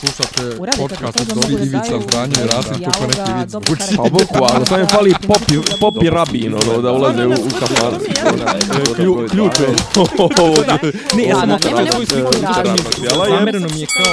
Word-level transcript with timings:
Slušate 0.00 0.60
Uradite 0.60 0.78
podcast 0.78 1.18
to, 1.18 1.34
od 1.34 1.46
da 1.48 1.64
Ivica 1.64 2.00
Zdranje 2.00 2.34
i 2.34 2.46
Rasim 2.46 2.72
neki 2.72 3.32
vic 3.32 3.50
dobro 3.50 3.66
zvuči. 3.66 3.80
karakter. 3.80 3.96
Pa 3.96 4.02
boku, 4.02 4.54
ali 4.54 4.66
sam 4.66 4.80
je 4.80 4.86
fali 4.86 5.14
popi, 5.26 5.54
popi 5.80 6.10
rabin, 6.10 6.54
ono, 6.54 6.82
da 6.82 6.92
ulaze 6.92 7.26
u, 7.26 7.30
u. 7.30 7.34
Klju- 8.96 9.28
Ključ 9.30 9.60
je. 9.60 9.68
Ne, 11.16 11.24
ja 11.24 11.36
sam 11.36 11.58
svoju 11.60 12.06
sliku. 12.06 12.32
Zamereno 13.28 13.68
mi 13.68 13.80
je 13.80 13.86
kao... 13.86 14.12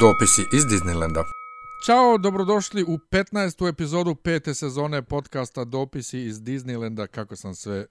Dopisi 0.00 0.42
iz 0.52 0.64
Disneylanda. 0.64 1.22
Ćao, 1.86 2.18
dobrodošli 2.18 2.84
u 2.84 2.98
15. 3.10 3.68
epizodu 3.68 4.14
pete 4.14 4.54
sezone 4.54 5.02
podcasta 5.02 5.64
Dopisi 5.64 6.20
iz 6.20 6.36
Disneylanda, 6.36 7.06
kako 7.06 7.36
sam 7.36 7.54
sve 7.54 7.86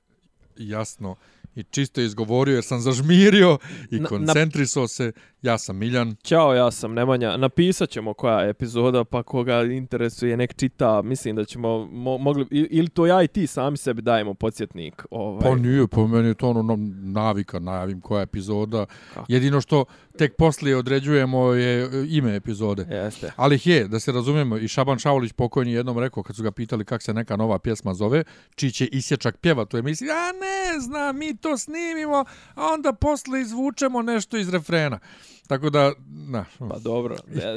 jasno 0.59 1.15
i 1.55 1.63
čisto 1.63 2.01
izgovorio 2.01 2.53
jer 2.55 2.63
sam 2.63 2.79
zažmirio 2.81 3.57
i 3.91 3.95
Na- 3.95 4.01
na- 4.01 4.07
koncentrisao 4.07 4.87
se. 4.87 5.11
Ja 5.41 5.57
sam 5.57 5.77
Miljan. 5.77 6.15
Ćao, 6.23 6.53
ja 6.53 6.71
sam 6.71 6.93
Nemanja. 6.93 7.37
Napisat 7.37 7.89
ćemo 7.89 8.13
koja 8.13 8.39
je 8.39 8.49
epizoda, 8.49 9.03
pa 9.03 9.23
koga 9.23 9.63
interesuje, 9.63 10.37
nek 10.37 10.55
čita. 10.55 11.01
Mislim 11.01 11.35
da 11.35 11.45
ćemo 11.45 11.85
mo, 11.85 12.17
mogli, 12.17 12.45
ili 12.51 12.89
to 12.89 13.05
ja 13.05 13.23
i 13.23 13.27
ti 13.27 13.47
sami 13.47 13.77
sebi 13.77 14.01
dajemo 14.01 14.33
podsjetnik. 14.33 15.05
Ovaj. 15.11 15.41
Pa 15.41 15.55
nije, 15.55 15.87
po 15.87 16.07
meni 16.07 16.27
je 16.27 16.33
to 16.33 16.49
ono 16.49 16.61
no- 16.61 16.77
navika, 17.11 17.59
najavim 17.59 18.01
koja 18.01 18.19
je 18.19 18.23
epizoda. 18.23 18.85
Kako? 19.13 19.25
Jedino 19.29 19.61
što 19.61 19.85
tek 20.17 20.35
poslije 20.35 20.77
određujemo 20.77 21.53
je 21.53 21.89
ime 22.09 22.35
epizode. 22.35 22.85
Jeste. 22.89 23.31
Ali 23.35 23.59
je, 23.63 23.87
da 23.87 23.99
se 23.99 24.11
razumijemo, 24.11 24.57
i 24.57 24.67
Šaban 24.67 24.99
Šaulić 24.99 25.33
pokojni 25.33 25.71
jednom 25.71 25.99
rekao, 25.99 26.23
kad 26.23 26.35
su 26.35 26.43
ga 26.43 26.51
pitali 26.51 26.85
kak 26.85 27.01
se 27.01 27.13
neka 27.13 27.35
nova 27.35 27.59
pjesma 27.59 27.93
zove, 27.93 28.23
čiji 28.55 28.71
će 28.71 28.85
isječak 28.85 29.37
pjeva 29.37 29.65
tu 29.65 29.77
emisiji, 29.77 30.09
a 30.09 30.31
ne 30.31 30.79
znam, 30.79 31.17
mi 31.17 31.37
to 31.37 31.57
snimimo, 31.57 32.25
a 32.55 32.65
onda 32.73 32.93
posle 32.93 33.41
izvučemo 33.41 34.01
nešto 34.01 34.37
iz 34.37 34.49
refrena. 34.49 34.99
Tako 35.47 35.69
da, 35.69 35.93
na, 36.07 36.45
Pa 36.69 36.79
dobro. 36.79 37.15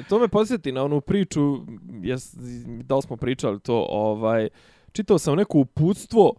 To 0.08 0.18
me 0.18 0.28
podsjeti 0.28 0.72
na 0.72 0.84
onu 0.84 1.00
priču, 1.00 1.56
jes, 2.02 2.34
da 2.84 2.96
li 2.96 3.02
smo 3.02 3.16
pričali 3.16 3.60
to, 3.60 3.86
ovaj, 3.90 4.48
čitao 4.92 5.18
sam 5.18 5.36
neko 5.36 5.58
uputstvo, 5.58 6.34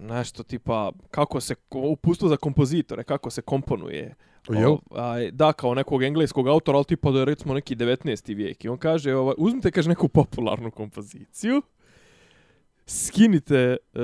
nešto 0.00 0.42
tipa, 0.42 0.92
kako 1.10 1.40
se, 1.40 1.54
uputstvo 1.70 2.28
za 2.28 2.36
kompozitore, 2.36 3.04
kako 3.04 3.30
se 3.30 3.42
komponuje. 3.42 4.14
Jel? 4.48 4.76
Ovaj, 4.90 5.30
da, 5.30 5.52
kao 5.52 5.74
nekog 5.74 6.02
engleskog 6.02 6.48
autora, 6.48 6.76
ali 6.78 6.84
tipa 6.84 7.10
da 7.10 7.18
je 7.18 7.24
recimo 7.24 7.54
neki 7.54 7.76
19. 7.76 8.34
vijek. 8.34 8.64
I 8.64 8.68
on 8.68 8.78
kaže, 8.78 9.14
ovaj, 9.14 9.34
uzmite, 9.38 9.70
kaže, 9.70 9.88
neku 9.88 10.08
popularnu 10.08 10.70
kompoziciju, 10.70 11.62
skinite, 12.86 13.76
e, 13.94 14.00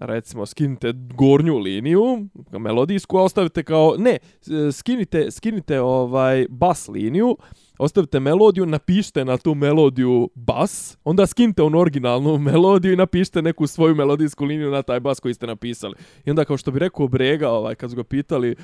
recimo, 0.00 0.46
skinite 0.46 0.92
gornju 0.94 1.58
liniju, 1.58 2.26
melodijsku, 2.50 3.18
a 3.18 3.22
ostavite 3.22 3.62
kao, 3.62 3.94
ne, 3.98 4.10
e, 4.10 4.72
skinite, 4.72 5.30
skinite 5.30 5.80
ovaj 5.80 6.46
bas 6.48 6.88
liniju, 6.88 7.36
ostavite 7.78 8.20
melodiju, 8.20 8.66
napišite 8.66 9.24
na 9.24 9.36
tu 9.36 9.54
melodiju 9.54 10.30
bas, 10.34 10.98
onda 11.04 11.26
skinite 11.26 11.62
onu 11.62 11.78
originalnu 11.78 12.38
melodiju 12.48 12.92
i 12.92 12.96
napišite 12.96 13.42
neku 13.42 13.66
svoju 13.66 13.94
melodijsku 13.94 14.44
liniju 14.44 14.70
na 14.70 14.82
taj 14.82 15.00
bas 15.00 15.20
koji 15.20 15.34
ste 15.34 15.46
napisali. 15.46 15.94
I 16.24 16.30
onda 16.30 16.44
kao 16.44 16.56
što 16.56 16.70
bi 16.70 16.78
rekao 16.78 17.08
Brega, 17.08 17.50
ovaj, 17.50 17.74
kad 17.74 17.90
su 17.90 17.96
ga 17.96 18.04
pitali, 18.04 18.56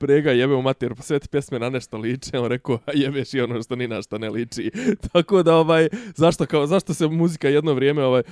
Brega 0.00 0.30
jebe 0.30 0.54
u 0.54 0.62
mater, 0.62 0.94
pa 0.94 1.02
sve 1.02 1.18
ti 1.18 1.28
pjesme 1.28 1.58
na 1.58 1.70
nešto 1.70 1.98
liče, 1.98 2.38
on 2.38 2.46
rekao, 2.46 2.78
a 2.86 2.90
jebeš 2.94 3.34
i 3.34 3.40
ono 3.40 3.62
što 3.62 3.76
ni 3.76 3.88
na 3.88 4.02
što 4.02 4.18
ne 4.18 4.30
liči. 4.30 4.70
Tako 5.12 5.42
da, 5.42 5.56
ovaj, 5.56 5.88
zašto, 6.16 6.46
kao, 6.46 6.66
zašto 6.66 6.94
se 6.94 7.06
muzika 7.06 7.48
jedno 7.48 7.74
vrijeme 7.74 8.04
ovaj, 8.04 8.22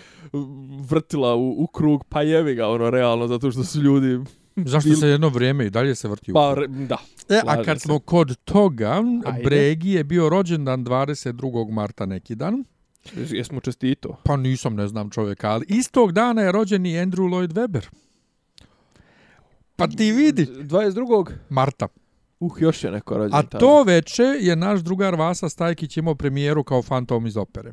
vrtila 0.90 1.34
u, 1.34 1.62
u 1.62 1.66
krug, 1.66 2.04
pa 2.08 2.22
jevi 2.22 2.54
ga, 2.54 2.68
ono, 2.68 2.90
realno, 2.90 3.26
zato 3.26 3.50
što 3.50 3.64
su 3.64 3.80
ljudi 3.80 4.18
zašto 4.66 4.94
se 4.94 5.08
jedno 5.08 5.28
vrijeme 5.28 5.66
i 5.66 5.70
dalje 5.70 5.94
se 5.94 6.08
vrti 6.08 6.32
u 6.32 6.34
Pa, 6.34 6.54
re, 6.54 6.66
da. 6.66 6.98
E, 7.28 7.40
a 7.46 7.64
kad 7.64 7.80
se. 7.80 7.84
smo 7.84 7.98
kod 7.98 8.36
toga, 8.44 9.02
Ajde. 9.26 9.44
Bregi 9.44 9.90
je 9.90 10.04
bio 10.04 10.28
rođendan 10.28 10.84
22. 10.84 11.70
marta 11.70 12.06
neki 12.06 12.34
dan. 12.34 12.64
Jesmo 13.30 13.60
čestito. 13.60 14.16
Pa 14.24 14.36
nisam, 14.36 14.74
ne 14.74 14.88
znam 14.88 15.10
čovjeka, 15.10 15.50
ali 15.50 15.66
istog 15.68 16.12
dana 16.12 16.42
je 16.42 16.52
rođen 16.52 16.86
i 16.86 16.92
Andrew 16.92 17.28
Lloyd 17.28 17.52
Webber. 17.52 17.86
Pa 19.76 19.86
ti 19.86 20.12
vidi, 20.12 20.46
22. 20.46 21.30
Marta. 21.48 21.88
Uh, 22.40 22.52
još 22.60 22.84
je 22.84 22.90
neko 22.90 23.16
rođen 23.16 23.34
A 23.34 23.42
tada. 23.42 23.58
to 23.58 23.82
veče 23.82 24.22
je 24.22 24.56
naš 24.56 24.80
drugar 24.80 25.14
Vasa 25.14 25.48
Stajkić 25.48 25.96
imao 25.96 26.14
premijeru 26.14 26.64
kao 26.64 26.82
fantom 26.82 27.26
iz 27.26 27.36
opere. 27.36 27.72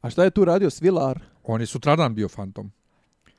A 0.00 0.10
šta 0.10 0.24
je 0.24 0.30
tu 0.30 0.44
radio 0.44 0.70
Svilar? 0.70 1.20
On 1.44 1.60
je 1.60 1.66
sutradan 1.66 2.14
bio 2.14 2.28
fantom. 2.28 2.72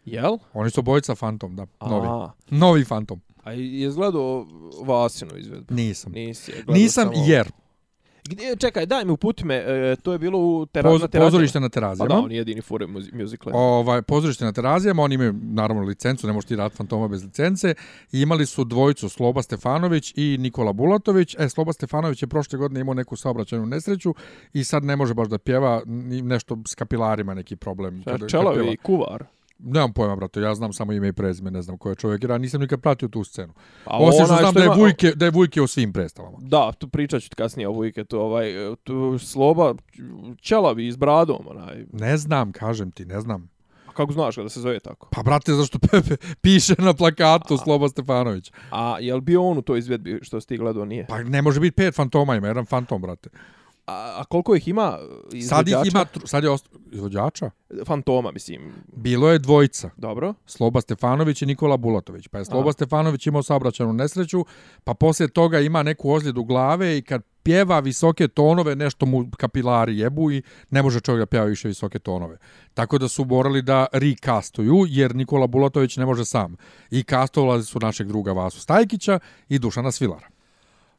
Jel? 0.06 0.38
Oni 0.54 0.70
su 0.70 0.82
bojica 0.82 1.16
fantom, 1.16 1.56
da. 1.56 1.66
Novi. 1.82 2.08
A, 2.08 2.32
Novi 2.50 2.84
fantom. 2.84 3.22
a 3.44 3.52
je 3.52 3.90
gledao 3.90 4.46
Vasinu 4.82 5.38
izvedbu? 5.38 5.74
Nisam. 5.74 6.12
Nisi 6.12 6.52
je 6.52 6.64
Nisam 6.68 7.04
samo- 7.06 7.26
jer 7.28 7.52
Gdje, 8.26 8.56
čekaj, 8.56 8.86
daj 8.86 9.06
mi 9.06 9.12
uputi 9.12 9.46
me, 9.46 9.56
e, 9.58 9.96
to 9.96 10.12
je 10.12 10.20
bilo 10.20 10.40
u 10.40 10.66
tera, 10.66 10.90
poz, 10.90 11.02
na 11.02 11.08
terazijama. 11.08 11.28
pozorište 11.28 11.60
na 11.60 11.66
Pa 11.66 11.70
da, 11.70 11.74
terazijama. 11.74 12.16
on 12.16 12.32
je 12.32 12.38
jedini 12.38 12.62
fure 12.62 12.88
muzi- 12.88 13.14
musical. 13.14 13.52
ovaj, 13.56 14.02
pozorište 14.02 14.46
na 14.46 14.52
terazijama, 14.52 15.04
oni 15.04 15.16
imaju 15.16 15.34
naravno 15.34 15.84
licencu, 15.84 16.28
ne 16.28 16.34
možeš 16.34 16.48
ti 16.48 16.56
raditi 16.56 16.78
fantoma 16.78 17.08
bez 17.08 17.24
licence. 17.24 17.74
I 18.12 18.22
imali 18.22 18.46
su 18.46 18.64
dvojicu, 18.64 19.10
Sloba 19.10 19.42
Stefanović 19.42 20.14
i 20.16 20.38
Nikola 20.40 20.74
Bulatović. 20.74 21.36
E, 21.36 21.50
Sloba 21.50 21.74
Stefanović 21.74 22.24
je 22.24 22.28
prošle 22.28 22.60
godine 22.60 22.82
imao 22.82 22.94
neku 22.94 23.16
saobraćajnu 23.16 23.66
nesreću 23.66 24.16
i 24.54 24.64
sad 24.64 24.84
ne 24.84 24.96
može 24.96 25.14
baš 25.14 25.28
da 25.28 25.38
pjeva 25.38 25.82
nešto 26.24 26.58
s 26.68 26.76
kapilarima, 26.76 27.34
neki 27.34 27.56
problem. 27.56 28.02
Šta, 28.02 28.12
kad- 28.12 28.20
kad 28.20 28.30
Čelavi 28.30 28.56
pjeva. 28.56 28.72
i 28.72 28.78
kuvar. 28.78 29.24
Nemam 29.60 29.94
pojma, 29.94 30.16
brate, 30.16 30.42
ja 30.42 30.56
znam 30.56 30.74
samo 30.74 30.94
ime 30.94 31.08
i 31.08 31.14
prezime, 31.14 31.52
ne 31.52 31.62
znam 31.62 31.78
ko 31.78 31.90
je 31.90 31.96
čovjek, 31.96 32.24
jer 32.24 32.32
ja 32.32 32.38
nisam 32.38 32.62
nikad 32.62 32.82
pratio 32.82 33.08
tu 33.08 33.24
scenu. 33.24 33.54
A 33.86 33.98
Osim 33.98 34.26
što 34.26 34.36
znam 34.36 34.54
da 34.54 34.60
je, 34.60 34.66
ima- 34.66 34.76
Vujke, 34.76 35.12
da 35.12 35.26
je 35.26 35.32
Vujke 35.32 35.62
u 35.62 35.68
svim 35.68 35.94
predstavama. 35.94 36.38
Da, 36.42 36.72
tu 36.72 36.88
pričat 36.88 37.22
ću 37.22 37.30
kasnije 37.38 37.68
o 37.68 37.72
Vujketu, 37.72 38.20
ovaj, 38.20 38.72
e, 38.72 38.76
tu 38.76 39.20
Sloba, 39.20 39.74
Čelavi 40.38 40.88
iz 40.88 40.96
Bradom, 40.96 41.48
onaj. 41.48 41.86
Ne 41.94 42.18
znam, 42.18 42.52
kažem 42.52 42.92
ti, 42.92 43.06
ne 43.06 43.22
znam. 43.22 43.50
A 43.88 43.92
kako 43.92 44.14
znaš 44.14 44.36
ga 44.36 44.44
da 44.44 44.50
se 44.50 44.60
zove 44.60 44.80
tako? 44.80 45.08
Pa, 45.12 45.24
brate, 45.24 45.54
zašto 45.54 45.80
Pepe 45.82 46.16
piše 46.42 46.76
na 46.78 46.94
plakatu 46.94 47.58
Sloba 47.58 47.90
Stefanović? 47.90 48.52
A 48.72 48.98
je 49.00 49.16
li 49.16 49.22
bio 49.22 49.44
on 49.44 49.58
u 49.58 49.62
toj 49.62 49.80
izvedbi 49.80 50.20
što 50.22 50.42
si 50.42 50.48
ti 50.48 50.58
gledao, 50.58 50.86
nije? 50.86 51.06
Pa 51.08 51.24
ne 51.24 51.42
može 51.42 51.60
biti 51.60 51.76
pet 51.76 51.96
fantoma, 51.96 52.36
ima 52.36 52.48
jedan 52.48 52.66
fantom, 52.66 53.02
brate. 53.02 53.30
A, 53.86 54.16
a 54.18 54.24
koliko 54.24 54.56
ih 54.56 54.68
ima 54.68 54.98
Sad 55.50 55.68
ih 55.68 55.72
izvođača? 55.72 55.88
ima, 55.88 56.06
sad 56.26 56.44
je 56.44 56.50
ost... 56.50 56.70
izvođača? 56.92 57.50
Fantoma, 57.86 58.32
mislim. 58.32 58.74
Bilo 58.96 59.30
je 59.30 59.40
dvojica. 59.40 59.90
Dobro. 59.98 60.34
Sloba 60.46 60.82
Stefanović 60.82 61.42
i 61.42 61.46
Nikola 61.46 61.78
Bulatović. 61.78 62.28
Pa 62.28 62.38
je 62.38 62.46
Sloba 62.46 62.70
A. 62.70 62.74
Stefanović 62.74 63.28
imao 63.28 63.44
saobraćajnu 63.44 63.94
nesreću, 63.94 64.46
pa 64.84 64.94
poslije 64.94 65.28
toga 65.28 65.60
ima 65.60 65.84
neku 65.84 66.12
ozljedu 66.12 66.44
glave 66.44 66.98
i 66.98 67.02
kad 67.02 67.22
pjeva 67.44 67.80
visoke 67.80 68.28
tonove, 68.28 68.76
nešto 68.76 69.06
mu 69.06 69.30
kapilari 69.38 69.98
jebu 69.98 70.32
i 70.32 70.42
ne 70.70 70.84
može 70.84 71.00
čovjek 71.00 71.20
da 71.20 71.26
pjeva 71.26 71.46
više 71.46 71.68
visoke 71.68 72.00
tonove. 72.00 72.38
Tako 72.74 72.98
da 72.98 73.08
su 73.08 73.26
morali 73.26 73.62
da 73.62 73.86
recastuju, 73.94 74.86
jer 74.88 75.16
Nikola 75.16 75.48
Bulatović 75.48 75.98
ne 75.98 76.06
može 76.06 76.26
sam. 76.26 76.56
I 76.92 77.04
castovali 77.04 77.64
su 77.64 77.80
našeg 77.80 78.08
druga 78.08 78.32
Vasu 78.32 78.60
Stajkića 78.60 79.20
i 79.50 79.60
Dušana 79.60 79.92
Svilara. 79.92 80.33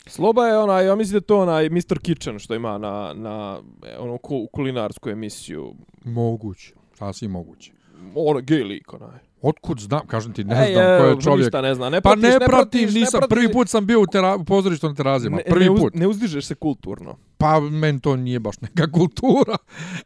Sloba 0.06 0.46
je 0.46 0.58
onaj, 0.58 0.86
ja 0.86 0.94
mislim 0.94 1.20
da 1.20 1.26
to 1.26 1.40
onaj 1.40 1.68
Mr. 1.68 1.98
Kitchen 2.02 2.38
što 2.38 2.54
ima 2.54 2.78
na, 2.78 3.12
na 3.14 3.60
e, 3.82 4.18
ku, 4.22 4.48
kulinarsku 4.52 5.10
emisiju. 5.10 5.74
Moguće. 6.04 6.74
Sasvim 6.94 7.30
moguće. 7.30 7.72
Ono, 8.14 8.40
gej 8.40 8.62
lik, 8.62 8.92
onaj. 8.92 9.18
Otkud 9.42 9.78
znam, 9.80 10.06
kažem 10.06 10.32
ti, 10.32 10.44
ne 10.44 10.66
Ej, 10.66 10.72
znam 10.72 10.84
ko 10.98 11.04
evo, 11.04 11.06
je 11.06 11.20
čovjek. 11.20 11.44
Ništa 11.44 11.60
ne 11.60 11.74
zna. 11.74 11.90
Ne 11.90 12.00
Pa 12.00 12.08
pratiš, 12.10 12.22
ne 12.22 12.28
ne 12.30 12.38
pratim, 12.38 12.48
pratiš, 12.80 12.94
ne 12.94 13.00
nisam, 13.00 13.20
pratiš- 13.20 13.28
prvi 13.28 13.52
put 13.52 13.68
sam 13.68 13.86
bio 13.86 14.00
u, 14.00 14.06
tera, 14.06 14.36
u 14.36 14.44
pozorištu 14.44 14.88
na 14.88 14.94
terazijama, 14.94 15.36
ne, 15.36 15.42
prvi 15.44 15.64
ne, 15.64 15.70
uz, 15.70 15.80
put. 15.80 15.94
ne 15.94 16.06
uzdižeš 16.06 16.44
se 16.44 16.54
kulturno. 16.54 17.16
Pa 17.38 17.60
men 17.60 18.00
to 18.00 18.16
nije 18.16 18.40
baš 18.40 18.60
neka 18.60 18.90
kultura, 18.98 19.56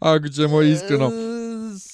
ako 0.01 0.29
ćemo 0.29 0.63
iskreno. 0.63 1.11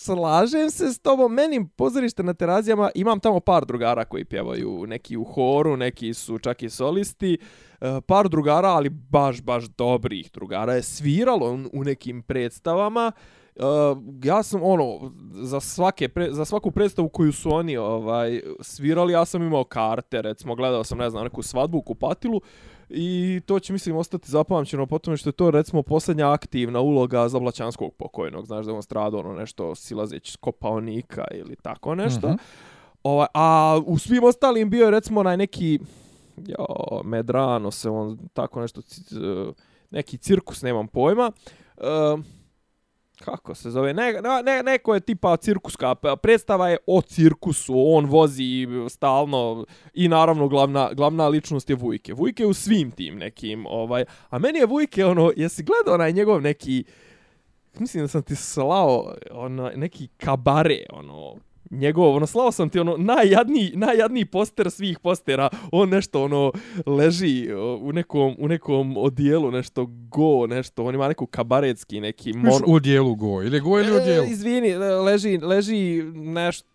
Slažem 0.05 0.71
se 0.71 0.93
s 0.93 0.99
tobom. 0.99 1.33
Meni 1.33 1.69
pozorište 1.77 2.23
na 2.23 2.35
terazijama, 2.35 2.91
imam 2.95 3.21
tamo 3.21 3.41
par 3.41 3.65
drugara 3.65 4.05
koji 4.05 4.25
pjevaju, 4.25 4.85
neki 4.87 5.17
u 5.17 5.25
horu, 5.25 5.77
neki 5.77 6.15
su 6.15 6.39
čak 6.39 6.63
i 6.63 6.71
solisti. 6.71 7.39
E, 7.81 8.01
par 8.07 8.29
drugara, 8.29 8.69
ali 8.69 8.89
baš, 8.89 9.43
baš 9.43 9.65
dobrih 9.65 10.31
drugara 10.33 10.75
je 10.75 10.83
sviralo 10.83 11.59
u- 11.73 11.85
nekim 11.85 12.23
predstavama. 12.23 13.13
Uh, 13.57 13.99
ja 14.25 14.43
sam 14.43 14.61
ono 14.63 15.13
za 15.33 15.61
svake 15.61 16.09
pre, 16.09 16.33
za 16.33 16.45
svaku 16.45 16.71
predstavu 16.71 17.09
koju 17.09 17.33
su 17.33 17.51
oni 17.55 17.77
ovaj 17.77 18.41
svirali 18.61 19.13
ja 19.13 19.25
sam 19.25 19.43
imao 19.43 19.65
karte 19.65 20.23
recimo 20.23 20.55
gledao 20.55 20.85
sam 20.85 20.99
ne 20.99 21.11
znam 21.11 21.25
neku 21.25 21.43
svadbu 21.43 21.79
u 21.79 21.83
Kupatilu 21.83 22.41
i 22.95 23.41
to 23.47 23.61
će 23.61 23.73
mislim 23.73 23.97
ostati 23.97 24.31
zapamćeno 24.31 24.87
po 24.87 24.99
tome 24.99 25.17
što 25.17 25.29
je 25.29 25.33
to 25.33 25.51
recimo 25.51 25.83
posljednja 25.83 26.33
aktivna 26.33 26.81
uloga 26.81 27.29
za 27.29 27.39
Blaćanskog 27.39 27.95
pokojnog. 27.95 28.47
Znaš 28.47 28.65
da 28.65 28.73
je 28.73 28.77
on 28.77 28.83
stradao 28.83 29.21
ono 29.21 29.33
nešto 29.33 29.75
silazeći 29.75 30.33
s 30.33 30.37
kopaonika 30.37 31.25
ili 31.35 31.57
tako 31.57 31.95
nešto. 31.95 32.29
Mhm. 32.29 32.37
ovaj, 33.03 33.27
a 33.35 33.81
u 33.87 33.99
svim 33.99 34.25
ostalim 34.25 34.71
bio 34.71 34.85
je 34.85 34.91
recimo 34.91 35.21
onaj 35.21 35.37
neki 35.37 35.79
jo, 36.37 36.67
Medrano 37.05 37.71
se 37.71 37.91
on 37.91 38.19
tako 38.33 38.61
nešto 38.61 38.81
neki 39.91 40.19
cirkus 40.19 40.63
nemam 40.63 40.89
pojma. 40.89 41.33
Uh, 41.77 42.21
kako 43.19 43.55
se 43.55 43.71
zove, 43.71 43.95
ne, 43.95 44.13
ne, 44.45 44.63
neko 44.63 44.95
je 44.95 45.01
tipa 45.01 45.37
cirkuska 45.37 45.95
predstava 45.95 46.69
je 46.69 46.77
o 46.87 47.01
cirkusu, 47.03 47.75
on 47.77 48.07
vozi 48.07 48.67
stalno 48.89 49.67
i 49.95 50.09
naravno 50.09 50.49
glavna, 50.49 50.91
glavna 50.93 51.29
ličnost 51.29 51.71
je 51.71 51.77
Vujke. 51.77 52.15
Vujke 52.15 52.43
je 52.43 52.47
u 52.47 52.55
svim 52.55 52.91
tim 52.91 53.19
nekim, 53.19 53.67
ovaj, 53.67 54.05
a 54.31 54.39
meni 54.39 54.59
je 54.59 54.67
Vujke, 54.67 55.05
ono, 55.05 55.33
jesi 55.37 55.63
gledao 55.63 55.95
onaj 55.95 56.13
njegov 56.13 56.41
neki, 56.41 56.85
mislim 57.79 58.05
da 58.05 58.09
sam 58.09 58.23
ti 58.23 58.37
slao 58.37 59.15
ono, 59.31 59.71
neki 59.77 60.09
kabare, 60.17 60.87
ono, 60.93 61.37
njegov, 61.71 62.17
ono, 62.17 62.27
slao 62.27 62.53
sam 62.53 62.69
ti 62.69 62.79
ono 62.79 62.97
najjadniji, 62.97 63.73
najjadniji 63.75 64.25
poster 64.25 64.71
svih 64.71 64.99
postera, 64.99 65.49
on 65.73 65.89
nešto 65.89 66.25
ono 66.25 66.53
leži 66.87 67.49
u 67.81 67.93
nekom, 67.93 68.37
u 68.39 68.49
nekom 68.49 68.97
odijelu, 68.97 69.51
nešto 69.51 69.87
go, 69.87 70.47
nešto, 70.47 70.85
on 70.85 70.95
ima 70.95 71.09
neku 71.09 71.27
kabaretski 71.27 72.01
neki 72.01 72.33
mon... 72.33 72.63
u 72.67 72.75
odijelu 72.75 73.15
go, 73.15 73.43
ili 73.43 73.61
go 73.61 73.81
ili 73.81 73.93
u 73.93 73.97
odijelu? 73.97 74.25
E, 74.25 74.31
izvini, 74.31 74.75
leži, 74.77 75.39
leži 75.39 76.03
nešto, 76.15 76.69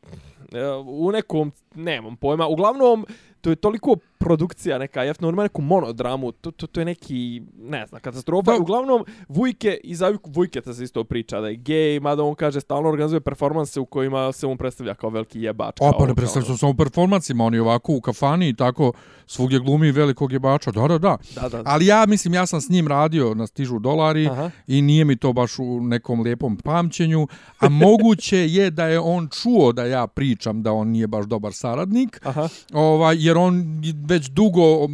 e, 0.52 0.66
u 0.88 1.12
nekom, 1.12 1.52
nemam 1.76 2.16
pojma, 2.16 2.48
uglavnom, 2.48 3.06
to 3.42 3.50
je 3.50 3.56
toliko 3.56 3.96
produkcija 4.20 4.78
neka 4.78 5.04
jeftina, 5.04 5.28
on 5.28 5.34
ima 5.34 5.44
neku 5.44 5.62
monodramu, 5.62 6.32
to, 6.32 6.52
to, 6.52 6.68
to 6.68 6.82
je 6.82 6.86
neki, 6.86 7.42
ne 7.58 7.86
znam, 7.88 8.02
katastrofa. 8.02 8.52
Da. 8.52 8.58
Uglavnom, 8.58 9.06
Vujke, 9.28 9.78
iz 9.84 10.02
Vujke 10.28 10.62
se 10.74 10.84
isto 10.84 11.04
priča 11.04 11.40
da 11.40 11.48
je 11.48 11.56
gej, 11.56 12.00
mada 12.00 12.24
on 12.24 12.36
kaže 12.36 12.62
stalno 12.62 12.90
organizuje 12.90 13.20
performanse 13.22 13.80
u 13.80 13.86
kojima 13.86 14.32
se 14.32 14.48
on 14.48 14.58
predstavlja 14.58 14.94
kao 14.94 15.10
veliki 15.10 15.42
jebač. 15.42 15.78
O, 15.80 15.92
pa 16.00 16.06
ne 16.06 16.16
predstavlja 16.16 16.46
se 16.46 16.58
samo 16.58 16.74
performansima, 16.74 17.46
on 17.46 17.54
je 17.54 17.62
ovako 17.62 17.94
u 17.94 18.02
kafani 18.02 18.50
i 18.50 18.54
tako 18.54 18.92
svugdje 19.28 19.60
glumi 19.60 19.92
velikog 19.92 20.32
jebača. 20.32 20.72
Da, 20.72 20.88
da, 20.88 20.98
da, 20.98 21.18
da, 21.36 21.50
da. 21.50 21.62
Ali 21.66 21.86
ja 21.86 22.06
mislim, 22.06 22.34
ja 22.34 22.46
sam 22.46 22.62
s 22.62 22.70
njim 22.70 22.88
radio 22.88 23.34
na 23.34 23.48
stižu 23.48 23.80
dolari 23.80 24.28
Aha. 24.28 24.52
i 24.68 24.82
nije 24.82 25.06
mi 25.06 25.16
to 25.16 25.34
baš 25.34 25.60
u 25.60 25.82
nekom 25.82 26.22
lijepom 26.22 26.58
pamćenju, 26.58 27.28
a 27.60 27.70
moguće 27.86 28.38
je 28.38 28.72
da 28.72 28.86
je 28.86 29.00
on 29.00 29.28
čuo 29.42 29.72
da 29.72 29.86
ja 29.86 30.08
pričam 30.08 30.64
da 30.64 30.72
on 30.72 30.88
nije 30.88 31.08
baš 31.08 31.26
dobar 31.26 31.54
saradnik, 31.54 32.22
Aha. 32.24 32.50
Ovaj, 32.74 33.16
jer 33.20 33.38
on 33.38 33.82
već 34.10 34.30
dugo 34.30 34.88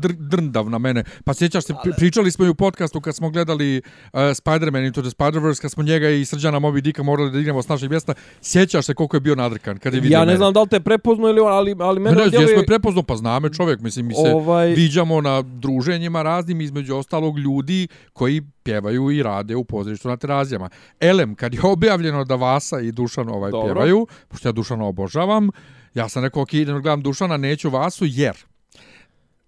dr 0.00 0.12
drndav 0.18 0.70
na 0.70 0.78
mene. 0.78 1.04
Pa 1.24 1.34
sjećaš 1.34 1.64
se, 1.64 1.74
pričali 1.96 2.30
smo 2.30 2.44
i 2.44 2.48
u 2.48 2.54
podcastu 2.54 3.00
kad 3.00 3.16
smo 3.16 3.30
gledali 3.30 3.76
uh, 3.78 4.20
Spider-Man 4.20 4.86
Into 4.86 5.02
the 5.02 5.10
Spider-Verse, 5.10 5.60
kad 5.60 5.70
smo 5.70 5.82
njega 5.82 6.08
i 6.08 6.24
Srđana 6.24 6.60
Moby 6.60 6.80
Dicka 6.80 7.02
morali 7.02 7.30
da 7.30 7.38
igramo 7.38 7.62
s 7.62 7.68
našeg 7.68 7.90
mjesta. 7.90 8.14
Sjećaš 8.40 8.86
se 8.86 8.94
koliko 8.94 9.16
je 9.16 9.20
bio 9.20 9.34
nadrkan 9.34 9.78
kad 9.78 9.94
je 9.94 10.00
vidio 10.00 10.16
Ja 10.16 10.20
ne 10.20 10.26
mene. 10.26 10.36
znam 10.36 10.52
da 10.52 10.62
li 10.62 10.68
te 10.68 10.80
prepoznao 10.80 11.30
ili 11.30 11.40
on, 11.40 11.52
ali, 11.52 11.76
ali 11.78 12.00
mene... 12.00 12.16
Ne, 12.16 12.24
ne, 12.24 12.30
djeluje... 12.30 12.66
prepoznao, 12.66 13.02
pa 13.02 13.16
zname 13.16 13.52
čovjek. 13.52 13.80
Mislim, 13.80 14.06
mi 14.06 14.14
se 14.14 14.32
ovaj... 14.34 14.68
viđamo 14.68 15.20
na 15.20 15.42
druženjima 15.42 16.22
raznim 16.22 16.60
između 16.60 16.96
ostalog 16.96 17.38
ljudi 17.38 17.88
koji 18.12 18.42
pjevaju 18.62 19.10
i 19.10 19.22
rade 19.22 19.56
u 19.56 19.64
pozorištu 19.64 20.08
na 20.08 20.16
terazijama. 20.16 20.68
Elem, 21.00 21.34
kad 21.34 21.54
je 21.54 21.60
objavljeno 21.62 22.24
da 22.24 22.34
Vasa 22.34 22.80
i 22.80 22.92
Dušan 22.92 23.28
ovaj 23.28 23.50
Dobro. 23.50 23.66
pjevaju, 23.66 24.06
pošto 24.28 24.48
ja 24.48 24.52
Dušana 24.52 24.84
obožavam, 24.84 25.50
Ja 25.98 26.08
sam 26.08 26.24
rekao, 26.24 26.42
ok, 26.42 26.54
idem 26.54 26.82
gledam 26.82 27.02
Dušana, 27.02 27.36
neću 27.36 27.70
Vasu, 27.70 28.04
jer 28.06 28.36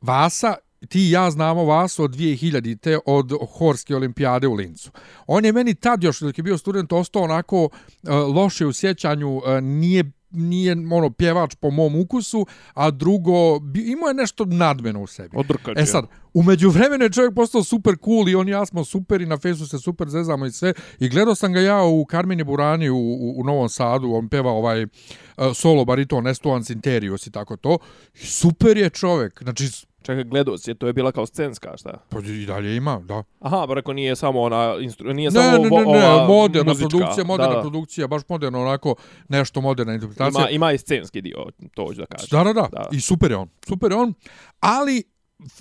Vasa, 0.01 0.55
ti 0.89 1.01
i 1.01 1.11
ja 1.11 1.31
znamo 1.31 1.65
Vasu 1.65 2.05
od 2.05 2.11
2000-te, 2.11 2.99
od 3.07 3.33
Horske 3.59 3.97
olimpijade 3.97 4.49
u 4.49 4.55
Lincu. 4.55 4.91
On 5.27 5.45
je 5.45 5.53
meni 5.53 5.75
tad 5.75 6.03
još, 6.03 6.21
dok 6.21 6.39
je 6.39 6.43
bio 6.43 6.59
student, 6.59 6.93
ostao 6.93 7.23
onako 7.23 7.65
uh, 7.65 7.71
loše 8.37 8.67
u 8.67 8.73
sjećanju, 8.73 9.37
uh, 9.37 9.43
nije 9.63 10.05
nije 10.31 10.77
ono 10.93 11.11
pjevač 11.11 11.55
po 11.55 11.71
mom 11.71 11.97
ukusu, 11.97 12.47
a 12.75 12.91
drugo 12.91 13.61
imao 13.75 14.09
je 14.09 14.15
nešto 14.15 14.45
nadmeno 14.45 15.03
u 15.03 15.07
sebi. 15.07 15.37
Odrkač, 15.37 15.79
e 15.79 15.87
sad, 15.87 16.05
umeđu 16.35 16.71
vremenu 16.71 17.05
je 17.05 17.13
čovjek 17.13 17.35
postao 17.35 17.65
super 17.65 17.95
cool 18.05 18.29
i 18.29 18.35
on 18.35 18.49
i 18.49 18.51
ja 18.51 18.67
smo 18.67 18.85
super 18.85 19.21
i 19.21 19.27
na 19.27 19.39
fesu 19.39 19.67
se 19.67 19.79
super 19.79 20.09
zezamo 20.09 20.47
i 20.47 20.51
sve. 20.51 20.73
I 20.99 21.09
gledao 21.09 21.35
sam 21.35 21.53
ga 21.53 21.61
ja 21.61 21.85
u 21.85 22.05
Karmini 22.05 22.45
Burani 22.45 22.91
u, 22.91 22.97
u, 22.97 23.41
u 23.41 23.45
Novom 23.45 23.69
Sadu, 23.69 24.13
on 24.13 24.29
peva 24.29 24.51
ovaj 24.51 24.83
uh, 24.83 24.89
solo 25.55 25.85
bariton 25.85 26.27
Estuans 26.27 26.71
Interius 26.71 27.27
i 27.27 27.31
tako 27.31 27.57
to. 27.57 27.79
I 28.15 28.27
super 28.27 28.77
je 28.77 28.91
čovjek, 28.91 29.43
znači 29.43 29.69
Čekaj, 30.03 30.25
gledao 30.25 30.59
si, 30.59 30.75
to 30.75 30.87
je 30.87 30.93
bila 30.93 31.13
kao 31.13 31.27
scenska, 31.27 31.77
šta? 31.77 31.99
Pa 32.09 32.19
i 32.19 32.47
dalje 32.47 32.77
ima, 32.77 33.01
da. 33.05 33.23
Aha, 33.41 33.65
pa 33.69 33.75
rekao 33.75 33.95
nije 33.95 34.17
samo 34.17 34.41
ona, 34.41 34.77
instru... 34.81 35.13
nije 35.13 35.31
ne, 35.31 35.41
samo 35.41 35.51
ne, 35.51 35.71
ne, 35.71 35.71
ne, 35.71 36.09
ova 36.09 36.27
moderna 36.27 36.73
muzička. 36.73 36.89
produkcija, 36.89 37.25
moderna 37.25 37.53
da, 37.53 37.57
da. 37.57 37.63
produkcija, 37.63 38.07
baš 38.07 38.23
moderno, 38.29 38.61
onako, 38.61 38.95
nešto 39.29 39.61
moderna 39.61 39.95
interpretacija. 39.95 40.41
Ima, 40.41 40.51
ima 40.51 40.73
i 40.73 40.79
scenski 40.79 41.23
dio, 41.23 41.47
to 41.75 41.87
hoću 41.87 42.01
da 42.01 42.07
kažem. 42.07 42.29
Da, 42.31 42.45
da, 42.45 42.53
da, 42.53 42.69
da, 42.73 42.89
i 42.93 43.01
super 43.01 43.31
je 43.31 43.37
on, 43.37 43.49
super 43.69 43.91
je 43.91 43.97
on, 43.97 44.15
ali 44.61 45.03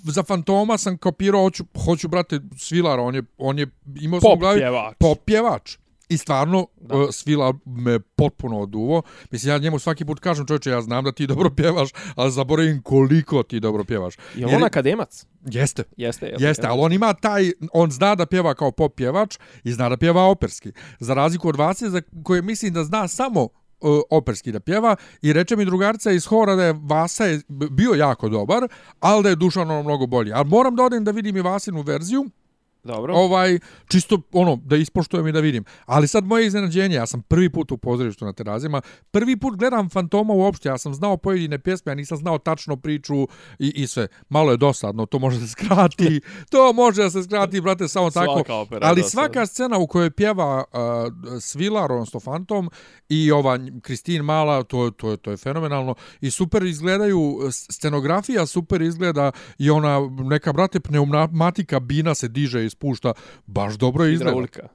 za 0.04 0.24
Fantoma 0.24 0.78
sam 0.78 0.98
kopirao, 0.98 1.42
hoću, 1.42 1.64
hoću 1.86 2.08
brate, 2.08 2.40
Svilara, 2.58 3.02
on 3.02 3.16
je, 3.16 3.24
on 3.38 3.60
je 3.60 3.68
imao 4.02 4.20
pop 4.20 4.40
glavi, 4.40 4.60
pjevač. 4.60 4.96
Pop 5.00 5.18
pjevač. 5.26 5.78
I 6.10 6.18
stvarno, 6.18 6.60
uh, 6.60 7.10
svila 7.12 7.54
me 7.66 8.00
potpuno 8.00 8.60
oduvo. 8.60 9.02
Mislim, 9.32 9.54
ja 9.54 9.58
njemu 9.58 9.80
svaki 9.80 10.06
put 10.06 10.20
kažem, 10.20 10.46
čovječe, 10.46 10.70
ja 10.70 10.82
znam 10.82 11.04
da 11.04 11.12
ti 11.12 11.28
dobro 11.28 11.50
pjevaš, 11.50 11.90
ali 12.16 12.32
zaboravim 12.32 12.82
koliko 12.82 13.44
ti 13.44 13.60
dobro 13.60 13.84
pjevaš. 13.84 14.16
Je 14.36 14.48
on 14.48 14.64
akademac? 14.64 15.26
Jeste. 15.46 15.84
Jeste, 15.98 16.26
jeste, 16.26 16.46
jeste, 16.46 16.68
ali 16.68 16.82
on 16.82 16.94
ima 16.94 17.14
taj, 17.14 17.52
on 17.74 17.92
zna 17.92 18.16
da 18.16 18.26
pjeva 18.26 18.54
kao 18.54 18.72
pop 18.72 18.96
pjevač 18.96 19.38
i 19.64 19.72
zna 19.72 19.90
da 19.90 19.98
pjeva 19.98 20.24
operski. 20.24 20.72
Za 21.00 21.14
razliku 21.14 21.50
od 21.50 21.56
vas, 21.56 21.84
za 21.84 22.02
koje 22.24 22.42
mislim 22.42 22.74
da 22.74 22.84
zna 22.84 23.08
samo 23.08 23.44
uh, 23.44 24.02
operski 24.10 24.52
da 24.52 24.60
pjeva 24.60 24.96
i 25.22 25.34
reče 25.34 25.56
mi 25.56 25.66
drugarca 25.66 26.12
iz 26.12 26.26
hora 26.26 26.56
da 26.56 26.64
je 26.64 26.76
Vasa 26.82 27.26
je 27.26 27.42
bio 27.72 27.94
jako 27.94 28.30
dobar, 28.30 28.68
ali 29.00 29.24
da 29.24 29.30
je 29.30 29.36
Dušan 29.36 29.72
ono 29.72 29.84
mnogo 29.84 30.08
bolji. 30.08 30.32
Ali 30.34 30.50
moram 30.50 30.76
da 30.76 30.84
odem 30.84 31.04
da 31.04 31.12
vidim 31.12 31.38
i 31.38 31.42
Vasinu 31.42 31.82
verziju, 31.82 32.26
Dobro. 32.84 33.14
Ovaj, 33.16 33.60
čisto 33.88 34.22
ono, 34.32 34.56
da 34.56 34.76
ispoštujem 34.76 35.28
i 35.28 35.32
da 35.32 35.40
vidim. 35.40 35.64
Ali 35.86 36.08
sad 36.08 36.26
moje 36.26 36.48
iznenađenje, 36.48 36.96
ja 36.96 37.06
sam 37.06 37.22
prvi 37.22 37.50
put 37.50 37.72
u 37.72 37.78
pozorištu 37.78 38.26
na 38.26 38.34
terazima, 38.34 38.82
prvi 39.12 39.38
put 39.38 39.56
gledam 39.56 39.90
Fantoma 39.90 40.34
uopšte, 40.34 40.70
ja 40.70 40.78
sam 40.78 40.94
znao 40.94 41.18
pojedine 41.18 41.60
pjesme, 41.60 41.92
ja 41.92 41.96
nisam 41.96 42.18
znao 42.18 42.38
tačno 42.38 42.76
priču 42.76 43.16
i, 43.60 43.72
i 43.76 43.88
sve. 43.88 44.08
Malo 44.30 44.52
je 44.52 44.58
dosadno, 44.58 45.06
to 45.06 45.20
može 45.20 45.40
da 45.40 45.48
se 45.48 45.52
skrati, 45.52 46.22
to 46.52 46.74
može 46.74 47.04
da 47.04 47.10
se 47.10 47.24
skrati, 47.24 47.62
brate, 47.62 47.88
samo 47.88 48.12
tako. 48.12 48.66
Ali 48.82 49.04
svaka 49.04 49.46
scena 49.46 49.78
u 49.78 49.88
kojoj 49.88 50.12
pjeva 50.12 50.64
uh, 50.74 51.42
Svilar, 51.42 51.92
odnosno 51.92 52.20
Fantom, 52.20 52.70
i 53.10 53.32
ova 53.32 53.60
Kristin 53.82 54.22
Mala, 54.22 54.64
to, 54.64 54.92
to, 54.92 55.18
to 55.18 55.32
je 55.32 55.38
fenomenalno. 55.38 55.96
I 56.22 56.32
super 56.32 56.64
izgledaju, 56.64 57.40
scenografija 57.52 58.46
super 58.46 58.82
izgleda 58.82 59.32
i 59.58 59.70
ona 59.70 60.10
neka, 60.10 60.54
brate, 60.54 60.80
pneumatika 60.80 61.80
bina 61.80 62.16
se 62.16 62.28
diže 62.28 62.69
i 62.70 62.72
spušta, 62.72 63.14
baš 63.46 63.74
dobro 63.74 64.06
izgleda. 64.06 64.30
Hidraulika. 64.30 64.68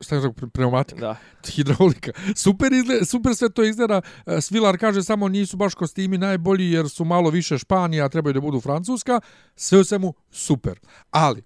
Šta 0.00 0.16
je 0.16 0.32
pneumatika? 0.52 1.00
Da. 1.00 1.16
Hidraulika. 1.52 2.12
Super, 2.36 2.72
izgleda, 2.72 3.04
super 3.04 3.36
sve 3.36 3.50
to 3.50 3.64
izgleda. 3.64 4.00
E, 4.26 4.40
Svilar 4.40 4.78
kaže 4.78 5.02
samo 5.02 5.28
nisu 5.28 5.56
baš 5.56 5.74
kostimi 5.74 6.18
najbolji 6.18 6.70
jer 6.70 6.88
su 6.88 7.04
malo 7.04 7.30
više 7.30 7.58
Španija, 7.58 8.08
trebaju 8.08 8.32
da 8.32 8.40
budu 8.40 8.60
Francuska. 8.60 9.20
Sve 9.56 9.78
u 9.78 9.84
svemu 9.84 10.14
super. 10.30 10.78
Ali, 11.10 11.42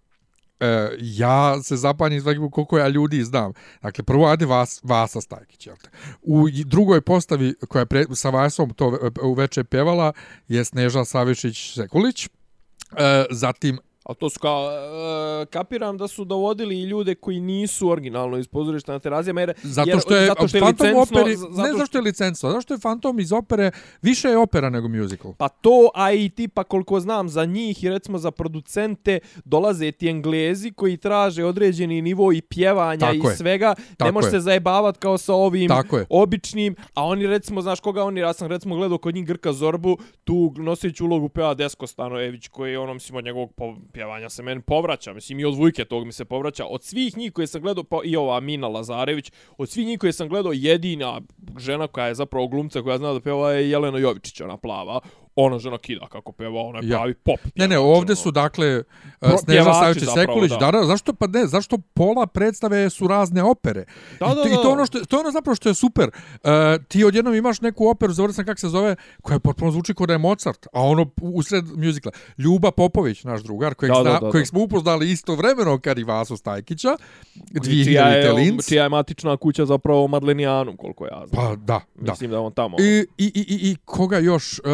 e, 0.61 0.89
ja 1.01 1.63
se 1.63 1.77
zapanjim 1.77 2.21
svaki 2.21 2.39
koliko 2.53 2.79
ja 2.79 2.89
ljudi 2.89 3.25
znam. 3.25 3.53
Dakle, 3.83 4.05
prvo 4.05 4.27
ajde 4.27 4.47
vas, 4.47 4.81
Vasa 4.83 5.21
Stajkić. 5.21 5.67
Jel 5.67 5.77
te? 5.77 5.91
U 6.23 6.49
drugoj 6.65 7.01
postavi 7.01 7.55
koja 7.69 7.81
je 7.81 7.87
pre, 7.87 8.05
sa 8.15 8.31
Vasom 8.31 8.71
to 8.71 8.99
u 9.23 9.35
veče 9.35 9.65
pevala 9.65 10.13
je 10.49 10.65
Sneža 10.65 11.05
Savišić 11.05 11.75
Sekulić. 11.75 12.27
E, 12.27 13.25
zatim 13.31 13.79
A 14.05 14.15
to 14.15 14.31
su 14.31 14.41
kao, 14.41 14.71
e, 14.71 15.47
kapiram 15.47 15.99
da 15.99 16.09
su 16.09 16.25
dovodili 16.25 16.83
ljude 16.83 17.15
koji 17.15 17.41
nisu 17.41 17.91
originalno 17.91 18.39
iz 18.39 18.49
pozorišta 18.49 18.93
na 18.93 18.99
terazijama, 18.99 19.41
jer, 19.41 19.53
zato 19.63 20.01
što 20.01 20.17
je, 20.17 20.27
zato 20.27 20.49
što 20.49 20.57
je 20.57 20.61
Phantom 20.61 20.87
licencno, 20.87 21.19
operi, 21.19 21.37
zato 21.37 21.63
ne 21.63 21.79
zašto 21.79 21.99
je 21.99 22.03
licencno, 22.03 22.49
zato 22.49 22.61
što 22.61 22.75
je 22.75 22.79
Phantom 22.79 23.21
iz 23.21 23.33
opere, 23.33 23.71
više 24.03 24.29
je 24.29 24.39
opera 24.39 24.71
nego 24.71 24.89
musical. 24.89 25.33
Pa 25.39 25.49
to, 25.49 25.91
a 25.95 26.13
i 26.13 26.29
tipa 26.29 26.65
koliko 26.65 27.01
znam, 27.01 27.29
za 27.29 27.45
njih 27.45 27.85
i 27.85 27.91
recimo 27.91 28.19
za 28.19 28.31
producente 28.31 29.19
dolaze 29.45 29.93
ti 29.93 30.09
englezi 30.09 30.71
koji 30.71 30.97
traže 30.97 31.45
određeni 31.45 32.03
nivo 32.03 32.33
i 32.33 32.41
pjevanja 32.41 33.01
Tako 33.01 33.29
i 33.29 33.31
je. 33.31 33.37
svega, 33.37 33.75
Tako 33.97 34.09
ne 34.09 34.13
može 34.13 34.31
se 34.31 34.41
zajebavati 34.41 34.99
kao 34.99 35.19
sa 35.19 35.35
ovim 35.35 35.71
običnim, 36.11 36.77
a 36.95 37.05
oni 37.05 37.27
recimo, 37.27 37.63
znaš 37.63 37.81
koga 37.81 38.05
oni, 38.05 38.21
ja 38.21 38.33
sam 38.33 38.49
recimo 38.49 38.77
gledao 38.77 38.99
kod 38.99 39.15
njih 39.15 39.27
Grka 39.27 39.53
Zorbu, 39.53 39.99
tu 40.25 40.53
nosići 40.57 41.05
ulogu 41.05 41.29
peva 41.29 41.55
Desko 41.55 41.87
Stanojević, 41.87 42.49
koji 42.49 42.73
je 42.73 42.79
ono, 42.79 42.95
mislim, 42.95 43.17
od 43.17 43.25
njegovog 43.25 43.53
pjevanja 43.95 44.29
se 44.29 44.43
meni 44.43 44.61
povraća, 44.61 45.13
mislim 45.13 45.41
i 45.41 45.45
od 45.45 45.55
Vujke 45.55 45.85
tog 45.85 46.07
mi 46.07 46.13
se 46.13 46.25
povraća. 46.25 46.67
Od 46.67 46.83
svih 46.83 47.17
njih 47.17 47.33
koje 47.33 47.47
sam 47.47 47.63
gledao, 47.63 47.85
pa 47.85 48.01
i 48.05 48.17
ova 48.17 48.41
Mina 48.41 48.69
Lazarević, 48.69 49.33
od 49.59 49.71
svih 49.71 49.87
njih 49.87 49.99
koje 49.99 50.13
sam 50.13 50.29
gledao, 50.29 50.53
jedina 50.53 51.21
žena 51.59 51.87
koja 51.87 52.07
je 52.07 52.15
zapravo 52.15 52.49
glumca 52.49 52.83
koja 52.83 52.99
zna 52.99 53.13
da 53.13 53.21
pjeva 53.21 53.53
je 53.53 53.71
Jelena 53.71 53.99
Jovičić, 53.99 54.41
ona 54.41 54.57
plava 54.57 55.01
ona 55.37 55.59
žena 55.59 55.79
kida 55.79 56.07
kako 56.07 56.33
peva, 56.33 56.61
ona 56.61 56.79
je 56.79 56.89
Ja. 56.89 56.97
pravi 56.97 57.15
pop. 57.15 57.41
Ne, 57.45 57.51
ne, 57.59 57.69
pjevač, 57.69 57.85
ovdje 57.89 58.13
ono. 58.13 58.17
su 58.17 58.31
dakle 58.31 58.83
Pro- 58.83 58.85
Pro, 59.21 59.39
Sneža 59.39 59.73
Savić 59.73 59.99
zapravo, 59.99 60.17
Sekulić, 60.19 60.51
da. 60.51 60.57
da. 60.57 60.71
da, 60.71 60.85
zašto 60.85 61.15
pa 61.15 61.27
ne, 61.27 61.47
zašto 61.47 61.79
pola 61.79 62.27
predstave 62.27 62.91
su 62.91 63.07
razne 63.07 63.43
opere. 63.43 63.85
Da, 64.21 64.27
I, 64.27 64.29
da, 64.29 64.35
to, 64.35 64.47
I 64.47 64.51
da. 64.51 64.57
to 64.57 64.71
ono 64.71 64.87
što 64.87 65.05
to 65.05 65.21
ono 65.21 65.31
zapravo 65.31 65.55
što 65.55 65.69
je 65.69 65.75
super. 65.75 66.11
Uh, 66.35 66.51
ti 66.89 67.05
odjednom 67.05 67.35
imaš 67.35 67.61
neku 67.61 67.87
operu, 67.87 68.13
zaboravio 68.13 68.33
sam 68.33 68.45
kako 68.45 68.61
se 68.61 68.69
zove, 68.69 68.97
koja 69.23 69.39
potpuno 69.39 69.71
zvuči 69.71 69.95
kao 69.95 70.07
da 70.07 70.13
je 70.13 70.19
Mozart, 70.19 70.67
a 70.67 70.83
ono 70.83 71.11
usred 71.19 71.65
mjuzikla. 71.69 72.13
Ljuba 72.39 72.71
Popović, 72.71 73.25
naš 73.25 73.43
drugar, 73.43 73.75
kojeg, 73.75 73.93
Da, 73.93 73.95
zna, 73.95 74.05
da, 74.05 74.13
da, 74.13 74.21
da. 74.21 74.31
kojeg 74.31 74.47
smo 74.47 74.61
upoznali 74.61 75.11
istovremeno 75.11 75.79
kad 75.79 75.99
i 75.99 76.05
Vasu 76.05 76.37
Stajkića, 76.37 76.97
I 77.35 77.85
čija 77.85 78.05
2000 78.05 78.17
je, 78.17 78.33
Linz. 78.33 78.69
čija 78.69 78.83
je 78.83 78.89
matična 78.89 79.37
kuća 79.37 79.67
zapravo 79.67 80.07
Madlenijanu, 80.09 80.77
koliko 80.77 81.07
ja 81.07 81.23
znam. 81.27 81.45
Pa 81.45 81.57
da, 81.57 81.81
da. 81.97 82.13
Mislim 82.13 82.31
da 82.31 82.41
on 82.41 82.53
tamo. 82.53 82.77
I, 82.81 83.07
i, 83.19 83.25
i, 83.27 83.41
i, 83.49 83.71
i 83.71 83.77
koga 83.85 84.19
još, 84.19 84.59
uh, 84.59 84.65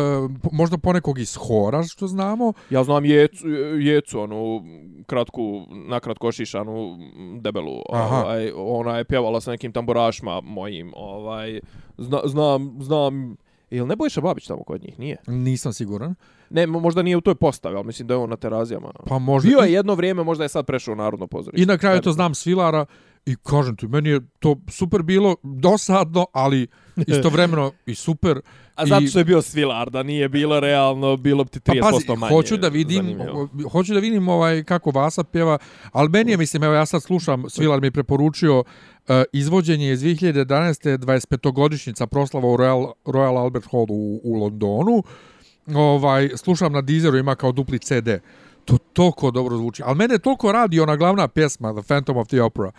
možda 0.52 0.78
ponekog 0.78 1.18
iz 1.18 1.36
hora, 1.36 1.82
što 1.82 2.06
znamo, 2.06 2.52
Ja 2.70 2.84
znam 2.84 3.04
Jecu, 3.04 3.48
Jecu 3.80 4.20
onu 4.20 4.64
kratku, 5.06 5.66
nakratko 5.70 6.28
ošišanu 6.28 6.98
debelu. 7.40 7.82
Aha. 7.92 8.16
Ovaj, 8.16 8.52
ona 8.56 8.98
je 8.98 9.04
pjevala 9.04 9.40
sa 9.40 9.50
nekim 9.50 9.72
tamburašima 9.72 10.40
mojim. 10.40 10.92
Ovaj, 10.96 11.60
zna, 11.98 12.20
znam, 12.24 12.76
znam, 12.80 13.36
Jel 13.70 13.86
ne 13.86 13.96
Bojša 13.96 14.20
Babić 14.20 14.46
tamo 14.46 14.62
kod 14.62 14.82
njih? 14.82 14.98
Nije. 14.98 15.16
nisam 15.26 15.72
siguran. 15.72 16.14
Ne, 16.50 16.66
mo- 16.66 16.80
možda 16.80 17.02
nije 17.02 17.16
u 17.16 17.20
toj 17.20 17.34
postavi, 17.34 17.76
ali 17.76 17.86
mislim 17.86 18.08
da 18.08 18.14
je 18.14 18.18
on 18.18 18.30
na 18.30 18.36
terazijama. 18.36 18.90
Pa 19.06 19.18
možda... 19.18 19.48
Bio 19.48 19.58
je 19.58 19.72
jedno 19.72 19.94
vrijeme, 19.94 20.22
možda 20.24 20.44
je 20.44 20.48
sad 20.48 20.66
prešao 20.66 20.92
u 20.92 20.96
Narodno 20.96 21.26
pozorište. 21.26 21.62
I 21.62 21.66
na 21.66 21.78
kraju 21.78 22.00
to 22.00 22.12
znam 22.12 22.34
Svilara 22.34 22.86
i 23.26 23.36
kažem 23.36 23.76
ti, 23.76 23.88
meni 23.88 24.08
je 24.08 24.20
to 24.38 24.56
super 24.68 25.02
bilo, 25.02 25.36
dosadno, 25.42 26.26
ali 26.32 26.66
istovremeno 27.16 27.72
i 27.86 27.94
super. 27.94 28.40
A 28.74 28.86
zato 28.86 29.06
što 29.06 29.18
je 29.18 29.24
bio 29.24 29.42
Svilar, 29.42 29.90
da 29.90 30.02
nije 30.02 30.28
bilo 30.28 30.60
realno, 30.60 31.16
bilo 31.16 31.44
bi 31.44 31.50
ti 31.50 31.60
30% 31.60 31.80
Pa 31.80 31.90
pazi, 31.90 32.20
manje. 32.20 32.34
hoću 32.34 32.56
da 32.56 32.68
vidim, 32.68 32.96
zanimljivo. 32.96 33.48
hoću 33.72 33.94
da 33.94 34.00
vidim 34.00 34.28
ovaj 34.28 34.64
kako 34.64 34.90
Vasa 34.90 35.24
pjeva, 35.24 35.58
ali 35.92 36.08
meni 36.08 36.30
je, 36.30 36.36
mislim, 36.36 36.62
evo 36.62 36.74
ja 36.74 36.86
sad 36.86 37.02
slušam, 37.02 37.44
Svilar 37.48 37.80
mi 37.80 37.86
je 37.86 37.90
preporučio 37.90 38.58
uh, 38.58 38.64
izvođenje 39.32 39.92
iz 39.92 40.00
2011. 40.00 40.98
25-godišnjica 40.98 42.06
proslava 42.06 42.48
u 42.48 42.56
Royal, 42.56 42.92
Royal 43.04 43.38
Albert 43.38 43.66
Hall 43.70 43.86
u, 43.88 44.20
u 44.24 44.34
Londonu. 44.34 45.02
Ovaj, 45.74 46.30
slušam 46.36 46.72
na 46.72 46.80
Deezeru, 46.80 47.16
ima 47.16 47.34
kao 47.34 47.52
dupli 47.52 47.78
CD. 47.78 48.08
To 48.64 48.78
toliko 48.92 49.30
dobro 49.30 49.56
zvuči. 49.56 49.82
Ali 49.86 49.96
mene 49.96 50.18
toliko 50.18 50.52
radi 50.52 50.80
ona 50.80 50.96
glavna 50.96 51.28
pjesma, 51.28 51.72
The 51.72 51.82
Phantom 51.82 52.16
of 52.16 52.28
the 52.28 52.42
Opera. 52.42 52.72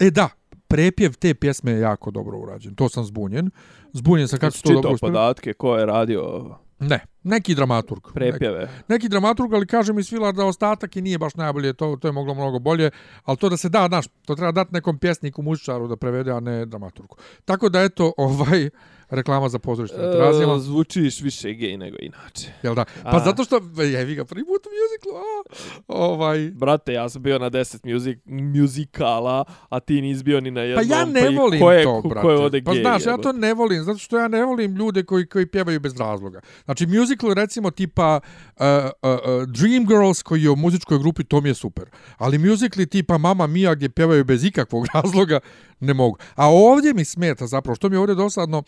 E 0.00 0.10
da, 0.10 0.28
prepjev 0.68 1.14
te 1.14 1.34
pjesme 1.34 1.72
je 1.72 1.80
jako 1.80 2.10
dobro 2.10 2.38
urađen. 2.38 2.74
To 2.74 2.88
sam 2.88 3.04
zbunjen. 3.04 3.50
Zbunjen 3.92 4.28
sam 4.28 4.38
kako 4.38 4.56
to 4.62 4.72
dobro 4.72 4.92
uspjeli. 4.92 5.12
podatke 5.12 5.52
ko 5.52 5.76
je 5.76 5.86
radio 5.86 6.54
Ne, 6.82 7.00
neki 7.22 7.54
dramaturg. 7.54 8.02
Neki, 8.04 8.14
prepjeve. 8.14 8.68
neki 8.88 9.08
dramaturg, 9.08 9.54
ali 9.54 9.66
kaže 9.66 9.92
mi 9.92 10.02
Svilar 10.02 10.34
da 10.34 10.44
ostatak 10.44 10.96
i 10.96 11.02
nije 11.02 11.18
baš 11.18 11.34
najbolje, 11.34 11.72
to, 11.72 11.96
to 12.00 12.08
je 12.08 12.12
moglo 12.12 12.34
mnogo 12.34 12.58
bolje, 12.58 12.90
ali 13.24 13.36
to 13.36 13.48
da 13.48 13.56
se 13.56 13.68
da, 13.68 13.86
znaš, 13.88 14.06
to 14.26 14.34
treba 14.34 14.52
dati 14.52 14.74
nekom 14.74 14.98
pjesniku, 14.98 15.42
muzičaru 15.42 15.88
da 15.88 15.96
prevede, 15.96 16.32
a 16.32 16.40
ne 16.40 16.66
dramaturgu. 16.66 17.16
Tako 17.44 17.68
da, 17.68 17.82
eto, 17.82 18.12
ovaj, 18.16 18.70
reklama 19.12 19.48
za 19.48 19.58
pozorište 19.58 19.96
na 19.98 20.12
terazijama, 20.12 20.54
E, 20.54 20.58
zvučiš 20.58 21.20
više 21.20 21.52
gej 21.52 21.76
nego 21.76 21.96
inače. 22.00 22.48
jel 22.62 22.74
da? 22.74 22.84
Pa 23.02 23.16
a. 23.16 23.24
zato 23.24 23.44
što, 23.44 23.60
jevi 23.82 24.14
ga, 24.14 24.24
prvi 24.24 24.44
put 24.44 24.66
u 24.66 24.70
mjuziklu, 24.70 25.12
a, 25.16 25.42
ovaj, 25.88 26.50
Brate, 26.50 26.92
ja 26.92 27.08
sam 27.08 27.22
bio 27.22 27.38
na 27.38 27.50
10 27.50 27.92
music, 27.92 28.18
muzikala, 28.26 29.44
a 29.68 29.80
ti 29.80 30.00
nis 30.00 30.22
bio 30.22 30.40
ni 30.40 30.50
na 30.50 30.60
Pa 30.60 30.64
jednom. 30.64 30.88
ja 30.90 31.04
ne 31.04 31.32
i 31.32 31.36
volim 31.36 31.60
ko 31.60 31.72
je, 31.72 31.84
to, 31.84 32.02
brate. 32.08 32.20
Ko 32.26 32.30
je 32.30 32.38
ovdje 32.38 32.64
pa 32.64 32.72
gej? 32.72 32.82
znaš, 32.82 33.06
ja 33.06 33.16
to 33.16 33.32
ne 33.32 33.54
volim, 33.54 33.82
zato 33.82 33.98
što 33.98 34.18
ja 34.18 34.28
ne 34.28 34.44
volim 34.44 34.76
ljude 34.76 35.02
koji, 35.02 35.26
koji 35.26 35.46
pjevaju 35.46 35.80
bez 35.80 35.96
razloga. 35.96 36.40
Znači, 36.64 36.86
musical, 36.86 37.32
recimo, 37.34 37.70
tipa 37.70 38.20
uh, 38.56 38.64
uh, 39.02 39.10
uh, 39.10 39.48
Dreamgirls, 39.48 40.22
koji 40.22 40.42
je 40.42 40.50
u 40.50 40.56
muzičkoj 40.56 40.98
grupi, 40.98 41.24
to 41.24 41.40
mi 41.40 41.48
je 41.48 41.54
super. 41.54 41.84
Ali 42.16 42.38
musicali 42.38 42.86
tipa 42.86 43.18
Mama 43.18 43.46
Mia, 43.46 43.74
gdje 43.74 43.88
pjevaju 43.88 44.24
bez 44.24 44.44
ikakvog 44.44 44.86
razloga, 44.94 45.40
ne 45.82 45.94
mogu. 45.94 46.16
A 46.34 46.48
ovdje 46.48 46.94
mi 46.94 47.04
smeta 47.04 47.46
zapravo, 47.46 47.74
što 47.76 47.88
mi 47.88 47.96
je 47.96 48.00
ovdje 48.00 48.14
dosadno, 48.14 48.58
uh, 48.58 48.64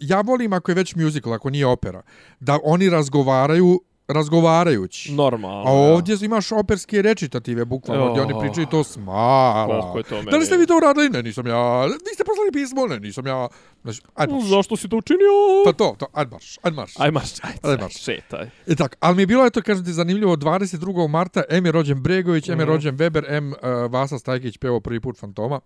ja 0.00 0.20
volim 0.20 0.52
ako 0.52 0.70
je 0.70 0.74
već 0.74 0.94
musical, 0.94 1.32
ako 1.32 1.50
nije 1.50 1.66
opera, 1.66 2.02
da 2.40 2.58
oni 2.64 2.88
razgovaraju 2.90 3.80
razgovarajući. 4.08 5.12
Normalno. 5.12 5.58
A 5.60 5.86
ja. 5.86 5.92
ovdje 5.92 6.16
imaš 6.22 6.52
operske 6.52 7.02
rečitative, 7.02 7.64
bukvalno, 7.64 8.10
gdje 8.10 8.22
oni 8.22 8.32
Oh. 8.32 8.40
pričaju 8.40 8.66
to 8.66 8.84
smala. 8.84 9.80
Koliko 9.82 9.98
je 9.98 10.04
to 10.04 10.14
meni. 10.16 10.30
Da 10.30 10.36
li 10.36 10.46
ste 10.46 10.56
vi 10.56 10.66
to 10.66 10.76
uradili? 10.76 11.08
Ne, 11.08 11.22
nisam 11.22 11.46
ja. 11.46 11.82
Niste 11.86 12.24
poslali 12.24 12.52
pismo? 12.52 12.86
Ne, 12.86 13.00
nisam 13.00 13.26
ja. 13.26 13.48
Znači, 13.82 14.00
ajde 14.14 14.32
marš. 14.32 14.44
Zašto 14.44 14.76
si 14.76 14.88
to 14.88 14.96
učinio? 14.96 15.28
Pa 15.64 15.72
to, 15.72 15.94
to, 15.98 16.06
ajde 16.12 16.30
marš, 16.30 16.58
ajde 16.62 16.74
marš. 16.76 16.92
Aj 16.96 17.10
marš, 17.10 17.30
aj, 17.42 17.50
Ajde 17.62 17.68
aj, 17.72 17.82
marš. 17.82 17.96
šetaj. 17.96 18.46
E 18.66 18.74
tak, 18.74 18.96
ali 19.00 19.16
mi 19.16 19.22
je 19.22 19.26
bilo, 19.26 19.46
eto, 19.46 19.62
kažem 19.62 19.84
ti, 19.84 19.92
zanimljivo, 19.92 20.36
22. 20.36 21.08
marta, 21.08 21.42
M 21.50 21.66
je 21.66 21.72
rođen 21.72 22.02
Bregović, 22.02 22.48
M 22.48 22.52
je 22.52 22.64
Mhm. 22.64 22.72
rođen 22.72 22.96
Weber, 22.96 23.24
M 23.28 23.52
uh, 23.52 23.56
Vasa 23.90 24.18
Stajkić 24.18 24.58
pevao 24.58 24.80
prvi 24.80 25.00
put 25.00 25.18
Fantoma. 25.18 25.60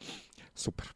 Super. 0.55 0.87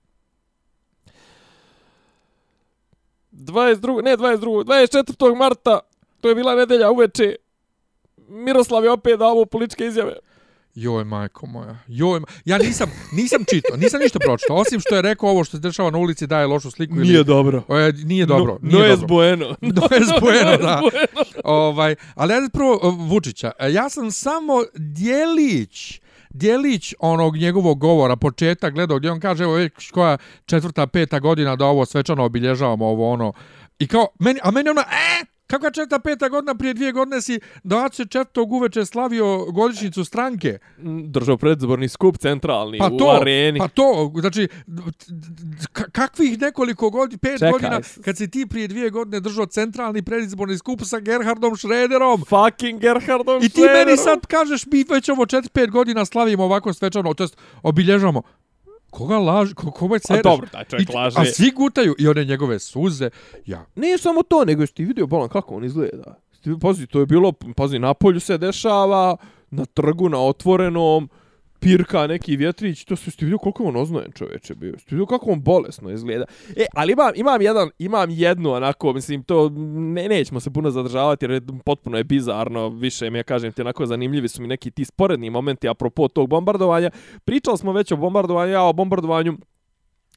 22. 3.32 4.02
Ne, 4.04 4.16
22. 4.16 4.64
24. 4.64 5.36
marta, 5.36 5.80
to 6.20 6.28
je 6.28 6.34
bila 6.34 6.54
nedelja 6.54 6.90
uveče, 6.90 7.36
Miroslav 8.28 8.84
je 8.84 8.90
opet 8.90 9.18
dao 9.18 9.44
političke 9.44 9.86
izjave. 9.86 10.12
Joj, 10.74 11.04
majko 11.04 11.46
moja. 11.46 11.78
Joj, 11.88 12.20
ma... 12.20 12.26
ja 12.44 12.58
nisam, 12.58 12.90
nisam 13.12 13.44
čitao, 13.50 13.76
nisam 13.76 14.00
ništa 14.00 14.18
pročitao, 14.18 14.56
osim 14.56 14.80
što 14.80 14.96
je 14.96 15.02
rekao 15.02 15.30
ovo 15.30 15.44
što 15.44 15.56
se 15.56 15.60
dešava 15.60 15.90
na 15.90 15.98
ulici 15.98 16.26
daje 16.26 16.46
lošu 16.46 16.70
sliku. 16.70 16.94
Nije 16.94 17.24
dobro. 17.24 17.62
O, 17.68 17.76
je, 17.78 17.92
nije 17.92 18.26
dobro. 18.26 18.58
No, 18.62 18.78
nije 18.78 18.88
no 18.88 18.94
es 18.94 19.00
dobro. 19.00 19.14
bueno. 19.16 19.46
No 19.60 19.82
es 19.96 20.08
bueno, 20.20 20.56
da. 20.56 20.80
No 20.80 20.86
es 20.88 21.10
bueno. 21.12 21.40
ovaj, 21.44 21.94
ali 22.14 22.32
ajde 22.34 22.48
prvo 22.52 22.80
Vučića. 23.08 23.52
E, 23.58 23.72
Ja 23.72 23.88
sam 23.88 24.10
samo 24.10 24.54
dijelić 24.74 26.00
dijelić 26.36 26.94
onog 26.98 27.36
njegovog 27.36 27.78
govora, 27.78 28.16
početak 28.16 28.74
gledao 28.74 28.98
gdje 28.98 29.10
on 29.10 29.20
kaže, 29.20 29.44
evo 29.44 29.52
već 29.52 29.90
koja 29.90 30.18
četvrta, 30.46 30.86
peta 30.86 31.18
godina 31.18 31.56
da 31.56 31.66
ovo 31.66 31.86
svečano 31.86 32.24
obilježavamo, 32.24 32.86
ovo 32.86 33.10
ono. 33.10 33.32
I 33.78 33.86
kao, 33.86 34.06
meni, 34.18 34.40
a 34.42 34.50
meni 34.50 34.70
ono, 34.70 34.80
e, 34.80 35.24
kakva 35.46 35.70
četvrta, 35.70 35.98
peta 35.98 36.28
godina, 36.28 36.54
prije 36.54 36.74
dvije 36.74 36.92
godine 36.92 37.22
si 37.22 37.40
24. 37.64 38.46
uveče 38.56 38.84
slavio 38.84 39.44
godišnjicu 39.44 40.04
stranke. 40.04 40.58
Držao 41.04 41.36
predzborni 41.36 41.88
skup 41.88 42.18
centralni 42.18 42.78
Pa 42.78 42.86
u 42.86 42.98
to, 42.98 43.18
areni. 43.20 43.58
pa 43.58 43.68
to, 43.68 44.12
znači, 44.20 44.48
kakvih 45.92 46.40
nekoliko 46.40 46.90
godina, 46.90 47.18
pet 47.22 47.32
Čekaj. 47.32 47.52
godina, 47.52 47.80
kad 48.04 48.16
si 48.16 48.30
ti 48.30 48.46
prije 48.46 48.68
dvije 48.68 48.90
godine 48.90 49.20
držao 49.20 49.46
centralni 49.46 50.02
predizborni 50.02 50.58
skup 50.58 50.80
sa 50.84 50.98
Gerhardom 50.98 51.56
Schrederom, 51.56 52.24
Fucking 52.24 52.80
Gerhardom 52.80 53.38
I 53.38 53.40
ti 53.40 53.48
Schrederom. 53.48 53.86
meni 53.86 53.96
sad 53.96 54.26
kažeš, 54.26 54.66
mi 54.66 54.84
već 54.88 55.08
ovo 55.08 55.24
4-5 55.24 55.70
godina 55.70 56.04
slavimo 56.04 56.44
ovako 56.44 56.72
svečano, 56.72 57.14
to 57.14 57.24
jest 57.24 57.36
obilježamo. 57.62 58.22
Koga 58.96 59.18
laži, 59.18 59.54
ko, 59.54 59.70
kome 59.70 59.96
A 59.96 59.98
cereš? 59.98 60.22
dobro, 60.22 60.48
taj 60.52 60.64
čovjek 60.64 60.94
laže. 60.94 61.16
a 61.20 61.24
svi 61.24 61.50
gutaju 61.50 61.94
i 61.98 62.08
one 62.08 62.24
njegove 62.24 62.58
suze. 62.58 63.10
Ja, 63.46 63.66
Nije 63.74 63.98
samo 63.98 64.22
to, 64.22 64.44
nego 64.44 64.62
jesi 64.62 64.74
ti 64.74 64.84
vidio 64.84 65.06
bolan 65.06 65.28
kako 65.28 65.54
on 65.54 65.64
izgleda. 65.64 66.14
Pazi, 66.60 66.86
to 66.86 67.00
je 67.00 67.06
bilo, 67.06 67.32
pazi, 67.32 67.78
na 67.78 67.94
polju 67.94 68.20
se 68.20 68.38
dešava, 68.38 69.16
na 69.50 69.64
trgu, 69.64 70.08
na 70.08 70.20
otvorenom, 70.20 71.08
pirka 71.60 72.06
neki 72.06 72.36
vjetrić, 72.36 72.84
to 72.84 72.96
su 72.96 73.10
ste 73.10 73.24
vidio 73.24 73.38
koliko 73.38 73.62
je 73.62 73.68
on 73.68 73.76
oznojen 73.76 74.12
čovječe 74.12 74.54
bio. 74.54 74.78
ste 74.78 74.94
vidio 74.94 75.06
kako 75.06 75.30
on 75.30 75.40
bolesno 75.40 75.90
izgleda. 75.90 76.24
E, 76.56 76.66
ali 76.74 76.92
imam, 76.92 77.12
imam, 77.14 77.42
jedan, 77.42 77.70
imam 77.78 78.10
jednu 78.10 78.52
onako, 78.52 78.92
mislim, 78.92 79.22
to 79.22 79.48
ne, 79.66 80.08
nećemo 80.08 80.40
se 80.40 80.50
puno 80.50 80.70
zadržavati 80.70 81.24
jer 81.24 81.30
je 81.30 81.40
potpuno 81.64 81.98
je 81.98 82.04
bizarno, 82.04 82.68
više 82.68 83.10
mi 83.10 83.18
ja 83.18 83.22
kažem 83.22 83.52
ti, 83.52 83.60
onako 83.60 83.86
zanimljivi 83.86 84.28
su 84.28 84.42
mi 84.42 84.48
neki 84.48 84.70
ti 84.70 84.84
sporedni 84.84 85.30
momenti 85.30 85.68
apropo 85.68 86.08
tog 86.08 86.28
bombardovanja. 86.28 86.90
Pričali 87.24 87.58
smo 87.58 87.72
već 87.72 87.92
o 87.92 87.96
bombardovanju, 87.96 88.52
ja 88.52 88.62
o 88.62 88.72
bombardovanju 88.72 89.38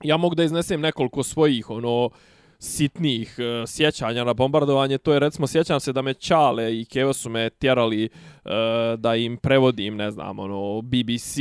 ja 0.03 0.17
mogu 0.17 0.35
da 0.35 0.43
iznesem 0.43 0.81
nekoliko 0.81 1.23
svojih 1.23 1.69
ono 1.69 2.09
sitnih 2.59 3.35
uh, 3.37 3.45
e, 3.45 3.67
sjećanja 3.67 4.23
na 4.23 4.33
bombardovanje, 4.33 4.97
to 4.97 5.13
je 5.13 5.19
recimo 5.19 5.47
sjećam 5.47 5.79
se 5.79 5.93
da 5.93 6.01
me 6.01 6.13
Čale 6.13 6.79
i 6.79 6.85
Keva 6.85 7.13
su 7.13 7.29
me 7.29 7.49
tjerali 7.49 8.09
uh, 8.45 8.51
da 8.97 9.15
im 9.15 9.37
prevodim, 9.37 9.95
ne 9.95 10.11
znam, 10.11 10.39
ono 10.39 10.81
BBC, 10.81 11.37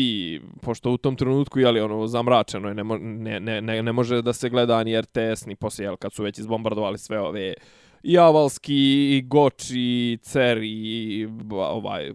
pošto 0.63 0.91
u 0.91 0.97
tom 0.97 1.17
trenutku 1.17 1.61
je 1.61 1.71
li 1.71 1.81
ono 1.81 2.07
zamračeno 2.07 2.69
je, 2.69 2.75
ne, 2.75 2.85
ne, 3.41 3.61
ne, 3.61 3.83
ne, 3.83 3.93
može 3.93 4.23
da 4.23 4.33
se 4.33 4.49
gleda 4.49 4.85
ni 4.85 5.01
RTS 5.01 5.47
ni 5.47 5.57
poslije, 5.57 5.87
jel, 5.87 5.97
kad 5.97 6.13
su 6.13 6.23
već 6.23 6.39
izbombardovali 6.39 6.99
sve 6.99 7.21
ove 7.21 7.55
i 8.03 8.19
Avalski, 8.19 9.17
i 9.17 9.23
Goč, 9.27 9.71
i 9.71 10.19
Cer, 10.23 10.59
i 10.63 11.29
ovaj, 11.51 12.13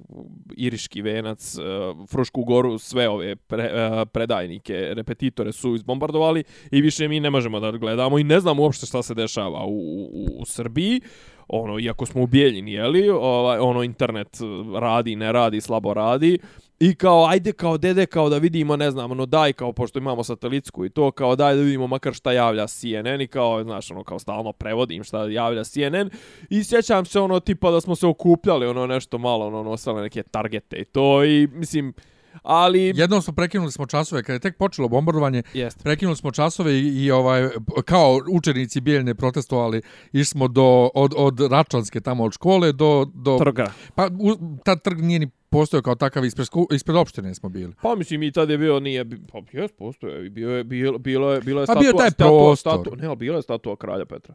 Iriški 0.57 1.01
venac, 1.01 1.55
e, 1.57 1.61
Frušku 2.07 2.43
goru, 2.43 2.77
sve 2.77 3.09
ove 3.09 3.35
pre, 3.35 3.63
e, 3.63 4.05
predajnike, 4.05 4.73
repetitore 4.93 5.51
su 5.51 5.75
izbombardovali 5.75 6.43
i 6.71 6.81
više 6.81 7.07
mi 7.07 7.19
ne 7.19 7.29
možemo 7.29 7.59
da 7.59 7.71
gledamo 7.71 8.19
i 8.19 8.23
ne 8.23 8.39
znamo 8.39 8.63
uopšte 8.63 8.85
šta 8.85 9.03
se 9.03 9.13
dešava 9.13 9.65
u, 9.65 9.77
u, 10.13 10.27
u 10.39 10.45
Srbiji. 10.45 11.01
Ono, 11.47 11.79
iako 11.79 12.05
smo 12.05 12.23
u 12.23 12.27
Bijeljini, 12.27 12.73
jeli, 12.73 13.09
ovaj, 13.09 13.59
ono, 13.59 13.83
internet 13.83 14.37
radi, 14.79 15.15
ne 15.15 15.31
radi, 15.31 15.61
slabo 15.61 15.93
radi. 15.93 16.39
I 16.79 16.95
kao, 16.95 17.25
ajde 17.25 17.53
kao 17.53 17.77
dede, 17.77 18.05
kao 18.05 18.29
da 18.29 18.37
vidimo, 18.37 18.75
ne 18.75 18.91
znam, 18.91 19.11
ono, 19.11 19.25
daj 19.25 19.53
kao, 19.53 19.73
pošto 19.73 19.99
imamo 19.99 20.23
satelitsku 20.23 20.85
i 20.85 20.89
to, 20.89 21.11
kao 21.11 21.35
daj 21.35 21.55
da 21.55 21.61
vidimo 21.61 21.87
makar 21.87 22.13
šta 22.13 22.31
javlja 22.31 22.67
CNN 22.67 23.21
i 23.21 23.27
kao, 23.27 23.63
znaš, 23.63 23.91
ono, 23.91 24.03
kao 24.03 24.19
stalno 24.19 24.51
prevodim 24.53 25.03
šta 25.03 25.25
javlja 25.25 25.63
CNN. 25.63 26.09
I 26.49 26.63
sjećam 26.63 27.05
se, 27.05 27.19
ono, 27.19 27.39
tipa 27.39 27.71
da 27.71 27.81
smo 27.81 27.95
se 27.95 28.07
okupljali, 28.07 28.67
ono, 28.67 28.87
nešto 28.87 29.17
malo, 29.17 29.47
ono, 29.47 29.63
nosile 29.63 30.01
neke 30.01 30.23
targete 30.23 30.77
i 30.77 30.85
to 30.85 31.23
i, 31.23 31.47
mislim, 31.51 31.93
ali... 32.41 32.93
Jednom 32.95 33.21
smo 33.21 33.33
prekinuli 33.33 33.71
smo 33.71 33.85
časove, 33.85 34.23
kada 34.23 34.33
je 34.33 34.39
tek 34.39 34.57
počelo 34.57 34.87
bombardovanje, 34.87 35.43
Jest. 35.53 35.83
prekinuli 35.83 36.15
smo 36.15 36.31
časove 36.31 36.73
i, 36.73 37.03
i 37.05 37.11
ovaj, 37.11 37.49
kao 37.85 38.19
učenici 38.31 38.81
bijeljne 38.81 39.15
protestovali, 39.15 39.81
išli 40.11 40.25
smo 40.25 40.47
do, 40.47 40.89
od, 40.93 41.13
od 41.17 41.39
Račanske 41.51 42.01
tamo 42.01 42.23
od 42.23 42.33
škole 42.33 42.71
do... 42.71 43.05
do 43.13 43.37
Trga. 43.37 43.71
Pa 43.95 44.09
u, 44.19 44.57
ta 44.65 44.75
trg 44.75 45.01
nije 45.01 45.19
ni 45.19 45.29
postojao 45.53 45.81
kao 45.81 45.95
takav 45.95 46.25
ispred, 46.25 46.47
ispred 46.71 46.95
opštine 46.97 47.35
smo 47.35 47.49
bili. 47.49 47.73
Pa 47.81 47.95
mislim 47.95 48.23
i 48.23 48.31
tad 48.31 48.49
je 48.49 48.57
bio 48.57 48.79
nije 48.79 49.05
pa 49.09 49.39
jes 49.51 49.71
postoje 49.71 50.29
bio 50.29 50.49
je 50.49 50.63
bilo 50.63 50.97
bilo 50.97 51.31
je 51.33 51.41
bilo 51.41 51.61
je 51.61 51.65
Pa 51.67 51.73
statua 51.73 51.81
bio 51.81 51.91
taj 51.97 52.09
statua, 52.11 52.29
prostor. 52.29 52.73
statua, 52.79 52.95
ne, 52.97 53.07
ali 53.07 53.15
bila 53.15 53.35
je 53.35 53.41
statua 53.41 53.75
kralja 53.75 54.05
Petra 54.05 54.33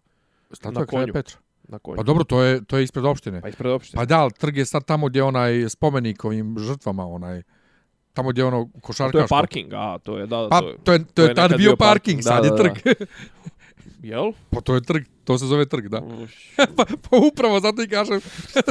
Statua 0.52 0.80
Na 0.80 0.86
kralja 0.86 1.02
konju. 1.04 1.12
Petra. 1.12 1.36
na 1.68 1.78
konju. 1.78 1.96
Pa 1.96 2.02
dobro, 2.02 2.24
to 2.24 2.42
je, 2.42 2.64
to 2.64 2.76
je 2.76 2.84
ispred 2.84 3.04
opštine. 3.04 3.40
pa 3.40 3.48
ispred 3.48 3.72
opštine. 3.72 4.00
Pa 4.00 4.04
da, 4.04 4.20
ali 4.20 4.32
trg 4.32 4.56
je 4.56 4.66
sad 4.66 4.84
tamo 4.84 5.06
gdje 5.06 5.18
je 5.18 5.24
onaj 5.24 5.68
spomenik 5.68 6.24
ovim 6.24 6.56
žrtvama, 6.58 7.06
onaj, 7.06 7.42
tamo 8.12 8.30
gdje 8.30 8.42
je 8.42 8.46
ono 8.46 8.68
košarkaško. 8.80 9.18
to 9.18 9.22
je 9.24 9.28
parking, 9.28 9.72
a 9.72 9.98
to 9.98 10.18
je 10.18 10.26
da, 10.26 10.46
Pa, 10.50 10.60
to 10.60 10.68
je. 10.68 10.76
to 10.84 10.92
je, 10.92 11.04
to 11.04 11.22
je, 11.22 11.28
je 11.28 11.34
tad 11.34 11.56
bio 11.56 11.76
parking, 11.76 11.78
parking, 11.78 12.22
sad 12.22 12.42
da, 12.42 12.46
je 12.46 12.50
da, 12.50 12.56
trg. 12.56 13.08
Jel? 14.12 14.32
pa 14.50 14.60
to 14.60 14.74
je 14.74 14.80
trg, 14.80 15.04
to 15.28 15.38
se 15.38 15.46
zove 15.46 15.66
trg, 15.66 15.88
da. 15.88 16.02
pa, 16.76 16.84
pa 17.10 17.16
upravo 17.16 17.60
zato 17.60 17.82
i 17.82 17.88
kažem. 17.88 18.20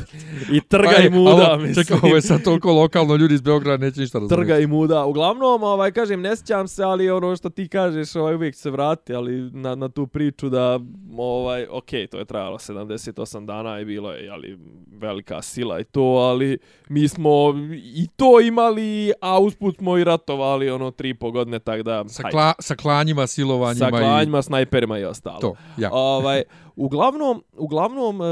I 0.56 0.62
trga 0.62 0.90
pa, 0.96 1.04
i 1.04 1.10
muda, 1.10 1.50
alo, 1.50 1.58
mislim. 1.58 1.86
Čekaj, 1.86 1.98
ovo 2.04 2.16
je 2.16 2.22
sad 2.22 2.44
toliko 2.44 2.72
lokalno, 2.72 3.16
ljudi 3.16 3.34
iz 3.34 3.42
Beograda 3.42 3.86
neće 3.86 4.00
ništa 4.02 4.20
razumjeti. 4.20 4.42
Trga 4.42 4.60
i 4.60 4.68
muda. 4.68 5.06
Uglavnom, 5.06 5.64
ovaj, 5.64 5.92
kažem, 5.92 6.22
ne 6.22 6.36
sjećam 6.36 6.68
se, 6.68 6.84
ali 6.84 7.10
ono 7.10 7.36
što 7.36 7.50
ti 7.50 7.68
kažeš, 7.68 8.16
ovaj, 8.16 8.36
uvijek 8.36 8.56
se 8.56 8.70
vrati, 8.70 9.14
ali 9.14 9.52
na, 9.54 9.76
na 9.76 9.90
tu 9.90 10.08
priču 10.08 10.50
da, 10.50 10.80
ovaj, 11.18 11.68
ok, 11.72 11.90
to 12.12 12.18
je 12.18 12.26
trajalo 12.26 12.58
78 12.58 13.46
dana 13.46 13.80
i 13.80 13.86
bilo 13.86 14.12
je, 14.12 14.30
ali 14.30 14.60
velika 14.92 15.42
sila 15.42 15.80
i 15.80 15.84
to, 15.84 16.02
ali 16.02 16.58
mi 16.90 17.08
smo 17.08 17.54
i 17.96 18.08
to 18.16 18.42
imali, 18.42 19.12
a 19.22 19.40
usput 19.40 19.78
smo 19.78 19.98
i 19.98 20.04
ratovali, 20.04 20.70
ono, 20.70 20.92
tri 20.92 21.10
i 21.10 21.14
po 21.14 21.32
godine, 21.32 21.60
tak 21.60 21.82
da, 21.82 22.04
Sa, 22.08 22.24
hajde. 22.24 22.32
kla, 22.32 22.54
sa 22.60 22.76
klanjima, 22.76 23.28
silovanjima 23.28 23.86
sa 23.86 23.90
klanjima, 23.90 24.42
snajperima 24.42 25.00
i 25.00 25.04
ostalo. 25.04 25.38
i 25.38 25.42
to. 25.42 25.56
Ja. 25.78 25.90
Ovaj, 25.92 26.44
uglavnom, 26.76 27.44
uglavnom, 27.54 28.22
uh, 28.22 28.28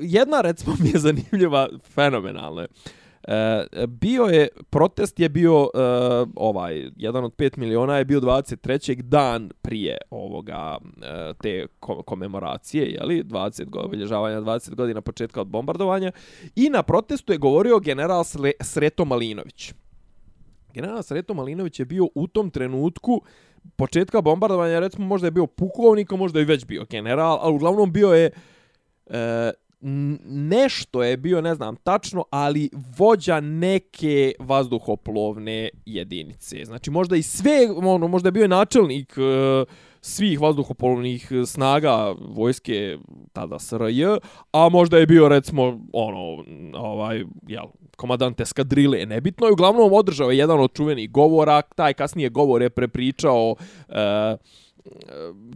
jedna 0.00 0.40
recimo 0.40 0.76
mi 0.80 0.88
je 0.88 0.98
zanimljiva, 0.98 1.68
fenomenalna. 1.94 2.66
Uh, 3.28 3.86
bio 3.88 4.24
je, 4.24 4.48
protest 4.70 5.20
je 5.20 5.28
bio, 5.28 5.60
uh, 5.62 5.68
ovaj, 6.36 6.90
jedan 6.96 7.24
od 7.24 7.36
5 7.36 7.58
miliona 7.58 7.98
je 7.98 8.04
bio 8.04 8.20
23. 8.20 9.02
dan 9.02 9.50
prije 9.62 9.96
ovoga, 10.10 10.78
uh, 10.82 10.92
te 11.42 11.66
komemoracije, 11.80 12.02
komemoracije, 12.04 12.86
jeli, 12.86 13.24
20 13.24 13.64
godina 13.64 13.86
obilježavanja 13.86 14.40
20 14.40 14.74
godina 14.74 15.00
početka 15.00 15.40
od 15.40 15.46
bombardovanja, 15.46 16.12
i 16.56 16.70
na 16.70 16.82
protestu 16.82 17.32
je 17.32 17.38
govorio 17.38 17.78
general 17.78 18.24
Sle 18.24 18.52
Sreto 18.60 19.04
Malinović. 19.04 19.72
General 20.74 21.02
Sreto 21.02 21.34
Malinović 21.34 21.78
je 21.78 21.84
bio 21.84 22.08
u 22.14 22.26
tom 22.26 22.50
trenutku 22.50 23.22
početka 23.76 24.20
bombardovanja, 24.20 24.80
recimo 24.80 25.06
možda 25.06 25.26
je 25.26 25.30
bio 25.30 25.46
pukovnik, 25.46 26.12
a 26.12 26.16
možda 26.16 26.38
je 26.38 26.44
već 26.44 26.64
bio 26.64 26.84
general, 26.90 27.38
ali 27.42 27.54
uglavnom 27.54 27.92
bio 27.92 28.12
je 28.12 28.30
e, 29.06 29.52
nešto 30.24 31.02
je 31.02 31.16
bio, 31.16 31.40
ne 31.40 31.54
znam 31.54 31.76
tačno, 31.76 32.24
ali 32.30 32.70
vođa 32.98 33.40
neke 33.40 34.32
vazduhoplovne 34.38 35.68
jedinice. 35.86 36.64
Znači 36.64 36.90
možda 36.90 37.16
i 37.16 37.22
sve, 37.22 37.68
ono, 37.76 38.08
možda 38.08 38.26
je 38.26 38.32
bio 38.32 38.44
i 38.44 38.48
načelnik 38.48 39.14
e, 39.16 39.64
svih 40.02 40.40
vazduhopolovnih 40.40 41.32
e, 41.32 41.46
snaga 41.46 42.14
vojske 42.34 42.98
tada 43.32 43.58
SRJ, 43.58 44.04
a 44.52 44.68
možda 44.68 44.98
je 44.98 45.06
bio 45.06 45.28
recimo 45.28 45.78
ono 45.92 46.44
ovaj 46.74 47.24
jel 47.46 47.64
komadant 47.96 48.40
eskadrile, 48.40 49.06
nebitno 49.06 49.46
je 49.46 49.52
uglavnom 49.52 49.92
održao 49.92 50.30
je 50.30 50.38
jedan 50.38 50.60
od 50.60 50.72
čuvenih 50.72 51.10
govora, 51.10 51.62
taj 51.62 51.94
kasnije 51.94 52.28
govor 52.28 52.62
je 52.62 52.70
prepričao 52.70 53.54
e, 53.88 54.00
e, 54.00 54.36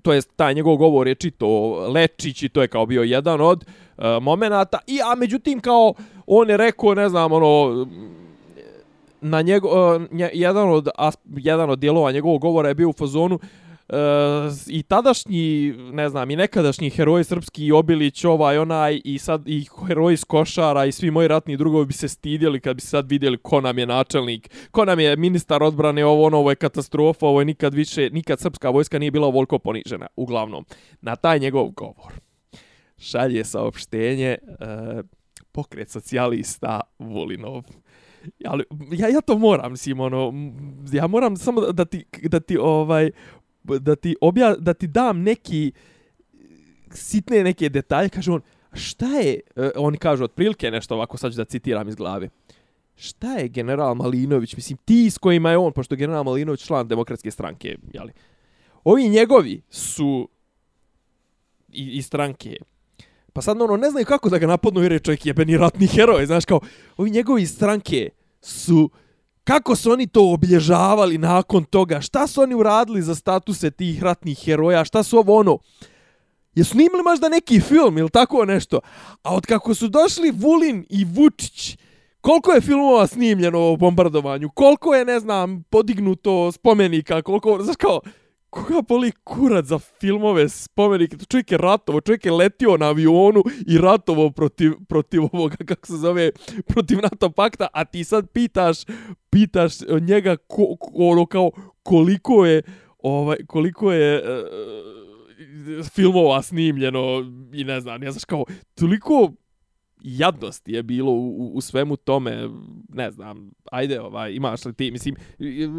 to 0.02 0.12
jest 0.12 0.36
taj 0.36 0.54
njegov 0.54 0.76
govor 0.76 1.08
je 1.08 1.14
čito 1.14 1.46
Lečić 1.88 2.42
i 2.42 2.48
to 2.48 2.62
je 2.62 2.68
kao 2.68 2.86
bio 2.86 3.02
jedan 3.02 3.40
od 3.40 3.64
uh, 3.96 4.04
momenata 4.22 4.78
i 4.86 5.00
a 5.04 5.14
međutim 5.14 5.60
kao 5.60 5.94
on 6.26 6.50
je 6.50 6.56
rekao 6.56 6.94
ne 6.94 7.08
znam 7.08 7.32
ono 7.32 7.86
na 9.20 9.42
njego, 9.42 9.68
uh, 9.68 10.02
nje, 10.12 10.30
jedan 10.32 10.68
od 10.70 10.88
as, 10.98 11.16
jedan 11.36 11.70
od 11.70 11.78
dijelova 11.78 12.12
njegovog 12.12 12.40
govora 12.40 12.68
je 12.68 12.74
bio 12.74 12.88
u 12.88 12.92
fazonu 12.92 13.34
Uh, 13.34 13.65
E, 13.88 13.96
i 14.66 14.82
tadašnji, 14.82 15.72
ne 15.92 16.08
znam, 16.08 16.30
i 16.30 16.36
nekadašnji 16.36 16.90
heroji 16.90 17.24
srpski 17.24 17.66
i 17.66 17.72
Obilić, 17.72 18.24
ovaj, 18.24 18.58
onaj, 18.58 19.00
i 19.04 19.18
sad 19.18 19.48
i 19.48 19.66
heroji 19.86 20.14
iz 20.14 20.24
Košara 20.24 20.84
i 20.84 20.92
svi 20.92 21.10
moji 21.10 21.28
ratni 21.28 21.56
drugovi 21.56 21.86
bi 21.86 21.92
se 21.92 22.08
stidjeli 22.08 22.60
kad 22.60 22.76
bi 22.76 22.82
se 22.82 22.88
sad 22.88 23.10
vidjeli 23.10 23.38
ko 23.38 23.60
nam 23.60 23.78
je 23.78 23.86
načelnik, 23.86 24.50
ko 24.70 24.84
nam 24.84 25.00
je 25.00 25.16
ministar 25.16 25.62
odbrane, 25.62 26.04
ovo, 26.04 26.24
ono, 26.26 26.38
ovo 26.38 26.50
je 26.50 26.56
katastrofa, 26.56 27.26
ovo 27.26 27.40
je 27.40 27.44
nikad 27.44 27.74
više, 27.74 28.10
nikad 28.10 28.40
srpska 28.40 28.70
vojska 28.70 28.98
nije 28.98 29.10
bila 29.10 29.26
ovoliko 29.26 29.58
ponižena, 29.58 30.06
uglavnom. 30.16 30.64
Na 31.00 31.16
taj 31.16 31.38
njegov 31.38 31.70
govor 31.70 32.12
šalje 32.98 33.44
saopštenje 33.44 34.38
uh, 34.48 35.04
pokret 35.52 35.90
socijalista 35.90 36.80
Volinov 36.98 37.62
ali 38.44 38.64
ja 38.90 39.08
ja 39.08 39.20
to 39.20 39.38
moram 39.38 39.70
mislim 39.70 40.00
ono 40.00 40.32
ja 40.92 41.06
moram 41.06 41.36
samo 41.36 41.60
da 41.60 41.84
ti 41.84 42.04
da 42.22 42.40
ti 42.40 42.58
ovaj 42.58 43.10
da 43.80 43.96
ti 43.96 44.16
obja 44.20 44.54
da 44.54 44.74
ti 44.74 44.86
dam 44.86 45.22
neki 45.22 45.72
sitne 46.90 47.42
neke 47.42 47.68
detalje 47.68 48.08
kaže 48.08 48.32
on 48.32 48.40
šta 48.72 49.06
je? 49.06 49.40
Uh, 49.56 49.68
oni 49.76 49.98
kažu 49.98 50.24
otprilike 50.24 50.70
nešto 50.70 50.94
ovako 50.94 51.16
sad 51.16 51.32
ću 51.32 51.36
da 51.36 51.44
citiram 51.44 51.88
iz 51.88 51.94
glave. 51.94 52.28
Šta 52.96 53.32
je 53.34 53.48
general 53.48 53.94
Malinović? 53.94 54.56
Mislim 54.56 54.78
ti 54.84 55.10
s 55.10 55.18
kojima 55.18 55.50
je 55.50 55.58
on 55.58 55.72
pošto 55.72 55.94
je 55.94 55.98
general 55.98 56.24
Malinović 56.24 56.66
član 56.66 56.88
demokratske 56.88 57.30
stranke 57.30 57.76
jeli 57.92 58.12
ovi 58.86 59.08
njegovi 59.08 59.62
su 59.70 60.28
i, 61.68 61.98
i 61.98 62.02
stranke. 62.02 62.56
Pa 63.32 63.42
sad 63.42 63.62
ono 63.62 63.76
ne 63.76 63.90
znaju 63.90 64.06
kako 64.06 64.28
da 64.28 64.38
ga 64.38 64.46
napadnu 64.46 64.82
jer 64.82 64.92
je 64.92 64.98
čovjek 64.98 65.26
jebeni 65.26 65.56
ratni 65.56 65.86
heroj 65.86 66.26
znaš 66.26 66.44
kao 66.44 66.60
ovi 66.96 67.10
njegovi 67.10 67.42
iz 67.42 67.54
stranke 67.54 68.10
su 68.40 68.90
kako 69.46 69.76
su 69.76 69.92
oni 69.92 70.06
to 70.06 70.32
obilježavali 70.32 71.18
nakon 71.18 71.64
toga, 71.64 72.00
šta 72.00 72.26
su 72.26 72.42
oni 72.42 72.54
uradili 72.54 73.02
za 73.02 73.14
statuse 73.14 73.70
tih 73.70 74.02
ratnih 74.02 74.38
heroja, 74.44 74.84
šta 74.84 75.02
su 75.02 75.18
ovo 75.18 75.38
ono, 75.38 75.58
Je 76.54 76.64
snimili 76.64 77.02
možda 77.04 77.28
neki 77.28 77.60
film 77.60 77.98
ili 77.98 78.10
tako 78.10 78.44
nešto, 78.44 78.80
a 79.22 79.34
od 79.34 79.46
kako 79.46 79.74
su 79.74 79.88
došli 79.88 80.30
Vulin 80.30 80.86
i 80.88 81.04
Vučić, 81.04 81.78
koliko 82.20 82.52
je 82.52 82.60
filmova 82.60 83.06
snimljeno 83.06 83.60
o 83.60 83.76
bombardovanju, 83.76 84.50
koliko 84.54 84.94
je, 84.94 85.04
ne 85.04 85.20
znam, 85.20 85.62
podignuto 85.70 86.52
spomenika, 86.52 87.22
koliko, 87.22 87.58
znaš 87.62 87.76
kao, 87.76 88.00
koga 88.50 88.82
boli 88.88 89.12
kurac 89.24 89.66
za 89.66 89.78
filmove 89.78 90.48
spomenike, 90.48 91.16
čovjek 91.28 91.52
je 91.52 91.58
ratovo, 91.58 92.00
čovjek 92.00 92.24
je 92.24 92.32
letio 92.32 92.76
na 92.76 92.86
avionu 92.86 93.42
i 93.66 93.78
ratovo 93.78 94.30
protiv, 94.30 94.72
protiv 94.88 95.22
ovoga, 95.32 95.56
kako 95.68 95.86
se 95.86 95.96
zove, 95.96 96.30
protiv 96.66 96.98
NATO 97.02 97.30
pakta, 97.30 97.68
a 97.72 97.84
ti 97.84 98.04
sad 98.04 98.30
pitaš, 98.30 98.78
pitaš 99.30 99.72
njega 100.00 100.36
ko, 100.36 100.76
ko, 100.80 100.90
ono 100.94 101.26
kao 101.26 101.50
koliko 101.82 102.46
je, 102.46 102.62
ovaj, 102.98 103.36
koliko 103.46 103.92
je 103.92 104.22
uh, 104.22 105.86
filmova 105.94 106.42
snimljeno 106.42 107.32
i 107.52 107.64
ne 107.64 107.80
znam, 107.80 108.02
ja 108.02 108.12
znaš 108.12 108.24
kao, 108.24 108.44
toliko 108.74 109.32
jadnosti 110.00 110.72
je 110.72 110.82
bilo 110.82 111.12
u, 111.12 111.52
u 111.54 111.60
svemu 111.60 111.96
tome, 111.96 112.50
ne 112.88 113.10
znam, 113.10 113.50
ajde, 113.72 114.00
ovaj, 114.00 114.32
imaš 114.32 114.64
li 114.64 114.72
ti, 114.74 114.90
mislim, 114.90 115.16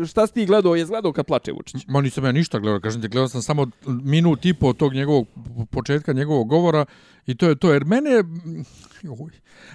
šta 0.08 0.28
si 0.28 0.34
ti 0.34 0.46
gledao, 0.46 0.76
je 0.76 0.86
gledao 0.86 1.14
kad 1.14 1.26
plače 1.26 1.52
Vučić? 1.52 1.82
Ma 1.88 2.02
nisam 2.02 2.26
ja 2.26 2.32
ništa 2.32 2.60
gledao, 2.60 2.80
kažem 2.80 3.02
ti, 3.02 3.08
gledao 3.08 3.28
sam 3.28 3.42
samo 3.42 3.68
minut 3.86 4.46
i 4.46 4.54
po 4.54 4.74
tog 4.74 4.94
njegovog, 4.94 5.28
početka 5.72 6.14
njegovog 6.14 6.48
govora 6.48 6.86
i 7.26 7.36
to 7.36 7.50
je 7.50 7.56
to, 7.56 7.74
jer 7.74 7.86
mene, 7.86 8.24
uj, 9.20 9.32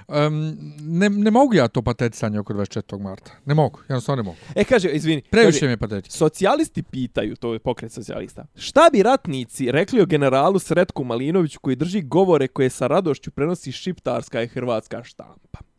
um, 0.09 0.59
ne, 0.81 1.09
ne 1.09 1.31
mogu 1.31 1.55
ja 1.55 1.69
to 1.69 1.83
patetisanje 1.83 2.39
oko 2.39 2.55
24. 2.55 3.01
marta, 3.01 3.33
ne 3.45 3.55
mogu, 3.55 3.81
jednostavno 3.89 4.23
ne 4.23 4.27
mogu. 4.27 4.39
E, 4.55 4.65
kaže, 4.65 4.89
izvini. 4.89 5.23
Previše 5.31 5.59
kaže, 5.59 5.67
mi 5.67 5.73
je 5.73 5.77
patetika. 5.77 6.17
Socijalisti 6.17 6.83
pitaju, 6.83 7.37
to 7.37 7.53
je 7.53 7.59
pokret 7.59 7.93
socijalista, 7.93 8.47
šta 8.55 8.89
bi 8.93 9.03
ratnici 9.03 9.73
rekli 9.73 10.01
o 10.01 10.07
generalu 10.07 10.59
Sretku 10.59 11.05
Malinoviću 11.05 11.61
koji 11.61 11.77
drži 11.77 12.03
govore 12.03 12.49
koje 12.49 12.71
sa 12.71 12.87
radošću 12.87 13.31
prenosi 13.31 13.73
šiptarska 13.73 14.43
i 14.43 14.49
hrvatska 14.49 15.05
štampa? 15.05 15.72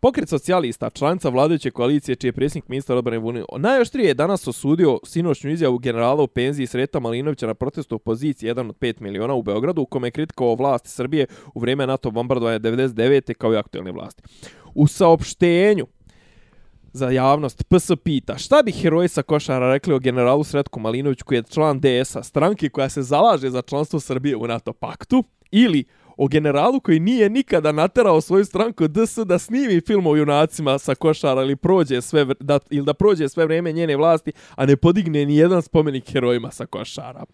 Pokret 0.00 0.28
socijalista, 0.28 0.90
članica 0.90 1.28
vladajuće 1.28 1.70
koalicije, 1.70 2.16
čiji 2.16 2.28
je 2.28 2.32
predsjednik 2.32 2.68
ministar 2.68 2.96
obrane 2.96 3.18
Vulin, 3.18 3.44
najoštrije 3.58 4.08
je 4.08 4.14
danas 4.14 4.48
osudio 4.48 4.98
sinoćnju 5.04 5.50
izjavu 5.50 5.78
generala 5.78 6.22
u 6.22 6.26
penziji 6.26 6.66
Sreta 6.66 7.00
Malinovića 7.00 7.46
na 7.46 7.54
protestu 7.54 7.94
opoziciji 7.94 8.50
1 8.50 8.68
od 8.68 8.78
5 8.78 9.00
miliona 9.00 9.34
u 9.34 9.42
Beogradu, 9.42 9.82
u 9.82 9.86
kome 9.86 10.06
je 10.06 10.10
kritikovao 10.12 10.54
vlast 10.54 10.86
Srbije 10.86 11.26
u 11.54 11.60
vrijeme 11.60 11.86
NATO 11.86 12.10
bombardovanja 12.10 12.58
99. 12.58 13.34
kao 13.34 13.52
i 13.52 13.56
aktualne 13.56 13.92
vlasti. 13.92 14.22
U 14.74 14.86
saopštenju 14.86 15.86
za 16.92 17.10
javnost. 17.10 17.64
PS 17.68 17.90
pita, 18.04 18.38
šta 18.38 18.62
bi 18.62 18.72
heroji 18.72 19.08
sa 19.08 19.22
košara 19.22 19.72
rekli 19.72 19.94
o 19.94 19.98
generalu 19.98 20.44
Sretku 20.44 20.80
Malinoviću 20.80 21.24
koji 21.24 21.38
je 21.38 21.42
član 21.42 21.80
DS-a, 21.80 22.22
stranke 22.22 22.68
koja 22.68 22.88
se 22.88 23.02
zalaže 23.02 23.50
za 23.50 23.62
članstvo 23.62 24.00
Srbije 24.00 24.36
u 24.36 24.46
NATO 24.46 24.72
paktu? 24.72 25.24
Ili 25.50 25.84
o 26.16 26.28
generalu 26.28 26.80
koji 26.80 27.00
nije 27.00 27.30
nikada 27.30 27.72
naterao 27.72 28.20
svoju 28.20 28.44
stranku 28.44 28.88
DS 28.88 29.18
da 29.18 29.38
snimi 29.38 29.80
film 29.80 30.06
o 30.06 30.16
junacima 30.16 30.78
sa 30.78 30.94
košara 30.94 31.42
ili 31.42 31.56
prođe 31.56 32.02
sve 32.02 32.26
da 32.40 32.58
ili 32.70 32.86
da 32.86 32.94
prođe 32.94 33.28
sve 33.28 33.44
vrijeme 33.44 33.72
njene 33.72 33.96
vlasti, 33.96 34.32
a 34.54 34.66
ne 34.66 34.76
podigne 34.76 35.26
ni 35.26 35.36
jedan 35.36 35.62
spomenik 35.62 36.12
herojima 36.12 36.50
sa 36.50 36.66
košara. 36.66 37.24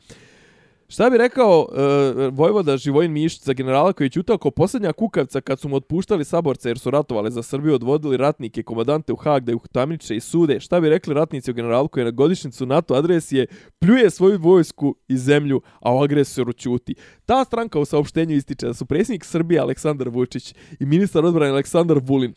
Šta 0.90 1.10
bi 1.10 1.18
rekao 1.18 1.60
uh, 1.60 2.34
Vojvoda 2.34 2.76
Živojin 2.76 3.12
Mišić 3.12 3.42
za 3.42 3.52
generala 3.52 3.92
koji 3.92 4.06
je 4.06 4.10
čutao 4.10 4.38
kao 4.38 4.50
posljednja 4.50 4.92
kukavca 4.92 5.40
kad 5.40 5.60
su 5.60 5.68
mu 5.68 5.76
otpuštali 5.76 6.24
saborce 6.24 6.70
jer 6.70 6.78
su 6.78 6.90
ratovali 6.90 7.30
za 7.30 7.42
Srbiju, 7.42 7.74
odvodili 7.74 8.16
ratnike, 8.16 8.62
komadante 8.62 9.12
u 9.12 9.16
Hag 9.16 9.44
da 9.44 9.52
ih 9.52 9.58
tamniče 9.72 10.16
i 10.16 10.20
sude. 10.20 10.60
Šta 10.60 10.80
bi 10.80 10.88
rekli 10.88 11.14
ratnici 11.14 11.50
o 11.50 11.54
generalu 11.54 11.88
koji 11.88 12.02
je 12.02 12.04
na 12.04 12.10
godišnicu 12.10 12.66
NATO 12.66 12.94
adresije 12.94 13.46
pljuje 13.78 14.10
svoju 14.10 14.38
vojsku 14.38 14.94
i 15.08 15.16
zemlju, 15.16 15.60
a 15.80 15.94
o 15.94 16.04
agresoru 16.04 16.52
čuti. 16.52 16.94
Ta 17.26 17.44
stranka 17.44 17.78
u 17.78 17.84
saopštenju 17.84 18.34
ističe 18.34 18.66
da 18.66 18.74
su 18.74 18.86
predsjednik 18.86 19.24
Srbije 19.24 19.60
Aleksandar 19.60 20.08
Vučić 20.08 20.54
i 20.80 20.86
ministar 20.86 21.24
odbrane 21.24 21.50
Aleksandar 21.50 22.00
Vulin 22.02 22.34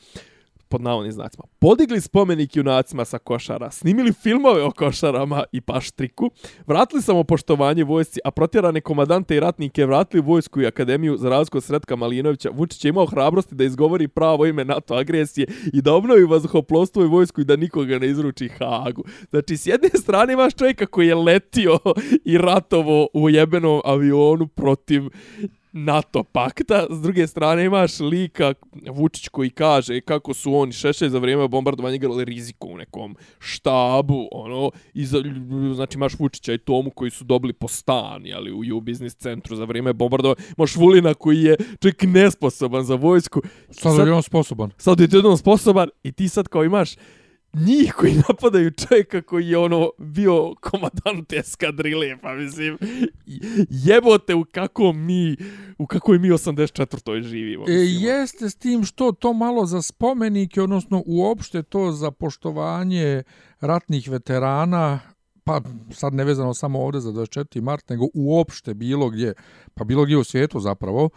pod 0.71 0.81
navodnim 0.81 1.11
znacima. 1.11 1.43
Podigli 1.59 2.01
spomenik 2.01 2.55
junacima 2.55 3.05
sa 3.05 3.17
košara, 3.17 3.71
snimili 3.71 4.13
filmove 4.13 4.63
o 4.63 4.71
košarama 4.71 5.43
i 5.51 5.61
paštriku, 5.61 6.31
vratili 6.67 7.01
samo 7.01 7.23
poštovanje 7.23 7.83
vojsci, 7.83 8.19
a 8.25 8.31
protjerane 8.31 8.81
komadante 8.81 9.35
i 9.35 9.39
ratnike 9.39 9.85
vratili 9.85 10.23
vojsku 10.23 10.61
i 10.61 10.67
akademiju 10.67 11.17
za 11.17 11.29
razliku 11.29 11.57
od 11.57 11.63
Sretka 11.63 11.95
Malinovića. 11.95 12.49
Vučić 12.53 12.85
je 12.85 12.89
imao 12.89 13.05
hrabrosti 13.05 13.55
da 13.55 13.63
izgovori 13.63 14.07
pravo 14.07 14.45
ime 14.45 14.65
NATO 14.65 14.93
agresije 14.93 15.47
i 15.73 15.81
da 15.81 15.93
obnovi 15.93 16.23
vazduhoplovstvo 16.23 17.03
i 17.03 17.07
vojsku 17.07 17.41
i 17.41 17.45
da 17.45 17.55
nikoga 17.55 17.99
ne 17.99 18.07
izruči 18.07 18.49
Hagu. 18.49 19.03
Znači, 19.29 19.57
s 19.57 19.67
jedne 19.67 19.89
strane 19.89 20.33
imaš 20.33 20.53
čovjeka 20.55 20.85
koji 20.85 21.07
je 21.07 21.15
letio 21.15 21.79
i 22.25 22.37
ratovo 22.37 23.07
u 23.13 23.29
jebenom 23.29 23.81
avionu 23.85 24.47
protiv 24.47 25.03
NATO 25.73 26.23
pakta, 26.23 26.85
s 26.89 27.01
druge 27.01 27.27
strane 27.27 27.65
imaš 27.65 27.99
lika 27.99 28.53
Vučić 28.89 29.27
koji 29.27 29.49
kaže 29.49 30.01
kako 30.01 30.33
su 30.33 30.55
oni 30.55 30.71
šeše 30.71 31.09
za 31.09 31.19
vrijeme 31.19 31.47
bombardovanja 31.47 31.95
igrali 31.95 32.25
riziku 32.25 32.67
u 32.67 32.77
nekom 32.77 33.15
štabu, 33.39 34.27
ono, 34.31 34.71
i 34.93 35.05
za, 35.05 35.23
znači 35.73 35.97
imaš 35.97 36.19
Vučića 36.19 36.53
i 36.53 36.57
Tomu 36.57 36.89
koji 36.89 37.11
su 37.11 37.23
dobili 37.23 37.53
po 37.53 37.67
stan, 37.67 38.25
jeli, 38.25 38.51
u 38.51 38.77
U 38.77 38.81
biznis 38.81 39.15
centru 39.15 39.55
za 39.55 39.65
vrijeme 39.65 39.93
bombardovanja, 39.93 40.41
imaš 40.57 40.75
Vulina 40.75 41.13
koji 41.13 41.41
je 41.41 41.55
čovjek 41.81 42.03
nesposoban 42.03 42.83
za 42.83 42.95
vojsku. 42.95 43.41
Sad, 43.69 43.95
sad 43.95 44.07
je 44.07 44.13
on 44.13 44.23
sposoban. 44.23 44.71
Sad 44.77 44.99
je 44.99 45.07
on 45.25 45.37
sposoban 45.37 45.89
i 46.03 46.11
ti 46.11 46.29
sad 46.29 46.47
kao 46.47 46.63
imaš 46.63 46.95
njih 47.53 47.93
koji 47.93 48.13
napadaju 48.29 48.71
čovjeka 48.71 49.21
koji 49.21 49.47
je 49.47 49.57
ono 49.57 49.89
bio 49.97 50.55
komadant 50.61 51.33
eskadrile, 51.33 52.17
pa 52.21 52.35
mislim, 52.35 52.77
jebote 53.69 54.35
u 54.35 54.45
kako 54.51 54.93
mi, 54.93 55.37
u 55.77 55.87
kakvoj 55.87 56.19
mi 56.19 56.29
84. 56.29 57.21
živimo. 57.21 57.65
E, 57.67 57.73
jeste 57.73 58.49
s 58.49 58.55
tim 58.55 58.83
što 58.83 59.11
to 59.11 59.33
malo 59.33 59.65
za 59.65 59.81
spomenike, 59.81 60.61
odnosno 60.61 61.03
uopšte 61.05 61.63
to 61.63 61.91
za 61.91 62.11
poštovanje 62.11 63.23
ratnih 63.59 64.09
veterana, 64.09 64.99
pa 65.43 65.61
sad 65.91 66.13
nevezano 66.13 66.53
samo 66.53 66.79
ovdje 66.79 67.01
za 67.01 67.11
24. 67.11 67.61
mart, 67.61 67.89
nego 67.89 68.07
uopšte 68.13 68.73
bilo 68.73 69.09
gdje, 69.09 69.33
pa 69.73 69.83
bilo 69.83 70.03
gdje 70.03 70.17
u 70.17 70.23
svijetu 70.23 70.59
zapravo, 70.59 71.09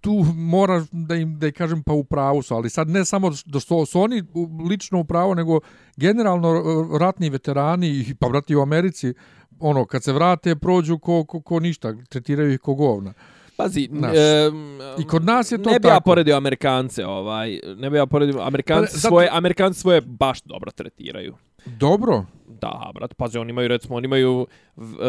tu 0.00 0.24
mora 0.34 0.84
da 0.92 1.14
im 1.14 1.38
da 1.38 1.46
im 1.46 1.52
kažem 1.52 1.82
pa 1.82 1.92
u 1.92 2.04
pravu 2.04 2.42
su, 2.42 2.54
ali 2.54 2.70
sad 2.70 2.88
ne 2.88 3.04
samo 3.04 3.30
da 3.44 3.60
su, 3.60 3.86
su 3.86 4.00
oni 4.00 4.22
lično 4.68 5.00
u 5.00 5.04
pravu, 5.04 5.34
nego 5.34 5.60
generalno 5.96 6.48
e, 6.48 6.98
ratni 6.98 7.30
veterani, 7.30 8.14
pa 8.20 8.26
vrati 8.26 8.56
u 8.56 8.62
Americi, 8.62 9.14
ono, 9.60 9.84
kad 9.84 10.04
se 10.04 10.12
vrate, 10.12 10.56
prođu 10.56 10.98
ko, 10.98 11.24
ko, 11.24 11.40
ko 11.40 11.60
ništa, 11.60 11.94
tretiraju 12.08 12.52
ih 12.52 12.60
ko 12.60 12.74
govna. 12.74 13.12
Pazi, 13.56 13.88
e, 14.14 14.50
i 14.98 15.06
kod 15.06 15.24
nas 15.24 15.52
je 15.52 15.62
to 15.62 15.70
ne 15.70 15.72
tako. 15.72 15.72
Ne 15.72 15.78
bi 15.80 15.88
ja 15.88 16.00
poredio 16.00 16.36
Amerikance, 16.36 17.06
ovaj, 17.06 17.60
ne 17.76 17.90
bi 17.90 17.96
ja 17.96 18.06
poredio 18.06 18.40
Amerikanci, 18.40 18.92
pa, 18.92 19.08
svoje, 19.08 19.28
Amerikanci 19.32 19.80
svoje 19.80 20.00
baš 20.00 20.42
dobro 20.42 20.70
tretiraju. 20.70 21.34
Dobro? 21.64 22.24
Da, 22.46 22.90
brat, 22.94 23.14
pazi, 23.14 23.38
oni 23.38 23.50
imaju, 23.50 23.68
recimo, 23.68 23.96
oni 23.96 24.04
imaju 24.04 24.46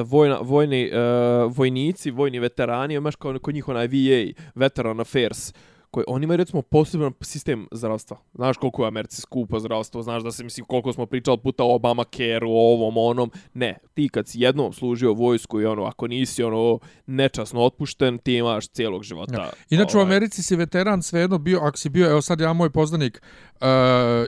vojna, 0.06 0.38
vojni, 0.42 0.92
uh, 0.92 1.58
vojnici, 1.58 2.12
vojni 2.12 2.40
veterani, 2.40 2.94
imaš 2.94 3.16
kao 3.16 3.40
kod 3.40 3.54
njih 3.54 3.68
onaj 3.68 3.88
VA, 3.88 4.44
Veteran 4.56 5.00
Affairs, 5.00 5.54
koji 5.94 6.04
oni 6.08 6.24
imaju 6.24 6.38
recimo 6.38 6.62
poseban 6.62 7.14
sistem 7.22 7.68
zdravstva. 7.72 8.18
Znaš 8.34 8.58
koliko 8.58 8.84
je 8.84 8.88
Americi 8.88 9.22
skupo 9.22 9.60
zdravstvo, 9.60 10.02
znaš 10.02 10.24
da 10.24 10.32
se 10.32 10.44
mislim 10.44 10.66
koliko 10.66 10.94
smo 10.94 11.06
pričali 11.06 11.38
puta 11.38 11.64
o 11.64 11.76
Obama 11.76 12.04
care 12.04 12.46
o 12.46 12.74
ovom 12.74 12.98
onom. 12.98 13.32
Ne, 13.54 13.78
ti 13.94 14.10
kad 14.10 14.28
si 14.28 14.42
jednom 14.42 14.74
služio 14.74 15.14
vojsku 15.14 15.62
i 15.62 15.66
ono 15.66 15.84
ako 15.84 16.08
nisi 16.08 16.44
ono 16.44 16.80
nečasno 17.06 17.62
otpušten, 17.62 18.18
ti 18.18 18.34
imaš 18.34 18.68
cijelog 18.68 19.04
života. 19.04 19.42
Ja. 19.42 19.50
Inače 19.70 19.98
ovaj. 19.98 20.04
u 20.04 20.08
Americi 20.08 20.44
si 20.44 20.56
veteran 20.56 21.04
svejedno 21.04 21.38
bio, 21.38 21.60
ako 21.60 21.78
si 21.78 21.90
bio, 21.90 22.10
evo 22.10 22.22
sad 22.22 22.40
ja 22.40 22.54
moj 22.54 22.70
poznanik 22.70 23.22
uh, 23.54 23.68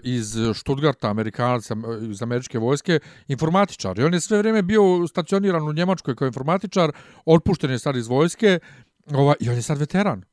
iz 0.03 0.35
Stuttgarta, 0.53 1.09
Amerikanac 1.09 1.69
iz 2.09 2.21
američke 2.21 2.59
vojske, 2.59 2.99
informatičar. 3.27 3.99
I 3.99 4.03
on 4.03 4.13
je 4.13 4.19
sve 4.19 4.37
vrijeme 4.37 4.61
bio 4.61 5.07
stacioniran 5.07 5.67
u 5.67 5.73
Njemačkoj 5.73 6.15
kao 6.15 6.25
informatičar, 6.25 6.91
otpušten 7.25 7.71
je 7.71 7.79
sad 7.79 7.95
iz 7.95 8.07
vojske, 8.07 8.59
Ova, 9.13 9.35
I 9.39 9.49
on 9.49 9.55
je 9.55 9.61
sad 9.61 9.77
veteran. 9.77 10.23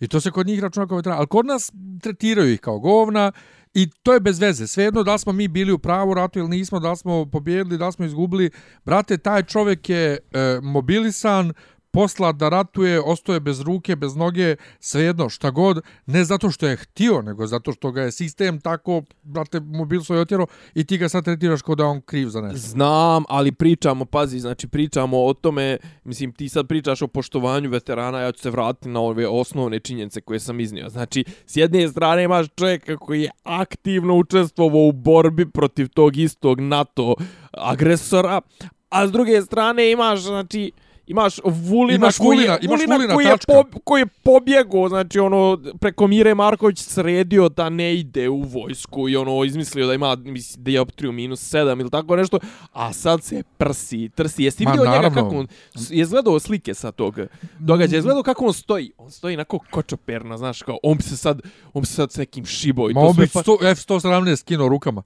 I 0.00 0.08
to 0.08 0.20
se 0.20 0.30
kod 0.30 0.46
njih 0.46 0.60
računa 0.60 0.86
kao 0.86 0.96
veterana. 0.96 1.18
Ali 1.18 1.26
kod 1.26 1.46
nas 1.46 1.72
tretiraju 2.02 2.52
ih 2.52 2.60
kao 2.60 2.78
govna 2.78 3.32
i 3.74 3.90
to 4.02 4.12
je 4.14 4.20
bez 4.20 4.38
veze. 4.38 4.66
Svejedno 4.66 5.02
da 5.02 5.18
smo 5.18 5.32
mi 5.32 5.48
bili 5.48 5.72
u 5.72 5.78
pravu 5.78 6.14
ratu 6.14 6.38
ili 6.38 6.48
nismo, 6.48 6.80
da 6.80 6.96
smo 6.96 7.26
pobjedili, 7.26 7.78
da 7.78 7.92
smo 7.92 8.04
izgubili. 8.04 8.50
Brate, 8.84 9.18
taj 9.18 9.42
čovjek 9.42 9.88
je 9.88 10.18
e, 10.32 10.60
mobilisan, 10.62 11.52
posla 11.90 12.32
da 12.32 12.48
ratuje, 12.48 13.00
ostoje 13.00 13.40
bez 13.40 13.60
ruke, 13.60 13.96
bez 13.96 14.16
noge, 14.16 14.56
svejedno, 14.80 15.28
šta 15.28 15.50
god, 15.50 15.80
ne 16.06 16.24
zato 16.24 16.50
što 16.50 16.66
je 16.66 16.76
htio, 16.76 17.22
nego 17.22 17.46
zato 17.46 17.72
što 17.72 17.90
ga 17.90 18.02
je 18.02 18.12
sistem 18.12 18.60
tako, 18.60 19.02
brate, 19.22 19.60
mobil 19.60 20.00
svoj 20.00 20.20
otjero 20.20 20.46
i 20.74 20.84
ti 20.84 20.98
ga 20.98 21.08
sad 21.08 21.24
tretiraš 21.24 21.62
kao 21.62 21.74
da 21.74 21.86
on 21.86 22.00
kriv 22.00 22.28
za 22.28 22.40
nešto. 22.40 22.58
Znam, 22.58 23.24
ali 23.28 23.52
pričamo, 23.52 24.04
pazi, 24.04 24.40
znači 24.40 24.68
pričamo 24.68 25.24
o 25.24 25.34
tome, 25.34 25.78
mislim, 26.04 26.32
ti 26.32 26.48
sad 26.48 26.68
pričaš 26.68 27.02
o 27.02 27.08
poštovanju 27.08 27.70
veterana, 27.70 28.20
ja 28.20 28.32
ću 28.32 28.40
se 28.40 28.50
vratiti 28.50 28.88
na 28.88 29.00
ove 29.00 29.28
osnovne 29.28 29.80
činjenice 29.80 30.20
koje 30.20 30.40
sam 30.40 30.60
iznio. 30.60 30.88
Znači, 30.88 31.24
s 31.46 31.56
jedne 31.56 31.88
strane 31.88 32.24
imaš 32.24 32.46
čovjeka 32.56 32.96
koji 32.96 33.22
je 33.22 33.30
aktivno 33.42 34.14
učestvovao 34.14 34.86
u 34.86 34.92
borbi 34.92 35.50
protiv 35.50 35.88
tog 35.88 36.16
istog 36.16 36.60
NATO 36.60 37.14
agresora, 37.52 38.40
a 38.88 39.06
s 39.06 39.12
druge 39.12 39.42
strane 39.42 39.90
imaš, 39.90 40.20
znači, 40.20 40.72
imaš 41.08 41.40
Vulina, 41.44 41.96
imaš 41.96 42.18
koji, 42.18 42.28
Vulina, 42.28 42.58
imaš 42.62 42.80
Vulina 42.80 42.96
Vulina, 42.96 43.14
koji, 43.14 43.26
je 43.26 43.36
po, 43.46 43.78
koji 43.84 44.00
je 44.00 44.06
pobjegao, 44.06 44.88
znači 44.88 45.18
ono, 45.18 45.58
preko 45.80 46.06
Mire 46.06 46.34
Marković 46.34 46.78
sredio 46.78 47.48
da 47.48 47.68
ne 47.68 47.94
ide 47.94 48.28
u 48.28 48.42
vojsku 48.42 49.08
i 49.08 49.16
ono, 49.16 49.44
izmislio 49.44 49.86
da 49.86 49.94
ima 49.94 50.16
misli, 50.16 50.62
dioptriju 50.62 51.12
minus 51.12 51.52
7 51.54 51.80
ili 51.80 51.90
tako 51.90 52.16
nešto, 52.16 52.38
a 52.72 52.92
sad 52.92 53.22
se 53.22 53.42
prsi, 53.56 54.08
trsi. 54.08 54.44
Jesi 54.44 54.66
vidio 54.66 54.92
njega 54.92 55.10
kako 55.14 55.36
on, 55.36 55.46
je 55.90 56.06
gledao 56.06 56.38
slike 56.38 56.74
sa 56.74 56.92
tog 56.92 57.20
događaja, 57.58 57.98
je 57.98 58.02
gledao 58.02 58.22
kako 58.22 58.46
on 58.46 58.52
stoji, 58.52 58.92
on 58.98 59.10
stoji 59.10 59.34
onako 59.34 59.58
kočoperno, 59.70 60.38
znaš, 60.38 60.62
kao, 60.62 60.78
on 60.82 60.96
bi 60.96 61.02
se 61.02 61.16
sad, 61.16 61.40
on 61.74 61.80
bi 61.80 61.86
se 61.86 61.94
sad 61.94 62.12
s 62.12 62.16
nekim 62.16 62.46
šibo 62.46 62.90
i 62.90 62.94
Ma 62.94 63.00
to 63.00 63.06
on 63.06 63.16
bi 63.16 63.24
F-117 63.24 64.44
kino 64.44 64.68
rukama. 64.68 65.02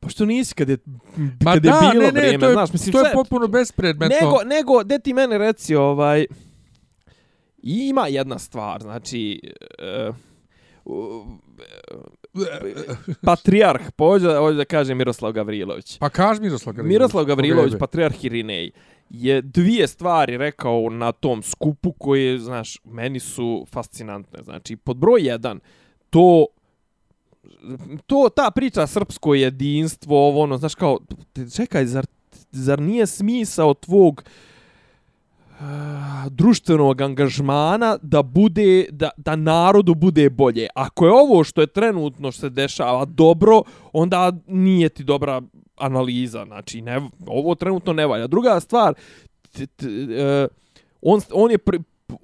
Pa 0.00 0.08
što 0.08 0.26
nisi 0.26 0.54
kad 0.54 0.68
je, 0.68 0.76
Ma 1.44 1.52
kad 1.52 1.62
da, 1.62 1.70
je 1.70 1.92
bilo 1.92 2.04
ne, 2.04 2.12
ne, 2.12 2.20
vrijeme, 2.20 2.38
to 2.38 2.46
je, 2.46 2.52
znaš, 2.52 2.72
mislim, 2.72 2.92
to 2.92 3.00
je 3.00 3.12
potpuno 3.14 3.48
bespredmetno. 3.48 4.16
Nego, 4.20 4.36
nego, 4.44 4.84
de 4.84 4.98
ti 4.98 5.14
mene 5.14 5.38
reci, 5.38 5.74
ovaj, 5.74 6.26
ima 7.62 8.06
jedna 8.06 8.38
stvar, 8.38 8.82
znači, 8.82 9.40
uh, 10.08 10.14
uh, 10.84 11.26
patrijarh, 13.22 13.90
pođe, 13.96 14.36
hoće 14.36 14.56
da 14.56 14.64
kaže 14.64 14.94
Miroslav 14.94 15.32
Gavrilović. 15.32 15.98
Pa 15.98 16.08
kaži 16.08 16.40
Miroslav 16.40 16.74
Gavrilović. 16.74 16.94
Miroslav 16.94 17.24
Gavrilović, 17.24 17.72
patrijarh 17.78 18.24
Irinej, 18.24 18.70
je 19.10 19.42
dvije 19.42 19.86
stvari 19.86 20.36
rekao 20.36 20.90
na 20.90 21.12
tom 21.12 21.42
skupu 21.42 21.92
koje, 21.92 22.38
znaš, 22.38 22.78
meni 22.84 23.20
su 23.20 23.66
fascinantne. 23.70 24.42
Znači, 24.42 24.76
pod 24.76 24.96
broj 24.96 25.22
jedan, 25.22 25.60
to 26.10 26.46
to 28.06 28.28
ta 28.36 28.50
priča 28.50 28.86
srpsko 28.86 29.34
jedinstvo 29.34 30.28
ovo 30.28 30.42
ono 30.42 30.58
znaš 30.58 30.74
kao 30.74 30.98
čekaj 31.56 31.86
zar 31.86 32.06
zar 32.50 32.80
nije 32.80 33.06
smisao 33.06 33.74
tvog 33.74 34.22
uh, 35.50 35.66
društvenog 36.30 37.00
angažmana 37.00 37.98
da 38.02 38.22
bude 38.22 38.86
da, 38.90 39.10
da 39.16 39.36
narodu 39.36 39.94
bude 39.94 40.30
bolje? 40.30 40.66
Ako 40.74 41.06
je 41.06 41.12
ovo 41.12 41.44
što 41.44 41.60
je 41.60 41.66
trenutno 41.66 42.32
što 42.32 42.40
se 42.40 42.50
dešava 42.50 43.04
dobro 43.04 43.62
onda 43.92 44.32
nije 44.46 44.88
ti 44.88 45.04
dobra 45.04 45.42
analiza 45.76 46.44
znači 46.44 46.82
ne 46.82 47.00
ovo 47.26 47.54
trenutno 47.54 47.92
ne 47.92 48.06
valja. 48.06 48.26
Druga 48.26 48.60
stvar 48.60 48.94
t, 49.52 49.66
t, 49.66 49.86
uh, 49.86 50.48
on 51.02 51.20
on 51.32 51.50
je 51.50 51.58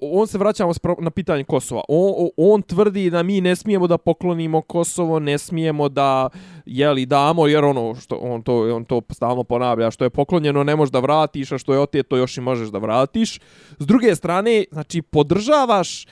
on 0.01 0.27
se 0.27 0.37
vraćamo 0.37 0.71
na 0.99 1.09
pitanje 1.09 1.43
Kosova. 1.43 1.81
On, 1.87 2.29
on 2.37 2.61
tvrdi 2.61 3.09
da 3.09 3.23
mi 3.23 3.41
ne 3.41 3.55
smijemo 3.55 3.87
da 3.87 3.97
poklonimo 3.97 4.61
Kosovo, 4.61 5.19
ne 5.19 5.37
smijemo 5.37 5.89
da 5.89 6.29
jeli 6.65 7.05
damo 7.05 7.47
jer 7.47 7.65
ono 7.65 7.95
što 7.95 8.15
on 8.15 8.41
to 8.41 8.75
on 8.75 8.85
to 8.85 9.01
stalno 9.09 9.43
ponavlja 9.43 9.91
što 9.91 10.03
je 10.03 10.09
poklonjeno 10.09 10.63
ne 10.63 10.75
možeš 10.75 10.91
da 10.91 10.99
vratiš, 10.99 11.51
a 11.51 11.57
što 11.57 11.73
je 11.73 11.79
oteto 11.79 12.17
još 12.17 12.37
i 12.37 12.41
možeš 12.41 12.69
da 12.69 12.77
vratiš. 12.77 13.39
S 13.79 13.85
druge 13.85 14.15
strane, 14.15 14.65
znači 14.71 15.01
podržavaš 15.01 16.07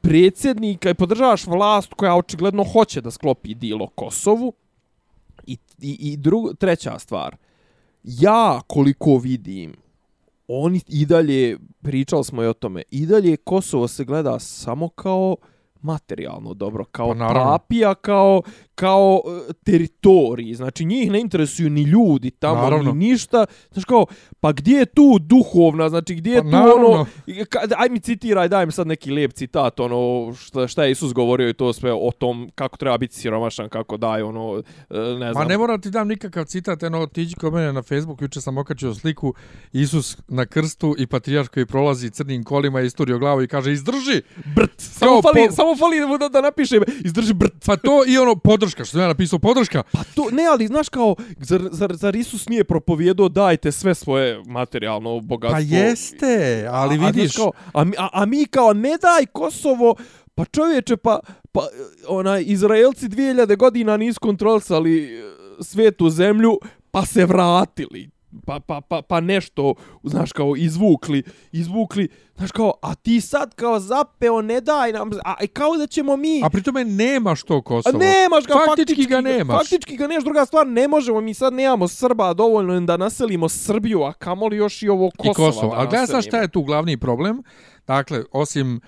predsjednika 0.00 0.90
i 0.90 0.94
podržavaš 0.94 1.46
vlast 1.46 1.94
koja 1.94 2.16
očigledno 2.16 2.64
hoće 2.64 3.00
da 3.00 3.10
sklopi 3.10 3.54
dilo 3.54 3.86
Kosovu. 3.86 4.52
I, 5.46 5.56
i, 5.80 6.12
i 6.12 6.16
druga, 6.16 6.54
treća 6.54 6.98
stvar, 6.98 7.36
ja 8.04 8.60
koliko 8.66 9.18
vidim, 9.18 9.81
oni 10.48 10.80
i 10.88 11.06
dalje, 11.06 11.58
pričali 11.82 12.24
smo 12.24 12.42
i 12.42 12.46
o 12.46 12.52
tome, 12.52 12.82
i 12.90 13.06
dalje 13.06 13.36
Kosovo 13.36 13.88
se 13.88 14.04
gleda 14.04 14.38
samo 14.38 14.88
kao 14.88 15.36
materijalno 15.82 16.54
dobro, 16.54 16.84
kao 16.84 17.14
pa, 17.18 17.28
papija, 17.34 17.94
kao, 17.94 18.42
kao 18.74 19.22
uh, 19.24 19.54
teritoriji. 19.64 20.54
Znači, 20.54 20.84
njih 20.84 21.10
ne 21.10 21.20
interesuju 21.20 21.70
ni 21.70 21.82
ljudi 21.82 22.30
tamo, 22.30 22.62
naravno. 22.62 22.92
ni 22.92 23.08
ništa. 23.08 23.46
Znači, 23.72 23.86
kao, 23.86 24.06
pa 24.40 24.52
gdje 24.52 24.78
je 24.78 24.86
tu 24.86 25.18
duhovna, 25.20 25.88
znači, 25.88 26.14
gdje 26.14 26.30
je 26.30 26.42
pa, 26.42 26.42
tu 26.42 26.50
naravno. 26.50 26.86
ono... 26.86 27.06
Aj 27.78 27.88
mi 27.88 28.00
citiraj, 28.00 28.48
daj 28.48 28.66
mi 28.66 28.72
sad 28.72 28.86
neki 28.86 29.10
lijep 29.10 29.32
citat, 29.32 29.80
ono, 29.80 30.32
šta, 30.34 30.68
šta 30.68 30.84
je 30.84 30.90
Isus 30.90 31.12
govorio 31.12 31.48
i 31.48 31.54
to 31.54 31.72
sve 31.72 31.92
o 31.92 32.10
tom 32.18 32.50
kako 32.54 32.76
treba 32.76 32.98
biti 32.98 33.14
siromašan, 33.14 33.68
kako 33.68 33.96
daj, 33.96 34.22
ono, 34.22 34.62
e, 34.90 34.98
ne 34.98 35.32
znam. 35.32 35.42
Ma 35.42 35.44
ne 35.44 35.58
moram 35.58 35.80
ti 35.80 35.90
dam 35.90 36.08
nikakav 36.08 36.44
citat, 36.44 36.82
eno, 36.82 37.06
tiđi 37.06 37.34
kod 37.34 37.52
mene 37.52 37.72
na 37.72 37.82
Facebook, 37.82 38.22
juče 38.22 38.40
sam 38.40 38.58
okačio 38.58 38.94
sliku 38.94 39.34
Isus 39.72 40.18
na 40.28 40.46
krstu 40.46 40.94
i 40.98 41.06
patrijarh 41.06 41.48
koji 41.48 41.66
prolazi 41.66 42.10
crnim 42.10 42.44
kolima 42.44 42.80
i 42.80 42.86
isturio 42.86 43.18
glavu 43.18 43.42
i 43.42 43.48
kaže, 43.48 43.72
izdrži! 43.72 44.22
Brt! 44.56 44.72
Samo 44.76 45.22
fali, 45.22 45.46
po... 45.48 45.54
samo 45.54 45.71
fali 45.76 46.18
da, 46.18 46.28
da 46.28 46.40
napiše, 46.40 46.80
izdrži 47.04 47.34
brt! 47.34 47.52
Pa 47.66 47.76
to 47.76 48.04
i 48.06 48.18
ono, 48.18 48.36
podrška, 48.36 48.84
što 48.84 48.92
sam 48.92 49.00
ja 49.00 49.08
napisao 49.08 49.38
podrška. 49.38 49.82
Pa 49.92 50.04
to, 50.14 50.30
ne, 50.32 50.44
ali 50.46 50.66
znaš 50.66 50.88
kao, 50.88 51.14
zar, 51.38 51.60
zar, 51.70 51.94
zar 51.94 52.16
Isus 52.16 52.48
nije 52.48 52.64
propovjedao 52.64 53.28
dajte 53.28 53.72
sve 53.72 53.94
svoje 53.94 54.42
materijalno 54.46 55.20
bogatstvo? 55.20 55.56
Pa 55.70 55.76
jeste, 55.76 56.66
ali 56.70 56.98
a, 56.98 57.06
vidiš... 57.06 57.36
A, 57.36 57.38
kao, 57.38 57.52
a, 57.74 57.84
a, 57.98 58.08
a 58.12 58.26
mi 58.26 58.44
kao, 58.44 58.72
ne 58.72 58.96
daj 59.02 59.26
Kosovo, 59.26 59.94
pa 60.34 60.44
čovječe, 60.44 60.96
pa, 60.96 61.20
pa 61.52 61.66
onaj, 62.08 62.44
Izraelci 62.46 63.08
2000 63.08 63.56
godina 63.56 63.96
nisu 63.96 64.20
kontrolisali 64.20 65.04
e, 65.04 65.22
svetu 65.60 66.10
zemlju, 66.10 66.58
pa 66.90 67.06
se 67.06 67.26
vratili 67.26 68.10
pa, 68.46 68.60
pa, 68.60 68.80
pa, 68.80 69.02
pa 69.02 69.20
nešto, 69.20 69.74
znaš, 70.02 70.32
kao 70.32 70.56
izvukli, 70.56 71.22
izvukli, 71.52 72.08
znaš, 72.36 72.52
kao, 72.52 72.72
a 72.82 72.94
ti 72.94 73.20
sad 73.20 73.54
kao 73.54 73.80
zapeo, 73.80 74.42
ne 74.42 74.60
daj 74.60 74.92
nam, 74.92 75.10
a 75.24 75.46
kao 75.52 75.76
da 75.76 75.86
ćemo 75.86 76.16
mi... 76.16 76.40
A 76.44 76.50
pri 76.50 76.62
tome 76.62 76.84
nemaš 76.84 77.42
to 77.42 77.62
Kosovo. 77.62 77.96
A 77.96 77.98
nemaš 77.98 78.46
ga, 78.46 78.54
faktički, 78.54 78.70
faktički 78.70 79.06
ga 79.06 79.20
nemaš. 79.20 79.58
Faktički 79.58 79.96
ga 79.96 80.06
nemaš, 80.06 80.24
druga 80.24 80.46
stvar, 80.46 80.66
ne 80.66 80.88
možemo, 80.88 81.20
mi 81.20 81.34
sad 81.34 81.52
nemamo 81.52 81.88
Srba 81.88 82.34
dovoljno 82.34 82.80
da 82.80 82.96
naselimo 82.96 83.48
Srbiju, 83.48 84.02
a 84.02 84.12
kamoli 84.12 84.56
još 84.56 84.82
i 84.82 84.88
ovo 84.88 85.10
Kosovo. 85.16 85.32
I 85.32 85.34
Kosovo, 85.34 85.72
a 85.72 85.86
gledaj 85.86 86.22
šta 86.22 86.38
je 86.38 86.48
tu 86.48 86.62
glavni 86.62 86.96
problem, 86.96 87.42
dakle, 87.86 88.24
osim 88.32 88.80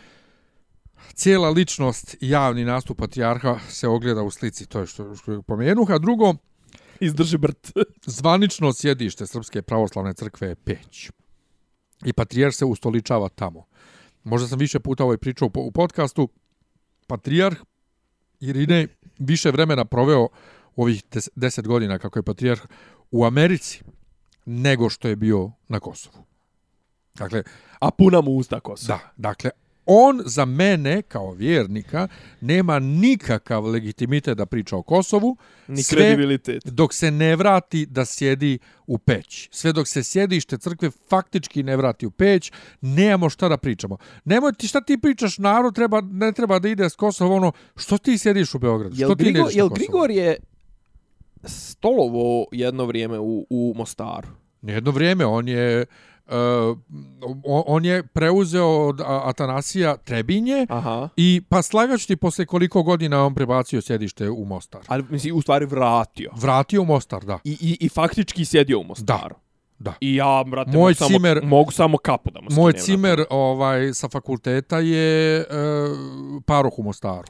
cijela 1.15 1.51
ličnost 1.51 2.17
i 2.21 2.29
javni 2.29 2.65
nastup 2.65 2.99
patrijarha 2.99 3.59
se 3.69 3.89
ogleda 3.89 4.23
u 4.23 4.31
slici, 4.31 4.67
to 4.67 4.81
je 4.81 4.87
što, 4.87 5.15
što 5.15 5.33
je 5.33 5.43
pomenuh, 5.43 5.91
a 5.91 5.99
drugo, 5.99 6.35
Izdrži 7.05 7.39
brt. 7.39 7.73
Zvanično 8.19 8.73
sjedište 8.73 9.27
Srpske 9.27 9.63
pravoslavne 9.63 10.15
crkve 10.15 10.49
je 10.49 10.55
Peć. 10.55 11.11
I 12.05 12.13
patrijar 12.13 12.53
se 12.53 12.65
ustoličava 12.65 13.29
tamo. 13.29 13.67
Možda 14.25 14.49
sam 14.49 14.59
više 14.59 14.81
puta 14.81 15.05
ovaj 15.05 15.17
pričao 15.17 15.51
u 15.55 15.71
podcastu. 15.73 16.29
Patrijarh 17.07 17.57
Irine 18.41 18.87
više 19.19 19.51
vremena 19.51 19.85
proveo 19.85 20.29
u 20.77 20.83
ovih 20.83 21.03
deset 21.35 21.67
godina 21.67 21.99
kako 21.99 22.19
je 22.19 22.23
patrijarh 22.23 22.63
u 23.11 23.25
Americi 23.25 23.83
nego 24.47 24.91
što 24.91 25.09
je 25.09 25.17
bio 25.17 25.51
na 25.69 25.81
Kosovu. 25.81 26.25
Dakle, 27.15 27.43
a 27.81 27.91
puna 27.91 28.21
mu 28.21 28.31
usta 28.31 28.61
Kosova. 28.61 28.99
Da, 28.99 29.13
dakle, 29.17 29.51
on 29.87 30.23
za 30.25 30.45
mene 30.45 31.03
kao 31.03 31.33
vjernika 31.33 32.09
nema 32.41 32.79
nikakav 32.79 33.67
legitimitet 33.67 34.39
da 34.39 34.47
priča 34.47 34.77
o 34.77 34.83
Kosovu 34.83 35.37
ni 35.69 35.83
sve 35.83 35.97
kredibilitet. 35.97 36.65
dok 36.65 36.95
se 36.95 37.11
ne 37.11 37.37
vrati 37.37 37.87
da 37.87 38.05
sjedi 38.05 38.59
u 38.87 38.99
peć. 38.99 39.49
Sve 39.53 39.73
dok 39.73 39.89
se 39.89 40.03
sjedište 40.03 40.59
crkve 40.59 40.91
faktički 41.09 41.63
ne 41.63 41.77
vrati 41.77 42.07
u 42.07 42.11
peć 42.11 42.53
nemamo 42.81 43.31
šta 43.31 43.49
da 43.49 43.57
pričamo. 43.57 43.97
Nemoj 44.25 44.53
ti 44.53 44.69
šta 44.69 44.81
ti 44.81 44.99
pričaš 44.99 45.39
narod 45.39 45.75
treba 45.75 46.01
ne 46.01 46.33
treba 46.33 46.59
da 46.59 46.69
ide 46.69 46.91
s 46.91 46.95
Kosova 46.95 47.35
ono 47.35 47.53
što 47.77 47.99
ti 47.99 48.19
sjediš 48.19 48.55
u 48.55 48.59
Beogradu? 48.59 48.95
Jel 48.99 49.09
što 49.09 49.15
ti 49.15 49.25
Grigor, 49.25 49.51
jel 49.53 49.69
Grigor 49.69 50.11
je 50.11 50.37
stolovo 51.45 52.47
jedno 52.53 52.85
vrijeme 52.85 53.19
u, 53.19 53.47
u 53.51 53.75
Mostaru? 53.77 54.29
Jedno 54.63 54.91
vrijeme 54.91 55.27
on 55.27 55.49
je 55.49 55.87
Uh, 56.27 56.79
on 57.67 57.85
je 57.85 58.07
preuzeo 58.07 58.89
od 58.89 59.01
Atanasija 59.05 59.97
Trebinje 59.97 60.67
Aha. 60.69 61.09
i 61.17 61.43
pa 61.49 61.63
slagaću 61.63 62.07
ti 62.07 62.17
posle 62.17 62.47
koliko 62.47 62.83
godina 62.83 63.27
on 63.27 63.35
prebacio 63.35 63.81
sjedište 63.81 64.31
u 64.31 64.45
Mostar. 64.45 64.81
Ali 64.87 65.05
misli, 65.11 65.33
u 65.33 65.43
stvari 65.43 65.67
vratio. 65.67 66.31
Vratio 66.37 66.83
u 66.83 66.85
Mostar, 66.85 67.25
da. 67.25 67.39
I, 67.45 67.57
i, 67.61 67.77
i 67.81 67.89
faktički 67.89 68.45
sjedio 68.45 68.81
u 68.81 68.85
Mostaru. 68.85 69.35
Da. 69.35 69.45
Da. 69.79 69.95
I 70.01 70.15
ja, 70.15 70.45
brate, 70.47 70.71
moj 70.71 70.95
mogu, 71.01 71.13
cimer, 71.13 71.39
samo, 71.39 71.49
mogu 71.49 71.73
samo 71.73 71.99
kapu 71.99 72.31
da 72.31 72.41
mu 72.41 72.49
Moj 72.51 72.73
cimer 72.73 73.25
ovaj, 73.31 73.95
sa 73.95 74.09
fakulteta 74.09 74.79
je 74.79 75.39
uh, 75.41 76.43
paroh 76.47 76.79
u 76.79 76.83
Mostaru. 76.83 77.29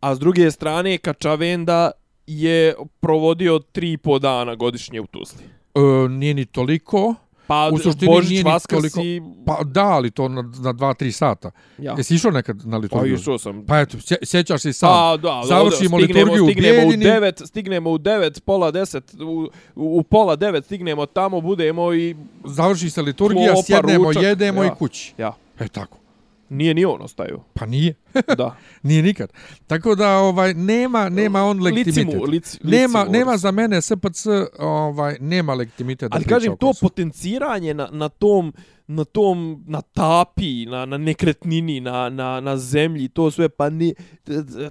A 0.00 0.14
s 0.14 0.18
druge 0.18 0.50
strane, 0.50 0.98
Kačavenda 0.98 1.90
je 2.26 2.74
provodio 3.00 3.58
tri 3.58 3.96
po 3.96 4.18
dana 4.18 4.54
godišnje 4.54 5.00
u 5.00 5.06
Tuzli. 5.06 5.44
Uh, 5.74 6.10
nije 6.10 6.34
ni 6.34 6.44
toliko. 6.44 7.14
Pa 7.50 7.70
u 7.72 7.78
suštini 7.78 8.12
Božić, 8.12 8.30
nije 8.30 8.44
Vaskrs 8.44 8.96
i... 9.02 9.22
Pa 9.46 9.58
da, 9.64 9.84
ali 9.84 10.10
to 10.10 10.28
na, 10.28 10.42
na 10.42 10.72
2-3 10.72 11.10
sata. 11.10 11.50
Ja. 11.78 11.94
Jesi 11.98 12.14
išao 12.14 12.30
nekad 12.30 12.66
na 12.66 12.76
liturgiju? 12.76 13.14
Pa 13.16 13.20
išao 13.20 13.38
sam. 13.38 13.66
Pa 13.66 13.80
eto, 13.80 13.98
sjećaš 14.22 14.62
se 14.62 14.72
sam. 14.72 14.88
Pa 14.88 15.16
da, 15.16 15.42
Završimo 15.48 15.96
ovdje, 15.96 16.06
stignemo, 16.06 16.32
liturgiju 16.32 16.52
stignemo 16.52 16.88
u 16.88 16.92
9, 16.92 17.46
stignemo 17.46 17.90
u 17.90 17.98
9, 17.98 18.40
pola 18.40 18.72
10, 18.72 19.24
u, 19.24 19.50
u 19.74 20.02
pola 20.02 20.36
9 20.36 20.64
stignemo 20.64 21.06
tamo, 21.06 21.40
budemo 21.40 21.94
i... 21.94 22.16
Završi 22.44 22.90
se 22.90 23.02
liturgija, 23.02 23.52
klopa, 23.52 23.66
sjednemo, 23.66 24.04
ručak. 24.04 24.22
jedemo 24.22 24.62
ja. 24.62 24.66
i 24.66 24.78
kući. 24.78 25.14
Ja. 25.18 25.32
E 25.60 25.68
tako. 25.68 25.99
Nije 26.50 26.74
ni 26.74 26.84
on 26.84 27.02
ostaju. 27.02 27.40
Pa 27.54 27.66
nije. 27.66 27.94
da. 28.38 28.56
nije 28.82 29.02
nikad. 29.02 29.32
Tako 29.66 29.94
da 29.94 30.16
ovaj 30.16 30.54
nema 30.54 31.08
nema 31.08 31.44
on 31.44 31.62
legitimitet. 31.62 32.06
Licimu, 32.06 32.24
lici, 32.24 32.58
nema 32.62 32.98
licimu, 32.98 33.12
nema 33.12 33.36
za 33.36 33.50
mene 33.50 33.82
SPC 33.82 34.26
ovaj 34.58 35.16
nema 35.20 35.54
legitimitet 35.54 36.12
Ali 36.14 36.24
kažem 36.24 36.56
to 36.56 36.72
potenciranje 36.80 37.74
na 37.74 37.88
na 37.92 38.08
tom 38.08 38.52
na 38.90 39.04
tom 39.04 39.64
na 39.66 39.82
tapi 39.82 40.66
na 40.66 40.86
na 40.86 40.98
nekretnini 40.98 41.80
na 41.80 42.08
na 42.08 42.40
na 42.40 42.56
zemlji 42.56 43.08
to 43.08 43.30
sve 43.30 43.48
pa 43.48 43.70
ni 43.70 43.94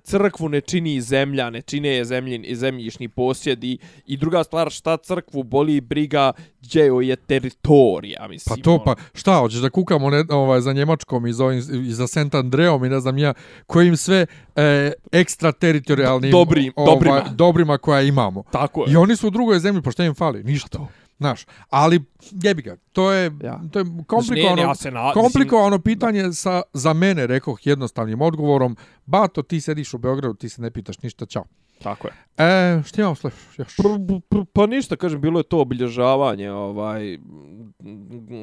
crkvu 0.03 0.49
ne 0.49 0.62
čini 0.62 1.01
zemlja 1.01 1.49
ne 1.49 1.62
čine 1.62 1.89
je 1.89 2.05
zemljin 2.05 2.45
i 2.45 2.55
zemljišni 2.55 3.08
posjedi 3.08 3.77
i 4.05 4.17
druga 4.17 4.43
stvar 4.43 4.69
šta 4.69 4.97
crkvu 4.97 5.43
boli 5.43 5.82
briga 5.82 6.32
gdje 6.62 6.84
je 7.01 7.15
teritorija 7.15 8.27
mislim 8.27 8.55
pa 8.58 8.63
to 8.63 8.84
pa 8.84 8.91
ono. 8.91 9.01
šta 9.13 9.36
hoćeš 9.36 9.60
da 9.60 9.69
kukamo 9.69 10.10
ne, 10.10 10.23
ovaj 10.29 10.62
za 10.62 10.73
njemačkom 10.73 11.27
i 11.27 11.34
za 11.34 11.45
ovim, 11.45 11.60
i 11.88 11.93
za 11.93 12.08
Sent 12.08 12.36
Andreom 12.36 12.86
i 12.86 12.89
ne 12.89 12.99
znam 12.99 13.17
ja 13.17 13.34
kojim 13.67 13.97
sve 13.97 14.25
e, 14.55 14.91
ekstrateritorijalnim 15.12 16.32
dobrim 16.32 16.73
ovaj, 16.75 16.95
dobrima. 16.95 17.23
dobrima 17.32 17.77
koja 17.77 18.01
imamo. 18.01 18.43
Tako 18.51 18.86
je. 18.86 18.93
I 18.93 18.95
oni 18.95 19.15
su 19.15 19.27
u 19.27 19.32
drugoj 19.32 19.60
zemlji 19.60 19.82
pa 19.82 19.91
šta 19.91 20.03
im 20.03 20.13
fali? 20.13 20.43
Ništa. 20.43 20.77
To. 20.77 20.88
Znaš, 21.19 21.45
ali 21.69 22.05
jebi 22.43 22.62
ga, 22.62 22.77
to 22.91 23.12
je, 23.12 23.32
ja. 23.43 23.62
to 23.71 23.79
je 23.79 23.86
komplikovano, 24.08 24.62
ja 24.62 24.91
na, 24.91 25.13
komplikovano 25.13 25.77
mislim... 25.77 25.84
pitanje 25.84 26.34
sa, 26.34 26.62
za 26.73 26.93
mene, 26.93 27.27
rekoh 27.27 27.67
jednostavnim 27.67 28.21
odgovorom, 28.21 28.77
Bato, 29.05 29.41
ti 29.41 29.62
sediš 29.62 29.93
u 29.93 29.97
Beogradu, 29.97 30.34
ti 30.34 30.49
se 30.49 30.62
ne 30.62 30.71
pitaš 30.71 31.01
ništa, 31.01 31.25
čao. 31.25 31.43
Tako 31.84 32.08
je. 32.08 32.13
E, 32.45 32.84
što 32.86 33.01
imamo 33.01 33.15
još? 33.58 33.75
Pr, 33.77 34.19
pr, 34.29 34.38
pa 34.53 34.67
ništa, 34.67 34.95
kažem, 34.95 35.21
bilo 35.21 35.39
je 35.39 35.43
to 35.43 35.60
obilježavanje 35.60 36.51
ovaj, 36.51 37.17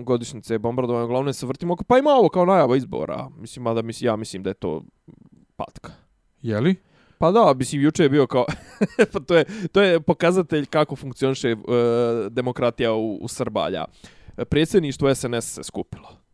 godišnjice 0.04 0.58
bombardovanja, 0.58 1.06
glavne 1.06 1.32
se 1.32 1.46
vrtimo, 1.46 1.76
pa 1.88 1.98
ima 1.98 2.10
ovo 2.10 2.28
kao 2.28 2.44
najava 2.44 2.76
izbora. 2.76 3.28
Mislim, 3.38 3.64
da 3.64 3.82
mislim, 3.82 4.06
ja 4.06 4.16
mislim 4.16 4.42
da 4.42 4.50
je 4.50 4.54
to 4.54 4.82
patka. 5.56 5.92
Jeli? 6.42 6.76
Pa 7.18 7.30
da, 7.30 7.54
mislim, 7.54 7.82
juče 7.82 8.02
je 8.02 8.08
bio 8.08 8.26
kao... 8.26 8.44
pa 9.12 9.20
to 9.20 9.36
je, 9.36 9.44
to 9.72 9.82
je 9.82 10.00
pokazatelj 10.00 10.66
kako 10.66 10.96
funkcioniše 10.96 11.52
uh, 11.52 11.62
demokratija 12.30 12.92
u, 12.92 13.16
u 13.16 13.28
Srbalja. 13.28 13.84
Predsjedništvo 14.50 15.14
SNS 15.14 15.54
se 15.54 15.62
skupilo. 15.62 16.26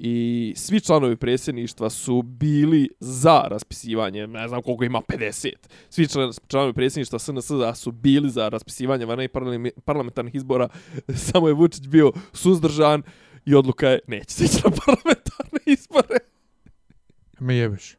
I 0.00 0.52
svi 0.56 0.80
članovi 0.80 1.16
predsjedništva 1.16 1.90
su 1.90 2.22
bili 2.22 2.88
za 3.00 3.42
raspisivanje, 3.46 4.26
ne 4.26 4.48
znam 4.48 4.62
koliko 4.62 4.84
ima, 4.84 5.00
50. 5.08 5.52
Svi 5.90 6.08
članovi 6.48 6.72
predsjedništva 6.72 7.18
SNS 7.18 7.50
su 7.74 7.92
bili 7.92 8.30
za 8.30 8.48
raspisivanje 8.48 9.04
vana 9.04 9.24
i 9.24 9.28
parlamentarnih 9.84 10.34
izbora. 10.34 10.68
Samo 11.32 11.48
je 11.48 11.54
Vučić 11.54 11.86
bio 11.86 12.12
suzdržan 12.32 13.02
i 13.44 13.54
odluka 13.54 13.88
je 13.88 13.98
neće 14.06 14.34
se 14.34 14.44
ići 14.44 14.60
na 14.64 14.70
parlamentarne 14.86 15.60
izbore. 15.66 16.18
Me 17.40 17.56
jebeš. 17.56 17.96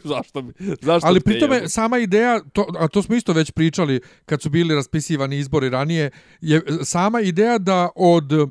zašto 0.14 0.42
bi? 0.42 0.52
Zašto 0.80 1.06
Ali 1.06 1.20
te 1.20 1.24
pri 1.24 1.40
tome 1.40 1.56
jebe? 1.56 1.68
sama 1.68 1.98
ideja, 1.98 2.40
to, 2.52 2.66
a 2.78 2.88
to 2.88 3.02
smo 3.02 3.14
isto 3.14 3.32
već 3.32 3.50
pričali 3.50 4.00
kad 4.26 4.42
su 4.42 4.50
bili 4.50 4.74
raspisivani 4.74 5.38
izbori 5.38 5.70
ranije, 5.70 6.10
je 6.40 6.62
sama 6.82 7.20
ideja 7.20 7.58
da 7.58 7.88
od 7.96 8.32
e, 8.32 8.46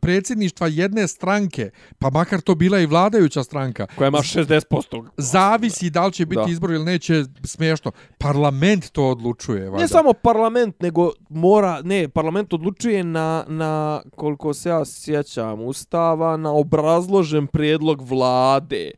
predsjedništva 0.00 0.66
jedne 0.66 1.08
stranke, 1.08 1.70
pa 1.98 2.10
makar 2.10 2.40
to 2.40 2.54
bila 2.54 2.80
i 2.80 2.86
vladajuća 2.86 3.42
stranka, 3.44 3.86
koja 3.96 4.08
ima 4.08 4.18
60%. 4.18 5.08
zavisi 5.16 5.90
da 5.90 6.06
li 6.06 6.12
će 6.12 6.26
biti 6.26 6.42
Da. 6.46 6.50
izbor 6.50 6.70
ili 6.70 6.84
neće, 6.84 7.24
smiješno. 7.44 7.92
Parlament 8.18 8.90
to 8.90 9.08
odlučuje. 9.08 9.70
Valjda. 9.70 9.82
Ne 9.82 9.88
samo 9.88 10.12
parlament, 10.12 10.80
nego 10.80 11.10
mora, 11.28 11.80
ne, 11.84 12.08
parlament 12.08 12.52
odlučuje 12.52 13.04
na, 13.04 13.44
na 13.48 14.02
koliko 14.16 14.54
se 14.54 14.68
ja 14.68 14.84
sjećam, 14.84 15.60
ustava, 15.60 16.36
na 16.36 16.52
obrazložen 16.52 17.46
prijedlog 17.46 18.02
vlade. 18.02 18.90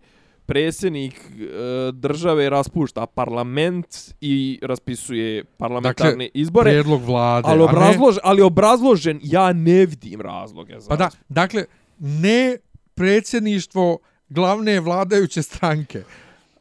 Predsjednik 0.47 1.15
e, 1.15 1.93
države 1.93 2.51
raspušta 2.51 3.07
parlament 3.07 3.87
i 4.21 4.59
raspisuje 4.63 5.45
parlamentarne 5.45 6.11
Dakle, 6.13 6.29
izbore. 6.35 6.71
Prijedlog 6.71 7.03
vlade. 7.03 7.49
Ali, 7.49 7.63
a 7.63 7.67
ne- 7.67 7.73
obrazlož, 7.73 8.17
ali 8.23 8.43
obrazložen, 8.43 9.21
ja 9.23 9.53
ne 9.53 9.87
vidim 9.87 10.21
razloge 10.21 10.81
za 10.81 10.89
Pa 10.89 10.97
da, 10.97 11.11
dakle, 11.29 11.65
ne 11.99 12.57
predsjedništvo 12.95 13.99
glavne 14.29 14.81
vladajuće 14.81 15.43
stranke, 15.43 16.03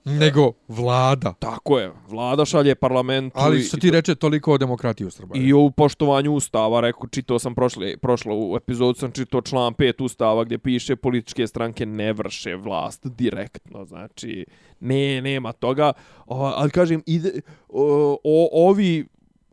nego 0.06 0.52
vlada. 0.68 1.34
Tako 1.40 1.80
je, 1.80 1.92
vlada 2.08 2.46
šalje 2.46 2.76
parlamentu 2.76 3.38
Ali 3.40 3.64
što 3.64 3.78
ti 3.78 3.92
reče 3.92 4.16
toliko 4.16 4.54
o 4.54 4.58
demokratiji 4.58 5.08
u 5.08 5.12
Srbiji. 5.12 5.42
I 5.42 5.54
u 5.54 5.72
poštovanju 5.72 6.34
ustava, 6.34 6.82
rekao, 6.82 7.08
čitao 7.08 7.40
sam 7.40 7.56
prošle, 7.56 7.98
prošlo 7.98 8.36
u 8.36 8.58
epizodu 8.58 9.00
sam 9.00 9.12
čitao 9.12 9.42
član 9.42 9.74
5 9.74 10.04
ustava 10.04 10.44
gdje 10.44 10.58
piše 10.58 10.96
političke 10.96 11.48
stranke 11.48 11.86
ne 11.86 12.14
vrše 12.14 12.56
vlast 12.56 13.08
direktno, 13.08 13.86
znači 13.86 14.46
ne, 14.80 15.22
nema 15.22 15.52
toga, 15.52 15.94
o, 16.26 16.44
ali 16.46 16.72
kažem, 16.72 17.04
ide, 17.06 17.42
o, 17.70 18.18
o, 18.24 18.68
ovi 18.70 19.06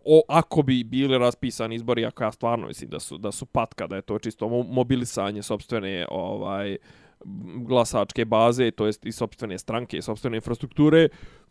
o, 0.05 0.23
ako 0.29 0.63
bi 0.63 0.85
bili 0.85 1.19
raspisani 1.19 1.75
izbori, 1.75 2.07
ako 2.07 2.25
ja 2.25 2.33
stvarno 2.33 2.67
mislim 2.67 2.91
da 2.91 3.01
su 3.01 3.19
da 3.19 3.33
su 3.33 3.47
patka, 3.47 3.87
da 3.87 3.97
je 3.97 4.03
to 4.03 4.19
čisto 4.19 4.47
mo- 4.47 4.73
mobilisanje 4.73 5.43
sopstvene 5.43 6.07
ovaj 6.11 6.77
glasačke 7.67 8.25
baze, 8.25 8.71
to 8.71 8.87
jest 8.87 9.07
i 9.07 9.13
sopstvene 9.13 9.59
stranke, 9.59 9.97
i 9.97 10.03
sopstvene 10.03 10.37
infrastrukture, 10.37 11.09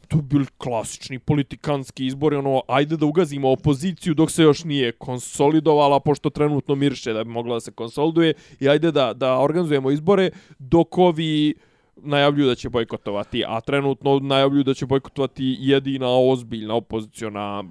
to 0.07 0.17
bi 0.17 0.23
bili 0.23 0.45
klasični 0.57 1.19
politikanski 1.19 2.05
izbori, 2.05 2.35
ono, 2.35 2.61
ajde 2.67 2.97
da 2.97 3.05
ugazimo 3.05 3.51
opoziciju 3.51 4.13
dok 4.13 4.31
se 4.31 4.43
još 4.43 4.63
nije 4.63 4.91
konsolidovala, 4.91 5.99
pošto 5.99 6.29
trenutno 6.29 6.75
mirše 6.75 7.13
da 7.13 7.23
bi 7.23 7.29
mogla 7.29 7.55
da 7.55 7.59
se 7.59 7.71
konsoliduje, 7.71 8.33
i 8.59 8.69
ajde 8.69 8.91
da, 8.91 9.13
da 9.13 9.37
organizujemo 9.39 9.91
izbore 9.91 10.29
dok 10.59 10.97
ovi 10.97 11.55
najavljuju 12.03 12.47
da 12.47 12.55
će 12.55 12.69
bojkotovati, 12.69 13.43
a 13.47 13.61
trenutno 13.61 14.19
najavljuju 14.19 14.63
da 14.63 14.73
će 14.73 14.85
bojkotovati 14.85 15.57
jedina 15.59 16.07
ozbiljna 16.09 16.75
opoziciona 16.75 17.63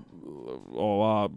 ova 0.76 1.28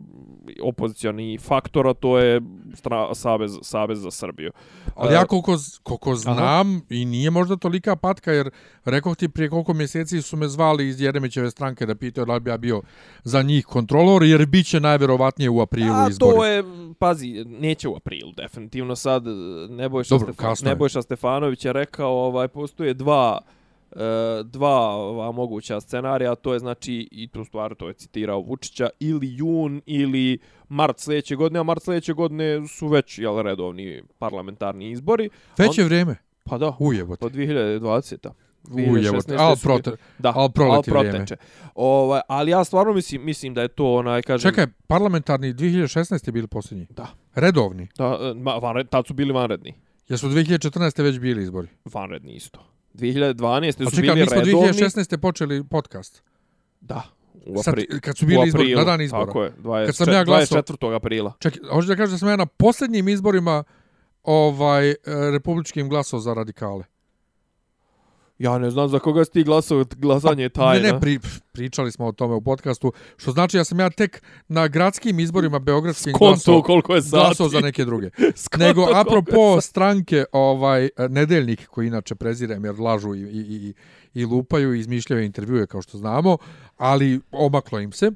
opozicioni 0.63 1.38
faktor, 1.38 1.88
a 1.88 1.93
to 1.93 2.17
je 2.19 2.41
stra, 2.73 3.15
Savez, 3.15 3.51
Savez 3.62 3.99
za 3.99 4.12
Srbiju. 4.12 4.51
Ali 4.95 5.13
ja 5.13 5.25
koliko, 5.25 5.58
koliko 5.84 6.15
znam, 6.15 6.82
i 6.89 7.06
nije 7.06 7.32
možda 7.32 7.56
tolika 7.56 7.95
patka, 7.95 8.32
jer 8.32 8.49
rekao 8.86 9.15
ti 9.15 9.30
prije 9.30 9.49
koliko 9.49 9.73
mjeseci 9.73 10.21
su 10.21 10.38
me 10.38 10.47
zvali 10.47 10.88
iz 10.88 11.01
Jeremićeve 11.01 11.51
stranke 11.51 11.86
da 11.86 11.95
pitaju 11.95 12.25
da 12.25 12.34
li 12.34 12.39
bi 12.39 12.49
ja 12.49 12.58
bio 12.58 12.82
za 13.23 13.41
njih 13.41 13.65
kontrolor, 13.65 14.23
jer 14.23 14.45
bit 14.45 14.67
će 14.67 14.80
najverovatnije 14.80 15.49
u 15.49 15.62
aprilu 15.62 15.93
A 15.93 16.08
izbori. 16.10 16.36
to 16.36 16.45
je, 16.45 16.63
pazi, 16.99 17.45
neće 17.45 17.88
u 17.88 17.95
aprilu, 17.95 18.32
definitivno 18.32 18.95
sad 18.95 19.23
Nebojša, 19.69 20.15
Dobro, 20.15 20.34
Stefan. 20.34 20.56
Nebojša 20.63 21.01
Stefanović 21.01 21.65
je 21.65 21.73
rekao, 21.73 22.12
ovaj, 22.12 22.47
postoje 22.81 22.93
dva 22.93 23.39
e, 23.91 24.43
dva 24.43 24.95
ova 24.95 25.31
moguća 25.31 25.81
scenarija, 25.81 26.35
to 26.35 26.53
je 26.53 26.59
znači, 26.59 27.07
i 27.11 27.27
tu 27.27 27.45
stvar 27.45 27.75
to 27.75 27.87
je 27.87 27.93
citirao 27.93 28.41
Vučića, 28.41 28.89
ili 28.99 29.35
jun 29.35 29.81
ili 29.85 30.39
mart 30.69 30.99
sljedeće 30.99 31.35
godine, 31.35 31.59
a 31.59 31.63
mart 31.63 31.83
sljedeće 31.83 32.13
godine 32.13 32.67
su 32.67 32.87
već 32.87 33.19
jel, 33.19 33.41
redovni 33.41 34.03
parlamentarni 34.19 34.91
izbori. 34.91 35.29
Već 35.57 35.77
je 35.77 35.83
vrijeme. 35.83 36.15
Pa 36.43 36.57
da, 36.57 36.73
Ujebote. 36.79 37.19
po 37.19 37.29
2020. 37.29 38.29
Ujebote. 38.71 39.35
Al 39.37 39.55
prote. 39.63 39.91
Da, 40.19 40.33
al 40.35 40.49
proleti 40.49 40.91
vrijeme. 40.91 41.09
proteče. 41.09 41.35
Ovaj, 41.75 42.21
ali 42.27 42.51
ja 42.51 42.63
stvarno 42.63 42.93
mislim, 42.93 43.25
mislim 43.25 43.53
da 43.53 43.61
je 43.61 43.67
to 43.67 43.93
onaj, 43.93 44.21
kažem... 44.21 44.51
Čekaj, 44.51 44.67
parlamentarni 44.87 45.53
2016. 45.53 46.27
je 46.27 46.31
bili 46.31 46.47
posljednji. 46.47 46.87
Da. 46.89 47.07
Redovni. 47.35 47.87
Da, 47.97 48.17
e, 48.21 48.33
ma, 48.33 48.83
tad 48.83 49.07
su 49.07 49.13
bili 49.13 49.33
vanredni. 49.33 49.73
Jesu 50.12 50.30
2014. 50.30 51.04
već 51.04 51.19
bili 51.19 51.43
izbori. 51.43 51.67
vanredni 51.86 52.34
isto. 52.34 52.60
2012. 52.93 53.88
A 53.88 53.89
su 53.89 53.95
čekaj, 53.95 54.13
bili 54.13 54.21
mi 54.21 54.28
smo 54.28 54.41
redovni. 54.41 54.67
2016. 54.67 55.17
počeli 55.17 55.63
podcast. 55.63 56.24
Da. 56.82 57.04
U 57.45 57.63
Sad, 57.63 57.74
apri... 57.74 58.02
kad 58.02 58.17
su 58.17 58.26
bili 58.26 58.47
izbori, 58.47 58.76
na 58.76 58.84
dan 58.84 59.02
izbora. 59.02 59.26
Tako 59.26 59.43
je, 59.43 59.54
20, 59.58 59.86
Kad 59.86 59.95
sam 59.95 60.13
ja 60.13 60.24
glasao- 60.24 60.58
24. 60.58 60.95
aprila. 60.95 61.34
Čekaj, 61.39 61.60
hoćeš 61.71 61.88
da 61.88 61.95
kažeš 61.95 62.12
da 62.12 62.17
sam 62.17 62.30
ja 62.30 62.36
na 62.36 62.45
posljednjim 62.45 63.08
izborima 63.10 63.63
ovaj 64.24 64.89
e, 64.89 64.95
republičkim 65.32 65.89
glasao 65.89 66.19
za 66.19 66.34
radikale. 66.34 66.84
Ja 68.41 68.58
ne 68.58 68.71
znam 68.71 68.89
za 68.89 68.99
koga 68.99 69.25
si 69.25 69.32
ti 69.32 69.43
glasao, 69.43 69.86
glasanje 69.97 70.43
je 70.43 70.49
tajna. 70.49 70.88
Ne, 70.88 70.93
ne, 70.93 70.99
pri, 70.99 71.19
pričali 71.51 71.91
smo 71.91 72.06
o 72.06 72.12
tome 72.12 72.36
u 72.36 72.41
podcastu, 72.41 72.93
što 73.17 73.32
znači 73.32 73.58
ja 73.58 73.63
sam 73.63 73.80
ja 73.80 73.89
tek 73.89 74.23
na 74.47 74.67
gradskim 74.67 75.19
izborima 75.19 75.60
beogradskim 75.60 76.13
glasao, 76.19 76.62
koliko 76.62 76.95
je 76.95 77.01
sati. 77.01 77.12
glasao 77.12 77.49
za 77.49 77.60
neke 77.60 77.86
druge. 77.86 78.10
Skonto 78.36 78.65
Nego, 78.65 78.88
apropo 78.93 79.62
stranke, 79.62 80.25
ovaj, 80.32 80.89
nedeljnik 81.10 81.67
koji 81.67 81.88
inače 81.88 82.15
prezirem 82.15 82.65
jer 82.65 82.80
lažu 82.80 83.15
i, 83.15 83.21
i, 83.21 83.39
i, 83.39 83.73
i 84.13 84.25
lupaju 84.25 84.73
i 84.73 84.80
izmišljaju 84.80 85.23
intervjue 85.23 85.67
kao 85.67 85.82
što 85.82 85.97
znamo, 85.97 86.38
ali 86.77 87.21
omaklo 87.32 87.80
im 87.80 87.91
se. 87.91 88.12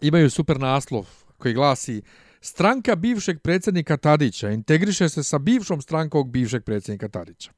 Imaju 0.00 0.30
super 0.30 0.60
naslov 0.60 1.06
koji 1.38 1.54
glasi 1.54 2.02
Stranka 2.40 2.96
bivšeg 2.96 3.40
predsjednika 3.40 3.96
Tadića 3.96 4.50
integriše 4.50 5.08
se 5.08 5.22
sa 5.22 5.38
bivšom 5.38 5.82
strankom 5.82 6.32
bivšeg 6.32 6.64
predsjednika 6.64 7.08
Tadića. 7.08 7.50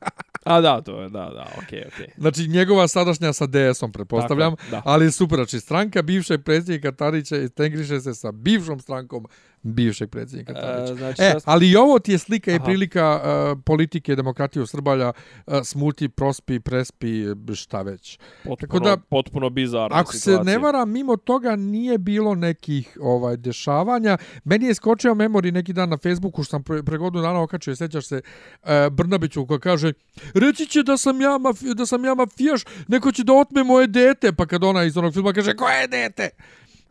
A 0.46 0.60
da, 0.60 0.80
to 0.80 1.02
je, 1.02 1.08
da, 1.08 1.30
da, 1.34 1.46
okej, 1.58 1.78
okay, 1.78 1.86
okej. 1.94 2.06
Okay. 2.06 2.20
Znači 2.20 2.48
njegova 2.48 2.88
sadašnja 2.88 3.32
sa 3.32 3.46
DS-om, 3.46 3.92
pretpostavljam, 3.92 4.56
Tako 4.56 4.66
je, 4.66 4.70
da. 4.70 4.82
ali 4.84 5.12
super, 5.12 5.36
znači 5.36 5.60
stranka 5.60 6.02
bivšeg 6.02 6.42
predsjednika 6.44 6.92
Tadića 6.92 7.36
integriše 7.36 8.00
se 8.00 8.14
sa 8.14 8.32
bivšom 8.32 8.80
strankom 8.80 9.26
bivšeg 9.66 10.10
predsjednika 10.10 10.52
Tadića. 10.54 10.92
E, 10.92 10.96
znači, 10.96 11.22
E, 11.22 11.26
ja- 11.26 11.34
ali 11.44 11.70
i 11.70 11.76
ovo 11.76 11.98
ti 11.98 12.12
je 12.12 12.18
slika 12.18 12.52
i 12.52 12.56
Aha. 12.56 12.64
prilika 12.64 13.20
uh, 13.52 13.62
politike 13.64 14.16
demokratije 14.16 14.62
u 14.62 14.66
Srbalja, 14.66 15.12
uh, 15.46 15.54
smuti, 15.64 16.08
prospi, 16.08 16.60
prespi, 16.60 17.24
šta 17.54 17.82
već. 17.82 18.18
potpuno, 18.36 18.56
tako 18.58 18.80
da- 18.80 18.96
potpuno 18.98 19.50
bizarna 19.50 19.88
Ako 19.92 20.12
situacija. 20.12 20.44
se 20.44 20.50
ne 20.50 20.58
varam, 20.58 20.90
mimo 20.90 21.16
toga 21.16 21.56
nije 21.56 21.98
bilo 21.98 22.34
nekih 22.34 22.98
ovaj 23.00 23.36
dešavanja. 23.36 24.16
Meni 24.44 24.66
je 24.66 24.74
skočio 24.74 25.14
memori 25.14 25.52
neki 25.52 25.72
dan 25.72 25.88
na 25.88 25.96
Facebooku 25.98 26.42
što 26.42 26.50
sam 26.50 26.62
pre, 26.62 26.82
pre 26.82 26.98
godinu 26.98 27.22
dana 27.22 27.42
okačio, 27.42 27.76
sećaš 27.76 28.06
se 28.06 28.20
uh, 28.62 28.68
Brnabiću 28.90 29.46
koja 29.46 29.58
kaže 29.58 29.92
reći 30.34 30.66
će 30.66 30.82
da 30.82 30.96
sam 30.96 31.20
ja, 31.20 31.38
mafi, 31.38 31.74
da 31.74 31.86
sam 31.86 32.04
ja 32.04 32.14
mafijaš, 32.14 32.60
neko 32.88 33.12
će 33.12 33.24
da 33.24 33.32
otme 33.32 33.64
moje 33.64 33.86
dete, 33.86 34.32
pa 34.32 34.46
kad 34.46 34.64
ona 34.64 34.84
iz 34.84 34.96
onog 34.96 35.12
filma 35.12 35.32
kaže 35.32 35.54
koje 35.54 35.88
dete? 35.88 36.28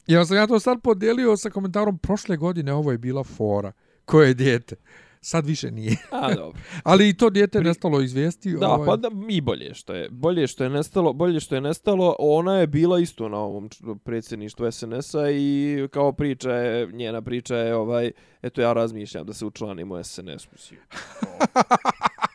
Onda 0.10 0.26
sam 0.26 0.38
ja 0.38 0.48
to 0.48 0.60
sad 0.60 0.82
podelio 0.82 1.38
sa 1.38 1.50
komentarom 1.50 1.98
prošle 1.98 2.38
godine, 2.38 2.74
ovo 2.74 2.92
je 2.92 2.98
bila 2.98 3.24
fora. 3.24 3.72
Koje 4.06 4.34
dete? 4.34 4.76
Sad 5.22 5.46
više 5.46 5.72
nije. 5.72 5.98
A, 6.12 6.34
dobro. 6.36 6.62
Ali 6.84 7.10
i 7.10 7.14
to 7.14 7.30
dijete 7.30 7.58
je 7.58 7.64
nestalo 7.64 8.02
izvijesti. 8.02 8.52
Da, 8.52 8.70
ovaj, 8.70 8.86
pa 8.86 8.96
da, 8.96 9.10
i 9.30 9.42
bolje 9.42 9.74
što 9.74 9.94
je. 9.94 10.10
Bolje 10.10 10.48
što 10.48 10.64
je 10.64 10.70
nestalo, 10.70 11.14
bolje 11.14 11.40
što 11.40 11.56
je 11.56 11.62
nestalo. 11.62 12.16
Ona 12.20 12.58
je 12.58 12.68
bila 12.68 13.00
isto 13.00 13.30
na 13.30 13.38
ovom 13.38 13.70
predsjedništvu 14.04 14.72
SNS-a 14.72 15.30
i 15.32 15.88
kao 15.92 16.12
priča 16.12 16.52
je, 16.52 16.88
njena 16.88 17.22
priča 17.22 17.56
je 17.58 17.76
ovaj, 17.76 18.12
eto 18.42 18.62
ja 18.62 18.74
razmišljam 18.74 19.26
da 19.26 19.34
se 19.34 19.46
učlanim 19.46 19.92
u 19.92 20.04
SNS. 20.04 20.52
Mislim, 20.52 20.80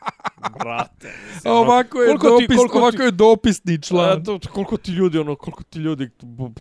brate. 0.53 1.07
Mislim, 1.25 1.53
A 1.53 1.57
ovako 1.57 1.99
je, 1.99 2.07
koliko 2.07 2.37
ti- 2.37 2.47
dopis, 2.47 2.71
ti- 2.71 2.77
ovako 2.77 3.03
je 3.03 3.11
dopisni 3.11 3.81
član. 3.81 4.09
A, 4.11 4.23
to, 4.23 4.39
koliko 4.43 4.77
ti 4.77 4.91
ljudi 4.91 5.17
ono 5.17 5.35
koliko 5.35 5.63
ti 5.63 5.79
ljudi 5.79 6.09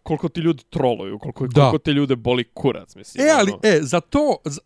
koliko 0.02 0.28
ti 0.28 0.40
ljudi 0.40 0.64
troluju 0.64 1.18
koliko 1.18 1.46
Da. 1.46 1.60
koliko 1.60 1.78
te 1.78 1.92
ljude 1.92 2.16
boli 2.16 2.44
kurac 2.46 2.94
mislim 2.94 3.26
E, 3.26 3.30
ali, 3.30 3.50
ono. 3.50 3.60
e, 3.64 3.78
za 3.82 4.00
to, 4.00 4.36
z- 4.44 4.58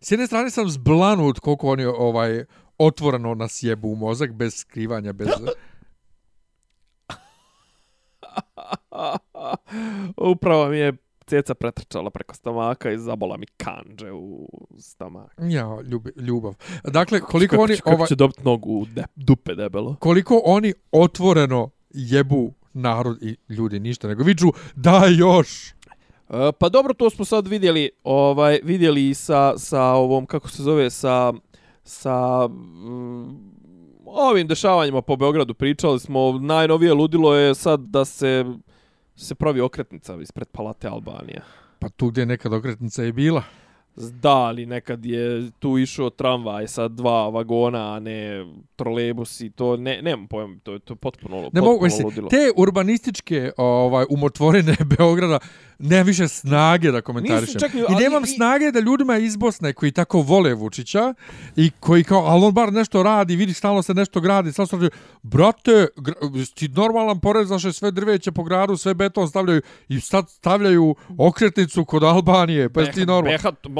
s 0.00 0.10
jedne 0.10 0.26
strane 0.26 0.50
sam 0.50 0.68
zblanut 0.68 1.38
koliko 1.38 1.68
oni 1.68 1.84
ovaj, 1.86 2.44
otvoreno 2.78 3.34
nas 3.34 3.62
jebu 3.62 3.88
u 3.88 3.96
mozak, 3.96 4.32
bez 4.32 4.54
skrivanja, 4.56 5.12
bez... 5.12 5.28
upravo 10.32 10.68
mi 10.68 10.78
je 10.78 10.92
ceca 11.28 11.54
pretrčala 11.54 12.10
preko 12.10 12.34
stomaka 12.34 12.90
i 12.90 12.98
zabola 12.98 13.36
mi 13.36 13.46
kanđe 13.46 14.12
u 14.12 14.48
stomak 14.78 15.32
Ja, 15.38 15.78
ljubi, 15.82 16.12
ljubav. 16.16 16.54
Dakle, 16.84 17.20
koliko 17.20 17.50
kako 17.50 17.62
oni, 17.62 17.76
će, 17.76 17.82
kako 17.82 17.96
ovaj, 17.96 18.08
će 18.08 18.14
dobiti 18.14 18.44
nogu 18.44 18.70
u 18.70 18.84
de, 18.84 19.04
dupe 19.16 19.54
debelo 19.54 19.96
koliko 20.00 20.42
oni 20.44 20.74
otvoreno 20.92 21.70
jebu 21.90 22.52
narod 22.72 23.22
i 23.22 23.36
ljudi 23.48 23.80
ništa, 23.80 24.08
nego 24.08 24.22
viču 24.22 24.46
da 24.74 25.02
još. 25.18 25.68
E, 25.68 26.52
pa 26.58 26.68
dobro, 26.68 26.94
to 26.94 27.10
smo 27.10 27.24
sad 27.24 27.46
vidjeli, 27.46 27.90
ovaj 28.04 28.60
vidjeli 28.62 29.14
sa 29.14 29.58
sa 29.58 29.82
ovom 29.82 30.26
kako 30.26 30.48
se 30.48 30.62
zove 30.62 30.90
sa 30.90 31.32
sa 31.82 32.48
mm, 32.48 33.58
ovim 34.06 34.46
dešavanjima 34.46 35.02
po 35.02 35.16
Beogradu 35.16 35.54
pričali 35.54 36.00
smo 36.00 36.32
najnovije 36.32 36.94
ludilo 36.94 37.34
je 37.34 37.54
sad 37.54 37.80
da 37.80 38.04
se 38.04 38.44
se 39.18 39.34
pravi 39.34 39.60
okretnica 39.60 40.16
ispred 40.22 40.48
palate 40.52 40.88
Albanija. 40.88 41.42
Pa 41.78 41.88
tu 41.88 42.08
gdje 42.10 42.26
nekad 42.26 42.52
okretnica 42.52 43.02
je 43.02 43.12
bila. 43.12 43.42
Da, 44.12 44.30
ali 44.30 44.66
nekad 44.66 45.04
je 45.04 45.18
tu 45.52 45.78
išao 45.78 46.10
tramvaj 46.10 46.68
sa 46.68 46.88
dva 46.88 47.28
vagona, 47.28 47.94
a 47.94 48.00
ne 48.00 48.44
trolebus 48.76 49.40
i 49.40 49.50
to, 49.50 49.76
ne, 49.76 50.02
nemam 50.02 50.26
pojem, 50.26 50.60
to 50.60 50.72
je 50.72 50.78
to 50.78 50.94
potpuno, 50.96 51.36
Ne 51.36 51.42
potpuno 51.44 51.64
mogu, 51.64 51.86
ludilo. 52.04 52.28
te 52.28 52.50
urbanističke 52.56 53.52
ovaj, 53.56 54.04
umotvorene 54.10 54.76
Beograda 54.92 55.38
nema 55.80 56.02
više 56.02 56.28
snage 56.28 56.90
da 56.90 57.00
komentarišem. 57.00 57.60
Čak 57.60 57.74
ni- 57.74 57.80
I 57.80 57.84
ali 57.84 57.96
nemam 57.98 58.24
i- 58.24 58.26
snage 58.26 58.70
da 58.70 58.80
ljudima 58.80 59.16
iz 59.18 59.36
Bosne 59.36 59.72
koji 59.72 59.92
tako 59.92 60.20
vole 60.20 60.54
Vučića 60.54 61.14
i 61.56 61.70
koji 61.72 62.04
kao, 62.04 62.20
ali 62.20 62.44
on 62.44 62.52
bar 62.52 62.72
nešto 62.72 63.02
radi, 63.02 63.36
vidi 63.36 63.52
stalno 63.52 63.82
se 63.82 63.94
nešto 63.94 64.20
gradi, 64.20 64.52
stalno 64.52 64.66
se 64.68 64.76
radi, 64.76 64.90
brate, 65.22 65.86
ti 66.54 66.68
normalan 66.68 67.20
porezaš 67.20 67.64
je 67.64 67.72
sve 67.72 67.90
drveće 67.90 68.32
po 68.32 68.44
gradu, 68.44 68.76
sve 68.76 68.94
beton 68.94 69.28
stavljaju 69.28 69.60
i 69.88 70.00
sad 70.00 70.28
stavljaju 70.28 70.94
okretnicu 71.18 71.84
kod 71.84 72.02
Albanije, 72.04 72.68
pa 72.68 72.80
jesi 72.80 72.92
ti 72.92 73.06
normalan. 73.06 73.38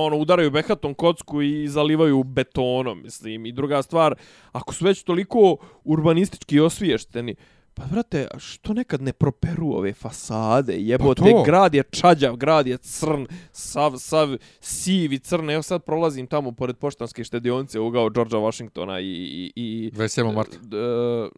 Ono, 0.09 0.16
udaraju 0.18 0.50
behatom 0.50 0.94
kocku 0.94 1.42
i 1.42 1.68
zalivaju 1.68 2.24
betonom, 2.24 3.02
mislim. 3.02 3.46
I 3.46 3.52
druga 3.52 3.82
stvar, 3.82 4.14
ako 4.52 4.74
su 4.74 4.84
već 4.84 5.02
toliko 5.02 5.56
urbanistički 5.84 6.61
osviješteni, 6.61 7.34
pa 7.74 7.84
brate, 7.86 8.26
a 8.34 8.38
što 8.38 8.72
nekad 8.74 9.02
ne 9.02 9.12
properu 9.12 9.68
ove 9.68 9.92
fasade? 9.92 10.74
Jebote, 10.76 11.22
Pa 11.22 11.30
to. 11.30 11.42
grad 11.42 11.74
je 11.74 11.82
čađav, 11.90 12.36
grad 12.36 12.66
je 12.66 12.76
crn, 12.78 13.26
sav, 13.52 13.92
sav 13.98 14.28
sivi 14.61 15.18
crn. 15.18 15.50
Evo 15.50 15.62
sad 15.62 15.84
prolazim 15.84 16.26
tamo 16.26 16.52
pored 16.52 16.76
poštanske 16.76 17.24
štedionice 17.24 17.80
ugao 17.80 18.11
Georgea 18.11 18.40
Washingtona 18.40 19.00
i... 19.00 19.04
i, 19.06 19.52
i 19.56 19.90
27. 19.90 20.34
marta. 20.34 20.56
d- 20.62 21.28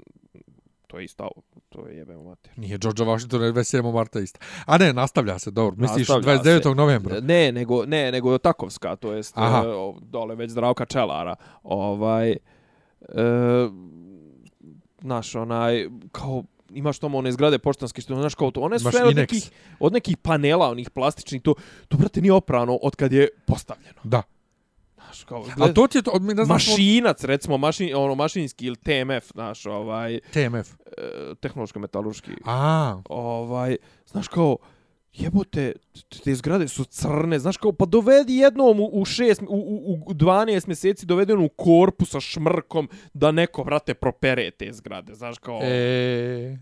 to 0.91 0.99
je 0.99 1.05
isto, 1.05 1.31
to 1.69 1.87
je 1.87 1.97
jebemo 1.97 2.23
mater. 2.23 2.53
Nije 2.57 2.79
George 2.79 3.03
Washington, 3.03 3.43
je 3.43 3.53
27. 3.53 3.93
marta 3.93 4.21
isto. 4.21 4.39
A 4.67 4.79
ne, 4.79 4.93
nastavlja 4.93 5.39
se, 5.39 5.51
dobro. 5.51 5.77
Misliš 5.79 6.09
Nastavlja 6.09 6.43
29. 6.43 6.63
se. 6.63 6.75
novembra. 6.75 7.21
Ne, 7.21 7.53
nego 7.53 7.87
ne, 7.87 8.13
nego 8.13 8.39
Takovska, 8.39 8.97
to 8.97 9.13
jest 9.13 9.39
Aha. 9.39 9.65
e, 9.67 10.01
dole 10.03 10.35
već 10.35 10.51
Zdravka 10.51 10.85
Čelara. 10.85 11.37
Ovaj 11.63 12.31
e, 12.31 12.37
naš 15.01 15.35
onaj 15.35 15.89
kao 16.13 16.45
imaš 16.71 16.99
tamo 16.99 17.19
one 17.19 17.33
zgrade 17.33 17.59
poštanske 17.59 18.03
što 18.03 18.15
znaš 18.15 18.35
kao 18.35 18.51
to 18.51 18.61
one 18.61 18.79
su 18.79 18.91
sve 18.91 19.05
od 19.05 19.17
nekih 19.17 19.51
od 19.81 19.93
nekih 19.93 20.17
panela 20.17 20.71
onih 20.71 20.91
plastičnih 20.91 21.43
to 21.43 21.55
to 21.89 21.97
brate 21.97 22.21
nije 22.21 22.33
oprano 22.33 22.79
od 22.83 22.97
kad 22.97 23.13
je 23.13 23.29
postavljeno 23.47 24.01
Da. 24.05 24.23
Znaš 25.11 25.25
kao 25.25 25.45
A 25.59 25.73
to 25.73 25.87
ti 25.87 25.99
je 25.99 26.03
to, 26.03 26.19
mi 26.21 26.35
ne 26.35 26.45
znam, 26.45 26.55
mašinac 26.55 27.25
recimo 27.25 27.57
mašin 27.57 27.97
ono 27.97 28.15
mašinski 28.15 28.67
ili 28.67 28.77
TMF 28.77 29.33
znaš 29.33 29.67
ovaj 29.67 30.21
TMF. 30.33 30.73
e, 30.99 31.35
tehnološko 31.41 31.79
metalurški 31.79 32.31
A, 32.45 33.03
ovaj, 33.09 33.77
znaš 34.07 34.29
kao, 34.29 34.57
jebote, 35.13 35.73
te 36.25 36.35
zgrade 36.35 36.69
su 36.69 36.85
crne, 36.85 37.39
znaš 37.39 37.57
kao, 37.57 37.73
pa 37.73 37.87
dovedi 37.87 38.37
jednom 38.37 38.81
u, 38.81 38.91
u, 38.93 39.05
šest, 39.05 39.43
u, 39.43 39.47
u, 39.49 40.03
u 40.07 40.15
12 40.15 40.67
mjeseci 40.67 41.07
dovedi 41.07 41.33
onu 41.33 41.49
korpu 41.49 42.05
sa 42.05 42.21
šmrkom 42.21 42.89
da 43.15 43.31
neko, 43.31 43.65
brate, 43.65 43.95
propere 43.95 44.51
te 44.51 44.73
zgrade, 44.73 45.15
znaš 45.15 45.39
kao, 45.39 45.61
e... 45.63 46.59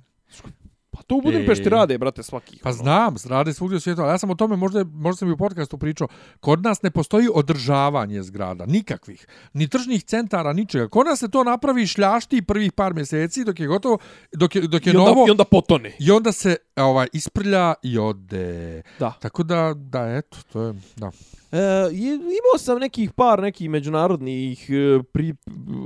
pa 0.99 1.03
to 1.03 1.17
u 1.17 1.21
Budimpešti 1.21 1.67
e. 1.67 1.71
rade, 1.71 1.99
brate, 1.99 2.23
svaki. 2.23 2.59
pa 2.63 2.73
znam, 2.73 3.15
rade 3.29 3.53
svugdje 3.53 3.77
u 3.77 3.81
svijetu, 3.81 4.03
ali 4.03 4.11
ja 4.11 4.19
sam 4.19 4.31
o 4.31 4.35
tome, 4.35 4.57
možda, 4.57 4.85
možda 4.85 5.19
sam 5.19 5.29
i 5.29 5.33
u 5.33 5.37
podcastu 5.37 5.79
pričao, 5.79 6.09
kod 6.41 6.63
nas 6.63 6.83
ne 6.83 6.91
postoji 6.91 7.29
održavanje 7.35 8.23
zgrada, 8.23 8.67
nikakvih, 8.67 9.27
ni 9.53 9.69
tržnih 9.69 10.05
centara, 10.05 10.53
ničega. 10.53 10.89
Kod 10.89 11.07
nas 11.07 11.19
se 11.19 11.31
to 11.31 11.45
napravi 11.45 11.87
šljašti 11.87 12.43
prvih 12.43 12.73
par 12.73 12.95
mjeseci 12.95 13.45
dok 13.45 13.61
je 13.61 13.67
gotovo, 13.67 13.99
dok 14.33 14.57
je, 14.57 14.63
dok 14.63 14.87
je 14.87 14.93
I 14.93 14.97
onda, 14.97 15.11
novo, 15.11 15.25
I 15.29 15.31
onda 15.31 15.45
potone. 15.45 15.97
i 16.01 16.11
onda 16.11 16.33
se 16.33 16.57
ovaj 16.77 17.07
isprlja 17.13 17.75
i 17.83 17.99
ode. 17.99 18.83
Da. 18.99 19.13
Tako 19.21 19.43
da, 19.43 19.75
da, 19.77 20.17
eto, 20.17 20.39
to 20.53 20.63
je, 20.63 20.75
da. 20.97 21.11
E, 21.53 21.91
imao 22.13 22.59
sam 22.59 22.79
nekih 22.79 23.13
par 23.13 23.43
nekih 23.43 23.71
međunarodnih 23.71 24.71
e, 24.71 25.03
pri, 25.13 25.35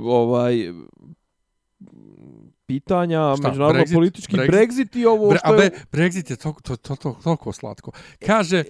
ovaj 0.05 0.73
pitanja, 2.67 3.35
Šta, 3.37 3.47
međunarodno 3.47 3.81
Brexit? 3.81 3.93
politički 3.93 4.37
Brexit? 4.37 4.51
Brexit, 4.51 4.99
i 4.99 5.05
ovo 5.05 5.35
što 5.35 5.51
a 5.51 5.53
je... 5.53 5.57
be, 5.57 5.77
Brexit 5.91 6.29
je 6.31 6.35
to, 6.35 6.55
to, 6.63 6.75
to, 6.75 6.95
to, 6.95 7.15
toliko 7.23 7.51
slatko. 7.51 7.91
Kaže, 8.25 8.63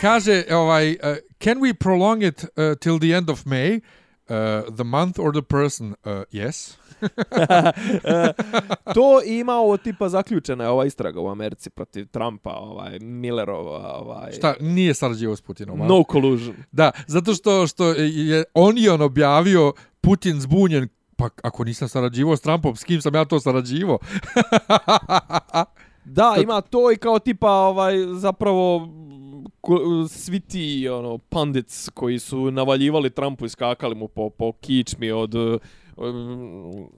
kaže 0.00 0.44
ovaj, 0.50 0.90
uh, 0.90 0.96
can 1.44 1.58
we 1.58 1.74
prolong 1.74 2.22
it 2.22 2.44
uh, 2.44 2.78
till 2.80 2.98
the 2.98 3.16
end 3.16 3.30
of 3.30 3.44
May? 3.44 3.80
Uh, 4.28 4.74
the 4.74 4.84
month 4.84 5.20
or 5.20 5.32
the 5.32 5.42
person? 5.42 5.94
Uh, 6.04 6.12
yes. 6.32 6.76
To 8.94 9.22
ima 9.26 9.52
ovo 9.52 9.76
tipa 9.76 10.08
zaključena 10.08 10.64
je 10.64 10.70
ova 10.70 10.84
istraga 10.84 11.20
u 11.20 11.28
Americi 11.28 11.70
protiv 11.70 12.06
Trumpa, 12.06 12.50
ovaj 12.50 12.98
Millerova, 12.98 13.94
ovaj 13.94 14.32
Šta, 14.32 14.54
nije 14.60 14.94
sarađivo 14.94 15.36
s 15.36 15.40
Putinom. 15.40 15.80
a? 15.82 15.86
no 15.86 16.04
collusion. 16.12 16.56
Da, 16.72 16.90
zato 17.06 17.34
što, 17.34 17.66
što 17.66 17.86
je 17.94 18.44
on 18.54 18.78
i 18.78 18.88
on 18.88 19.02
objavio 19.02 19.72
Putin 20.00 20.40
zbunjen 20.40 20.88
pa 21.16 21.28
ako 21.42 21.64
nisam 21.64 21.88
sarađivo 21.88 22.36
s 22.36 22.40
Trumpom, 22.40 22.76
s 22.76 22.84
kim 22.84 23.00
sam 23.00 23.14
ja 23.14 23.24
to 23.24 23.40
sarađivo? 23.40 23.98
Da, 26.04 26.36
ima 26.42 26.60
to 26.60 26.92
i 26.92 26.96
kao 26.96 27.18
tipa 27.18 27.50
ovaj 27.50 27.94
zapravo 28.14 28.88
ko, 29.60 29.78
svi 30.08 30.40
ti 30.40 30.88
ono 30.88 31.18
pandits 31.18 31.88
koji 31.88 32.18
su 32.18 32.50
navaljivali 32.50 33.10
Trumpu 33.10 33.46
i 33.46 33.48
skakali 33.48 33.94
mu 33.94 34.08
po 34.08 34.30
po 34.30 34.52
kičmi 34.52 35.10
od 35.10 35.34
um, 35.34 36.90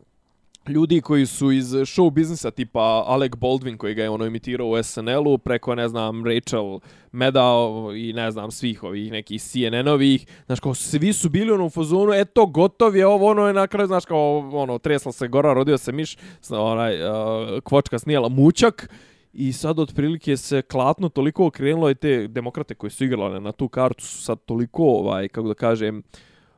ljudi 0.69 1.01
koji 1.01 1.27
su 1.27 1.53
iz 1.53 1.67
show 1.67 2.11
biznisa 2.11 2.51
tipa 2.51 3.05
Alec 3.07 3.33
Baldwin 3.33 3.77
koji 3.77 3.95
ga 3.95 4.03
je 4.03 4.11
ono 4.11 4.27
imitirao 4.27 4.69
u 4.69 4.83
SNL-u 4.83 5.39
preko 5.39 5.75
ne 5.75 5.89
znam 5.89 6.25
Rachel 6.25 6.81
Maddow 7.13 7.95
i 8.09 8.13
ne 8.13 8.31
znam 8.31 8.51
svih 8.51 8.83
ovih 8.83 9.13
nekih 9.13 9.43
CNN-ovih 9.43 10.27
znaš 10.47 10.61
kao 10.61 10.75
svi 10.75 11.13
su 11.13 11.29
bili 11.29 11.53
ono 11.53 11.67
u 11.67 11.71
fazonu 11.71 12.13
eto 12.13 12.47
gotov 12.47 12.97
je 12.97 13.07
ovo 13.07 13.27
ono 13.27 13.47
je 13.47 13.53
na 13.53 13.67
kraju 13.67 13.87
znaš 13.87 14.05
kao 14.05 14.51
ono 14.53 14.79
tresla 14.79 15.13
se 15.13 15.29
gora 15.29 15.53
rodio 15.53 15.79
se 15.79 15.93
miš 15.93 16.17
onaj 16.51 17.03
uh, 17.03 17.61
kvočka 17.65 17.99
snijela 17.99 18.29
mućak 18.29 18.89
I 19.35 19.53
sad 19.53 19.79
otprilike 19.79 20.37
se 20.37 20.63
klatno 20.63 21.09
toliko 21.09 21.47
okrenulo 21.47 21.91
i 21.91 21.95
te 21.95 22.29
demokrate 22.29 22.75
koji 22.75 22.91
su 22.91 23.05
igrali 23.05 23.41
na 23.41 23.53
tu 23.53 23.69
kartu 23.69 24.05
su 24.07 24.23
sad 24.23 24.39
toliko, 24.45 24.83
ovaj, 24.83 25.29
kako 25.29 25.49
da 25.49 25.55
kažem, 25.55 26.03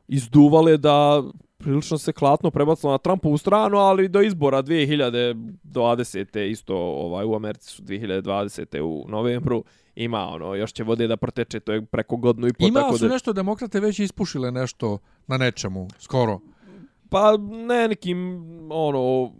izduvale 0.07 0.77
da 0.77 1.23
prilično 1.57 1.97
se 1.97 2.13
klatno 2.13 2.51
prebacilo 2.51 2.91
na 2.91 2.97
Trumpovu 2.97 3.37
stranu, 3.37 3.77
ali 3.77 4.07
do 4.07 4.21
izbora 4.21 4.63
2020. 4.63 6.49
isto 6.49 6.75
ovaj 6.77 7.25
u 7.25 7.35
Americi 7.35 7.69
su 7.69 7.83
2020. 7.83 8.81
u 8.81 9.05
novembru 9.09 9.63
ima 9.95 10.27
ono, 10.27 10.55
još 10.55 10.73
će 10.73 10.83
vode 10.83 11.07
da 11.07 11.17
proteče, 11.17 11.59
to 11.59 11.73
je 11.73 11.85
preko 11.85 12.17
godinu 12.17 12.47
i 12.47 12.53
po, 12.53 12.65
Ima 12.67 12.79
tako 12.79 12.97
su 12.97 13.07
da... 13.07 13.13
nešto 13.13 13.33
demokrate 13.33 13.79
već 13.79 13.99
ispušile 13.99 14.51
nešto 14.51 14.97
na 15.27 15.37
nečemu, 15.37 15.87
skoro. 15.99 16.39
Pa 17.09 17.37
ne 17.67 17.87
nekim, 17.87 18.41
ono... 18.71 19.31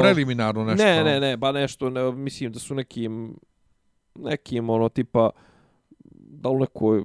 Preliminarno 0.00 0.64
nešto. 0.64 0.84
Ne, 0.84 1.04
ne, 1.04 1.20
ne, 1.20 1.36
ba 1.36 1.52
nešto, 1.52 1.90
ne, 1.90 2.12
mislim 2.12 2.52
da 2.52 2.58
su 2.58 2.74
nekim, 2.74 3.38
nekim, 4.14 4.70
ono, 4.70 4.88
tipa, 4.88 5.30
da 6.10 6.48
u 6.48 6.58
nekoj, 6.58 7.04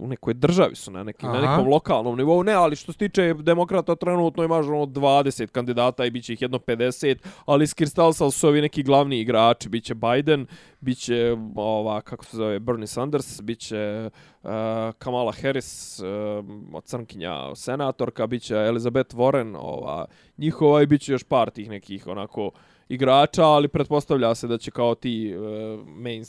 u 0.00 0.06
nekoj 0.06 0.34
državi 0.34 0.74
su 0.74 0.90
na, 0.90 1.02
nekim, 1.04 1.28
na 1.28 1.40
nekom 1.40 1.68
lokalnom 1.68 2.16
nivou, 2.16 2.42
ne, 2.42 2.52
ali 2.52 2.76
što 2.76 2.92
se 2.92 2.98
tiče 2.98 3.34
demokrata, 3.34 3.96
trenutno 3.96 4.44
imaš 4.44 4.66
ono 4.66 4.86
20 4.86 5.46
kandidata 5.46 6.04
i 6.04 6.10
bit 6.10 6.24
će 6.24 6.32
ih 6.32 6.42
jedno 6.42 6.58
50, 6.58 7.16
ali 7.46 7.64
iskristalsali 7.64 8.32
su 8.32 8.48
ovi 8.48 8.60
neki 8.60 8.82
glavni 8.82 9.20
igrači, 9.20 9.68
bit 9.68 9.84
će 9.84 9.94
Biden, 9.94 10.46
bit 10.80 10.98
će 10.98 11.36
ova, 11.56 12.00
kako 12.00 12.24
se 12.24 12.36
zove, 12.36 12.58
Bernie 12.58 12.86
Sanders, 12.86 13.40
bit 13.42 13.58
će 13.58 14.10
uh, 14.42 14.50
Kamala 14.98 15.32
Harris, 15.32 16.00
uh, 16.00 16.82
crnkinja 16.84 17.54
senatorka, 17.54 18.26
bit 18.26 18.42
će 18.42 18.54
Elizabeth 18.54 19.16
Warren, 19.16 19.56
ova, 19.60 20.06
njihova 20.36 20.82
i 20.82 20.86
bit 20.86 21.00
će 21.00 21.12
još 21.12 21.24
par 21.24 21.50
tih 21.50 21.68
nekih 21.68 22.06
onako 22.06 22.50
igrača, 22.88 23.44
ali 23.44 23.68
pretpostavlja 23.68 24.34
se 24.34 24.46
da 24.46 24.58
će 24.58 24.70
kao 24.70 24.94
ti 24.94 25.30
e, 25.30 25.38
uh, 25.38 25.86
main, 25.86 26.24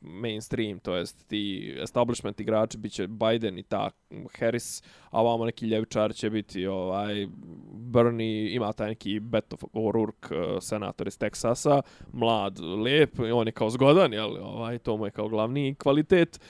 mainstream, 0.00 0.78
to 0.78 0.96
jest 0.96 1.28
ti 1.28 1.74
establishment 1.82 2.40
igrači, 2.40 2.78
biće 2.78 3.06
Biden 3.06 3.58
i 3.58 3.62
ta 3.62 3.90
Harris, 4.38 4.82
a 5.10 5.22
vamo 5.22 5.44
neki 5.44 5.66
ljevičar 5.66 6.14
će 6.14 6.30
biti 6.30 6.66
ovaj 6.66 7.26
Bernie, 7.72 8.54
ima 8.54 8.72
taj 8.72 8.88
neki 8.88 9.20
Beto 9.20 9.56
O'Rourke, 9.56 10.54
uh, 10.54 10.62
senator 10.62 11.06
iz 11.06 11.18
Teksasa, 11.18 11.82
mlad, 12.12 12.60
lep, 12.60 13.18
i 13.18 13.32
on 13.32 13.46
je 13.46 13.52
kao 13.52 13.70
zgodan, 13.70 14.12
jel, 14.12 14.36
ovaj, 14.40 14.78
to 14.78 14.96
mu 14.96 15.06
je 15.06 15.10
kao 15.10 15.28
glavni 15.28 15.74
kvalitet. 15.74 16.40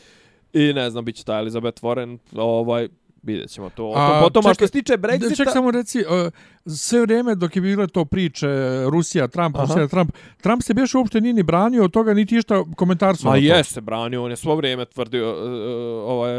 I 0.53 0.73
ne 0.73 0.91
znam, 0.91 1.05
bit 1.05 1.17
će 1.17 1.25
ta 1.25 1.39
Elizabeth 1.39 1.83
Warren, 1.83 2.19
ovaj, 2.37 2.89
Vidjet 3.25 3.51
ćemo 3.51 3.71
to. 3.71 3.93
Tom, 3.95 4.23
potom, 4.23 4.47
a 4.47 4.55
što 4.55 4.67
se 4.67 4.73
tiče 4.73 4.93
Brexita... 4.93 5.37
Ček 5.37 5.49
samo 5.53 5.71
reci, 5.71 5.99
uh, 5.99 6.33
sve 6.67 7.01
vrijeme 7.01 7.35
dok 7.35 7.57
je 7.57 7.63
bilo 7.63 7.87
to 7.87 8.05
priče 8.05 8.49
Rusija, 8.91 9.29
Trump, 9.29 9.57
Aha. 9.57 9.65
Rusija, 9.65 9.89
Trump, 9.89 10.13
Trump 10.41 10.63
se 10.63 10.75
bješe 10.75 10.99
uopšte 10.99 11.21
nije 11.21 11.35
ni 11.35 11.43
branio 11.43 11.85
od 11.85 11.93
toga, 11.93 12.15
niti 12.15 12.37
išta 12.37 12.65
komentar 12.77 13.17
su 13.17 13.29
Ma 13.29 13.37
je 13.37 13.65
se 13.65 13.81
branio, 13.81 14.25
on 14.25 14.31
je 14.31 14.37
svo 14.37 14.55
vrijeme 14.55 14.85
tvrdio, 14.85 15.31
uh, 15.31 16.11
ovaj, 16.11 16.33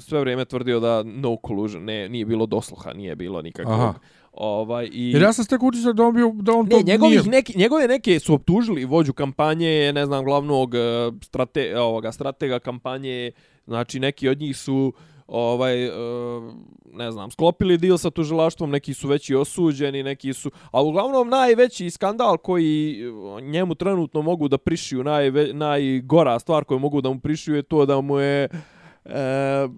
sve 0.00 0.20
vrijeme 0.20 0.44
tvrdio 0.44 0.80
da 0.80 1.02
no 1.02 1.36
collusion, 1.46 1.84
ne, 1.84 2.08
nije 2.08 2.24
bilo 2.24 2.46
dosluha, 2.46 2.92
nije 2.92 3.16
bilo 3.16 3.42
nikakvog. 3.42 3.74
Aha. 3.74 3.94
Ovaj 4.32 4.88
i 4.92 5.10
Jer 5.10 5.22
ja 5.22 5.32
sam 5.32 5.44
stek 5.44 5.62
utisak 5.62 5.94
da 5.94 6.02
on 6.02 6.14
bio 6.14 6.32
da 6.34 6.52
on 6.52 6.64
ne, 6.64 6.70
to 6.70 6.82
njegovih 6.82 7.20
nije... 7.20 7.30
neki 7.30 7.58
njegove 7.58 7.88
neke 7.88 8.18
su 8.18 8.34
optužili 8.34 8.84
vođu 8.84 9.12
kampanje, 9.12 9.92
ne 9.92 10.06
znam, 10.06 10.24
glavnog 10.24 10.74
strate 11.22 11.80
ovoga 11.80 12.12
stratega 12.12 12.58
kampanje, 12.58 13.30
znači 13.66 14.00
neki 14.00 14.28
od 14.28 14.38
njih 14.38 14.56
su 14.56 14.92
ovaj 15.28 15.84
e, 15.84 15.90
ne 16.92 17.10
znam, 17.10 17.30
sklopili 17.30 17.78
deal 17.78 17.98
sa 17.98 18.10
tužilaštvom, 18.10 18.70
neki 18.70 18.94
su 18.94 19.08
veći 19.08 19.34
osuđeni, 19.34 20.02
neki 20.02 20.32
su, 20.32 20.50
a 20.70 20.82
uglavnom 20.82 21.28
najveći 21.28 21.90
skandal 21.90 22.36
koji 22.36 23.02
njemu 23.42 23.74
trenutno 23.74 24.22
mogu 24.22 24.48
da 24.48 24.58
prišiju, 24.58 25.04
najve, 25.04 25.52
najgora 25.52 26.38
stvar 26.38 26.64
koju 26.64 26.78
mogu 26.78 27.00
da 27.00 27.10
mu 27.10 27.20
prišiju 27.20 27.56
je 27.56 27.62
to 27.62 27.86
da 27.86 28.00
mu 28.00 28.18
je 28.18 28.48
e, 29.04 29.68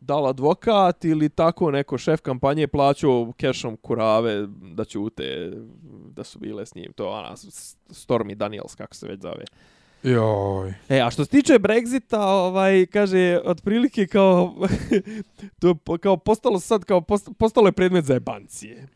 dal 0.00 0.26
advokat 0.26 1.04
ili 1.04 1.28
tako 1.28 1.70
neko 1.70 1.98
šef 1.98 2.20
kampanje 2.20 2.66
plaćao 2.66 3.32
kešom 3.36 3.76
kurave 3.76 4.46
da 4.74 4.84
ćute 4.84 5.52
da 6.10 6.24
su 6.24 6.38
bile 6.38 6.66
s 6.66 6.74
njim. 6.74 6.92
To 6.92 7.08
ona 7.08 7.36
Stormy 7.90 8.34
Daniels, 8.34 8.74
kako 8.74 8.94
se 8.94 9.08
već 9.08 9.20
zove. 9.20 9.44
Joj. 10.04 10.74
E, 10.88 11.00
a 11.00 11.10
što 11.10 11.24
se 11.24 11.30
tiče 11.30 11.52
Brexita, 11.58 12.18
ovaj, 12.18 12.86
kaže, 12.86 13.40
otprilike 13.44 14.06
kao, 14.06 14.54
to 15.60 15.98
kao 15.98 16.16
postalo 16.16 16.60
sad, 16.60 16.84
kao 16.84 17.00
postalo 17.38 17.68
je 17.68 17.72
predmet 17.72 18.04
za 18.04 18.14
jebancije. 18.14 18.86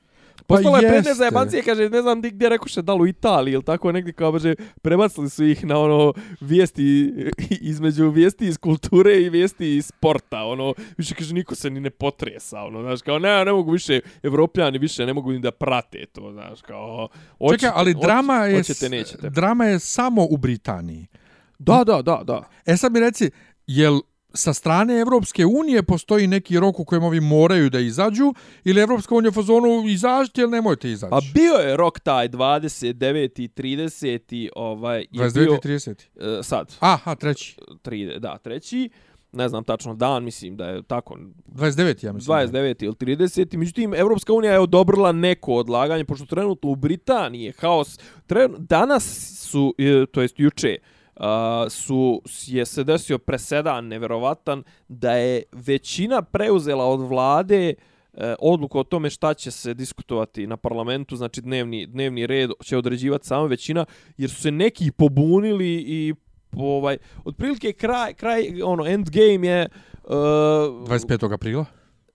Postalo 0.49 0.77
pa 0.77 0.81
je 0.81 0.89
predne 0.89 1.15
za 1.15 1.25
jebancije, 1.25 1.63
kaže, 1.63 1.89
ne 1.89 2.03
znam 2.03 2.23
gdje 2.23 2.49
rekoše, 2.49 2.83
da 2.83 2.95
li 2.95 3.03
u 3.03 3.07
Italiji 3.07 3.53
ili 3.53 3.63
tako 3.63 3.93
negdje, 3.93 4.13
kao 4.13 4.33
kaže, 4.33 4.55
prebacili 4.83 5.31
su 5.31 5.45
ih 5.45 5.65
na 5.65 5.79
ono 5.79 6.13
vijesti, 6.41 7.15
između 7.73 8.11
vijesti 8.11 8.47
iz 8.47 8.59
kulture 8.59 9.23
i 9.23 9.31
vijesti 9.31 9.77
iz 9.77 9.87
sporta, 9.87 10.45
ono, 10.45 10.75
više 10.97 11.15
kaže, 11.15 11.35
niko 11.35 11.55
se 11.55 11.71
ni 11.71 11.81
ne 11.81 11.91
potresa, 11.91 12.61
ono, 12.61 12.83
znaš, 12.83 13.03
kao, 13.03 13.19
ne, 13.19 13.45
ne 13.45 13.53
mogu 13.53 13.71
više, 13.71 14.01
evropljani 14.23 14.79
više 14.79 15.07
ne 15.07 15.13
mogu 15.13 15.33
ni 15.33 15.39
da 15.39 15.51
prate 15.51 16.07
to, 16.13 16.33
znaš, 16.33 16.63
kao, 16.63 17.09
očite, 17.39 17.67
Čekaj, 17.67 17.81
ali 17.81 17.95
drama 17.95 18.35
je, 18.35 18.61
očite, 18.61 18.89
nećete. 18.89 19.31
drama 19.31 19.65
je 19.65 19.79
samo 19.79 20.27
u 20.31 20.37
Britaniji. 20.37 21.07
Da, 21.59 21.85
da, 21.87 22.03
da, 22.03 22.21
da. 22.25 22.49
E 22.67 22.77
sad 22.77 22.93
mi 22.93 23.01
reci, 23.01 23.31
jel 23.67 24.01
sa 24.35 24.53
strane 24.55 25.01
Evropske 25.01 25.47
unije 25.47 25.83
postoji 25.83 26.27
neki 26.27 26.61
rok 26.61 26.81
u 26.81 26.85
kojem 26.85 27.05
ovi 27.05 27.21
moraju 27.21 27.71
da 27.71 27.81
izađu 27.81 28.35
ili 28.65 28.81
Evropska 28.81 29.15
unija 29.15 29.33
fazonu 29.33 29.85
izađite 29.87 30.41
ili 30.41 30.51
nemojte 30.51 30.91
izaći? 30.91 31.15
A 31.15 31.19
bio 31.35 31.55
je 31.55 31.77
rok 31.77 32.01
taj 32.01 32.29
29. 32.29 33.43
i 33.43 33.49
30. 33.49 34.49
Ovaj, 34.57 35.01
je 35.01 35.07
29. 35.11 35.35
bio, 35.35 35.57
30. 35.57 35.95
Uh, 36.15 36.45
sad. 36.45 36.77
Aha, 36.81 37.15
treći. 37.15 37.57
Tri, 37.83 38.19
da, 38.19 38.39
treći. 38.39 38.91
Ne 39.33 39.49
znam 39.49 39.65
tačno 39.65 39.95
dan, 39.95 40.25
mislim 40.25 40.57
da 40.57 40.67
je 40.67 40.83
tako. 40.83 41.19
29. 41.47 42.05
ja 42.05 42.13
mislim. 42.13 42.39
29. 42.39 42.85
ili 42.85 42.95
30. 42.95 43.57
Međutim, 43.57 43.95
Evropska 43.95 44.33
unija 44.33 44.53
je 44.53 44.61
odobrila 44.61 45.13
neko 45.13 45.55
odlaganje, 45.55 46.05
pošto 46.05 46.27
trenutno 46.27 46.71
u 46.71 46.77
Britaniji 46.77 47.43
je 47.43 47.53
haos. 47.59 47.99
Tren, 48.27 48.55
danas 48.59 49.05
su, 49.51 49.75
to 50.13 50.23
jest 50.23 50.41
juče, 50.41 50.77
uh, 50.81 50.98
su 51.71 52.23
je 52.47 52.67
se 52.67 52.85
desio 52.85 53.19
presedan 53.19 53.87
neverovatan 53.87 54.63
da 54.89 55.13
je 55.13 55.43
većina 55.53 56.23
preuzela 56.23 56.85
od 56.85 57.01
vlade 57.01 57.75
uh, 58.13 58.23
odluku 58.39 58.79
o 58.79 58.85
tome 58.85 59.11
šta 59.11 59.35
će 59.35 59.51
se 59.51 59.75
diskutovati 59.75 60.47
na 60.47 60.57
parlamentu, 60.57 61.17
znači 61.17 61.41
dnevni, 61.41 61.87
dnevni 61.87 62.27
red 62.27 62.51
će 62.65 62.77
određivati 62.77 63.27
samo 63.27 63.47
većina, 63.47 63.85
jer 64.17 64.31
su 64.31 64.43
se 64.43 64.51
neki 64.51 64.91
pobunili 64.91 65.75
i 65.75 66.15
ovaj 66.57 66.97
otprilike 67.25 67.73
kraj 67.73 68.15
kraj 68.15 68.63
ono 68.63 68.87
end 68.87 69.11
game 69.11 69.49
je 69.49 69.61
e, 69.61 69.69
uh, 70.05 70.15
25. 70.89 71.35
aprila 71.35 71.65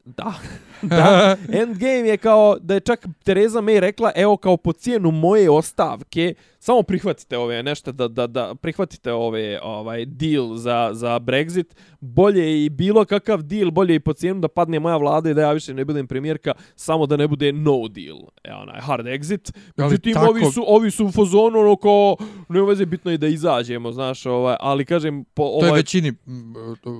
Da. 0.05 0.33
da. 0.81 1.35
Endgame 1.51 2.07
je 2.09 2.17
kao 2.17 2.57
da 2.59 2.73
je 2.73 2.79
čak 2.79 3.07
Tereza 3.23 3.61
May 3.61 3.79
rekla, 3.79 4.11
evo 4.15 4.37
kao 4.37 4.57
po 4.57 4.73
cijenu 4.73 5.11
moje 5.11 5.49
ostavke, 5.49 6.33
samo 6.59 6.83
prihvatite 6.83 7.37
ove 7.37 7.63
nešto 7.63 7.91
da 7.91 8.07
da 8.07 8.27
da 8.27 8.55
prihvatite 8.55 9.11
ove 9.11 9.59
ovaj 9.63 10.05
deal 10.05 10.55
za 10.55 10.89
za 10.93 11.19
Brexit 11.19 11.65
bolje 12.03 12.65
i 12.65 12.69
bilo 12.69 13.05
kakav 13.05 13.41
deal 13.41 13.71
bolje 13.71 13.95
i 13.95 13.99
po 13.99 14.13
cijenu 14.13 14.39
da 14.39 14.47
padne 14.47 14.79
moja 14.79 14.97
vlada 14.97 15.29
i 15.29 15.33
da 15.33 15.41
ja 15.41 15.51
više 15.51 15.73
ne 15.73 15.85
budem 15.85 16.07
premijerka 16.07 16.51
samo 16.75 17.05
da 17.05 17.17
ne 17.17 17.27
bude 17.27 17.51
no 17.51 17.87
deal. 17.87 18.17
E 18.43 18.53
onaj 18.53 18.81
hard 18.81 19.05
exit. 19.05 19.51
Međutim 19.77 20.13
tako... 20.13 20.29
ovi 20.29 20.45
su 20.45 20.63
ovi 20.67 20.91
su 20.91 21.05
u 21.05 21.11
fazonu 21.11 21.59
ono 21.59 21.75
kao 21.75 22.15
ne 22.49 22.61
veze 22.61 22.85
bitno 22.85 23.11
je 23.11 23.17
da 23.17 23.27
izađemo 23.27 23.91
znaš 23.91 24.25
ovaj 24.25 24.55
ali 24.59 24.85
kažem 24.85 25.23
po 25.23 25.43
ovaj 25.43 25.59
to 25.59 25.65
je 25.65 25.71
ovaj- 25.71 25.79
većini 25.79 26.13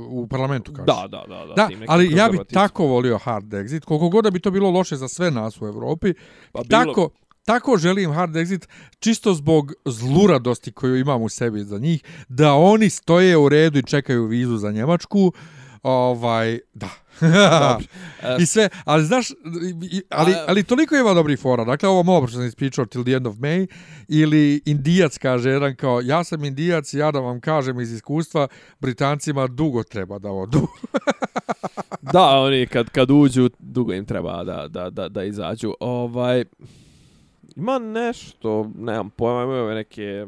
u 0.09 0.27
parlamentu 0.27 0.73
kaže 0.73 0.85
da 0.85 1.07
da 1.07 1.23
da 1.27 1.45
da, 1.45 1.53
da 1.55 1.69
ali 1.87 2.11
ja 2.15 2.29
bih 2.29 2.41
tako 2.53 2.85
volio 2.85 3.17
hard 3.17 3.53
exit. 3.53 3.85
Koliko 3.85 4.09
god 4.09 4.23
da 4.23 4.31
bi 4.31 4.39
to 4.39 4.51
bilo 4.51 4.69
loše 4.69 4.95
za 4.95 5.07
sve 5.07 5.31
nas 5.31 5.61
u 5.61 5.67
Evropi 5.67 6.13
pa 6.51 6.61
bilo 6.63 6.85
tako 6.85 7.09
želim 7.77 8.11
hard 8.11 8.35
exit 8.35 8.67
čisto 8.99 9.33
zbog 9.33 9.73
zluradosti 9.85 10.71
koju 10.71 10.97
imam 10.97 11.21
u 11.21 11.29
sebi 11.29 11.63
za 11.63 11.77
njih 11.77 12.03
da 12.29 12.53
oni 12.53 12.89
stoje 12.89 13.37
u 13.37 13.49
redu 13.49 13.79
i 13.79 13.83
čekaju 13.83 14.25
vizu 14.25 14.57
za 14.57 14.71
Njemačku 14.71 15.33
ovaj 15.83 16.59
da 16.73 16.89
I 18.41 18.45
sve, 18.45 18.69
ali 18.85 19.05
znaš, 19.05 19.27
ali, 20.09 20.33
ali 20.47 20.63
toliko 20.63 20.95
ima 20.95 21.13
dobrih 21.13 21.39
fora. 21.39 21.65
Dakle, 21.65 21.89
ovo 21.89 22.03
malo 22.03 22.27
što 22.27 22.37
sam 22.37 22.47
ispričao 22.47 22.85
till 22.85 23.03
the 23.03 23.11
end 23.11 23.27
of 23.27 23.35
May, 23.35 23.67
ili 24.07 24.61
Indijac 24.65 25.17
kaže 25.17 25.49
jedan 25.49 25.75
kao, 25.75 26.01
ja 26.01 26.23
sam 26.23 26.43
Indijac, 26.43 26.93
ja 26.93 27.11
da 27.11 27.19
vam 27.19 27.41
kažem 27.41 27.79
iz 27.79 27.93
iskustva, 27.93 28.47
Britancima 28.79 29.47
dugo 29.47 29.83
treba 29.83 30.19
da 30.19 30.31
odu. 30.31 30.67
da, 32.13 32.39
oni 32.39 32.67
kad, 32.67 32.89
kad 32.89 33.11
uđu, 33.11 33.49
dugo 33.59 33.93
im 33.93 34.05
treba 34.05 34.43
da, 34.43 34.67
da, 34.67 34.89
da, 34.89 35.09
da 35.09 35.23
izađu. 35.23 35.73
Ovaj, 35.79 36.43
Ima 37.55 37.79
nešto, 37.79 38.71
nemam 38.75 39.09
pojma, 39.09 39.43
ima 39.43 39.53
ove 39.53 39.75
neke 39.75 40.25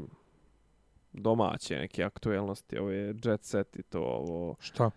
domaće 1.14 1.76
neke 1.76 2.04
aktuelnosti, 2.04 2.78
ove 2.78 2.96
jet 3.24 3.44
set 3.44 3.76
i 3.76 3.84
to 3.84 4.00
ovo. 4.00 4.56
Šta? 4.60 4.92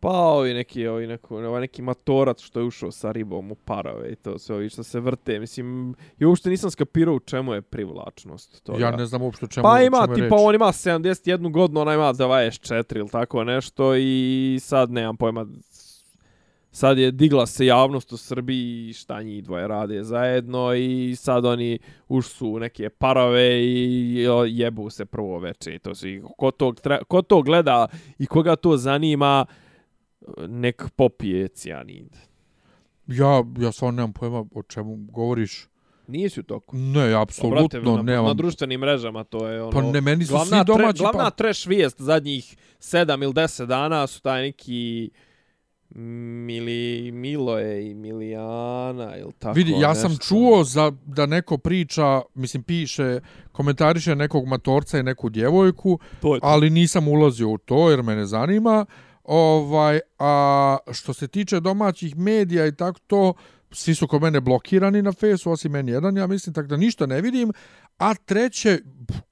Pa 0.00 0.08
ovi 0.08 0.54
neki, 0.54 0.86
ovi 0.86 1.06
neko, 1.06 1.36
ovaj 1.36 1.60
neki 1.60 1.82
matorac 1.82 2.40
što 2.40 2.60
je 2.60 2.66
ušao 2.66 2.90
sa 2.90 3.12
ribom 3.12 3.52
u 3.52 3.54
parove 3.54 4.12
i 4.12 4.16
to 4.16 4.38
sve 4.38 4.56
ovi 4.56 4.68
što 4.68 4.82
se 4.82 5.00
vrte. 5.00 5.38
Mislim, 5.38 5.94
i 6.18 6.24
uopšte 6.24 6.50
nisam 6.50 6.70
skapirao 6.70 7.14
u 7.14 7.20
čemu 7.20 7.54
je 7.54 7.62
privlačnost. 7.62 8.64
Toga. 8.64 8.78
Ja 8.84 8.90
ne 8.90 9.06
znam 9.06 9.22
uopšte 9.22 9.46
čemu, 9.46 9.62
pa 9.62 9.80
ima, 9.80 10.02
čemu 10.04 10.14
tipa, 10.14 10.36
on 10.38 10.54
ima 10.54 10.66
71 10.66 11.52
godinu, 11.52 11.80
ona 11.80 11.94
ima 11.94 12.14
24 12.14 12.96
ili 12.96 13.08
tako 13.08 13.44
nešto 13.44 13.94
i 13.96 14.58
sad 14.60 14.90
nemam 14.90 15.16
pojma 15.16 15.46
sad 16.70 16.98
je 16.98 17.10
digla 17.10 17.46
se 17.46 17.66
javnost 17.66 18.12
u 18.12 18.16
Srbiji 18.16 18.92
šta 18.92 19.22
njih 19.22 19.44
dvoje 19.44 19.68
rade 19.68 20.04
zajedno 20.04 20.74
i 20.74 21.16
sad 21.16 21.44
oni 21.44 21.78
už 22.08 22.26
su 22.26 22.58
neke 22.58 22.88
parove 22.88 23.62
i 23.62 24.26
jebu 24.46 24.90
se 24.90 25.04
prvo 25.04 25.38
veče. 25.38 25.78
To 25.78 25.94
su, 25.94 26.06
ko, 26.38 26.50
to, 26.50 26.74
ko 27.08 27.22
to 27.22 27.42
gleda 27.42 27.86
i 28.18 28.26
koga 28.26 28.56
to 28.56 28.76
zanima, 28.76 29.46
nek 30.48 30.84
popije 30.96 31.48
cijanid. 31.48 32.16
Ja, 33.06 33.44
ja 33.58 33.72
stvarno 33.72 33.96
nemam 33.96 34.12
pojma 34.12 34.44
o 34.54 34.62
čemu 34.62 34.96
govoriš. 34.96 35.66
Nisi 36.06 36.40
u 36.40 36.42
toku. 36.42 36.76
Ne, 36.76 37.14
apsolutno 37.22 37.96
na, 37.96 38.02
nemam. 38.02 38.24
Na 38.24 38.34
društvenim 38.34 38.80
mrežama 38.80 39.24
to 39.24 39.48
je 39.48 39.62
ono... 39.62 39.70
Pa 39.70 39.82
ne, 39.82 40.00
meni 40.00 40.24
su 40.24 40.38
svi 40.46 40.58
domaći... 40.66 40.98
Tre, 40.98 41.02
glavna 41.02 41.24
pa... 41.24 41.30
trash 41.30 41.68
vijest 41.68 42.00
zadnjih 42.00 42.56
sedam 42.78 43.22
ili 43.22 43.32
deset 43.32 43.68
dana 43.68 44.06
su 44.06 44.22
taj 44.22 44.42
neki... 44.42 45.10
Mili, 45.94 47.10
Miloje 47.12 47.90
i 47.90 47.94
Milijana 47.94 49.16
ili 49.16 49.32
tako 49.38 49.54
Vidi, 49.54 49.72
ja 49.72 49.88
nešto. 49.88 50.08
sam 50.08 50.18
čuo 50.18 50.64
za, 50.64 50.92
da 51.06 51.26
neko 51.26 51.58
priča, 51.58 52.20
mislim, 52.34 52.62
piše, 52.62 53.20
komentariše 53.52 54.14
nekog 54.14 54.46
matorca 54.46 54.98
i 54.98 55.02
neku 55.02 55.28
djevojku, 55.28 55.98
to 56.20 56.38
to. 56.38 56.38
ali 56.42 56.70
nisam 56.70 57.08
ulazio 57.08 57.48
u 57.48 57.58
to 57.58 57.90
jer 57.90 58.02
me 58.02 58.16
ne 58.16 58.26
zanima. 58.26 58.86
Ovaj, 59.24 60.00
a 60.18 60.76
što 60.92 61.12
se 61.12 61.28
tiče 61.28 61.60
domaćih 61.60 62.16
medija 62.16 62.66
i 62.66 62.72
tako 62.72 62.98
to, 63.06 63.32
svi 63.72 63.94
su 63.94 64.06
kod 64.06 64.22
mene 64.22 64.40
blokirani 64.40 65.02
na 65.02 65.12
fesu, 65.12 65.50
osim 65.50 65.72
meni 65.72 65.92
jedan, 65.92 66.16
ja 66.16 66.26
mislim, 66.26 66.54
tako 66.54 66.68
da 66.68 66.76
ništa 66.76 67.06
ne 67.06 67.20
vidim. 67.20 67.52
A 67.98 68.14
treće, 68.14 68.78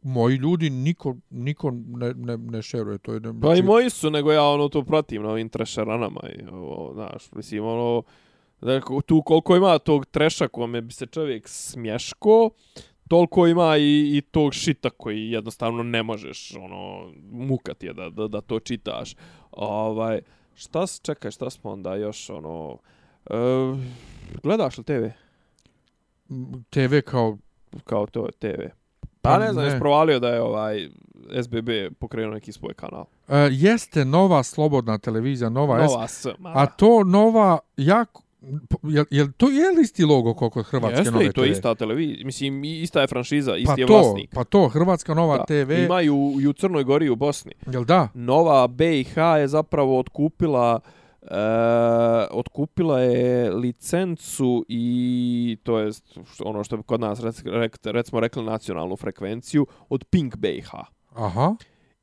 moji 0.02 0.36
ljudi, 0.36 0.70
niko, 0.70 1.16
niko 1.30 1.70
ne, 1.70 2.14
ne, 2.14 2.36
ne 2.36 2.62
šeruje 2.62 2.98
to. 2.98 3.18
Ne, 3.18 3.40
pa 3.42 3.54
i 3.54 3.62
moji 3.62 3.90
su, 3.90 4.10
nego 4.10 4.32
ja 4.32 4.44
ono 4.44 4.68
to 4.68 4.84
pratim 4.84 5.22
na 5.22 5.30
ovim 5.30 5.48
trešeranama. 5.48 6.20
I, 6.38 6.46
ovo, 6.52 6.94
znaš, 6.94 7.32
mislim, 7.32 7.64
ono, 7.64 8.02
da, 8.60 8.80
tu 9.06 9.22
koliko 9.22 9.56
ima 9.56 9.78
tog 9.78 10.06
treša 10.06 10.48
kome 10.48 10.80
bi 10.80 10.92
se 10.92 11.06
čovjek 11.06 11.48
smješko, 11.48 12.50
toliko 13.08 13.46
ima 13.46 13.76
i, 13.76 14.16
i 14.16 14.20
tog 14.30 14.54
šita 14.54 14.90
koji 14.90 15.30
jednostavno 15.30 15.82
ne 15.82 16.02
možeš, 16.02 16.54
ono, 16.56 17.12
mukati 17.30 17.86
je 17.86 17.92
da, 17.92 18.10
da, 18.10 18.28
da 18.28 18.40
to 18.40 18.60
čitaš. 18.60 19.14
Ovaj, 19.50 20.20
Šta, 20.58 20.84
čekaj, 21.02 21.30
šta 21.30 21.50
smo 21.50 21.70
onda 21.70 21.94
još, 21.94 22.30
ono... 22.30 22.78
E, 23.30 23.34
gledaš 24.42 24.78
li 24.78 24.84
TV? 24.84 25.04
TV 26.70 27.00
kao... 27.04 27.38
Kao 27.84 28.06
to 28.06 28.28
TV. 28.38 28.60
Pa 29.22 29.30
Pa 29.30 29.38
ne 29.38 29.52
znam, 29.52 29.64
ne. 29.64 29.70
jesi 29.70 29.78
provalio 29.80 30.18
da 30.18 30.28
je 30.28 30.42
ovaj 30.42 30.88
SBB 31.42 31.68
pokrenuo 31.98 32.34
neki 32.34 32.52
svoj 32.52 32.74
kanal. 32.74 33.04
E, 33.28 33.36
jeste 33.50 34.04
nova 34.04 34.42
slobodna 34.42 34.98
televizija, 34.98 35.50
nova, 35.50 35.78
Nova 35.78 36.08
S. 36.08 36.26
a 36.44 36.66
to 36.66 37.04
nova 37.04 37.58
jako... 37.76 38.22
Jel, 38.82 39.04
jel 39.10 39.26
to 39.36 39.50
je 39.50 39.70
li 39.70 39.82
isti 39.82 40.04
logo 40.04 40.34
kao 40.34 40.50
kod 40.50 40.66
Hrvatske 40.66 40.98
Jeste 40.98 41.10
nove 41.10 41.24
i 41.26 41.32
to 41.32 41.44
je 41.44 41.48
TV? 41.48 41.52
ista 41.52 41.74
televizija. 41.74 42.26
Mislim, 42.26 42.64
ista 42.64 43.00
je 43.00 43.06
franšiza, 43.06 43.56
isti 43.56 43.66
pa 43.66 43.80
je 43.80 43.86
to, 43.86 43.92
vlasnik. 43.92 44.30
Pa 44.34 44.44
to, 44.44 44.68
Hrvatska 44.68 45.14
nova 45.14 45.36
Da. 45.36 45.44
TV, 45.44 45.72
Imaju 45.72 46.34
i 46.40 46.46
u 46.46 46.52
Crnoj 46.52 46.84
Gori 46.84 47.06
i 47.06 47.10
u 47.10 47.16
Bosni. 47.16 47.52
jel 47.66 47.84
da? 47.84 48.08
Nova 48.14 48.66
BiH 48.66 49.16
je 49.38 49.48
zapravo 49.48 49.98
otkupila 49.98 50.80
e, 51.30 51.34
otkupila 52.30 53.00
je 53.00 53.50
licencu 53.50 54.64
i 54.68 55.58
to 55.62 55.78
je 55.78 55.92
ono 56.44 56.64
što 56.64 56.76
bi 56.76 56.82
kod 56.82 57.00
nas 57.00 57.20
rec, 57.20 57.42
rec, 57.44 57.72
recimo 57.84 58.20
rekli 58.20 58.44
nacionalnu 58.44 58.96
frekvenciju 58.96 59.66
od 59.88 60.04
Pink 60.04 60.36
BiH. 60.36 60.70
Aha. 61.14 61.54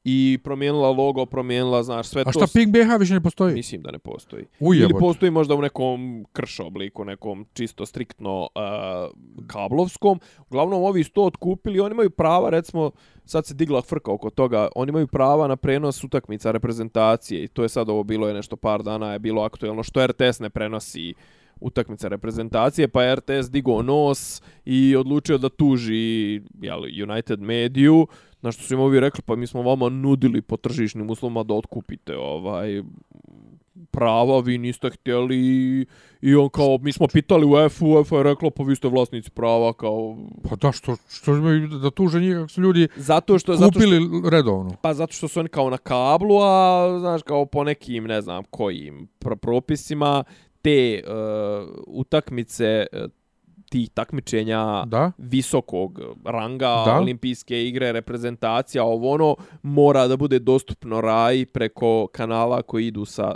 I 0.07 0.39
promijenila 0.43 0.89
logo, 0.89 1.25
promijenila, 1.25 1.83
znaš, 1.83 2.07
sve 2.07 2.21
A 2.21 2.31
to... 2.31 2.31
šta 2.31 2.47
Pink 2.53 2.73
BH 2.73 2.99
više 2.99 3.13
ne 3.13 3.21
postoji? 3.21 3.53
Mislim 3.53 3.81
da 3.81 3.91
ne 3.91 3.99
postoji. 3.99 4.45
Ili 4.59 4.69
Ujebote. 4.69 4.99
postoji 4.99 5.31
možda 5.31 5.55
u 5.55 5.61
nekom 5.61 6.25
krš 6.33 6.59
obliku, 6.59 7.05
nekom 7.05 7.45
čisto 7.53 7.85
striktno 7.85 8.41
uh, 8.41 9.47
kablovskom. 9.47 10.19
Uglavnom, 10.49 10.83
ovi 10.83 11.03
su 11.03 11.11
to 11.11 11.23
otkupili, 11.23 11.79
oni 11.79 11.93
imaju 11.93 12.09
prava, 12.09 12.49
recimo, 12.49 12.91
sad 13.25 13.45
se 13.45 13.53
digla 13.53 13.81
frka 13.81 14.11
oko 14.11 14.29
toga, 14.29 14.67
oni 14.75 14.89
imaju 14.89 15.07
prava 15.07 15.47
na 15.47 15.55
prenos 15.55 16.03
utakmica 16.03 16.51
reprezentacije 16.51 17.43
i 17.43 17.47
to 17.47 17.63
je 17.63 17.69
sad 17.69 17.89
ovo 17.89 18.03
bilo 18.03 18.27
je 18.27 18.33
nešto 18.33 18.55
par 18.55 18.83
dana, 18.83 19.13
je 19.13 19.19
bilo 19.19 19.41
aktuelno 19.41 19.83
što 19.83 20.07
RTS 20.07 20.39
ne 20.39 20.49
prenosi 20.49 21.13
utakmice 21.59 22.09
reprezentacije, 22.09 22.87
pa 22.87 23.03
je 23.03 23.15
RTS 23.15 23.49
digao 23.49 23.81
nos 23.81 24.41
i 24.65 24.95
odlučio 24.95 25.37
da 25.37 25.49
tuži 25.49 26.41
jel, 26.61 26.81
United 27.09 27.41
Mediju, 27.41 28.07
na 28.45 28.51
što 28.51 28.63
su 28.63 28.73
im 28.73 28.79
ovi 28.79 28.99
rekli, 28.99 29.21
pa 29.21 29.35
mi 29.35 29.47
smo 29.47 29.61
vama 29.61 29.89
nudili 29.89 30.41
po 30.41 30.57
tržišnim 30.57 31.09
uslovima 31.09 31.43
da 31.43 31.53
otkupite 31.53 32.17
ovaj 32.17 32.81
prava, 33.91 34.39
vi 34.39 34.57
niste 34.57 34.89
htjeli 34.89 35.37
i- 36.21 36.35
on 36.35 36.49
kao, 36.49 36.77
mi 36.77 36.91
smo 36.91 37.07
pitali 37.07 37.45
UEFA, 37.45 37.85
UEFA 37.85 38.17
je 38.17 38.23
rekla, 38.23 38.49
pa 38.49 38.63
vi 38.63 38.75
ste 38.75 38.87
vlasnici 38.87 39.31
prava, 39.31 39.73
kao... 39.73 40.17
Pa 40.43 40.55
da, 40.55 40.71
što, 40.71 40.95
što 41.09 41.33
da 41.81 41.91
tuže 41.91 42.19
njih 42.19 42.35
kako 42.35 42.47
su 42.49 42.61
ljudi 42.61 42.87
Zato 42.95 43.39
što, 43.39 43.55
zato 43.55 43.71
što, 43.71 43.79
kupili 43.79 43.99
redovno. 44.29 44.71
pa 44.81 44.93
zato 44.93 45.13
što 45.13 45.27
su 45.27 45.39
oni 45.39 45.49
kao 45.49 45.69
na 45.69 45.77
kablu, 45.77 46.37
a 46.37 46.97
znaš, 46.99 47.21
kao 47.23 47.45
po 47.45 47.63
nekim, 47.63 48.03
ne 48.03 48.21
znam, 48.21 48.43
kojim 48.43 49.07
pro 49.19 49.35
propisima, 49.35 50.23
te 50.61 51.03
uh, 51.03 51.13
utakmice 51.87 52.85
uh, 52.93 52.99
tih 53.69 53.89
takmičenja 53.89 54.83
Da? 54.85 55.11
visokog 55.17 55.99
ranga, 56.25 56.83
Da. 56.85 56.97
olimpijske 56.99 57.67
igre, 57.67 57.91
reprezentacija, 57.91 58.83
ovo 58.83 59.11
ono, 59.11 59.35
mora 59.61 60.07
da 60.07 60.17
bude 60.17 60.39
dostupno 60.39 61.01
raj 61.01 61.45
preko 61.45 62.07
kanala 62.07 62.61
koji 62.61 62.87
idu 62.87 63.05
sa 63.05 63.35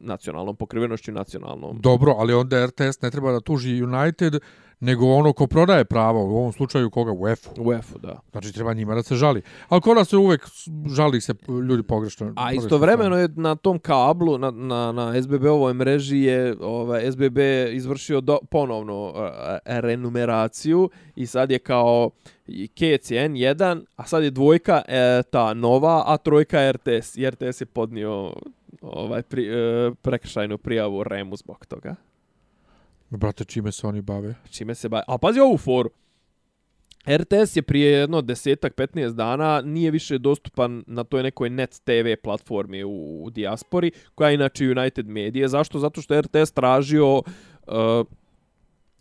nacionalnom 0.00 0.56
pokrivenošću 0.56 1.12
nacionalnom. 1.12 1.80
Dobro, 1.80 2.14
ali 2.18 2.34
onda 2.34 2.66
RTS 2.66 3.02
ne 3.02 3.10
treba 3.10 3.32
da 3.32 3.40
tuži 3.40 3.82
United, 3.82 4.34
nego 4.80 5.06
ono 5.06 5.32
ko 5.32 5.46
prodaje 5.46 5.84
pravo, 5.84 6.24
u 6.24 6.36
ovom 6.36 6.52
slučaju 6.52 6.90
koga 6.90 7.12
UEFA. 7.12 7.50
UEFA, 7.58 7.98
da. 7.98 8.20
Znači 8.30 8.52
treba 8.52 8.74
njima 8.74 8.94
da 8.94 9.02
se 9.02 9.14
žali. 9.14 9.42
Ali 9.68 9.80
kod 9.80 9.96
nas 9.96 10.08
se 10.08 10.16
uvek 10.16 10.46
žali 10.86 11.20
se 11.20 11.34
ljudi 11.68 11.82
pogrešno. 11.82 12.32
A 12.36 12.52
istovremeno 12.52 13.18
je 13.18 13.28
na 13.36 13.54
tom 13.54 13.78
kablu, 13.78 14.38
na, 14.38 14.50
na, 14.50 14.92
na 14.92 15.22
SBB-ovoj 15.22 15.74
mreži 15.74 16.18
je 16.18 16.56
ovaj, 16.60 17.12
SBB 17.12 17.38
izvršio 17.72 18.20
do, 18.20 18.38
ponovno 18.50 19.12
e, 19.16 19.80
renumeraciju 19.80 20.90
i 21.16 21.26
sad 21.26 21.50
je 21.50 21.58
kao 21.58 22.10
i 22.46 22.68
KCN 22.68 23.32
1, 23.34 23.84
a 23.96 24.04
sad 24.04 24.22
je 24.24 24.30
dvojka 24.30 24.82
e, 24.88 25.22
ta 25.30 25.54
nova, 25.54 26.02
a 26.06 26.16
trojka 26.16 26.60
je 26.60 26.72
RTS. 26.72 27.16
I 27.16 27.30
RTS 27.30 27.60
je 27.60 27.66
podnio 27.66 28.32
ovaj 28.82 29.22
pri, 29.22 29.48
e, 29.48 29.90
prekršajnu 30.02 30.58
prijavu 30.58 31.04
Remu 31.04 31.36
zbog 31.36 31.66
toga. 31.66 31.94
Brate, 33.10 33.44
čime 33.44 33.72
se 33.72 33.86
oni 33.86 34.02
bave? 34.02 34.34
Čime 34.50 34.74
se 34.74 34.88
bave? 34.88 35.02
A 35.06 35.18
pazi 35.18 35.40
ovu 35.40 35.56
foru. 35.58 35.90
RTS 37.06 37.56
je 37.56 37.62
prije 37.62 37.90
jedno 37.90 38.22
desetak, 38.22 38.74
15 38.74 39.12
dana 39.12 39.62
nije 39.64 39.90
više 39.90 40.18
dostupan 40.18 40.84
na 40.86 41.04
toj 41.04 41.22
nekoj 41.22 41.50
net 41.50 41.80
TV 41.84 42.22
platformi 42.22 42.84
u, 42.84 43.24
u 43.24 43.30
dijaspori, 43.30 43.90
koja 44.14 44.28
je 44.28 44.34
inače 44.34 44.70
United 44.70 45.08
Media. 45.08 45.48
Zašto? 45.48 45.78
Zato 45.78 46.02
što 46.02 46.14
je 46.14 46.22
RTS 46.22 46.52
tražio, 46.54 47.16
uh, 47.16 47.24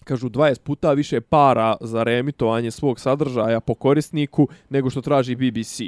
kažu, 0.04 0.30
20 0.30 0.60
puta 0.60 0.94
više 0.94 1.22
para 1.22 1.76
za 1.82 2.04
reemitovanje 2.04 2.72
svog 2.72 3.00
sadržaja 3.00 3.60
po 3.60 3.74
korisniku 3.74 4.48
nego 4.70 4.90
što 4.90 5.02
traži 5.02 5.36
BBC. 5.36 5.82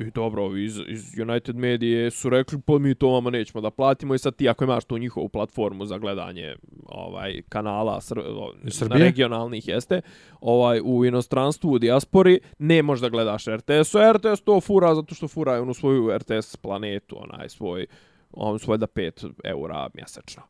I 0.00 0.10
dobro, 0.10 0.56
iz, 0.56 0.80
iz 0.88 1.18
United 1.18 1.56
Medije 1.56 2.10
su 2.10 2.30
rekli, 2.30 2.60
pa 2.66 2.78
mi 2.78 2.94
to 2.94 3.08
vama 3.08 3.30
nećemo 3.30 3.60
da 3.60 3.70
platimo 3.70 4.14
i 4.14 4.18
sad 4.18 4.36
ti 4.36 4.48
ako 4.48 4.64
imaš 4.64 4.84
tu 4.84 4.98
njihovu 4.98 5.28
platformu 5.28 5.86
za 5.86 5.98
gledanje 5.98 6.56
ovaj 6.86 7.42
kanala 7.48 8.00
Sr 8.00 8.18
o, 8.18 8.52
Srbije? 8.70 8.98
na 8.98 9.04
regionalnih 9.04 9.68
jeste, 9.68 10.00
ovaj 10.40 10.80
u 10.84 11.04
inostranstvu, 11.04 11.72
u 11.72 11.78
dijaspori, 11.78 12.40
ne 12.58 12.82
možeš 12.82 13.00
da 13.02 13.08
gledaš 13.08 13.44
RTS, 13.44 13.94
a 13.94 14.12
RTS 14.12 14.40
to 14.44 14.60
fura 14.60 14.94
zato 14.94 15.14
što 15.14 15.28
fura 15.28 15.62
onu 15.62 15.74
svoju 15.74 16.18
RTS 16.18 16.56
planetu, 16.56 17.16
onaj 17.18 17.48
svoj, 17.48 17.86
on 18.32 18.58
svoj 18.58 18.78
da 18.78 18.86
5 18.86 19.32
eura 19.44 19.88
mjesečno. 19.94 20.42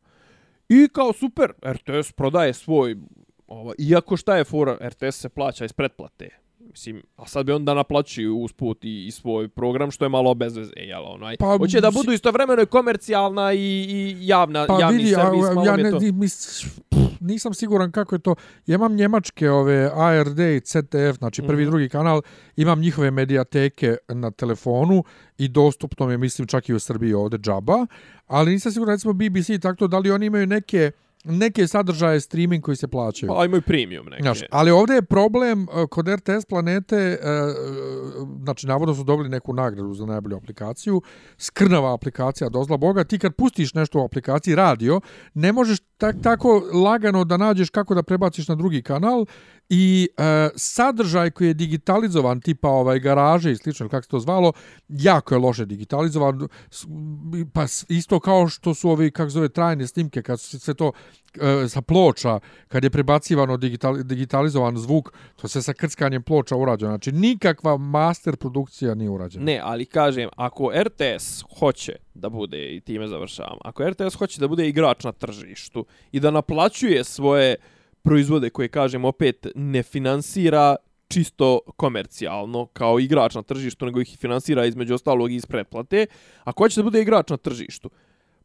I 0.69 0.87
kao 0.91 1.13
super, 1.13 1.51
RTS 1.67 2.11
prodaje 2.11 2.53
svoj, 2.53 2.95
ovaj, 3.47 3.75
iako 3.79 4.17
šta 4.17 4.37
je 4.37 4.43
fura, 4.43 4.77
RTS 4.81 5.15
se 5.15 5.29
plaća 5.29 5.65
iz 5.65 5.73
pretplate. 5.73 6.46
Mislim, 6.67 7.03
a 7.15 7.25
sad 7.25 7.45
bi 7.45 7.51
onda 7.51 7.73
naplaćuju 7.73 8.37
usput 8.37 8.83
i, 8.83 9.05
i 9.05 9.11
svoj 9.11 9.47
program, 9.47 9.91
što 9.91 10.05
je 10.05 10.09
malo 10.09 10.33
bez 10.33 10.57
veze, 10.57 10.71
jel, 10.77 11.03
onaj. 11.05 11.37
Pa, 11.37 11.57
Hoće 11.57 11.81
da 11.81 11.91
budu 11.91 12.11
istovremeno 12.11 12.61
i 12.61 12.65
komercijalna 12.65 13.53
i, 13.53 13.59
i 13.59 14.17
javna, 14.19 14.65
Pa 14.67 14.79
javni 14.79 14.97
vidi, 14.97 15.09
servis, 15.09 15.45
a, 15.45 15.53
malo 15.53 15.65
ja 15.65 15.77
ne, 15.77 15.91
to. 15.91 15.99
mis, 16.13 16.63
pff, 16.89 16.99
nisam 17.19 17.53
siguran 17.53 17.91
kako 17.91 18.15
je 18.15 18.19
to. 18.19 18.35
Ja 18.65 18.75
imam 18.75 18.95
njemačke 18.95 19.49
ove 19.49 19.91
ARD 19.93 20.39
i 20.39 20.61
CTF, 20.61 21.17
znači 21.17 21.41
prvi 21.41 21.61
i 21.61 21.65
Mhm. 21.65 21.71
drugi 21.71 21.89
kanal, 21.89 22.21
imam 22.55 22.79
njihove 22.79 23.11
medijateke 23.11 23.97
na 24.07 24.31
telefonu 24.31 25.03
i 25.37 25.47
dostupno 25.47 26.11
je, 26.11 26.17
mislim, 26.17 26.47
čak 26.47 26.69
i 26.69 26.73
u 26.73 26.79
Srbiji 26.79 27.13
ovde 27.13 27.37
džaba, 27.37 27.85
ali 28.27 28.51
nisam 28.51 28.71
siguran, 28.71 28.95
recimo 28.95 29.13
BBC 29.13 29.49
i 29.49 29.59
tako, 29.59 29.87
da 29.87 29.99
li 29.99 30.11
oni 30.11 30.25
imaju 30.25 30.47
neke 30.47 30.91
neke 31.27 31.67
sadržaje 31.67 32.19
streaming 32.19 32.63
koji 32.63 32.77
se 32.77 32.87
plaćaju. 32.87 33.33
Pa 33.35 33.45
imaju 33.45 33.61
premium 33.61 34.05
neke. 34.05 34.23
Znaš, 34.23 34.39
ali 34.51 34.71
ovdje 34.71 34.95
je 34.95 35.01
problem 35.01 35.61
uh, 35.61 35.89
kod 35.89 36.07
RTS 36.07 36.45
planete, 36.49 37.19
uh, 37.21 38.27
znači 38.43 38.67
navodno 38.67 38.95
su 38.95 39.03
dobili 39.03 39.29
neku 39.29 39.53
nagradu 39.53 39.93
za 39.93 40.05
najbolju 40.05 40.37
aplikaciju, 40.37 41.01
skrnava 41.37 41.93
aplikacija, 41.93 42.49
dozla 42.49 42.77
Boga, 42.77 43.03
ti 43.03 43.19
kad 43.19 43.35
pustiš 43.35 43.73
nešto 43.73 43.99
u 43.99 44.05
aplikaciji 44.05 44.55
radio, 44.55 45.01
ne 45.33 45.51
možeš 45.51 45.79
tak, 45.97 46.15
tako 46.23 46.61
lagano 46.73 47.23
da 47.23 47.37
nađeš 47.37 47.69
kako 47.69 47.95
da 47.95 48.03
prebaciš 48.03 48.47
na 48.47 48.55
drugi 48.55 48.81
kanal 48.81 49.25
i 49.69 50.09
e, 50.17 50.49
sadržaj 50.55 51.31
koji 51.31 51.47
je 51.47 51.53
digitalizovan, 51.53 52.41
tipa 52.41 52.69
ovaj 52.69 52.99
garaže 52.99 53.51
i 53.51 53.55
slično, 53.55 53.89
kako 53.89 54.03
se 54.03 54.09
to 54.09 54.19
zvalo, 54.19 54.53
jako 54.87 55.35
je 55.35 55.39
loše 55.39 55.65
digitalizovan, 55.65 56.47
pa 57.53 57.65
isto 57.87 58.19
kao 58.19 58.47
što 58.47 58.73
su 58.73 58.89
ovi, 58.89 59.11
kako 59.11 59.29
se 59.29 59.33
zove, 59.33 59.49
trajne 59.49 59.87
snimke, 59.87 60.21
kad 60.21 60.39
su 60.39 60.59
sve 60.59 60.73
to 60.73 60.91
E, 61.41 61.69
sa 61.69 61.81
ploča, 61.81 62.39
kad 62.67 62.83
je 62.83 62.89
prebacivano 62.89 63.57
digital, 63.57 63.97
digitalizovan 64.03 64.77
zvuk, 64.77 65.13
to 65.35 65.47
se 65.47 65.61
sa 65.61 65.73
krckanjem 65.73 66.23
ploča 66.23 66.55
urađeno. 66.55 66.91
Znači, 66.91 67.11
nikakva 67.11 67.77
master 67.77 68.35
produkcija 68.35 68.95
nije 68.95 69.09
urađena. 69.09 69.45
Ne, 69.45 69.61
ali 69.63 69.85
kažem, 69.85 70.29
ako 70.35 70.71
RTS 70.83 71.43
hoće 71.59 71.95
da 72.13 72.29
bude, 72.29 72.75
i 72.75 72.81
time 72.81 73.07
završavam, 73.07 73.57
ako 73.63 73.89
RTS 73.89 74.15
hoće 74.15 74.39
da 74.39 74.47
bude 74.47 74.67
igrač 74.67 75.03
na 75.03 75.11
tržištu 75.11 75.85
i 76.11 76.19
da 76.19 76.31
naplaćuje 76.31 77.03
svoje 77.03 77.55
proizvode 78.01 78.49
koje, 78.49 78.67
kažem, 78.67 79.05
opet 79.05 79.47
ne 79.55 79.83
finansira 79.83 80.75
čisto 81.07 81.59
komercijalno 81.75 82.65
kao 82.65 82.99
igrač 82.99 83.35
na 83.35 83.41
tržištu, 83.41 83.85
nego 83.85 84.01
ih 84.01 84.17
finansira 84.19 84.65
između 84.65 84.93
ostalog 84.93 85.31
iz 85.31 85.45
pretplate, 85.45 86.05
ako 86.43 86.63
hoće 86.63 86.79
da 86.79 86.83
bude 86.83 87.01
igrač 87.01 87.29
na 87.29 87.37
tržištu, 87.37 87.89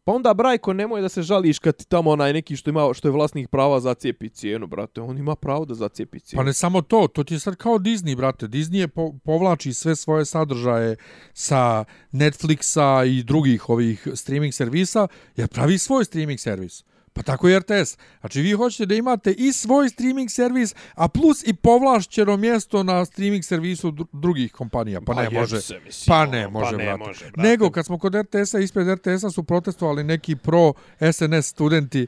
Pa 0.05 0.13
onda 0.13 0.35
Brajko 0.35 0.73
nemoj 0.73 1.01
da 1.01 1.09
se 1.09 1.23
žališ 1.23 1.59
kad 1.59 1.77
ti 1.77 1.89
tamo 1.89 2.11
onaj 2.11 2.33
neki 2.33 2.57
što 2.57 2.71
ima 2.71 2.95
što 2.95 3.09
je 3.09 3.13
vlasnik 3.13 3.49
prava 3.49 3.81
za 3.81 3.95
cijepi 3.95 4.29
cijenu, 4.29 4.67
brate. 4.67 5.01
On 5.01 5.19
ima 5.19 5.37
pravo 5.37 5.65
da 5.65 5.75
zacijepi 5.75 6.21
cijenu. 6.21 6.41
Pa 6.41 6.45
ne 6.45 6.53
samo 6.53 6.83
to, 6.83 7.09
to 7.15 7.25
ti 7.25 7.35
je 7.35 7.41
sad 7.41 7.57
kao 7.57 7.79
Disney, 7.79 8.17
brate. 8.17 8.49
Disney 8.49 8.79
je 8.79 8.89
po, 8.89 9.13
povlači 9.25 9.73
sve 9.73 9.97
svoje 9.97 10.25
sadržaje 10.25 10.97
sa 11.33 11.85
Netflixa 12.13 13.07
i 13.07 13.23
drugih 13.23 13.69
ovih 13.69 14.09
streaming 14.15 14.55
servisa, 14.55 15.09
jer 15.37 15.49
pravi 15.49 15.79
svoj 15.79 16.05
streaming 16.05 16.41
servis. 16.41 16.85
Pa 17.15 17.23
tako 17.23 17.49
je 17.49 17.59
RTS. 17.59 17.97
Znači 18.21 18.41
vi 18.41 18.53
hoćete 18.53 18.87
da 18.87 18.95
imate 18.95 19.33
i 19.33 19.53
svoj 19.53 19.89
streaming 19.89 20.31
servis, 20.31 20.75
a 20.95 21.09
plus 21.09 21.47
i 21.47 21.55
povlašćeno 21.55 22.37
mjesto 22.37 22.83
na 22.83 23.05
streaming 23.05 23.45
servisu 23.45 23.91
dru- 23.91 24.07
drugih 24.13 24.53
kompanija. 24.53 25.01
Pa 25.01 25.15
ne 25.15 25.25
Pa 25.25 25.31
može. 25.31 25.57
jebe 25.57 25.63
se, 25.63 25.81
mislim, 25.81 26.05
Pa 26.09 26.21
ono, 26.21 26.31
ne 26.31 26.45
pa 26.45 26.51
može, 26.51 26.77
ne 26.77 26.85
brate. 26.85 26.99
može, 26.99 27.25
brate. 27.25 27.49
Nego 27.49 27.71
kad 27.71 27.87
smo 27.87 27.99
kod 27.99 28.15
RTS-a, 28.15 28.59
ispred 28.59 28.89
RTS-a 28.89 29.31
su 29.31 29.43
protestovali 29.43 30.05
neki 30.05 30.37
pro 30.37 30.73
SNS 31.13 31.47
studenti. 31.47 32.07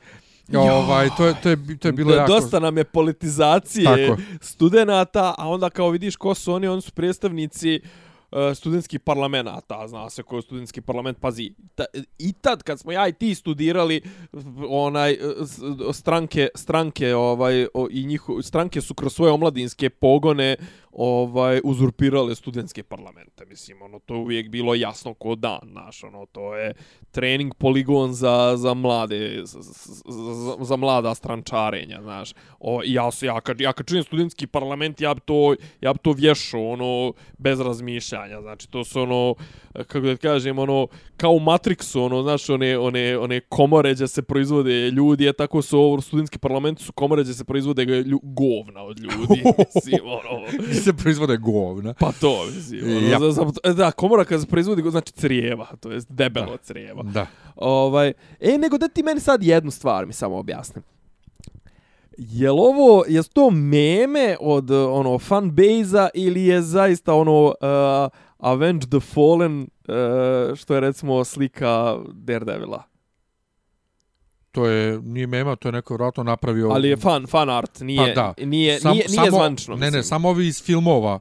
Ovaj, 0.55 1.09
to 1.17 1.27
je, 1.27 1.35
to 1.43 1.49
je, 1.49 1.79
to 1.79 1.89
je 1.89 1.93
bilo 1.93 2.11
Da, 2.11 2.17
jako... 2.17 2.33
Dosta 2.33 2.61
nam 2.61 2.79
je 2.79 2.85
politizacije 2.85 3.85
Tako. 4.07 4.23
studenata, 4.41 5.35
a 5.39 5.49
onda 5.49 5.71
kao 5.71 5.91
vidiš 5.91 6.17
ko 6.17 6.35
su 6.35 6.53
oni, 6.53 6.67
oni 6.67 6.83
su 6.83 6.93
predstavnici 6.93 7.81
uh, 7.83 7.89
E, 8.35 8.55
studentski 8.55 8.99
parlament, 8.99 9.49
ta 9.67 9.89
zna 9.89 10.11
se 10.11 10.23
ko 10.23 10.37
je 10.37 10.43
studentski 10.43 10.81
parlament, 10.81 11.19
pazi, 11.21 11.53
ta, 11.75 11.85
i 12.19 12.33
tad 12.33 12.63
kad 12.63 12.81
smo 12.81 12.93
ja 12.93 13.09
i 13.09 13.13
ti 13.13 13.35
studirali, 13.35 14.01
onaj, 14.69 15.13
e, 15.13 15.19
stranke, 15.93 16.49
stranke, 16.55 17.15
ovaj, 17.15 17.67
o, 17.75 17.87
i 17.91 18.05
njiho, 18.07 18.43
stranke 18.43 18.81
su 18.81 18.95
kroz 18.95 19.15
svoje 19.15 19.33
omladinske 19.33 19.91
pogone 19.91 20.57
ovaj 20.95 21.61
uzurpirale 21.65 22.35
studentske 22.35 22.83
parlamente. 22.83 23.45
Mislim, 23.45 23.83
ono, 23.83 23.99
to 23.99 24.15
je 24.15 24.21
uvijek 24.21 24.49
bilo 24.49 24.75
jasno 24.75 25.15
ko 25.15 25.35
dan, 25.35 25.61
znaš, 25.71 26.05
ono, 26.05 26.27
to 26.27 26.57
je 26.57 26.75
trening 27.11 27.55
poligon 27.55 28.13
za, 28.13 28.55
za 28.57 28.75
mlade, 28.75 29.41
za, 29.45 29.59
za, 29.63 30.57
za 30.61 30.77
mlada 30.77 31.15
strančarenja, 31.15 31.99
znaš. 32.03 32.33
O, 32.61 32.81
ja, 32.85 33.11
su- 33.11 33.27
ja, 33.27 33.41
kad, 33.41 33.61
ja 33.61 33.73
kad 33.73 33.87
čujem 33.87 34.05
studentski 34.05 34.47
parlament, 34.47 35.01
ja 35.01 35.15
bi 35.15 35.21
to, 35.21 35.55
ja 35.81 35.93
bi 35.93 35.99
to 35.99 36.13
vješao, 36.13 36.69
ono, 36.69 37.13
bez 37.39 37.61
razmišljanja, 37.61 38.41
znači, 38.41 38.71
to 38.71 38.85
su, 38.85 39.01
ono, 39.01 39.35
kako 39.73 40.01
da 40.01 40.17
kažem, 40.17 40.59
ono, 40.59 40.87
kao 41.17 41.31
u 41.33 41.41
Matrixu, 41.41 42.05
ono, 42.05 42.23
znaš, 42.23 42.51
one, 42.51 42.79
one, 42.79 43.19
one 43.19 43.41
komore 43.41 43.95
gdje 43.95 44.09
se 44.09 44.23
proizvode 44.23 44.91
ljudi, 44.91 45.25
je 45.25 45.33
tako 45.33 45.63
su 45.63 45.79
ovo 45.79 46.01
studentski 46.01 46.39
parlament 46.39 46.81
su 46.81 46.93
komore 46.93 47.23
gdje 47.23 47.35
se 47.35 47.45
proizvode 47.45 48.05
govna 48.23 48.83
od 48.83 48.99
ljudi, 49.01 49.43
mislim, 49.75 50.01
ono, 50.05 50.47
se 50.85 50.93
proizvode 50.93 51.37
govna. 51.37 51.95
Pa 51.95 52.13
to, 52.13 52.47
mislim. 52.47 52.97
Ono, 52.97 53.09
Ja. 53.09 53.19
za, 53.21 53.31
za, 53.65 53.73
da, 53.73 53.91
komora 53.91 54.25
kad 54.25 54.41
se 54.41 54.47
proizvodi, 54.47 54.83
go- 54.83 54.91
znači 54.91 55.13
crijeva, 55.13 55.67
to 55.81 55.93
jest 55.93 56.11
debelo 56.11 56.47
da. 56.47 56.57
crijeva. 56.59 57.03
Da. 57.03 57.27
Ovaj, 57.57 58.13
e, 58.41 58.59
nego 58.59 58.79
da 58.79 58.89
ti 58.89 59.03
meni 59.03 59.21
sad 59.21 59.43
jednu 59.43 59.71
stvar 59.71 60.07
mi 60.07 60.13
samo 60.13 60.37
objasni. 60.37 60.83
Jel 62.19 62.61
ovo, 62.61 63.05
je 63.09 63.23
to 63.23 63.51
meme 63.51 64.37
od 64.41 64.71
ono 64.71 65.19
fanbase-a 65.19 66.09
ili 66.15 66.45
je 66.45 66.63
zaista 66.63 67.15
ono 67.15 67.45
uh, 67.45 67.55
Avenge 68.39 68.87
the 68.87 69.01
Fallen, 69.01 69.61
uh, 69.61 69.67
što 70.57 70.75
je 70.75 70.81
recimo 70.81 71.25
slika 71.25 71.97
Daredevila? 72.13 72.83
To 74.55 74.67
je, 74.67 75.01
nije 75.01 75.27
mema, 75.27 75.57
to 75.57 75.69
je 75.69 75.73
neko 75.73 75.95
vratno 75.95 76.23
napravio... 76.23 76.69
Ali 76.69 76.89
je 76.89 76.97
fan, 76.97 77.27
fan 77.27 77.51
art, 77.51 77.81
nije, 77.81 78.15
Pa 78.15 78.21
da. 78.23 78.35
nije, 78.41 78.81
Sam- 78.81 78.93
nije, 78.93 79.05
nije 79.09 79.17
samo- 79.17 79.31
zvanično. 79.31 79.77
Ne, 79.77 79.91
ne, 79.91 80.03
samo 80.03 80.29
ovi 80.29 80.47
iz 80.47 80.63
filmova 80.63 81.19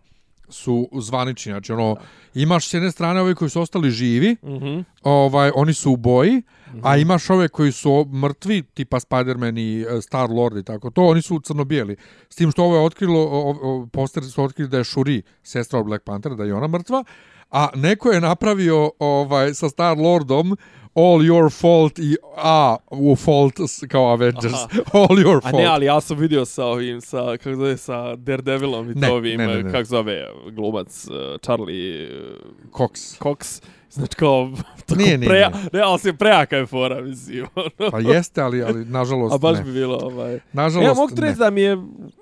su 0.49 0.89
zvanični. 0.93 1.51
Znači, 1.51 1.71
ono, 1.71 1.95
imaš 2.35 2.67
s 2.67 2.73
jedne 2.73 2.91
strane 2.91 3.21
ovi 3.21 3.35
koji 3.35 3.49
su 3.49 3.61
ostali 3.61 3.91
živi, 3.91 4.35
Mhm. 4.43 4.79
ovaj, 5.03 5.51
oni 5.55 5.73
su 5.73 5.91
u 5.91 5.97
boji, 5.97 6.41
a 6.83 6.97
imaš 6.97 7.29
ove 7.29 7.47
koji 7.47 7.71
su 7.71 8.05
mrtvi, 8.05 8.63
tipa 8.63 8.99
Spider-Man 8.99 9.57
i 9.57 9.81
e, 9.81 10.01
Star-Lord 10.01 10.59
i 10.59 10.63
tako 10.63 10.89
to, 10.89 11.03
oni 11.03 11.21
su 11.21 11.39
crno-bijeli. 11.39 11.95
S 12.29 12.35
tim 12.35 12.51
što 12.51 12.63
ovo 12.63 12.75
je 12.75 12.81
otkrilo, 12.81 13.19
o, 13.21 13.49
o, 13.63 13.87
poster 13.87 14.23
su 14.23 14.43
otkrili 14.43 14.69
da 14.69 14.77
je 14.77 14.83
Shuri, 14.83 15.21
sestra 15.43 15.79
od 15.79 15.85
Black 15.85 16.03
Panthera, 16.03 16.35
da 16.35 16.43
je 16.43 16.53
ona 16.53 16.67
mrtva, 16.69 17.03
a 17.51 17.69
neko 17.75 18.11
je 18.11 18.21
napravio 18.21 18.91
ovaj 18.99 19.53
sa 19.53 19.65
Star-Lordom 19.67 20.55
All 20.95 21.19
Your 21.21 21.59
Fault 21.61 21.99
i 21.99 22.15
A 22.37 22.75
u 22.91 23.15
Fault 23.15 23.53
kao 23.87 24.05
Avengers. 24.07 24.53
Aha. 24.53 24.67
All 24.99 25.17
Your 25.17 25.37
A 25.37 25.49
Fault. 25.49 25.63
ne, 25.63 25.65
ali 25.65 25.85
ja 25.85 26.01
sam 26.01 26.17
vidio 26.17 26.45
sa 26.45 26.65
ovim, 26.65 27.01
sa, 27.01 27.37
kako 27.37 27.55
zove, 27.55 27.77
sa 27.77 28.15
Daredevilom 28.15 28.91
i 28.91 28.93
Ne, 28.95 29.07
to 29.07 29.13
ovim, 29.13 29.37
ne, 29.37 29.47
ne, 29.47 29.63
ne. 29.63 29.71
kako 29.71 29.83
zove, 29.85 30.25
glumac 30.51 31.07
uh, 31.07 31.15
Charlie 31.41 32.09
uh, 32.21 32.71
Cox. 32.71 33.19
Cox. 33.19 33.63
Znači 33.89 34.15
kao, 34.15 34.51
tako 34.85 35.01
Nije, 35.01 35.17
nije, 35.17 35.29
preja, 35.29 35.49
nije. 35.49 35.69
ne, 35.73 35.79
ali 35.81 35.99
se 35.99 36.13
prejaka 36.13 36.57
je 36.57 36.65
fora, 36.65 37.01
mislim. 37.01 37.45
ono. 37.55 37.91
Pa 37.91 37.99
jeste, 37.99 38.41
ali, 38.41 38.63
ali 38.63 38.85
nažalost 38.85 39.35
A 39.35 39.37
baš 39.37 39.57
ne. 39.57 39.63
bi 39.63 39.71
bilo, 39.73 39.97
ovaj... 40.01 40.39
Nažalost, 40.53 40.87
Ja 40.87 40.93
mogu 40.93 41.15
ti 41.15 41.21
ne. 41.21 41.27
reći 41.27 41.39
da 41.39 41.49
mi 41.49 41.61
je, 41.61 41.77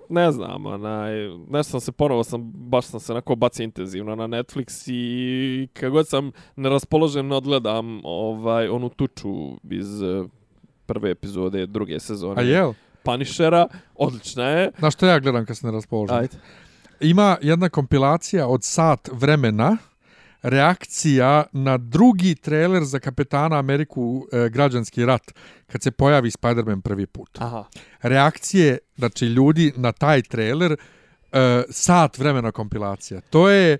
ne 0.09 0.31
znam, 0.31 0.65
onaj, 0.65 1.11
nešto 1.49 1.71
sam 1.71 1.79
se 1.81 1.91
ponovo, 1.91 2.23
sam, 2.23 2.41
baš 2.53 2.85
sam 2.85 2.99
se 2.99 3.11
onako 3.11 3.35
bacio 3.35 3.63
intenzivno 3.63 4.15
na 4.15 4.27
Netflix 4.27 4.91
i 4.91 5.67
kad 5.73 5.91
god 5.91 6.07
sam 6.07 6.31
neraspoložen 6.55 7.27
ne 7.27 7.35
odgledam 7.35 8.01
ovaj, 8.03 8.60
onu 8.69 8.89
tuču 8.89 9.57
iz 9.69 10.01
eh, 10.01 10.23
prve 10.85 11.11
epizode 11.11 11.65
druge 11.65 11.99
sezone 11.99 12.41
A 12.41 12.43
jel? 12.43 12.73
Punishera, 13.03 13.67
odlična 13.95 14.43
je. 14.43 14.71
Na 14.77 14.91
što 14.91 15.05
ja 15.05 15.19
gledam 15.19 15.45
kad 15.45 15.57
se 15.57 15.65
ne 15.65 15.71
raspoložim? 15.71 16.15
Ajde. 16.15 16.37
Ima 16.99 17.37
jedna 17.41 17.69
kompilacija 17.69 18.47
od 18.47 18.63
sat 18.63 19.09
vremena 19.13 19.77
reakcija 20.41 21.43
na 21.51 21.77
drugi 21.77 22.35
trailer 22.35 22.83
za 22.83 22.99
Kapetana 22.99 23.59
Ameriku 23.59 24.27
e, 24.31 24.49
građanski 24.49 25.05
rat 25.05 25.31
kad 25.67 25.83
se 25.83 25.91
pojavi 25.91 26.29
Spider-Man 26.29 26.81
prvi 26.81 27.05
put. 27.05 27.29
Aha. 27.41 27.63
Reakcije, 28.01 28.77
znači 28.95 29.25
ljudi 29.25 29.73
na 29.75 29.91
taj 29.91 30.21
trailer 30.21 30.71
e, 30.71 30.77
sat 31.69 32.17
vremena 32.17 32.51
kompilacija. 32.51 33.21
To 33.21 33.49
je 33.49 33.77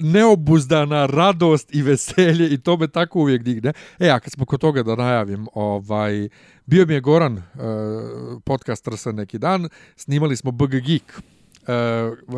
neobuzdana 0.00 1.06
radost 1.06 1.74
i 1.74 1.82
veselje 1.82 2.48
i 2.54 2.58
to 2.58 2.76
me 2.76 2.88
tako 2.88 3.18
uvijek 3.18 3.42
digne. 3.42 3.72
E, 3.98 4.10
a 4.10 4.20
kad 4.20 4.32
smo 4.32 4.44
kod 4.44 4.60
toga 4.60 4.82
da 4.82 4.96
najavim, 4.96 5.46
ovaj, 5.54 6.28
bio 6.66 6.86
mi 6.86 6.94
je 6.94 7.00
Goran, 7.00 7.36
uh, 7.36 7.42
podcast 8.44 8.88
Rsa 8.88 9.12
neki 9.12 9.38
dan, 9.38 9.68
snimali 9.96 10.36
smo 10.36 10.50
BG 10.50 10.70
Geek. 10.70 11.02
Uh, 11.12 11.68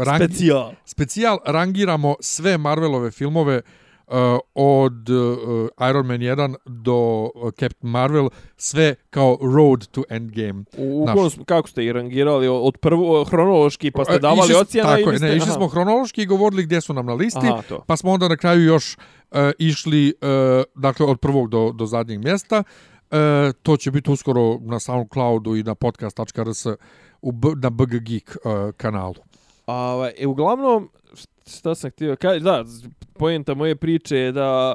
rang, 0.04 0.22
Specijal. 0.22 0.72
specijal 0.84 1.38
rangiramo 1.46 2.14
sve 2.20 2.58
Marvelove 2.58 3.10
filmove 3.10 3.56
uh, 3.56 3.83
od 4.54 5.10
uh, 5.10 5.38
Iron 5.80 6.06
Man 6.06 6.18
1 6.18 6.54
do 6.66 6.94
uh, 7.24 7.50
Captain 7.50 7.90
Marvel, 7.90 8.28
sve 8.56 8.94
kao 9.10 9.38
Road 9.54 9.86
to 9.86 10.02
Endgame. 10.08 10.64
U, 10.78 11.04
Naš. 11.06 11.14
u 11.14 11.18
kom- 11.18 11.44
kako 11.44 11.68
ste 11.68 11.84
ih 11.84 11.90
rangirali? 11.90 12.48
Od 12.48 12.76
prvo 12.76 13.24
hronološki 13.24 13.90
pa 13.90 14.04
ste 14.04 14.14
E, 14.14 14.18
davali 14.18 14.40
išli 14.40 14.54
s- 14.54 14.58
ocjene? 14.58 14.88
Tako 14.88 15.10
je, 15.10 15.18
ne, 15.18 15.28
išli 15.28 15.42
aha. 15.42 15.52
smo 15.52 15.68
hronološki 15.68 16.22
i 16.22 16.26
govorili 16.26 16.62
gdje 16.62 16.80
su 16.80 16.94
nam 16.94 17.06
na 17.06 17.14
listi, 17.14 17.40
Aha, 17.42 17.62
to. 17.62 17.82
pa 17.86 17.96
smo 17.96 18.10
onda 18.10 18.28
na 18.28 18.36
kraju 18.36 18.64
još 18.64 18.96
uh, 19.30 19.38
išli 19.58 20.14
uh, 20.14 20.28
dakle 20.74 21.06
od 21.06 21.20
prvog 21.20 21.48
do, 21.48 21.72
do 21.72 21.86
zadnjeg 21.86 22.18
mjesta. 22.20 22.62
Uh, 23.04 23.18
to 23.62 23.76
će 23.76 23.90
biti 23.90 24.10
uskoro 24.10 24.58
na 24.60 24.80
SoundCloudu 24.80 25.56
i 25.56 25.62
na 25.62 25.74
podcast.rs 25.74 26.66
u, 27.22 27.32
na 27.56 27.70
BG 27.70 27.94
Geek 27.96 28.36
uh, 28.36 28.52
kanalu. 28.72 29.14
A, 29.66 29.74
ovaj, 29.74 30.12
e, 30.18 30.26
uglavnom, 30.26 30.88
šta 31.46 31.74
sam 31.74 31.90
htio 31.90 32.16
kaj, 32.16 32.40
da, 32.40 32.64
pojenta 33.18 33.54
moje 33.54 33.76
priče 33.76 34.16
je 34.16 34.32
da 34.32 34.74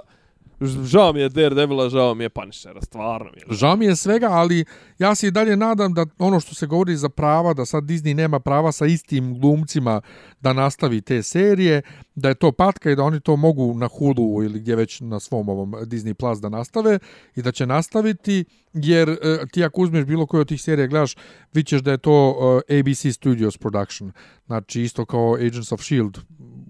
žao 0.65 1.13
mi 1.13 1.19
je 1.19 1.29
Daredevila, 1.29 1.89
žao 1.89 2.15
mi 2.15 2.23
je 2.23 2.29
Punishera, 2.29 2.81
stvarno 2.81 3.31
mi 3.31 3.37
je. 3.37 3.45
žao. 3.47 3.57
Žao 3.57 3.75
mi 3.75 3.85
je 3.85 3.95
svega, 3.95 4.27
ali 4.31 4.65
ja 4.99 5.15
se 5.15 5.27
i 5.27 5.31
dalje 5.31 5.57
nadam 5.57 5.93
da 5.93 6.05
ono 6.19 6.39
što 6.39 6.55
se 6.55 6.67
govori 6.67 6.95
za 6.95 7.09
prava, 7.09 7.53
da 7.53 7.65
sad 7.65 7.83
Disney 7.83 8.13
nema 8.13 8.39
prava 8.39 8.71
sa 8.71 8.85
istim 8.85 9.39
glumcima 9.39 10.01
da 10.41 10.53
nastavi 10.53 11.01
te 11.01 11.23
serije, 11.23 11.81
da 12.15 12.29
je 12.29 12.35
to 12.35 12.51
patka 12.51 12.91
i 12.91 12.95
da 12.95 13.03
oni 13.03 13.19
to 13.19 13.35
mogu 13.35 13.73
na 13.73 13.87
Hulu 13.87 14.43
ili 14.43 14.59
gdje 14.59 14.75
već 14.75 14.99
na 15.01 15.19
svom 15.19 15.49
ovom 15.49 15.71
Disney 15.71 16.13
Plus 16.13 16.39
da 16.39 16.49
nastave 16.49 16.99
i 17.35 17.41
da 17.41 17.51
će 17.51 17.65
nastaviti, 17.65 18.45
jer 18.73 19.09
e, 19.09 19.17
ti 19.51 19.63
ako 19.63 19.81
uzmeš 19.81 20.05
bilo 20.05 20.25
koju 20.25 20.41
od 20.41 20.47
tih 20.47 20.61
serija 20.61 20.87
gledaš, 20.87 21.15
vićeš 21.53 21.81
da 21.81 21.91
je 21.91 21.97
to 21.97 22.35
e, 22.69 22.79
ABC 22.79 23.15
Studios 23.15 23.57
production. 23.57 24.11
Znači 24.45 24.81
isto 24.81 25.05
kao 25.05 25.33
Agents 25.33 25.71
of 25.71 25.81
S.H.I.E.L.D. 25.81 26.19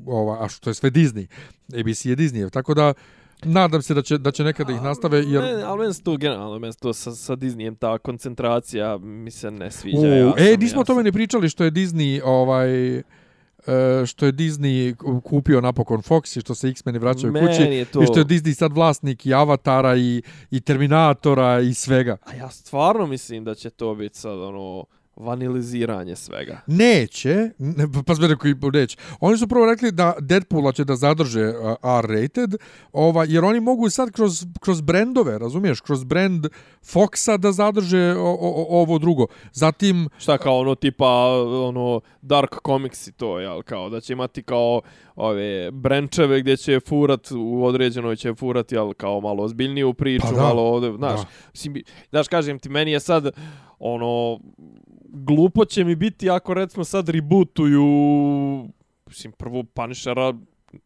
Ova, 0.10 0.44
a 0.44 0.50
što 0.50 0.70
je 0.70 0.74
sve 0.74 0.92
Disney. 0.92 1.28
ABC 1.70 2.06
je 2.06 2.16
Disney. 2.16 2.50
Tako 2.50 2.74
da 2.74 2.94
nadam 3.44 3.82
se 3.82 3.94
da 3.94 4.02
će, 4.02 4.18
da 4.18 4.32
će 4.32 4.44
nekada 4.44 4.74
ih 4.74 4.82
nastave, 4.82 5.18
jer... 5.18 5.44
Ne, 5.44 5.64
ali 5.64 5.80
meni 5.80 5.94
se 5.94 6.04
to 6.04 6.18
generalno, 6.18 6.60
meni 6.60 6.74
se 6.74 6.80
to 6.80 6.94
sa, 6.94 7.12
sa 7.12 7.36
Disneyem, 7.36 7.76
ta 7.78 7.98
koncentracija 7.98 8.98
mi 8.98 9.32
se 9.32 9.52
ne 9.52 9.72
sviđa. 9.72 10.00
U, 10.00 10.04
ja 10.06 10.34
e, 10.38 10.58
nismo 10.58 10.82
o 10.82 10.84
tome 10.84 11.04
ne 11.04 11.12
pričali 11.12 11.50
što 11.50 11.64
je 11.64 11.72
Disney 11.72 12.22
ovaj 12.26 12.98
e, 12.98 13.04
što 14.06 14.26
je 14.26 14.34
Disney 14.34 14.96
ku- 14.96 15.22
kupio 15.22 15.62
napokon 15.62 16.02
Fox 16.02 16.38
i 16.38 16.42
što 16.42 16.56
se 16.56 16.70
X-meni 16.70 17.00
vraćaju 17.00 17.34
Meni 17.34 17.48
kući 17.48 17.86
to- 17.94 18.04
i 18.04 18.06
što 18.06 18.20
je 18.20 18.26
Disney 18.26 18.54
sad 18.54 18.74
vlasnik 18.74 19.26
i 19.26 19.34
Avatara 19.34 19.96
i, 19.96 20.22
i 20.52 20.62
Terminatora 20.62 21.60
i 21.60 21.74
svega. 21.74 22.18
A 22.24 22.36
ja 22.36 22.50
stvarno 22.50 23.08
mislim 23.08 23.44
da 23.44 23.56
će 23.56 23.70
to 23.70 23.96
biti 23.96 24.20
sad 24.20 24.40
ono 24.40 24.86
vaniliziranje 25.20 26.16
svega. 26.16 26.62
Neće, 26.68 27.50
ne, 27.58 27.88
pa 28.06 28.16
sve 28.16 28.36
koji 28.36 28.56
neće. 28.74 28.98
Oni 29.20 29.38
su 29.38 29.48
prvo 29.48 29.66
rekli 29.66 29.92
da 29.92 30.14
Deadpoola 30.20 30.72
će 30.72 30.84
da 30.84 30.96
zadrže 30.96 31.48
uh, 31.48 31.76
R-rated, 31.84 32.56
ovaj, 32.94 33.28
jer 33.30 33.44
oni 33.44 33.60
mogu 33.60 33.90
sad 33.90 34.12
kroz, 34.12 34.46
kroz 34.60 34.82
brendove, 34.82 35.40
razumiješ, 35.40 35.82
kroz 35.82 36.04
brand 36.04 36.48
Foxa 36.94 37.38
da 37.38 37.52
zadrže 37.52 38.16
o, 38.18 38.38
o, 38.42 38.82
ovo 38.82 39.00
drugo. 39.00 39.28
Zatim, 39.54 40.10
Šta 40.18 40.38
kao 40.38 40.60
ono 40.60 40.76
tipa 40.76 41.08
ono 41.68 42.02
Dark 42.22 42.56
Comics 42.66 43.08
i 43.08 43.12
to, 43.12 43.40
jel, 43.40 43.62
kao 43.62 43.90
da 43.90 44.02
će 44.02 44.14
imati 44.14 44.44
kao 44.44 44.82
ove 45.20 45.72
brenčeve 45.72 46.40
gdje 46.40 46.58
će 46.58 46.80
furat 46.80 47.32
u 47.32 47.66
određenoj 47.66 48.16
će 48.16 48.34
furati 48.36 48.78
al 48.78 48.94
kao 48.94 49.22
malo 49.22 49.44
ozbiljniju 49.44 49.94
priču, 49.94 50.28
Pa 50.28 50.32
da. 50.32 50.42
malo 50.42 50.62
ovde, 50.64 50.92
znaš. 50.92 51.20
Da. 51.20 51.26
Mislim, 51.54 51.74
bi- 51.74 51.84
znaš, 52.10 52.28
kažem 52.28 52.60
ti, 52.60 52.70
meni 52.70 52.92
je 52.92 53.00
sad 53.00 53.32
ono 53.80 54.40
glupo 55.04 55.66
će 55.66 55.84
mi 55.84 55.96
biti 55.96 56.30
ako 56.30 56.54
recimo 56.54 56.84
sad 56.84 57.10
rebootuju 57.10 57.84
mislim 59.08 59.34
prvo 59.34 59.64
Punishera 59.64 60.34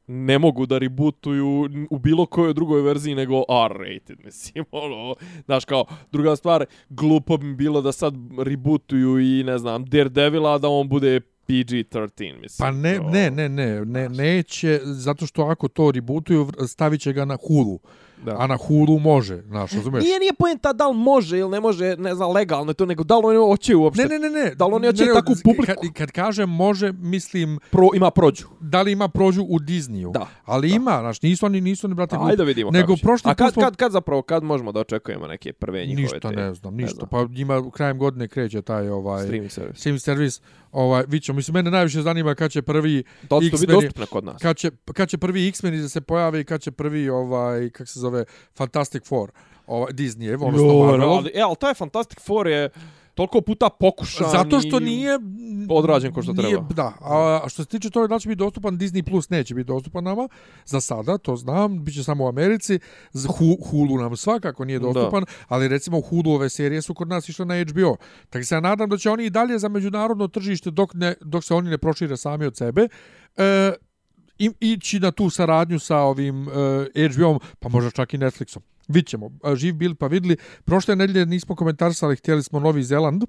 ne 0.08 0.40
mogu 0.40 0.66
da 0.66 0.78
rebootuju 0.78 1.70
u 1.90 2.00
bilo 2.00 2.26
kojoj 2.26 2.54
drugoj 2.54 2.82
verziji 2.82 3.16
nego 3.16 3.44
R-rated, 3.70 4.18
mislim, 4.26 4.66
ono, 4.72 5.16
znaš, 5.46 5.66
kao, 5.66 5.86
druga 6.12 6.36
stvar, 6.36 6.66
glupo 6.90 7.38
bi 7.38 7.56
bilo 7.56 7.82
da 7.82 7.92
sad 7.92 8.14
rebootuju 8.40 9.20
i, 9.20 9.44
ne 9.44 9.58
znam, 9.58 9.86
Daredevila, 9.86 10.58
da 10.58 10.68
on 10.70 10.90
bude 10.90 11.22
PG-13, 11.48 12.40
mislim. 12.42 12.58
Pa 12.58 12.72
ne, 12.72 12.98
to- 12.98 13.10
ne, 13.10 13.32
ne, 13.32 13.50
ne, 13.50 13.86
ne, 13.86 14.10
neće, 14.10 14.80
zato 14.84 15.26
što 15.28 15.42
ako 15.44 15.68
to 15.68 15.92
rebootuju, 15.92 16.48
stavit 16.68 17.02
će 17.02 17.14
ga 17.14 17.26
na 17.26 17.38
Hulu. 17.48 17.80
Da. 18.18 18.36
A 18.40 18.48
na 18.48 18.58
Hulu 18.58 19.00
može, 19.00 19.42
znaš, 19.42 19.72
razumiješ? 19.72 20.04
Nije, 20.04 20.20
nije 20.20 20.34
poenta 20.34 20.74
da 20.74 20.88
li 20.88 20.96
može 20.96 21.40
ili 21.40 21.50
ne 21.50 21.60
može, 21.60 21.96
ne 21.98 22.16
znam, 22.16 22.32
legalno 22.32 22.70
je 22.70 22.76
to, 22.76 22.86
nego 22.86 23.04
da 23.04 23.18
li 23.18 23.26
oni 23.28 23.38
hoće 23.40 23.76
uopšte, 23.76 24.04
Ne, 24.04 24.10
ne, 24.10 24.20
ne, 24.20 24.44
ne. 24.44 24.56
Da 24.56 24.66
li 24.66 24.74
oni 24.74 24.88
hoće 24.88 25.04
Ne, 25.04 25.08
ne, 25.08 25.14
takvu 25.14 25.36
publiku? 25.44 25.66
Kad, 25.66 25.94
kad 25.94 26.12
kažem 26.12 26.50
može, 26.50 26.92
mislim, 26.94 27.60
pro, 27.72 27.88
ima 27.94 28.12
prođu. 28.12 28.46
da 28.60 28.82
li 28.82 28.92
ima 28.92 29.08
prođu 29.08 29.44
u 29.44 29.60
Disneyu. 29.60 30.12
Da, 30.12 30.28
Ali 30.46 30.70
da. 30.70 30.76
ima, 30.76 30.98
znaš, 31.00 31.22
nisu 31.22 31.46
oni, 31.46 31.62
nisu 31.62 31.88
oni, 31.88 31.96
brate, 31.96 32.16
Ajde 32.20 32.36
da 32.36 32.44
vidimo 32.44 32.72
nego 32.72 32.86
kako 32.86 32.98
će. 32.98 33.04
prošli 33.04 33.32
A 33.32 33.36
kad, 33.36 33.54
smo- 33.54 33.62
kad, 33.62 33.76
kad 33.76 33.92
zapravo, 33.92 34.22
kad 34.22 34.44
možemo 34.44 34.72
da 34.72 34.80
očekujemo 34.80 35.28
neke 35.28 35.54
prve 35.54 35.80
njihove 35.80 36.02
Ništa 36.04 36.20
te, 36.20 36.32
ne 36.32 36.54
znam, 36.54 36.76
ništa. 36.76 36.96
znam. 36.96 37.10
Pa 37.10 37.26
njima 37.26 37.72
krajem 37.72 37.98
godine 38.00 38.28
kreće 38.28 38.62
taj 38.62 38.90
ovaj 38.90 39.24
streaming 39.24 39.52
servis? 39.52 39.80
streaming 39.80 40.02
servis. 40.02 40.42
Ovaj, 40.72 41.04
vi 41.08 41.20
ćemo, 41.20 41.36
mislim, 41.36 41.54
mene 41.54 41.72
najviše 41.72 42.02
zanima 42.02 42.36
kad 42.36 42.52
će 42.52 42.62
prvi 42.62 43.04
X-meni- 43.24 43.68
dostupno 43.68 44.06
kod 44.08 44.24
nas? 44.24 44.42
kad 44.42 44.58
će, 44.58 44.72
kad 44.94 45.10
će 45.10 45.18
prvi 45.18 45.48
X-meni 45.48 45.78
da 45.78 45.90
se 45.90 46.02
pojave 46.02 46.42
i 46.42 46.44
kad 46.44 46.62
će 46.62 46.72
prvi, 46.72 47.10
ovaj, 47.10 47.70
kak 47.70 47.88
se 47.88 48.00
zove, 48.04 48.26
Fantastic 48.56 49.04
Four, 49.06 49.32
ovaj, 49.68 49.94
Disney, 49.94 50.34
odnosno 50.38 50.68
Jo, 50.68 50.80
Marvelov. 50.82 51.18
ali, 51.18 51.32
e, 51.34 51.42
ali 51.42 51.56
taj 51.56 51.74
Fantastic 51.74 52.20
Four 52.22 52.48
je 52.48 52.70
toliko 53.16 53.42
puta 53.42 53.70
pokušan 53.72 54.28
Zato 54.32 54.60
što 54.60 54.78
i- 54.78 54.84
nije 54.84 55.20
odrađen 55.70 56.14
ko 56.14 56.22
što 56.22 56.34
nije, 56.34 56.50
treba. 56.50 56.68
Da, 56.74 56.94
a 57.02 57.42
a 57.44 57.50
što 57.50 57.64
se 57.64 57.70
tiče 57.70 57.90
toga 57.90 58.08
da 58.08 58.20
će 58.20 58.30
biti 58.30 58.40
dostupan 58.40 58.78
Disney 58.78 59.02
Plus 59.04 59.30
neće 59.30 59.56
biti 59.56 59.68
dostupan 59.68 60.04
nama 60.04 60.28
za 60.66 60.82
sada, 60.82 61.18
to 61.18 61.36
znam, 61.36 61.84
biće 61.84 62.04
samo 62.04 62.24
u 62.24 62.30
Americi. 62.30 62.80
Z 63.12 63.28
Hu, 63.28 63.46
Hulu 63.64 63.98
nam 63.98 64.18
svakako 64.18 64.66
nije 64.66 64.80
dostupan, 64.80 65.26
ali 65.48 65.68
recimo 65.68 66.02
Hulu 66.02 66.32
ove 66.32 66.50
serije 66.50 66.82
su 66.82 66.94
kod 66.94 67.08
nas 67.08 67.30
išle 67.30 67.46
na 67.46 67.56
HBO. 67.62 67.96
Tako 68.30 68.46
se 68.46 68.56
ja 68.56 68.62
nadam 68.62 68.90
da 68.90 68.98
će 68.98 69.10
oni 69.10 69.26
i 69.26 69.30
dalje 69.30 69.60
za 69.60 69.70
međunarodno 69.70 70.28
tržište 70.28 70.72
dok 70.72 70.94
ne 70.94 71.16
dok 71.22 71.44
se 71.44 71.54
oni 71.54 71.70
ne 71.70 71.78
prošire 71.78 72.18
sami 72.18 72.46
od 72.46 72.58
sebe. 72.58 72.88
E, 73.38 73.74
i, 74.46 74.52
ići 74.60 75.00
na 75.00 75.12
tu 75.12 75.30
saradnju 75.30 75.80
sa 75.80 75.98
ovim 75.98 76.48
e, 76.96 77.10
HBO-om, 77.10 77.40
pa 77.60 77.70
možda 77.70 77.92
čak 77.92 78.14
i 78.14 78.18
Netflixom. 78.18 78.62
Vićemo, 78.88 79.32
e, 79.44 79.56
Živ 79.56 79.76
bili 79.76 79.96
pa 79.96 80.08
vidli. 80.08 80.38
Prošle 80.66 80.96
nedelje 80.96 81.26
nismo 81.26 81.56
komentarisali, 81.56 82.16
htjeli 82.16 82.44
smo 82.44 82.60
Novi 82.60 82.84
Zeland. 82.84 83.24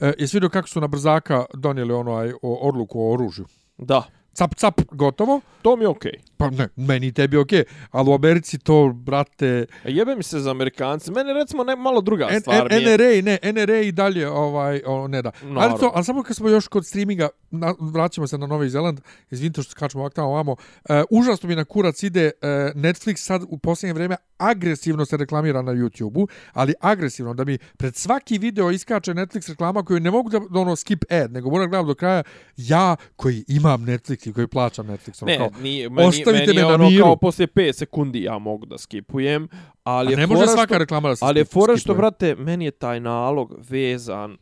E, 0.00 0.12
jesi 0.18 0.36
vidio 0.36 0.48
kako 0.48 0.68
su 0.68 0.80
na 0.80 0.86
brzaka 0.86 1.44
donijeli 1.54 1.92
onaj 1.92 2.32
o, 2.32 2.68
odluku 2.68 3.00
o 3.00 3.12
oružju? 3.12 3.46
Da, 3.78 4.02
Cap, 4.36 4.54
cap, 4.54 4.80
gotovo. 4.90 5.40
to 5.62 5.76
mi 5.76 5.84
je 5.84 5.88
okej. 5.88 6.12
Pa 6.36 6.50
ne, 6.50 6.68
meni 6.76 7.12
tebi 7.12 7.36
okej. 7.36 7.64
Ali 7.90 8.10
u 8.10 8.14
Americi 8.14 8.58
to, 8.58 8.92
brate, 8.94 9.46
Okay. 9.46 9.66
Jebe 9.84 10.16
mi 10.16 10.22
se 10.22 10.40
za 10.40 10.50
Amerikanci. 10.50 11.10
Mene 11.10 11.32
recimo 11.32 11.64
ne, 11.64 11.76
malo 11.76 12.00
druga 12.00 12.28
N, 12.30 12.40
stvar 12.40 12.68
mi 12.70 12.76
je. 12.76 12.98
NRA, 12.98 13.22
ne, 13.22 13.52
NRA 13.52 13.80
i 13.80 13.92
dalje, 13.92 14.28
ovaj, 14.28 14.82
o, 14.86 15.08
ne 15.08 15.22
da. 15.22 15.30
Naravno. 15.42 15.60
Ali, 15.60 15.80
to, 15.80 15.92
ali 15.94 16.04
samo 16.04 16.22
kad 16.22 16.36
smo 16.36 16.48
još 16.48 16.68
kod 16.68 16.86
streaminga, 16.86 17.28
na, 17.50 17.74
vraćamo 17.80 18.26
se 18.26 18.38
na 18.38 18.46
Novi 18.46 18.68
Zeland, 18.68 19.00
izvinite 19.30 19.62
što 19.62 19.70
skačemo 19.70 20.02
ovak 20.02 20.14
tamo 20.14 20.28
ovamo, 20.28 20.52
uh, 20.52 20.96
užasno 21.10 21.48
mi 21.48 21.56
na 21.56 21.64
kurac 21.64 22.02
ide 22.02 22.30
uh, 22.42 22.48
Netflix 22.82 23.16
sad 23.16 23.42
u 23.48 23.58
posljednje 23.58 23.92
vrijeme 23.92 24.16
agresivno 24.38 25.04
se 25.04 25.16
reklamira 25.16 25.62
na 25.62 25.72
YouTube-u, 25.72 26.28
ali 26.52 26.74
agresivno, 26.80 27.34
da 27.34 27.44
mi 27.44 27.58
pred 27.76 27.96
svaki 27.96 28.38
video 28.38 28.70
iskače 28.70 29.14
Netflix 29.14 29.48
reklama 29.48 29.82
koju 29.82 30.00
ne 30.00 30.10
mogu 30.10 30.30
da, 30.30 30.40
da 30.50 30.60
ono 30.60 30.76
skip 30.76 31.04
ad, 31.10 31.32
nego 31.32 31.50
moram 31.50 31.70
gledati 31.70 31.86
do 31.86 31.94
kraja, 31.94 32.22
ja 32.56 32.96
koji 33.16 33.44
imam 33.48 33.84
Netflix 33.84 34.25
i 34.26 34.32
koji 34.32 34.46
plaćam 34.46 34.86
Netflix, 34.86 35.22
ono 35.22 35.32
Ne, 35.32 35.38
kao, 35.38 35.50
nije, 35.62 35.90
meni, 35.90 36.08
ostavite 36.08 36.46
meni 36.46 36.54
me 36.54 36.60
je 36.60 36.68
na 36.68 36.74
ono 36.74 36.90
miru. 36.90 37.04
kao 37.04 37.16
poslije 37.16 37.46
5 37.46 37.72
sekundi 37.72 38.22
ja 38.22 38.38
mogu 38.38 38.66
da 38.66 38.78
skipujem, 38.78 39.48
ali 39.84 40.08
a 40.08 40.10
je 40.10 40.16
ne 40.16 40.26
može 40.26 40.46
svaka 40.46 40.64
što, 40.64 40.78
reklama 40.78 41.08
da 41.08 41.16
se 41.16 41.24
ali 41.24 41.40
je 41.40 41.44
fora 41.44 41.76
što, 41.76 41.94
brate, 41.94 42.34
meni 42.34 42.64
je 42.64 42.70
taj 42.70 43.00
nalog 43.00 43.54
vezan, 43.70 44.36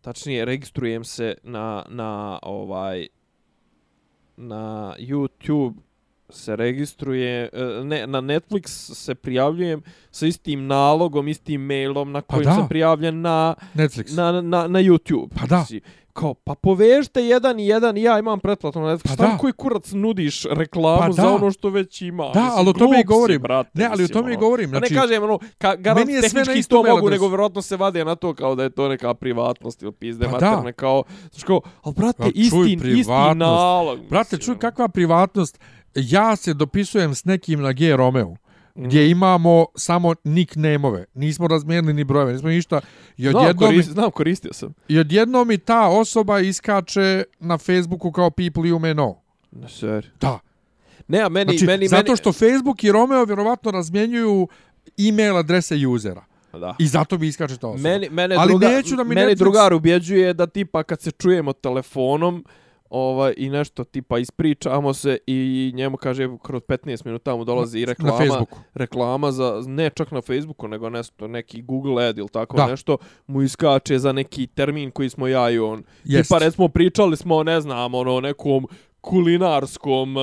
tačnije, 0.00 0.44
registrujem 0.44 1.04
se 1.04 1.34
na, 1.42 1.84
na 1.88 2.38
ovaj, 2.42 3.06
na 4.36 4.94
YouTube 4.98 5.74
se 6.30 6.56
registruje, 6.56 7.48
e, 7.52 7.84
ne, 7.84 8.06
na 8.06 8.20
Netflix 8.20 8.66
se 8.94 9.14
prijavljujem 9.14 9.82
sa 10.10 10.26
istim 10.26 10.66
nalogom, 10.66 11.28
istim 11.28 11.60
mailom 11.60 12.12
na 12.12 12.20
Pa 12.20 12.26
kojim 12.26 12.44
da. 12.44 12.54
sam 12.54 12.68
prijavljen 12.68 13.20
na, 13.20 13.54
Netflix. 13.74 14.16
na, 14.16 14.32
na, 14.32 14.68
na 14.68 14.78
YouTube. 14.80 15.28
Pa 15.30 15.40
da. 15.40 15.56
Znači, 15.56 15.80
Kao, 16.12 16.34
pa 16.34 16.54
povežite 16.54 17.22
jedan 17.22 17.60
i 17.60 17.66
jedan 17.66 17.96
i 17.96 18.02
ja 18.02 18.18
imam 18.18 18.40
pretplatu 18.40 18.80
na 18.80 18.86
Netflix. 18.88 19.02
Pa 19.02 19.14
Šta 19.14 19.26
da. 19.26 19.38
koji 19.38 19.52
kurac 19.52 19.92
nudiš 19.92 20.44
reklamu 20.44 20.98
Pa 21.00 21.12
za 21.12 21.34
ono 21.34 21.50
što 21.50 21.70
već 21.70 22.02
ima? 22.02 22.30
Da, 22.34 22.52
ali 22.54 22.70
o 22.70 22.72
tome 22.72 23.00
i 23.00 23.04
govorim. 23.04 23.42
brate, 23.42 23.70
Ne, 23.74 23.84
ali 23.84 23.94
o 23.94 23.98
mislim, 23.98 24.12
tome 24.14 24.30
i 24.30 24.34
ono. 24.34 24.40
govorim. 24.40 24.70
Pa 24.70 24.78
Znači, 24.78 24.94
ne 24.94 25.00
kažem, 25.00 25.22
ono, 25.22 25.38
ka, 25.58 25.76
garant 25.76 25.98
meni 26.00 26.12
je 26.12 26.22
sve 26.22 26.44
tehnički 26.44 26.70
to 26.70 26.82
mogu, 26.84 27.10
nego 27.10 27.28
vjerojatno 27.28 27.62
se 27.62 27.76
vade 27.76 28.04
na 28.04 28.14
to 28.14 28.34
kao 28.34 28.54
da 28.54 28.62
je 28.62 28.70
to 28.70 28.88
neka 28.88 29.14
privatnost 29.14 29.82
ili 29.82 29.92
pizde 29.92 30.24
Pa 30.24 30.30
pa 30.30 30.46
materne, 30.46 30.72
kao, 30.72 31.02
znaš 31.32 31.42
kao, 31.42 31.60
ali 31.82 31.94
brate, 31.94 32.18
Pa 32.18 32.28
isti, 32.34 32.78
isti 32.90 33.12
nalog. 33.34 33.98
Brate, 34.00 34.24
mislim, 34.26 34.40
čuj 34.40 34.52
ono. 34.52 34.60
kakva 34.60 34.88
privatnost. 34.88 35.60
Ja 36.00 36.36
se 36.36 36.54
dopisujem 36.54 37.14
s 37.14 37.24
nekim 37.24 37.60
na 37.62 37.72
G 37.72 37.96
Romeo, 37.96 38.36
gdje 38.74 39.10
imamo 39.10 39.66
samo 39.76 40.14
nickname-ove. 40.24 41.04
Nismo 41.14 41.48
razmijenili 41.48 41.92
ni 41.94 42.04
brojeve, 42.04 42.32
nismo 42.32 42.48
ništa. 42.48 42.80
I 43.16 43.22
Znam, 43.22 43.36
odjednom, 43.36 43.68
mi, 43.68 43.74
korist, 43.76 43.90
znam, 43.90 44.10
koristio 44.10 44.52
sam. 44.52 44.74
I 44.88 44.98
odjednom 44.98 45.48
mi 45.48 45.58
ta 45.58 45.88
osoba 45.88 46.40
iskače 46.40 47.24
na 47.40 47.58
Facebooku 47.58 48.12
kao 48.12 48.30
people 48.30 48.62
you 48.62 48.78
may 48.78 48.94
know. 48.94 49.14
Na 49.50 49.68
seri. 49.68 50.06
Da. 50.20 50.38
Ne, 51.08 51.20
a 51.20 51.28
meni, 51.28 51.50
Znači, 51.52 51.66
meni, 51.66 51.88
zato 51.88 52.16
što 52.16 52.32
Facebook 52.32 52.84
i 52.84 52.92
Romeo 52.92 53.24
vjerovatno 53.24 53.70
razmjenjuju 53.70 54.48
e-mail 54.98 55.36
adrese 55.36 55.86
usera. 55.86 56.24
Da. 56.52 56.74
I 56.78 56.86
zato 56.86 57.18
mi 57.18 57.26
iskače 57.26 57.56
ta 57.56 57.68
osoba. 57.68 57.88
Meni, 57.88 58.08
mene, 58.10 58.36
Ali 58.38 58.48
druga, 58.48 58.68
neću 58.68 58.96
da 58.96 59.04
mi 59.04 59.14
meni 59.14 59.32
Netflix- 59.32 59.38
drugar 59.38 59.72
ubjeđuje 59.72 60.34
da 60.34 60.46
tipa 60.46 60.82
kad 60.82 61.00
se 61.00 61.10
čujemo 61.10 61.52
telefonom 61.52 62.44
ovaj, 62.90 63.34
i 63.36 63.50
nešto 63.50 63.84
tipa 63.84 64.18
ispričamo 64.18 64.94
se 64.94 65.18
i 65.26 65.72
njemu 65.74 65.96
kaže 65.96 66.28
kroz 66.42 66.62
15 66.62 67.04
minuta 67.06 67.36
mu 67.36 67.44
dolazi 67.44 67.80
na 67.80 67.86
reklama, 67.86 68.18
Facebooku. 68.18 68.58
reklama 68.74 69.32
za, 69.32 69.62
ne 69.66 69.90
čak 69.90 70.10
na 70.10 70.20
Facebooku, 70.20 70.68
nego 70.68 70.90
nešto, 70.90 71.28
neki 71.28 71.62
Google 71.62 72.04
ad 72.04 72.18
ili 72.18 72.28
tako 72.28 72.56
Da. 72.56 72.66
nešto, 72.66 72.96
mu 73.26 73.42
iskače 73.42 73.98
za 73.98 74.12
neki 74.12 74.46
termin 74.46 74.90
koji 74.90 75.08
smo 75.10 75.26
ja 75.26 75.50
i 75.50 75.58
on. 75.58 75.82
Jest. 76.04 76.28
Tipa 76.28 76.38
recimo 76.38 76.68
pričali 76.68 77.16
smo, 77.16 77.42
ne 77.42 77.60
znam, 77.60 77.94
ono, 77.94 78.20
nekom 78.20 78.66
kulinarskom 79.00 80.16
uh, 80.16 80.22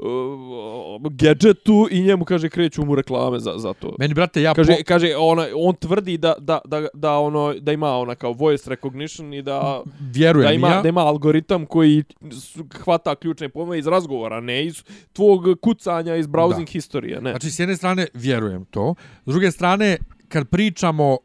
uh, 0.00 1.12
gadgetu 1.12 1.88
i 1.90 2.02
njemu 2.02 2.24
kaže 2.24 2.48
kreću 2.48 2.84
mu 2.84 2.94
reklame 2.94 3.38
za, 3.38 3.54
za 3.56 3.72
to. 3.72 3.94
Meni, 3.98 4.14
brate, 4.14 4.42
ja... 4.42 4.54
Kaže, 4.54 4.72
po- 4.72 4.82
kaže 4.86 5.16
ona, 5.16 5.46
on 5.56 5.74
tvrdi 5.74 6.18
da, 6.18 6.34
da, 6.38 6.58
da, 6.64 6.86
da, 6.94 7.18
ono, 7.18 7.54
da 7.60 7.72
ima 7.72 7.96
ona 7.96 8.14
kao 8.14 8.32
voice 8.32 8.70
recognition 8.70 9.34
i 9.34 9.42
da, 9.42 9.82
vjerujem 10.00 10.48
da, 10.48 10.52
ima, 10.54 10.68
ja. 10.68 10.82
da 10.82 10.88
ima 10.88 11.00
algoritam 11.00 11.66
koji 11.66 12.04
hvata 12.84 13.14
ključne 13.14 13.48
pojmove 13.48 13.78
iz 13.78 13.86
razgovora, 13.86 14.40
ne 14.40 14.66
iz 14.66 14.84
tvog 15.12 15.44
kucanja 15.62 16.16
iz 16.16 16.26
browsing 16.26 16.64
Da. 16.66 16.70
historije, 16.72 17.20
ne. 17.20 17.30
Znači, 17.30 17.50
s 17.50 17.58
jedne 17.58 17.76
strane, 17.76 18.06
vjerujem 18.14 18.64
to. 18.64 18.94
S 19.26 19.30
druge 19.30 19.50
strane, 19.50 19.98
kad 20.28 20.48
pričamo 20.48 21.18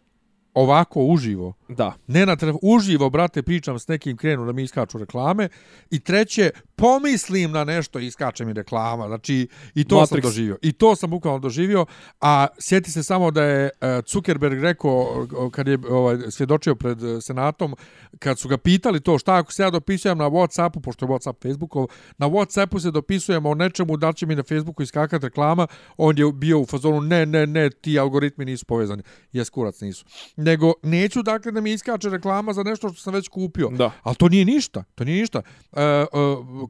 ovako 0.55 1.03
uživo, 1.03 1.53
da. 1.69 1.93
ne 2.07 2.25
na 2.25 2.35
telefon, 2.35 2.59
uživo, 2.63 3.09
brate, 3.09 3.43
pričam 3.43 3.79
s 3.79 3.87
nekim, 3.87 4.17
krenu 4.17 4.45
da 4.45 4.51
mi 4.51 4.63
iskaču 4.63 4.97
reklame. 4.97 5.49
I 5.91 5.99
treće, 5.99 6.49
pomislim 6.75 7.51
na 7.51 7.63
nešto 7.63 7.99
i 7.99 8.05
iskače 8.05 8.45
mi 8.45 8.53
reklama. 8.53 9.07
Znači, 9.07 9.47
i 9.75 9.83
to 9.83 9.95
Matrix. 9.95 10.07
sam 10.07 10.21
doživio. 10.21 10.57
I 10.61 10.71
to 10.71 10.95
sam 10.95 11.09
bukvalno 11.09 11.39
doživio. 11.39 11.85
A 12.21 12.47
sjeti 12.59 12.91
se 12.91 13.03
samo 13.03 13.31
da 13.31 13.43
je 13.43 13.69
e, 13.81 14.01
Zuckerberg 14.07 14.61
rekao, 14.61 15.27
kad 15.51 15.67
je 15.67 15.79
ovaj, 15.89 16.17
svjedočio 16.29 16.75
pred 16.75 17.03
e, 17.03 17.21
senatom, 17.21 17.75
kad 18.19 18.39
su 18.39 18.47
ga 18.47 18.57
pitali 18.57 18.99
to 18.99 19.17
šta 19.17 19.35
ako 19.35 19.53
se 19.53 19.63
ja 19.63 19.69
dopisujem 19.69 20.17
na 20.17 20.29
Whatsappu, 20.29 20.81
pošto 20.81 21.05
je 21.05 21.09
Whatsapp 21.09 21.41
Facebookov, 21.41 21.87
na 22.17 22.29
Whatsappu 22.29 22.79
se 22.79 22.91
dopisujemo 22.91 23.49
o 23.49 23.55
nečemu, 23.55 23.97
da 23.97 24.13
će 24.13 24.25
mi 24.25 24.35
na 24.35 24.43
Facebooku 24.43 24.83
iskakati 24.83 25.25
reklama, 25.25 25.67
on 25.97 26.17
je 26.17 26.31
bio 26.33 26.59
u 26.59 26.65
fazonu, 26.65 27.01
ne, 27.01 27.25
ne, 27.25 27.47
ne, 27.47 27.69
ti 27.69 27.99
algoritmi 27.99 28.45
nisu 28.45 28.65
povezani. 28.65 29.03
Jes, 29.31 29.49
kurac 29.49 29.81
nisu. 29.81 30.05
Nego, 30.45 30.73
neću 30.83 31.23
dakle 31.23 31.51
da 31.51 31.61
mi 31.61 31.71
iskače 31.73 32.09
reklama 32.09 32.53
za 32.53 32.63
nešto 32.63 32.89
što 32.89 33.01
sam 33.01 33.13
već 33.13 33.27
kupio. 33.27 33.69
Da. 33.69 33.91
Ali 34.03 34.15
to 34.15 34.29
nije 34.29 34.45
ništa, 34.45 34.83
to 34.95 35.03
nije 35.03 35.21
ništa. 35.21 35.41
E, 35.71 35.81
e, 35.81 36.05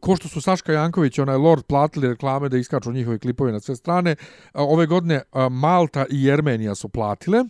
ko 0.02 0.16
što 0.16 0.28
su 0.28 0.42
Saška 0.42 0.74
Janković 0.74 1.18
i 1.18 1.22
onaj 1.22 1.38
Lord 1.38 1.64
platili 1.64 2.08
reklame 2.08 2.50
da 2.50 2.58
iskaču 2.58 2.92
njihovi 2.92 3.20
klipovi 3.20 3.52
na 3.52 3.60
sve 3.60 3.76
strane, 3.76 4.12
e, 4.12 4.16
ove 4.54 4.86
godine 4.86 5.16
e, 5.16 5.50
Malta 5.50 6.06
i 6.10 6.24
Jermenija 6.24 6.76
su 6.76 6.90
platile 6.90 7.44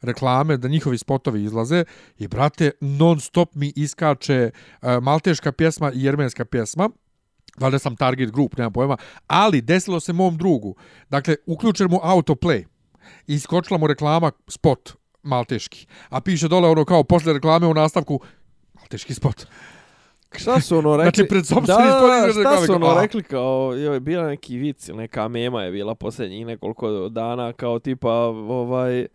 reklame 0.00 0.56
da 0.56 0.68
njihovi 0.68 0.98
spotovi 0.98 1.44
izlaze 1.44 1.84
i 2.18 2.28
brate 2.28 2.70
non 2.80 3.20
stop 3.20 3.54
mi 3.54 3.72
iskače 3.76 4.50
e, 4.82 5.00
malteška 5.00 5.52
pjesma 5.52 5.92
i 5.92 6.02
jermenska 6.02 6.44
pjesma 6.44 6.90
valjda 7.60 7.78
sam 7.78 7.96
target 7.96 8.30
group, 8.30 8.56
nema 8.56 8.70
pojma, 8.70 8.96
ali 9.26 9.60
desilo 9.60 10.00
se 10.00 10.12
mom 10.12 10.36
drugu. 10.36 10.76
Dakle, 11.10 11.36
uključen 11.46 11.90
mu 11.90 11.98
autoplay 12.02 12.64
i 13.26 13.34
iskočila 13.34 13.78
mu 13.78 13.86
reklama 13.86 14.30
spot 14.48 14.98
malteški. 15.28 15.86
A 16.08 16.20
piše 16.20 16.48
dole 16.48 16.68
ono 16.68 16.84
kao 16.84 17.04
posle 17.04 17.32
reklame 17.32 17.66
u 17.66 17.74
nastavku 17.74 18.20
malteški 18.74 19.14
spot. 19.14 19.46
Šta 20.36 20.60
su 20.60 20.78
ono 20.78 20.96
rekli? 20.96 21.04
Znači, 21.04 21.28
pred 21.28 21.42
da, 21.42 21.72
šta 21.72 21.86
reklame, 22.32 22.66
su 22.66 22.74
ono 22.74 22.86
a. 22.86 23.02
rekli 23.02 23.22
kao, 23.22 23.72
je 23.72 24.00
bila 24.00 24.26
neki 24.26 24.56
vic 24.56 24.88
neka 24.88 25.28
mema 25.28 25.62
je 25.62 25.72
bila 25.72 25.94
posljednjih 25.94 26.46
nekoliko 26.46 27.08
dana 27.08 27.52
kao 27.52 27.78
tipa 27.78 28.12
ovaj 28.12 29.06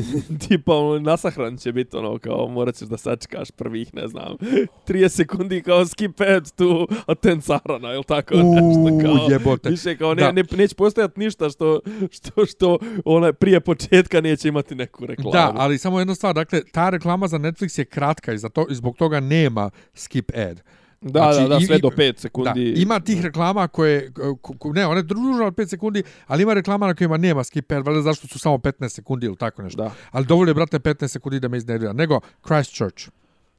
tipa 0.48 0.74
ono, 0.76 0.98
nasahran 0.98 1.56
će 1.56 1.72
biti 1.72 1.96
ono 1.96 2.18
kao 2.18 2.48
morat 2.48 2.74
ćeš 2.74 2.88
da 2.88 2.96
sačekaš 2.96 3.50
prvih 3.50 3.94
ne 3.94 4.08
znam 4.08 4.36
30 4.88 5.08
sekundi 5.08 5.62
kao 5.62 5.86
skip 5.86 6.20
ad 6.20 6.50
tu 6.56 6.88
atensarana 7.06 7.92
ili 7.94 8.04
tako 8.04 8.34
nešto 8.54 8.98
kao 9.02 9.12
Uuu, 9.12 9.30
jebote. 9.30 9.70
više 9.70 9.96
kao 9.96 10.14
ne, 10.14 10.22
Da. 10.22 10.32
ne, 10.32 10.44
neće 10.56 10.74
postojati 10.74 11.20
ništa 11.20 11.50
što, 11.50 11.80
što, 12.10 12.46
što 12.46 12.78
ona 13.04 13.32
prije 13.32 13.60
početka 13.60 14.20
neće 14.20 14.48
imati 14.48 14.74
neku 14.74 15.06
reklamu 15.06 15.30
Da, 15.32 15.52
ali 15.56 15.78
samo 15.78 15.98
jedna 15.98 16.14
stvar, 16.14 16.34
dakle, 16.34 16.60
ta 16.72 16.90
reklama 16.90 17.28
za 17.28 17.38
Netflix 17.38 17.78
je 17.78 17.84
kratka 17.84 18.32
i, 18.32 18.38
za 18.38 18.48
to, 18.48 18.66
i 18.70 18.74
zbog 18.74 18.96
toga 18.96 19.20
nema 19.20 19.70
skip 19.94 20.30
ad. 20.34 20.62
Da, 21.02 21.10
znači, 21.22 21.40
da, 21.40 21.48
da, 21.48 21.60
sve 21.60 21.76
i- 21.76 21.80
do 21.80 21.88
5 21.88 22.18
sekundi 22.18 22.72
Da, 22.72 22.80
ima 22.80 23.00
tih 23.00 23.22
reklama 23.22 23.68
koje, 23.68 24.12
ko- 24.42 24.54
ko- 24.54 24.72
ne, 24.72 24.86
one 24.86 25.02
druže 25.02 25.44
od 25.44 25.54
5 25.54 25.66
sekundi, 25.66 26.02
ali 26.26 26.42
ima 26.42 26.54
reklama 26.54 26.86
na 26.86 26.94
kojima 26.94 27.16
nema 27.16 27.44
skip 27.44 27.72
ad, 27.72 27.86
valjda 27.86 28.02
zašto 28.02 28.28
su 28.28 28.38
samo 28.38 28.56
15 28.56 28.88
sekundi 28.88 29.26
ili 29.26 29.36
tako 29.36 29.62
nešto. 29.62 29.82
Da. 29.82 29.90
Ali 30.10 30.26
dovoljno 30.26 30.50
je, 30.50 30.54
brate, 30.54 30.78
15 30.78 31.08
sekundi 31.08 31.40
da 31.40 31.48
me 31.48 31.56
iznervira. 31.56 31.92
Nego, 31.92 32.20
Christchurch. 32.44 33.08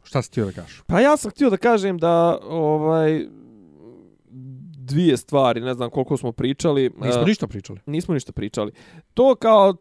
Šta 0.04 0.22
si 0.22 0.30
htio 0.30 0.46
da 0.46 0.52
kažeš? 0.52 0.82
Pa 0.88 1.00
ja 1.00 1.18
sam 1.18 1.32
htio 1.32 1.50
da 1.50 1.58
kažem 1.58 1.98
da 1.98 2.38
ovaj 2.44 3.26
dvije 4.78 5.18
stvari, 5.18 5.62
ne 5.62 5.74
znam 5.74 5.90
koliko 5.90 6.18
smo 6.18 6.32
pričali. 6.32 6.92
Nismo 6.98 7.22
e, 7.22 7.26
ništa 7.26 7.48
pričali. 7.48 7.80
nismo 7.86 8.14
ništa 8.14 8.32
pričali. 8.32 8.72
To 9.14 9.36
kao 9.36 9.76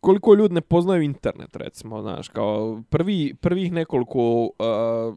koliko 0.00 0.34
ljudi 0.34 0.54
ne 0.54 0.60
poznaju 0.60 1.02
internet, 1.02 1.56
recimo, 1.56 2.02
znaš, 2.02 2.28
kao 2.28 2.82
prvi, 2.90 3.34
prvih 3.34 3.72
nekoliko 3.72 4.42
uh, 4.42 5.16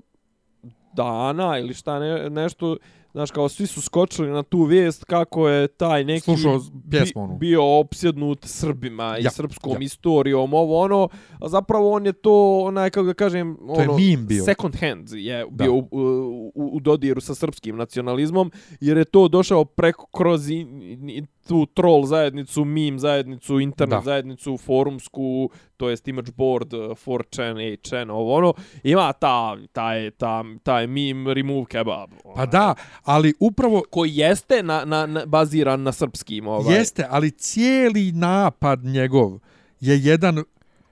dana 0.96 1.60
ili 1.60 1.74
šta 1.74 2.00
ne, 2.00 2.30
nešto, 2.30 2.78
znaš, 3.12 3.32
kao 3.32 3.50
svi 3.50 3.68
su 3.68 3.82
skočili 3.82 4.30
na 4.30 4.43
tu 4.43 4.62
vijest 4.62 5.04
kako 5.04 5.48
je 5.50 5.68
taj 5.68 6.04
neki 6.04 6.22
Slušao 6.22 6.60
pjesmu 6.91 7.24
onu. 7.24 7.34
bi, 7.34 7.39
bio 7.39 7.80
opsjednut 7.80 8.39
Srbima 8.41 9.18
i 9.20 9.24
Ja, 9.24 9.32
srpskom 9.32 9.74
ja. 9.74 9.80
istorijom, 9.80 10.54
ovo 10.54 10.80
ono, 10.80 11.10
a 11.34 11.50
zapravo 11.50 11.91
on 11.91 12.06
je 12.06 12.14
to, 12.14 12.34
onaj, 12.60 12.89
kako 12.89 13.06
da 13.06 13.14
kažem, 13.14 13.58
To 13.58 13.82
je 13.82 13.89
ono, 13.89 13.98
meme 14.00 14.24
bio. 14.24 14.43
second 14.43 14.76
hand 14.76 15.08
je 15.12 15.39
Da. 15.41 15.64
bio 15.64 15.74
u, 15.74 15.88
u, 15.91 16.52
u 16.74 16.80
dodiru 16.80 17.22
sa 17.22 17.36
srpskim 17.36 17.78
nacionalizmom, 17.78 18.52
jer 18.80 18.98
je 18.98 19.06
to 19.06 19.28
došao 19.28 19.66
preko 19.66 20.08
kroz 20.08 20.50
i, 20.50 20.66
i, 21.10 21.24
tu 21.48 21.66
troll 21.66 22.06
zajednicu, 22.06 22.66
meme 22.66 23.00
zajednicu, 23.00 23.60
internet 23.60 23.98
Da. 24.00 24.02
zajednicu, 24.06 24.58
forumsku, 24.58 25.50
to 25.78 25.89
jest 25.89 26.08
image 26.08 26.32
board, 26.38 26.74
uh, 26.74 26.80
4chan, 26.82 27.56
8chan, 27.56 28.12
ovo 28.12 28.34
ono, 28.34 28.54
ima 28.84 29.14
ta, 29.14 29.58
taj, 29.72 30.12
ta, 30.12 30.43
taj 30.64 30.88
meme 30.88 31.34
remove 31.34 31.66
kebab. 31.66 32.10
Pa 32.24 32.30
onaj, 32.30 32.48
da, 32.48 32.76
ali 33.04 33.34
upravo 33.39 33.84
Koji 33.89 34.12
jeste 34.16 34.64
na, 34.64 34.86
na, 34.86 35.06
na, 35.06 35.26
baziran 35.26 35.84
na 35.84 35.91
srpskim. 35.91 36.48
Ovaj. 36.48 36.78
Jeste, 36.78 37.06
ali 37.10 37.32
cijeli 37.32 38.12
napad 38.12 38.84
njegov 38.84 39.39
je 39.80 40.00
jedan 40.00 40.43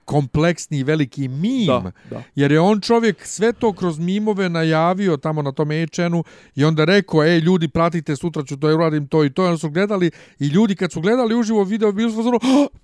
kompleksni 0.04 0.84
veliki 0.84 1.28
mim. 1.28 1.66
Da, 1.66 1.92
da. 2.10 2.22
Jer 2.34 2.52
je 2.52 2.60
on 2.60 2.80
čovjek 2.80 3.26
sve 3.26 3.52
to 3.52 3.72
kroz 3.72 3.98
mimove 3.98 4.48
najavio 4.48 5.16
tamo 5.16 5.42
na 5.42 5.52
tom 5.52 5.72
Ečenu 5.72 6.24
i 6.54 6.64
onda 6.64 6.84
rekao, 6.84 7.24
ej 7.24 7.38
ljudi 7.38 7.68
pratite, 7.68 8.16
sutra 8.16 8.44
ću 8.44 8.56
to 8.56 8.74
uradim 8.74 9.06
to 9.06 9.24
i 9.24 9.30
to. 9.30 9.42
I 9.44 9.46
onda 9.46 9.58
su 9.58 9.70
gledali 9.70 10.10
i 10.38 10.46
ljudi 10.46 10.76
kad 10.76 10.92
su 10.92 11.00
gledali 11.00 11.34
uživo 11.34 11.64
video, 11.64 11.92
bili 11.92 12.12
su 12.12 12.20
ono, 12.20 12.38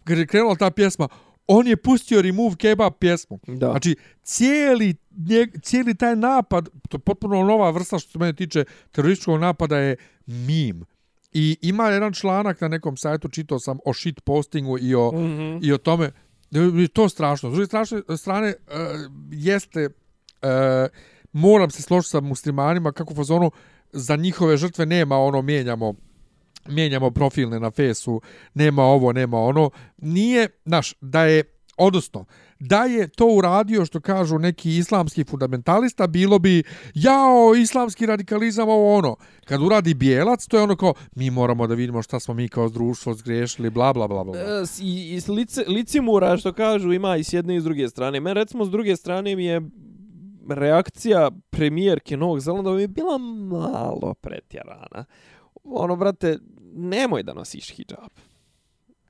kad 0.04 0.18
je 0.18 0.26
krenula 0.26 0.54
ta 0.54 0.70
pjesma, 0.70 1.08
on 1.46 1.66
je 1.66 1.76
pustio 1.76 2.22
Remove 2.22 2.56
Kebab 2.56 2.92
pjesmu. 2.98 3.38
Da. 3.46 3.70
Znači, 3.70 3.96
cijeli, 4.22 4.94
njeg, 5.28 5.60
cijeli 5.62 5.94
taj 5.94 6.16
napad, 6.16 6.68
to 6.88 6.96
je 6.96 7.00
potpuno 7.00 7.44
nova 7.44 7.70
vrsta 7.70 7.98
što 7.98 8.10
se 8.10 8.18
mene 8.18 8.32
tiče 8.32 8.64
terorističkog 8.92 9.40
napada 9.40 9.78
je 9.78 9.96
mim. 10.26 10.84
I 11.32 11.56
ima 11.62 11.88
jedan 11.88 12.12
članak 12.12 12.60
na 12.60 12.68
nekom 12.68 12.96
sajtu, 12.96 13.28
čitao 13.28 13.58
sam 13.58 13.78
o 13.84 13.94
shit 13.94 14.20
postingu 14.20 14.78
i 14.78 14.94
o, 14.94 15.12
Mm 15.12 15.18
-hmm. 15.18 15.58
i 15.62 15.72
o 15.72 15.78
tome, 15.78 16.10
da 16.50 16.60
je 16.60 16.88
to 16.88 17.08
strašno. 17.08 17.50
S 17.50 17.52
druge 17.52 17.66
strašne, 17.66 18.02
strane, 18.16 18.54
uh, 18.66 18.74
jeste, 19.30 19.86
uh, 19.86 20.48
moram 21.32 21.70
se 21.70 21.82
složiti 21.82 22.10
sa 22.10 22.20
muslimanima, 22.20 22.92
kako 22.92 23.14
fazonu, 23.14 23.50
za 23.92 24.16
njihove 24.16 24.56
žrtve 24.56 24.86
nema 24.86 25.18
ono, 25.18 25.42
mijenjamo 25.42 25.94
mijenjamo 26.68 27.10
profilne 27.10 27.60
na 27.60 27.70
fesu, 27.70 28.20
nema 28.54 28.84
ovo, 28.84 29.12
nema 29.12 29.38
ono. 29.38 29.70
Nije, 29.96 30.48
znaš, 30.64 30.94
da 31.00 31.24
je, 31.24 31.44
odnosno, 31.76 32.24
da 32.58 32.84
je 32.84 33.08
to 33.08 33.26
uradio 33.26 33.84
što 33.84 34.00
kažu 34.00 34.38
neki 34.38 34.76
islamski 34.76 35.24
fundamentalista, 35.24 36.06
bilo 36.06 36.38
bi 36.38 36.62
jao, 36.94 37.54
islamski 37.54 38.06
radikalizam, 38.06 38.68
ovo 38.68 38.94
ono. 38.94 39.16
Kad 39.44 39.62
uradi 39.62 39.94
bijelac, 39.94 40.46
to 40.46 40.56
je 40.56 40.62
ono 40.62 40.76
kao, 40.76 40.94
mi 41.14 41.30
moramo 41.30 41.66
da 41.66 41.74
vidimo 41.74 42.02
šta 42.02 42.20
smo 42.20 42.34
mi 42.34 42.48
kao 42.48 42.68
društvo 42.68 43.14
zgrešili, 43.14 43.70
bla, 43.70 43.92
bla, 43.92 44.08
bla, 44.08 44.24
bla. 44.24 44.38
E, 44.38 44.64
I, 44.80 45.20
i 45.28 45.30
lice, 45.30 45.64
licimura, 45.68 46.36
što 46.36 46.52
kažu, 46.52 46.92
ima 46.92 47.16
i 47.16 47.24
s 47.24 47.32
jedne 47.32 47.56
i 47.56 47.60
s 47.60 47.64
druge 47.64 47.88
strane. 47.88 48.20
Men, 48.20 48.34
recimo, 48.34 48.64
s 48.64 48.70
druge 48.70 48.96
strane 48.96 49.36
mi 49.36 49.44
je 49.44 49.60
reakcija 50.48 51.30
premijerke 51.50 52.16
Novog 52.16 52.40
Zelanda 52.40 52.70
mi 52.70 52.82
je 52.82 52.88
bila 52.88 53.18
malo 53.18 54.14
pretjerana. 54.14 55.04
Ono, 55.64 55.96
brate, 55.96 56.38
nemoj 56.74 57.22
da 57.22 57.34
nosiš 57.34 57.70
hijab. 57.70 58.10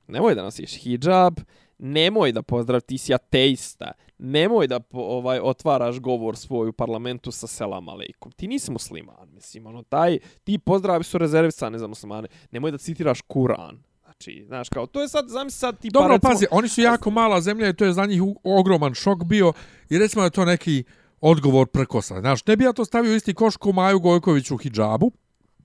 Nemoj 0.07 0.35
da 0.35 0.43
nosiš 0.43 0.77
hijab, 0.83 1.39
nemoj 1.81 2.31
da 2.31 2.41
pozdrav, 2.41 2.81
ti 2.81 2.97
si 2.97 3.13
ateista. 3.13 3.91
Nemoj 4.17 4.67
da 4.67 4.79
po, 4.79 4.99
ovaj 4.99 5.39
otvaraš 5.39 5.99
govor 5.99 6.37
svoj 6.37 6.69
u 6.69 6.73
parlamentu 6.73 7.31
sa 7.31 7.47
selam 7.47 7.89
aleikum. 7.89 8.31
Ti 8.31 8.47
nisi 8.47 8.71
musliman, 8.71 9.29
mislim, 9.33 9.65
ono, 9.65 9.83
taj, 9.83 10.19
ti 10.43 10.57
pozdravi 10.57 11.03
su 11.03 11.17
rezervisane 11.17 11.79
za 11.79 11.87
muslimane. 11.87 12.27
Nemoj 12.51 12.71
da 12.71 12.77
citiraš 12.77 13.21
Kuran. 13.21 13.83
Znači, 14.03 14.43
znaš, 14.47 14.69
kao, 14.69 14.87
to 14.87 15.01
je 15.01 15.07
sad, 15.07 15.29
zamisli 15.29 15.59
sad 15.59 15.79
ti 15.79 15.89
Dobro, 15.89 16.07
pa 16.07 16.13
recimo, 16.13 16.31
pazi, 16.31 16.45
oni 16.51 16.67
su 16.67 16.81
jako 16.81 17.11
mala 17.11 17.41
zemlja 17.41 17.69
i 17.69 17.73
to 17.73 17.85
je 17.85 17.93
za 17.93 18.05
njih 18.05 18.21
ogroman 18.43 18.93
šok 18.93 19.23
bio 19.23 19.53
i 19.89 19.97
recimo 19.97 20.21
da 20.21 20.25
je 20.25 20.31
to 20.31 20.45
neki 20.45 20.83
odgovor 21.21 21.67
prkosa. 21.67 22.19
Znaš, 22.19 22.45
ne 22.45 22.55
bi 22.55 22.63
ja 22.63 22.73
to 22.73 22.85
stavio 22.85 23.15
isti 23.15 23.33
koš 23.33 23.57
ko 23.57 23.71
Maju 23.71 23.99
Gojković 23.99 24.51
u 24.51 24.57
hijabu. 24.57 25.11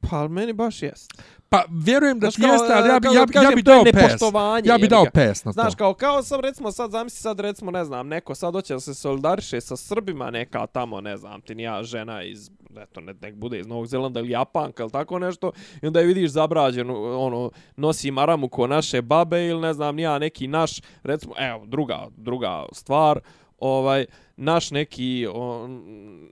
Pa 0.00 0.28
meni 0.28 0.52
baš 0.52 0.82
jest. 0.82 1.22
Pa 1.48 1.64
vjerujem 1.70 2.18
da 2.18 2.30
Znaš, 2.30 2.34
ti 2.34 2.42
jeste, 2.52 2.74
ali 2.74 2.88
ja 2.88 3.00
bi, 3.00 3.08
ja, 3.08 3.12
ja 3.20 3.26
kažem, 3.26 3.54
bi 3.54 3.62
dao 3.62 3.84
pes. 3.84 4.20
Ja 4.64 4.78
bi 4.78 4.88
dao 4.88 5.06
pes 5.14 5.44
na 5.44 5.52
Znaš, 5.52 5.72
to. 5.72 5.78
kao, 5.78 5.94
kao 5.94 6.22
sam 6.22 6.40
recimo 6.40 6.72
sad, 6.72 6.90
zamisli 6.90 7.20
sad 7.20 7.40
recimo, 7.40 7.70
ne 7.70 7.84
znam, 7.84 8.08
neko 8.08 8.34
sad 8.34 8.54
hoće 8.54 8.74
da 8.74 8.80
se 8.80 8.94
solidariše 8.94 9.60
sa 9.60 9.76
Srbima, 9.76 10.30
neka 10.30 10.66
tamo, 10.66 11.00
ne 11.00 11.16
znam, 11.16 11.40
ti 11.40 11.54
ni 11.54 11.62
ja 11.62 11.82
žena 11.82 12.22
iz, 12.22 12.50
eto, 12.76 13.00
ne, 13.00 13.14
nek 13.22 13.34
bude 13.34 13.58
iz 13.58 13.66
Novog 13.66 13.86
Zelanda 13.86 14.20
ili 14.20 14.30
Japanka 14.30 14.82
ili 14.82 14.92
tako 14.92 15.18
nešto, 15.18 15.52
i 15.82 15.86
onda 15.86 16.00
je 16.00 16.06
vidiš 16.06 16.30
zabrađenu, 16.30 16.94
ono, 17.26 17.50
nosi 17.76 18.10
maramu 18.10 18.48
ko 18.48 18.66
naše 18.66 19.02
babe 19.02 19.46
ili 19.46 19.60
ne 19.60 19.72
znam, 19.72 19.96
ni 19.96 20.02
ja 20.02 20.18
neki 20.18 20.48
naš, 20.48 20.80
recimo, 21.02 21.34
evo, 21.38 21.66
druga, 21.66 22.06
druga 22.16 22.64
stvar, 22.72 23.20
ovaj, 23.58 24.06
naš 24.36 24.70
neki, 24.70 25.26
on, 25.34 25.82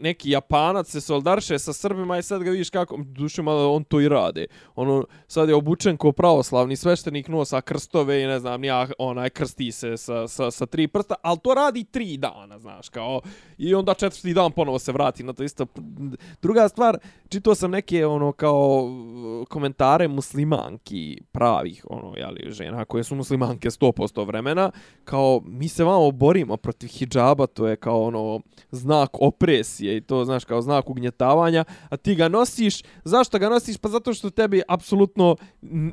neki 0.00 0.30
Japanac 0.30 0.88
se 0.88 1.00
soldarše 1.00 1.58
sa 1.58 1.72
Srbima 1.72 2.18
i 2.18 2.22
sad 2.22 2.42
ga 2.42 2.50
vidiš 2.50 2.70
kako, 2.70 2.98
duše 3.04 3.42
malo 3.42 3.72
on 3.72 3.84
to 3.84 4.00
i 4.00 4.08
rade. 4.08 4.46
Ono, 4.74 5.04
sad 5.26 5.48
je 5.48 5.54
obučen 5.54 5.96
ko 5.96 6.12
pravoslavni 6.12 6.76
sveštenik 6.76 7.28
nosa 7.28 7.60
krstove 7.60 8.22
i 8.22 8.26
ne 8.26 8.38
znam, 8.38 8.60
nija, 8.60 8.86
onaj 8.98 9.30
krsti 9.30 9.72
se 9.72 9.96
sa, 9.96 10.28
sa, 10.28 10.50
sa 10.50 10.66
tri 10.66 10.88
prsta, 10.88 11.14
ali 11.22 11.38
to 11.38 11.54
radi 11.54 11.84
tri 11.84 12.16
dana, 12.16 12.58
znaš, 12.58 12.88
kao, 12.88 13.20
i 13.58 13.74
onda 13.74 13.94
četvrti 13.94 14.34
dan 14.34 14.52
ponovo 14.52 14.78
se 14.78 14.92
vrati 14.92 15.22
na 15.22 15.32
to 15.32 15.44
isto. 15.44 15.66
Druga 16.42 16.68
stvar, 16.68 16.98
čitao 17.28 17.54
sam 17.54 17.70
neke, 17.70 18.06
ono, 18.06 18.32
kao, 18.32 18.90
komentare 19.48 20.08
muslimanki 20.08 21.22
pravih, 21.32 21.86
ono, 21.90 22.16
jeli, 22.16 22.52
žena 22.52 22.84
koje 22.84 23.04
su 23.04 23.14
muslimanke 23.14 23.68
100% 23.68 24.26
vremena, 24.26 24.70
kao, 25.04 25.40
mi 25.44 25.68
se 25.68 25.84
vamo 25.84 26.10
borimo 26.10 26.56
protiv 26.56 26.88
hidžaba, 26.88 27.46
to 27.46 27.66
je 27.66 27.76
kao, 27.76 27.93
ono, 27.96 28.40
znak 28.70 29.10
opresije 29.20 29.96
i 29.96 30.00
to, 30.00 30.24
znaš, 30.24 30.44
kao 30.44 30.62
znak 30.62 30.90
ugnjetavanja, 30.90 31.64
a 31.88 31.96
ti 31.96 32.14
ga 32.14 32.28
nosiš, 32.28 32.82
zašto 33.04 33.38
ga 33.38 33.48
nosiš? 33.48 33.78
Pa 33.78 33.88
zato 33.88 34.14
što 34.14 34.30
tebi 34.30 34.62
apsolutno, 34.68 35.36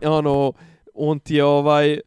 ono, 0.05 0.53
on 0.93 1.19
ti 1.19 1.35
je 1.35 1.43
ovaj, 1.43 1.99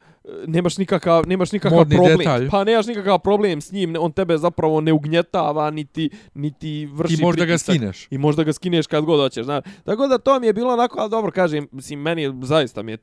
nemaš 0.46 0.78
nikakav, 0.78 1.26
nemaš 1.26 1.52
nikakav 1.52 1.78
Modni 1.78 1.96
problem. 1.96 2.18
detalj. 2.18 2.48
Pa 2.50 2.64
nemaš 2.64 2.86
nikakav 2.86 3.18
problem 3.18 3.60
s 3.60 3.72
njim, 3.72 3.94
on 3.98 4.12
tebe 4.12 4.38
zapravo 4.38 4.80
ne 4.80 4.92
ugnjetava, 4.92 5.70
niti, 5.70 6.10
niti 6.34 6.86
vrši 6.86 7.16
Ti 7.16 7.22
možda 7.22 7.44
ga 7.44 7.52
pritisak. 7.52 7.74
skineš. 7.74 8.06
I 8.10 8.18
možda 8.18 8.44
ga 8.44 8.52
skineš 8.52 8.86
kad 8.86 9.04
god 9.04 9.20
hoćeš, 9.20 9.44
znaš. 9.44 9.64
Tako 9.84 10.06
da 10.06 10.18
to 10.18 10.40
mi 10.40 10.46
je 10.46 10.52
bilo 10.52 10.72
onako, 10.72 10.98
ali 11.00 11.10
dobro, 11.10 11.30
kažem, 11.32 11.68
mislim, 11.72 12.00
meni 12.00 12.34
zaista 12.42 12.82
mi 12.82 12.92
je 12.92 12.98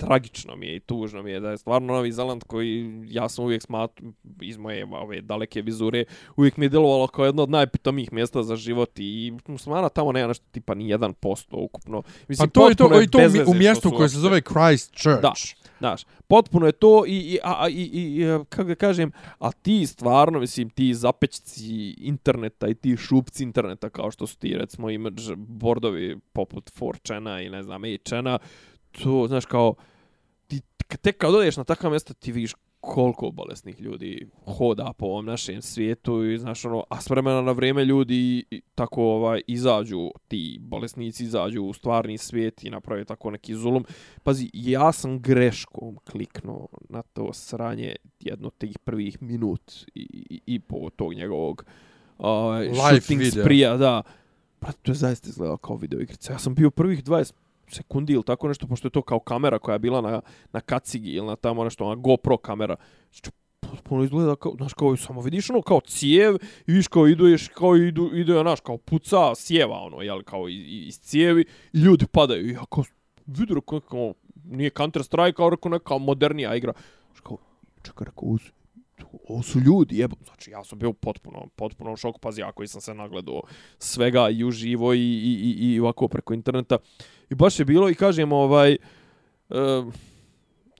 tragično 0.00 0.56
mi 0.56 0.66
je 0.66 0.76
i 0.76 0.80
tužno 0.80 1.22
mi 1.22 1.30
je 1.30 1.40
da 1.40 1.50
je 1.50 1.58
stvarno 1.58 1.94
Novi 1.94 2.12
Zeland 2.12 2.44
koji 2.44 3.02
ja 3.06 3.28
sam 3.28 3.44
uvijek 3.44 3.62
smat 3.62 3.90
iz 4.40 4.56
moje 4.56 4.86
ove 4.90 5.20
daleke 5.20 5.62
vizure 5.62 6.04
uvijek 6.36 6.56
mi 6.56 6.64
je 6.64 6.68
djelovalo 6.68 7.06
kao 7.06 7.24
jedno 7.24 7.42
od 7.42 7.50
najpitomijih 7.50 8.12
mjesta 8.12 8.42
za 8.42 8.56
život 8.56 8.90
i 8.98 9.32
stvarno 9.58 9.88
tamo 9.88 10.12
nema 10.12 10.28
nešto 10.28 10.44
tipa 10.50 10.74
ni 10.74 10.84
1% 10.84 11.44
ukupno. 11.50 12.02
Mislim, 12.28 12.48
pa 12.48 12.52
to 12.52 12.68
je 12.68 12.74
to, 12.74 13.00
je 13.00 13.10
to 13.10 13.18
u 13.46 13.54
mjestu 13.54 13.90
koje 13.90 14.08
se 14.08 14.18
zove 14.18 14.40
Christchurch. 14.40 15.22
Da, 15.22 15.32
Znaš, 15.80 16.02
potpuno 16.28 16.66
je 16.66 16.72
to 16.72 17.04
i, 17.06 17.16
i, 17.16 17.38
a, 17.44 17.68
i, 17.68 17.90
i, 17.92 18.24
kako 18.48 18.68
da 18.68 18.74
kažem, 18.74 19.12
a 19.38 19.52
ti 19.52 19.86
stvarno, 19.86 20.40
mislim, 20.40 20.70
ti 20.70 20.94
zapećci 20.94 21.94
interneta 21.98 22.68
i 22.68 22.74
ti 22.74 22.96
šupci 22.96 23.42
interneta, 23.42 23.90
kao 23.90 24.10
što 24.10 24.26
su 24.26 24.38
ti, 24.38 24.54
recimo, 24.58 24.90
image 24.90 25.22
bordovi 25.36 26.18
poput 26.32 26.70
4chana 26.80 27.46
i 27.46 27.50
ne 27.50 27.62
znam, 27.62 27.82
8chana, 27.82 28.38
to, 29.02 29.26
znaš, 29.28 29.46
kao, 29.46 29.74
ti 29.74 29.89
tek 30.96 31.16
kad 31.16 31.34
odeš 31.34 31.56
na 31.56 31.64
takva 31.64 31.90
mjesta, 31.90 32.14
ti 32.14 32.32
vidiš 32.32 32.54
koliko 32.80 33.30
bolesnih 33.30 33.80
ljudi 33.80 34.28
hoda 34.46 34.92
po 34.98 35.06
ovom 35.06 35.26
našem 35.26 35.62
svijetu 35.62 36.24
i 36.24 36.38
znaš 36.38 36.64
ono, 36.64 36.84
a 36.88 37.00
s 37.00 37.10
vremena 37.10 37.42
na 37.42 37.52
vrijeme 37.52 37.84
ljudi 37.84 38.44
tako 38.74 39.02
ovaj 39.02 39.42
izađu, 39.46 40.10
ti 40.28 40.58
bolesnici 40.60 41.24
izađu 41.24 41.62
u 41.62 41.72
stvarni 41.72 42.18
svijet 42.18 42.64
i 42.64 42.70
naprave 42.70 43.04
tako 43.04 43.30
neki 43.30 43.54
zulum. 43.54 43.84
Pazi, 44.22 44.50
ja 44.52 44.92
sam 44.92 45.20
greškom 45.22 45.96
kliknuo 46.10 46.68
na 46.88 47.02
to 47.02 47.32
sranje 47.32 47.96
jedno 48.20 48.50
tih 48.50 48.78
prvih 48.78 49.22
minut 49.22 49.72
i, 49.94 50.06
i, 50.30 50.40
i 50.46 50.60
po 50.60 50.90
tog 50.96 51.14
njegovog 51.14 51.64
uh, 52.18 52.26
shooting 52.88 53.20
video. 53.20 53.44
sprija, 53.44 53.76
da. 53.76 54.02
Pa 54.58 54.72
to 54.72 54.90
je 54.90 54.96
zaista 54.96 55.28
izgledalo 55.28 55.56
kao 55.56 55.76
video 55.76 56.00
igrica. 56.00 56.32
Ja 56.32 56.38
sam 56.38 56.54
bio 56.54 56.70
prvih 56.70 57.04
20 57.04 57.32
sekundi 57.70 58.12
ili 58.12 58.22
tako 58.22 58.48
nešto, 58.48 58.66
pošto 58.66 58.86
je 58.86 58.92
to 58.92 59.02
kao 59.02 59.18
kamera 59.18 59.58
koja 59.58 59.72
je 59.72 59.78
bila 59.78 60.00
na, 60.00 60.20
na 60.52 60.60
kacigi 60.60 61.10
ili 61.10 61.26
na 61.26 61.36
tamo 61.36 61.64
nešto, 61.64 61.84
ona 61.84 61.94
GoPro 61.94 62.36
kamera. 62.36 62.76
Znači, 63.12 63.30
potpuno 63.60 64.04
izgleda 64.04 64.36
kao, 64.36 64.54
znaš, 64.56 64.74
kao 64.74 64.96
samo 64.96 65.20
vidiš 65.20 65.50
ono 65.50 65.62
kao 65.62 65.80
cijev 65.80 66.34
i 66.66 66.72
viš 66.72 66.88
kao 66.88 67.08
iduješ, 67.08 67.48
kao 67.48 67.76
idu, 67.76 68.10
idu, 68.14 68.40
znaš, 68.42 68.60
kao 68.60 68.78
puca 68.78 69.34
sjeva, 69.34 69.80
ono, 69.80 70.02
jel, 70.02 70.22
kao 70.22 70.48
iz, 70.48 70.86
iz 70.86 71.00
cijevi 71.00 71.44
i 71.72 71.78
ljudi 71.78 72.06
padaju. 72.06 72.48
I 72.48 72.52
ja 72.52 72.64
kao, 72.70 72.84
vidu, 73.26 73.60
kao, 73.60 73.80
kao 73.80 74.14
nije 74.44 74.70
Counter 74.70 75.04
Strike, 75.04 75.32
kao, 75.32 75.50
rekao, 75.50 75.70
neka 75.70 75.98
modernija 75.98 76.56
igra. 76.56 76.72
Znaš, 77.06 77.20
kao, 77.20 77.36
čekaj, 77.82 78.04
rekao, 78.04 78.28
ovo 79.28 79.42
su 79.42 79.60
ljudi, 79.60 79.98
jebo. 79.98 80.16
Znači, 80.24 80.50
ja 80.50 80.64
sam 80.64 80.78
bio 80.78 80.92
potpuno, 80.92 81.46
potpuno 81.56 81.92
u 81.92 81.96
šoku, 81.96 82.18
pazi, 82.18 82.40
ja 82.40 82.52
koji 82.52 82.68
sam 82.68 82.80
se 82.80 82.94
nagledao 82.94 83.42
svega 83.78 84.28
i 84.30 84.44
uživo 84.44 84.94
i, 84.94 84.98
i, 84.98 85.56
i, 85.60 85.74
i 85.74 85.80
ovako 85.80 86.08
preko 86.08 86.34
interneta. 86.34 86.78
I 87.30 87.34
baš 87.34 87.58
je 87.58 87.64
bilo, 87.64 87.90
i 87.90 87.94
kažem, 87.94 88.32
ovaj, 88.32 88.76
uh, 89.48 89.56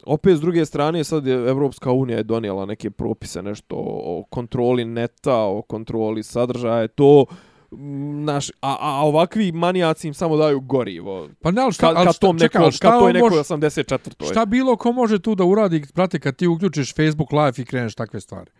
opet 0.04 0.36
s 0.36 0.40
druge 0.40 0.66
strane, 0.66 1.04
sad 1.04 1.26
je 1.26 1.34
Evropska 1.34 1.92
unija 1.92 2.18
je 2.18 2.24
donijela 2.24 2.66
neke 2.66 2.90
propise, 2.90 3.42
nešto 3.42 3.76
o 3.78 4.24
kontroli 4.30 4.84
neta, 4.84 5.36
o 5.36 5.62
kontroli 5.62 6.22
sadržaja, 6.22 6.88
to, 6.88 7.26
naš, 8.24 8.50
a, 8.50 8.76
a 8.80 9.06
ovakvi 9.06 9.52
manijaci 9.52 10.08
im 10.08 10.14
samo 10.14 10.36
daju 10.36 10.60
gorivo. 10.60 11.28
Pa 11.40 11.50
ne, 11.50 11.62
ali 11.62 11.72
šta, 11.72 11.94
kad, 11.94 12.06
kad 12.06 12.18
tom 12.18 12.36
neko, 12.36 12.52
čekaj, 12.52 12.70
šta 12.70 12.90
kad 12.90 13.00
to 13.00 13.06
je 13.08 13.14
neko 13.14 13.28
84. 13.28 14.30
Šta 14.30 14.46
bilo 14.46 14.76
ko 14.76 14.92
može 14.92 15.18
tu 15.18 15.34
da 15.34 15.44
uradi, 15.44 15.84
brate, 15.94 16.18
kad 16.18 16.36
ti 16.36 16.46
uključiš 16.46 16.94
Facebook 16.94 17.32
live 17.32 17.52
i 17.56 17.64
kreneš 17.64 17.94
takve 17.94 18.20
stvari? 18.20 18.50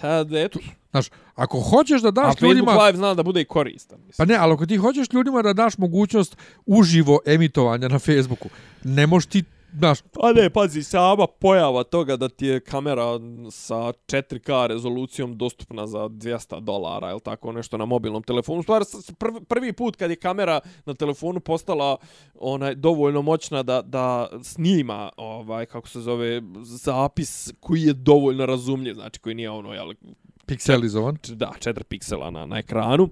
Ta, 0.00 0.26
eto. 0.32 0.58
Znaš, 0.90 1.10
ako 1.34 1.60
hoćeš 1.60 2.02
da 2.02 2.10
daš 2.10 2.42
a 2.42 2.46
ljudima... 2.46 2.70
A 2.70 2.74
Facebook 2.74 2.86
live 2.86 2.96
zna 2.96 3.14
da 3.14 3.22
bude 3.22 3.40
i 3.40 3.44
koristan. 3.44 3.98
Mislim. 4.06 4.26
Pa 4.28 4.32
ne, 4.32 4.38
ali 4.40 4.52
ako 4.52 4.66
ti 4.66 4.76
hoćeš 4.76 5.12
ljudima 5.12 5.42
da 5.42 5.52
daš 5.52 5.78
mogućnost 5.78 6.36
uživo 6.66 7.20
emitovanja 7.26 7.88
na 7.88 7.98
Facebooku, 7.98 8.48
ne 8.84 9.06
možeš 9.06 9.26
ti 9.26 9.44
znaš... 9.78 9.98
A 10.22 10.32
ne, 10.32 10.50
pazi, 10.50 10.82
sama 10.82 11.26
pojava 11.26 11.84
toga 11.84 12.16
da 12.16 12.28
ti 12.28 12.46
je 12.46 12.60
kamera 12.60 13.20
sa 13.50 13.74
4K 13.74 14.66
rezolucijom 14.66 15.38
dostupna 15.38 15.86
za 15.86 15.98
200 15.98 16.60
dolara 16.60 17.10
ili 17.10 17.20
tako 17.20 17.52
nešto 17.52 17.76
na 17.76 17.84
mobilnom 17.84 18.22
telefonu. 18.22 18.62
Stvar, 18.62 18.82
prvi, 19.18 19.44
prvi 19.44 19.72
put 19.72 19.96
kad 19.96 20.10
je 20.10 20.16
kamera 20.16 20.60
na 20.86 20.94
telefonu 20.94 21.40
postala 21.40 21.96
onaj 22.34 22.74
dovoljno 22.74 23.22
moćna 23.22 23.62
da, 23.62 23.82
da 23.82 24.28
snima 24.42 25.10
ovaj 25.16 25.66
kako 25.66 25.88
se 25.88 26.00
zove 26.00 26.42
zapis 26.62 27.52
koji 27.60 27.82
je 27.82 27.92
dovoljno 27.92 28.46
razumljiv, 28.46 28.94
znači 28.94 29.20
koji 29.20 29.34
nije 29.34 29.50
ono 29.50 29.72
jel, 29.72 29.92
pikselizovan. 30.46 31.16
Da, 31.28 31.52
4 31.58 31.82
piksela 31.82 32.30
na, 32.30 32.46
na 32.46 32.58
ekranu 32.58 33.08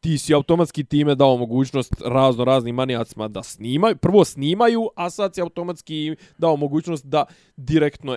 ti 0.00 0.18
si 0.18 0.34
automatski 0.34 0.84
time 0.84 1.14
dao 1.14 1.36
mogućnost 1.36 1.94
razno 2.04 2.44
raznim 2.44 2.74
manijacima 2.74 3.28
da 3.28 3.42
snimaju. 3.42 3.96
Prvo 3.96 4.24
snimaju, 4.24 4.88
a 4.96 5.10
sad 5.10 5.34
si 5.34 5.40
automatski 5.40 6.16
dao 6.38 6.56
mogućnost 6.56 7.06
da 7.06 7.24
direktno 7.56 8.16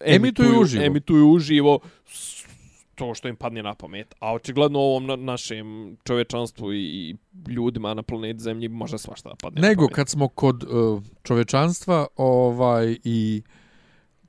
emituju, 0.00 0.14
emituju 0.14 0.60
uživo. 0.60 0.84
Emituju 0.84 1.30
uživo 1.30 1.80
to 2.98 3.14
što 3.14 3.28
im 3.28 3.36
padne 3.36 3.62
na 3.62 3.74
pamet. 3.74 4.14
A 4.20 4.34
očigledno 4.34 4.78
ovom 4.78 5.06
na, 5.06 5.16
našem 5.16 5.96
čovečanstvu 6.04 6.74
i 6.74 7.16
ljudima 7.48 7.94
na 7.94 8.02
planeti 8.02 8.40
Zemlji 8.40 8.68
može 8.68 8.98
svašta 8.98 9.28
da 9.28 9.34
padne 9.34 9.60
Nego, 9.60 9.82
na 9.82 9.86
pamet. 9.86 9.96
kad 9.96 10.08
smo 10.08 10.28
kod 10.28 10.64
uh, 10.64 11.02
čovečanstva 11.22 12.06
ovaj 12.16 12.96
i 13.04 13.42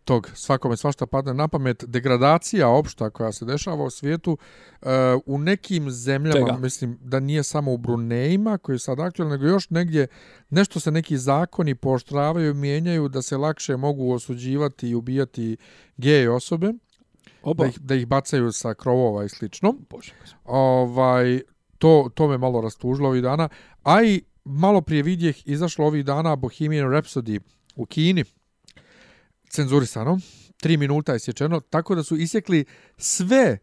tog 0.10 0.30
svakome 0.34 0.78
svašta 0.78 1.06
padne 1.06 1.34
na 1.34 1.48
pamet, 1.48 1.84
degradacija 1.88 2.70
opšta 2.70 3.10
koja 3.10 3.32
se 3.32 3.46
dešava 3.46 3.84
u 3.84 3.90
svijetu, 3.90 4.38
uh, 4.82 4.88
u 5.26 5.38
nekim 5.38 5.92
zemljama, 5.92 6.48
Čega? 6.48 6.58
mislim 6.58 6.98
da 7.02 7.20
nije 7.20 7.44
samo 7.44 7.74
u 7.74 7.78
Brunejima, 7.78 8.58
koji 8.58 8.76
je 8.76 8.80
sad 8.80 9.00
aktualno, 9.00 9.36
nego 9.36 9.46
još 9.46 9.70
negdje 9.70 10.08
nešto 10.50 10.80
se 10.80 10.92
neki 10.92 11.18
zakoni 11.18 11.76
poštravaju, 11.76 12.54
mijenjaju 12.54 13.08
da 13.08 13.22
se 13.22 13.38
lakše 13.38 13.78
mogu 13.78 14.12
osuđivati 14.14 14.90
i 14.90 14.96
ubijati 14.96 15.58
geje 15.98 16.32
osobe. 16.32 16.74
Oba. 17.44 17.64
Da 17.64 17.70
ih, 17.70 17.80
da 17.80 17.96
ih 17.96 18.08
bacaju 18.08 18.52
sa 18.52 18.74
krovova 18.74 19.26
i 19.26 19.30
slično. 19.30 19.76
Bože. 19.90 20.14
Ovaj, 20.46 21.42
to, 21.78 22.10
to 22.14 22.28
me 22.28 22.38
malo 22.38 22.62
rastužilo 22.62 23.10
ovih 23.10 23.24
dana. 23.24 23.50
A 23.84 24.04
i 24.04 24.22
malo 24.44 24.82
prije 24.82 25.04
vidjeh 25.04 25.48
izašlo 25.48 25.86
ovih 25.86 26.06
dana 26.06 26.36
Bohemian 26.36 26.88
Rhapsody 26.88 27.40
u 27.76 27.86
Kini 27.86 28.24
cenzurisano, 29.50 30.20
tri 30.62 30.78
minuta 30.78 31.14
je 31.14 31.20
sječeno, 31.20 31.60
tako 31.60 31.96
da 31.96 32.04
su 32.04 32.18
isjekli 32.18 32.66
sve 32.98 33.58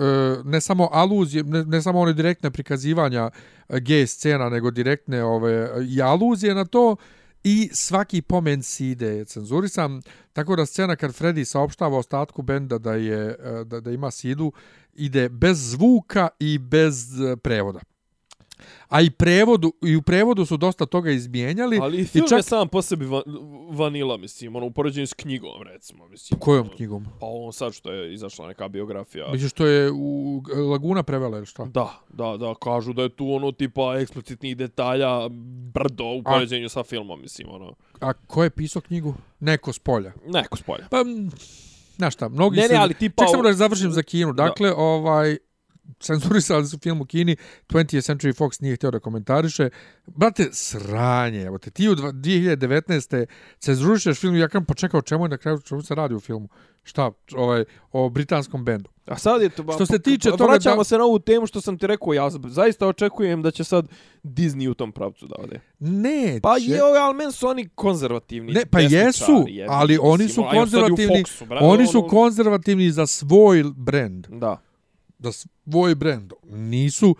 e, 0.00 0.02
ne 0.44 0.60
samo 0.60 0.88
aluzije, 0.92 1.44
ne, 1.44 1.64
ne 1.64 1.82
samo 1.82 2.00
one 2.00 2.12
direktne 2.12 2.50
prikazivanja 2.50 3.30
e, 3.68 3.80
gej 3.80 4.06
scena, 4.06 4.48
nego 4.48 4.70
direktne 4.70 5.24
ove 5.24 5.70
i 5.88 6.02
aluzije 6.02 6.54
na 6.54 6.64
to. 6.64 6.96
I 7.44 7.70
svaki 7.72 8.22
pomen 8.22 8.62
side 8.62 9.06
je 9.06 9.24
cenzurisan, 9.24 10.02
tako 10.32 10.56
da 10.56 10.66
scena 10.66 10.96
kad 10.96 11.10
Freddy 11.10 11.44
saopštava 11.44 11.98
ostatku 11.98 12.42
benda 12.42 12.78
da 12.78 12.94
je 12.94 13.36
e, 13.38 13.64
da, 13.64 13.80
da 13.80 13.90
ima 13.90 14.10
sidu, 14.10 14.52
ide 14.92 15.28
bez 15.28 15.70
zvuka 15.70 16.28
i 16.38 16.58
bez 16.58 17.20
e, 17.20 17.36
prevoda. 17.36 17.80
A 18.88 19.02
i 19.02 19.10
prevodu 19.10 19.72
i 19.82 19.96
u 19.96 20.02
prevodu 20.02 20.46
su 20.46 20.56
dosta 20.56 20.86
toga 20.86 21.10
izmijenjali. 21.10 21.78
Ali 21.82 22.04
film 22.04 22.24
I 22.24 22.28
čak... 22.28 22.38
je 22.38 22.42
sam 22.42 22.68
po 22.68 22.82
sebi 22.82 23.04
van, 23.04 23.22
vanila, 23.70 24.16
mislim, 24.16 24.56
ono, 24.56 24.66
u 24.66 24.70
poređenju 24.70 25.06
s 25.06 25.14
knjigom, 25.14 25.62
recimo. 25.62 26.08
Mislim, 26.08 26.40
Kojom 26.40 26.66
ono, 26.66 26.76
knjigom? 26.76 27.04
Pa 27.20 27.26
on 27.26 27.52
sad 27.52 27.72
što 27.72 27.92
je 27.92 28.14
izašla 28.14 28.48
neka 28.48 28.68
biografija. 28.68 29.32
Misliš 29.32 29.50
što 29.50 29.66
je 29.66 29.90
u 29.90 30.42
Laguna 30.70 31.02
prevela 31.02 31.36
ili 31.36 31.46
šta? 31.46 31.64
Da, 31.64 32.00
da, 32.08 32.36
da, 32.36 32.54
kažu 32.62 32.92
da 32.92 33.02
je 33.02 33.08
tu 33.08 33.32
ono 33.32 33.52
tipa 33.52 33.96
eksplicitnih 33.98 34.56
detalja 34.56 35.28
brdo 35.74 36.04
u 36.04 36.22
poređenju 36.22 36.66
A... 36.66 36.68
sa 36.68 36.82
filmom, 36.82 37.20
mislim, 37.20 37.48
ono. 37.50 37.74
A 38.00 38.12
ko 38.12 38.44
je 38.44 38.50
pisao 38.50 38.82
knjigu? 38.82 39.14
Neko 39.40 39.72
s 39.72 39.78
polja? 39.78 40.12
Neko 40.26 40.56
s 40.56 40.62
polja. 40.62 40.86
Pa, 40.90 41.04
Znaš 42.00 42.14
šta, 42.14 42.28
mnogi 42.28 42.56
ne, 42.56 42.68
ne, 42.68 42.76
ali 42.76 42.94
tipa... 42.94 43.24
Ček 43.24 43.30
samo 43.30 43.42
da 43.42 43.52
završim 43.52 43.92
za 43.92 44.02
kinu. 44.02 44.32
Dakle, 44.32 44.68
da. 44.68 44.76
ovaj, 44.76 45.36
cenzurisali 46.00 46.66
su 46.66 46.78
film 46.78 47.00
u 47.00 47.04
Kini, 47.04 47.36
20th 47.68 48.12
Century 48.12 48.38
Fox 48.38 48.62
nije 48.62 48.76
htio 48.76 48.90
da 48.90 48.98
komentariše. 48.98 49.70
Brate, 50.06 50.48
sranje, 50.52 51.42
evo 51.42 51.58
te, 51.58 51.70
ti 51.70 51.88
u 51.88 51.94
2019. 51.94 53.26
cenzurišeš 53.58 54.20
film, 54.20 54.36
ja 54.36 54.48
kam 54.48 54.64
počekao 54.64 55.02
čemu 55.02 55.24
je 55.24 55.28
na 55.28 55.36
kraju, 55.36 55.60
čemu 55.60 55.82
se 55.82 55.94
radi 55.94 56.14
u 56.14 56.20
filmu. 56.20 56.48
Šta, 56.82 57.10
ovaj, 57.34 57.64
o 57.92 58.08
britanskom 58.08 58.64
bendu. 58.64 58.90
A 59.06 59.18
sad 59.18 59.42
je 59.42 59.48
to... 59.48 59.62
Ba, 59.62 59.72
što 59.72 59.86
se 59.86 59.98
tiče 59.98 60.30
toga... 60.30 60.44
Vraćamo 60.44 60.76
da... 60.76 60.84
se 60.84 60.98
na 60.98 61.04
ovu 61.04 61.18
temu 61.18 61.46
što 61.46 61.60
sam 61.60 61.78
ti 61.78 61.86
rekao, 61.86 62.12
ja 62.12 62.30
zaista 62.30 62.86
očekujem 62.86 63.42
da 63.42 63.50
će 63.50 63.64
sad 63.64 63.88
Disney 64.22 64.68
u 64.68 64.74
tom 64.74 64.92
pravcu 64.92 65.26
da 65.26 65.34
ode. 65.38 65.60
Ne, 65.78 66.40
Pa 66.42 66.56
je, 66.56 66.80
ali 66.80 67.14
men 67.14 67.32
su 67.32 67.48
oni 67.48 67.68
konzervativni. 67.74 68.52
Ne, 68.52 68.66
pa 68.70 68.80
jesu, 68.80 69.44
jebi, 69.48 69.66
ali 69.68 69.98
oni 70.02 70.28
su 70.28 70.44
konzervativni, 70.50 71.24
Foxu, 71.24 71.58
oni 71.60 71.86
su 71.86 71.98
ono- 71.98 72.08
konzervativni 72.08 72.90
za 72.90 73.06
svoj 73.06 73.64
brand. 73.76 74.26
Da 74.28 74.60
da 75.20 75.32
svoj 75.32 75.94
brend 75.94 76.32
nisu 76.44 77.16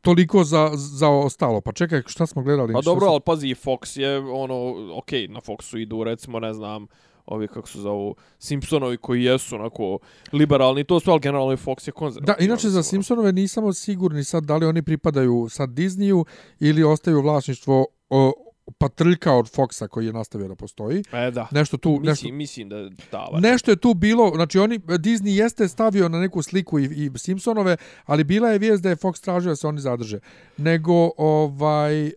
toliko 0.00 0.44
za, 0.44 0.70
za 0.74 1.08
ostalo. 1.08 1.60
Pa 1.60 1.72
čekaj, 1.72 2.02
šta 2.06 2.26
smo 2.26 2.42
gledali? 2.42 2.72
Pa 2.72 2.80
dobro, 2.80 3.06
sam... 3.06 3.12
ali 3.12 3.20
pazi, 3.20 3.54
Fox 3.54 4.00
je 4.00 4.18
ono, 4.18 4.74
ok, 4.98 5.12
na 5.28 5.40
Foxu 5.40 5.78
idu, 5.78 6.04
recimo, 6.04 6.40
ne 6.40 6.54
znam, 6.54 6.86
ovi 7.26 7.48
kako 7.48 7.68
se 7.68 7.78
zovu, 7.78 8.14
Simpsonovi 8.38 8.96
koji 8.96 9.24
jesu 9.24 9.54
onako 9.54 9.98
liberalni, 10.32 10.84
to 10.84 11.00
su, 11.00 11.10
ali 11.10 11.20
generalno 11.20 11.56
Fox 11.56 11.88
je 11.88 11.92
konzervativni. 11.92 12.38
Da, 12.38 12.44
inače 12.44 12.68
za 12.68 12.82
Simpsonove 12.82 13.32
nisam 13.32 13.72
sigurni 13.72 14.24
sad 14.24 14.44
da 14.44 14.56
li 14.56 14.66
oni 14.66 14.82
pripadaju 14.82 15.46
sad 15.50 15.70
Disneyu 15.70 16.24
ili 16.60 16.84
ostaju 16.84 17.22
vlasništvo 17.22 17.86
o, 18.10 18.32
patrljka 18.78 19.34
od 19.34 19.50
Foxa 19.50 19.88
koji 19.88 20.06
je 20.06 20.12
nastavio 20.12 20.48
da 20.48 20.54
postoji. 20.54 21.02
E, 21.12 21.30
da. 21.30 21.48
Nešto 21.50 21.76
tu, 21.76 21.90
Mislim, 21.90 22.04
nešto, 22.04 22.32
mislim 22.32 22.68
da 22.68 22.88
da. 23.12 23.28
nešto 23.40 23.70
je 23.70 23.76
tu 23.76 23.94
bilo, 23.94 24.32
znači 24.34 24.58
oni, 24.58 24.78
Disney 24.78 25.28
jeste 25.42 25.68
stavio 25.68 26.08
na 26.08 26.20
neku 26.20 26.42
sliku 26.42 26.78
i, 26.78 26.84
i 26.84 27.10
Simpsonove, 27.18 27.76
ali 28.04 28.24
bila 28.24 28.48
je 28.48 28.58
vijest 28.58 28.82
da 28.82 28.88
je 28.88 28.96
Fox 28.96 29.24
tražio 29.24 29.48
da 29.52 29.56
se 29.56 29.66
oni 29.66 29.80
zadrže. 29.80 30.18
Nego, 30.56 31.10
ovaj, 31.16 32.06
e, 32.06 32.12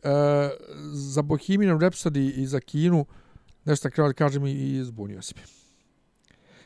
za 0.94 1.22
Bohemian 1.22 1.80
Rhapsody 1.80 2.34
i 2.36 2.46
za 2.46 2.60
Kinu, 2.60 3.06
nešto 3.66 3.90
tako 3.90 4.08
da 4.08 4.14
kažem 4.14 4.46
i, 4.46 4.52
i 4.52 4.84
zbunio 4.84 5.22
se 5.22 5.34
mi. 5.38 5.42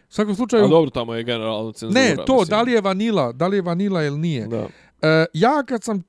U 0.09 0.13
svakom 0.15 0.35
slučaju, 0.35 0.65
A 0.65 0.67
dobro, 0.67 0.89
tamo 0.89 1.13
je 1.13 1.23
generalno 1.23 1.71
cenzura. 1.71 2.01
ne, 2.01 2.15
to, 2.25 2.33
mislim. 2.33 2.49
da 2.49 2.61
li 2.61 2.71
je 2.71 2.81
vanila, 2.81 3.31
da 3.31 3.47
li 3.47 3.57
je 3.57 3.61
vanila 3.61 4.03
ili 4.03 4.17
nije. 4.19 4.47
Da. 4.47 4.67
E, 5.01 5.25
ja 5.33 5.63
kad 5.63 5.83
sam 5.83 6.03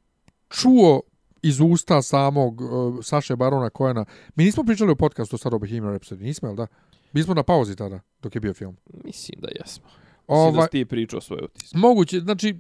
čuo 0.48 1.00
iz 1.42 1.60
usta 1.62 2.02
samog 2.02 2.60
uh, 2.60 2.68
Saše 3.02 3.36
Barona 3.36 3.70
Koena, 3.70 4.04
mi 4.34 4.44
nismo 4.44 4.64
pričali 4.64 4.90
o 4.90 4.96
podcastu 4.96 5.38
sad 5.38 5.54
o 5.54 5.58
Bohemian 5.58 5.94
Rhapsody, 5.94 6.20
nismo, 6.20 6.48
jel 6.48 6.56
da? 6.56 6.66
Mi 7.12 7.22
smo 7.22 7.34
na 7.34 7.42
pauzi 7.42 7.76
tada, 7.76 8.00
dok 8.22 8.34
je 8.34 8.40
bio 8.40 8.54
film. 8.54 8.76
Mislim 9.04 9.40
da 9.40 9.48
jesmo. 9.50 9.84
Mislim 9.84 9.96
da 10.28 10.34
Ovaj, 10.50 10.66
si 10.66 10.70
ti 10.70 10.84
pričao 10.84 11.20
svoj 11.20 11.38
utisak. 11.42 11.74
moguće, 11.74 12.20
znači, 12.20 12.56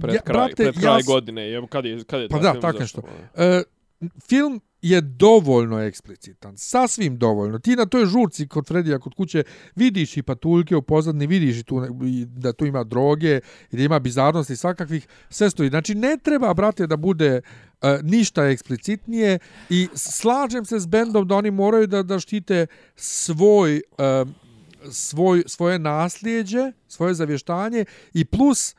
Pred 0.00 0.14
ja, 0.14 0.20
kraj, 0.20 0.34
brate, 0.38 0.54
pred 0.54 0.74
kraj 0.74 0.96
ja, 0.96 1.02
s- 1.02 1.06
godine. 1.06 1.42
Je, 1.42 1.66
kad 1.66 1.84
je, 1.84 2.04
kad 2.04 2.20
je 2.20 2.28
Pa 2.28 2.38
da, 2.38 2.50
film 2.50 2.60
tako 2.62 2.76
izašao? 2.76 3.02
E, 3.36 3.62
film 4.20 4.60
je 4.82 5.00
dovoljno 5.00 5.80
eksplicitan, 5.80 6.56
sasvim 6.56 7.18
dovoljno. 7.18 7.58
Ti 7.58 7.76
na 7.76 7.86
toj 7.86 8.06
žurci 8.06 8.48
kod 8.48 8.66
Fredija 8.66 8.98
kod 8.98 9.14
kuće 9.14 9.44
vidiš 9.74 10.16
i 10.16 10.22
patuljke 10.22 10.76
u 10.76 10.82
pozadini, 10.82 11.26
vidiš 11.26 11.58
i 11.58 11.62
tu, 11.62 11.82
i 12.04 12.24
da 12.24 12.52
tu 12.52 12.66
ima 12.66 12.84
droge, 12.84 13.40
i 13.70 13.76
da 13.76 13.82
ima 13.82 13.98
bizarnosti 13.98 14.56
svakakvih, 14.56 15.06
sve. 15.28 15.48
Znači, 15.48 15.94
ne 15.94 16.16
treba, 16.22 16.54
brate, 16.54 16.86
da 16.86 16.96
bude 16.96 17.40
e, 17.84 18.00
ništa 18.02 18.44
eksplicitnije 18.44 19.38
i 19.70 19.88
slažem 19.94 20.64
se 20.64 20.80
s 20.80 20.86
bendom 20.86 21.28
da 21.28 21.36
oni 21.36 21.50
moraju 21.50 21.86
da, 21.86 22.02
da 22.02 22.18
štite 22.20 22.66
svoj, 22.96 23.76
e, 23.76 24.24
svoj, 24.90 25.42
svoje 25.46 25.78
nasljeđe, 25.78 26.72
svoje 26.88 27.14
zavještanje 27.14 27.84
i 28.14 28.24
plus 28.24 28.74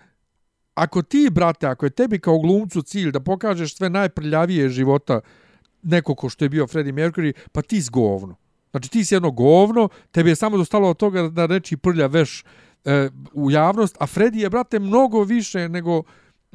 ako 0.73 1.01
ti, 1.01 1.29
brate, 1.31 1.67
ako 1.67 1.85
je 1.85 1.89
tebi 1.89 2.19
kao 2.19 2.39
glumcu 2.39 2.81
cilj 2.81 3.11
da 3.11 3.19
pokažeš 3.19 3.75
sve 3.75 3.89
najprljavije 3.89 4.69
života 4.69 5.19
neko 5.83 6.15
ko 6.15 6.29
što 6.29 6.45
je 6.45 6.49
bio 6.49 6.67
Freddie 6.67 6.93
Mercury, 6.93 7.33
pa 7.51 7.61
ti 7.61 7.81
si 7.81 7.89
govno. 7.91 8.35
Znači 8.71 8.89
ti 8.89 9.05
si 9.05 9.15
jedno 9.15 9.31
govno, 9.31 9.89
tebi 10.11 10.29
je 10.29 10.35
samo 10.35 10.57
dostalo 10.57 10.89
od 10.89 10.97
toga 10.97 11.29
da 11.29 11.45
reči 11.45 11.77
prlja 11.77 12.07
veš 12.07 12.43
e, 12.85 13.09
u 13.33 13.51
javnost, 13.51 13.97
a 13.99 14.07
Freddie 14.07 14.43
je, 14.43 14.49
brate, 14.49 14.79
mnogo 14.79 15.23
više 15.23 15.69
nego 15.69 16.03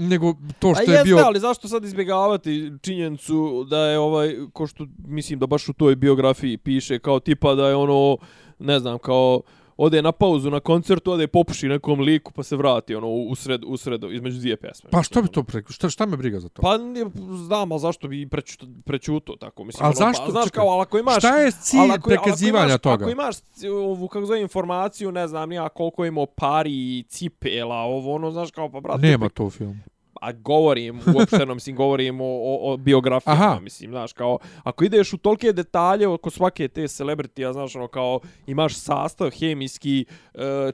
nego 0.00 0.34
to 0.58 0.68
A 0.68 0.74
što 0.74 0.90
je 0.90 0.94
jeste, 0.94 1.04
bio... 1.04 1.18
ali 1.24 1.40
zašto 1.40 1.68
sad 1.68 1.84
izbjegavati 1.84 2.72
činjenicu 2.82 3.66
da 3.70 3.78
je 3.78 3.98
ovaj, 3.98 4.36
ko 4.52 4.66
što 4.66 4.86
mislim 5.06 5.38
da 5.38 5.46
baš 5.46 5.68
u 5.68 5.72
toj 5.72 5.96
biografiji 5.96 6.56
piše, 6.58 6.98
kao 6.98 7.20
tipa 7.20 7.54
da 7.54 7.68
je 7.68 7.74
ono, 7.74 8.16
ne 8.58 8.78
znam, 8.78 8.98
kao 8.98 9.40
ode 9.82 10.02
na 10.02 10.12
pauzu 10.12 10.50
na 10.50 10.60
koncertu, 10.60 11.12
ode 11.12 11.26
popuši 11.26 11.68
nekom 11.68 12.00
liku 12.00 12.32
pa 12.32 12.42
se 12.42 12.56
vrati 12.56 12.94
ono 12.94 13.08
u 13.08 13.34
sred, 13.34 13.64
u 13.66 13.76
sred, 13.76 14.02
između 14.12 14.38
dvije 14.38 14.56
pjesme. 14.56 14.90
Pa 14.90 15.02
što 15.02 15.22
bi 15.22 15.28
to 15.28 15.42
preko? 15.42 15.72
Šta, 15.72 15.90
šta 15.90 16.06
me 16.06 16.16
briga 16.16 16.40
za 16.40 16.48
to? 16.48 16.62
Pa 16.62 16.76
nije, 16.76 17.06
znam, 17.46 17.72
ali 17.72 17.80
zašto 17.80 18.08
bi 18.08 18.28
prećuto, 18.28 18.66
prećuto 18.84 19.36
tako? 19.36 19.64
Mislim, 19.64 19.84
A 19.84 19.88
ono, 19.88 19.94
zašto? 19.96 20.24
Pa, 20.24 20.30
znaš, 20.30 20.44
Čekaj, 20.44 20.60
kao, 20.60 20.68
ali 20.68 20.82
ako 20.82 20.98
imaš... 20.98 21.16
šta 21.18 21.36
je 21.36 21.50
cilj 21.50 21.80
ako- 21.80 22.10
ali 22.10 22.18
ako 22.18 22.46
imaš, 22.48 22.80
toga? 22.80 23.04
Ako 23.04 23.10
imaš 23.10 23.36
ovu, 23.72 24.08
kako 24.08 24.26
zove, 24.26 24.40
informaciju, 24.42 25.12
ne 25.12 25.28
znam, 25.28 25.48
nija 25.48 25.68
koliko 25.68 26.04
ima 26.04 26.26
pari, 26.26 27.04
cipela, 27.08 27.76
ovo, 27.76 28.14
ono, 28.14 28.30
znaš, 28.30 28.50
kao, 28.50 28.72
pa, 28.72 28.80
brate, 28.80 29.00
Nema 29.02 29.28
to 29.28 29.44
u 29.44 29.50
filmu. 29.50 29.76
A 30.20 30.32
govorim 30.32 31.00
uopšteno, 31.14 31.54
mislim, 31.54 31.76
govorim 31.76 32.20
o, 32.20 32.24
o, 32.24 32.72
o 32.72 32.76
biografijama, 32.76 33.44
Aha. 33.44 33.60
mislim, 33.60 33.90
znaš, 33.90 34.12
kao, 34.12 34.38
ako 34.62 34.84
ideš 34.84 35.12
u 35.12 35.18
tolike 35.18 35.52
detalje 35.52 36.08
oko 36.08 36.30
svake 36.30 36.68
te 36.68 36.88
celebritija, 36.88 37.52
znaš, 37.52 37.76
ono, 37.76 37.88
kao, 37.88 38.20
imaš 38.46 38.74
sastav 38.74 39.30
hemijski 39.30 40.04
e, 40.34 40.42
e, 40.44 40.72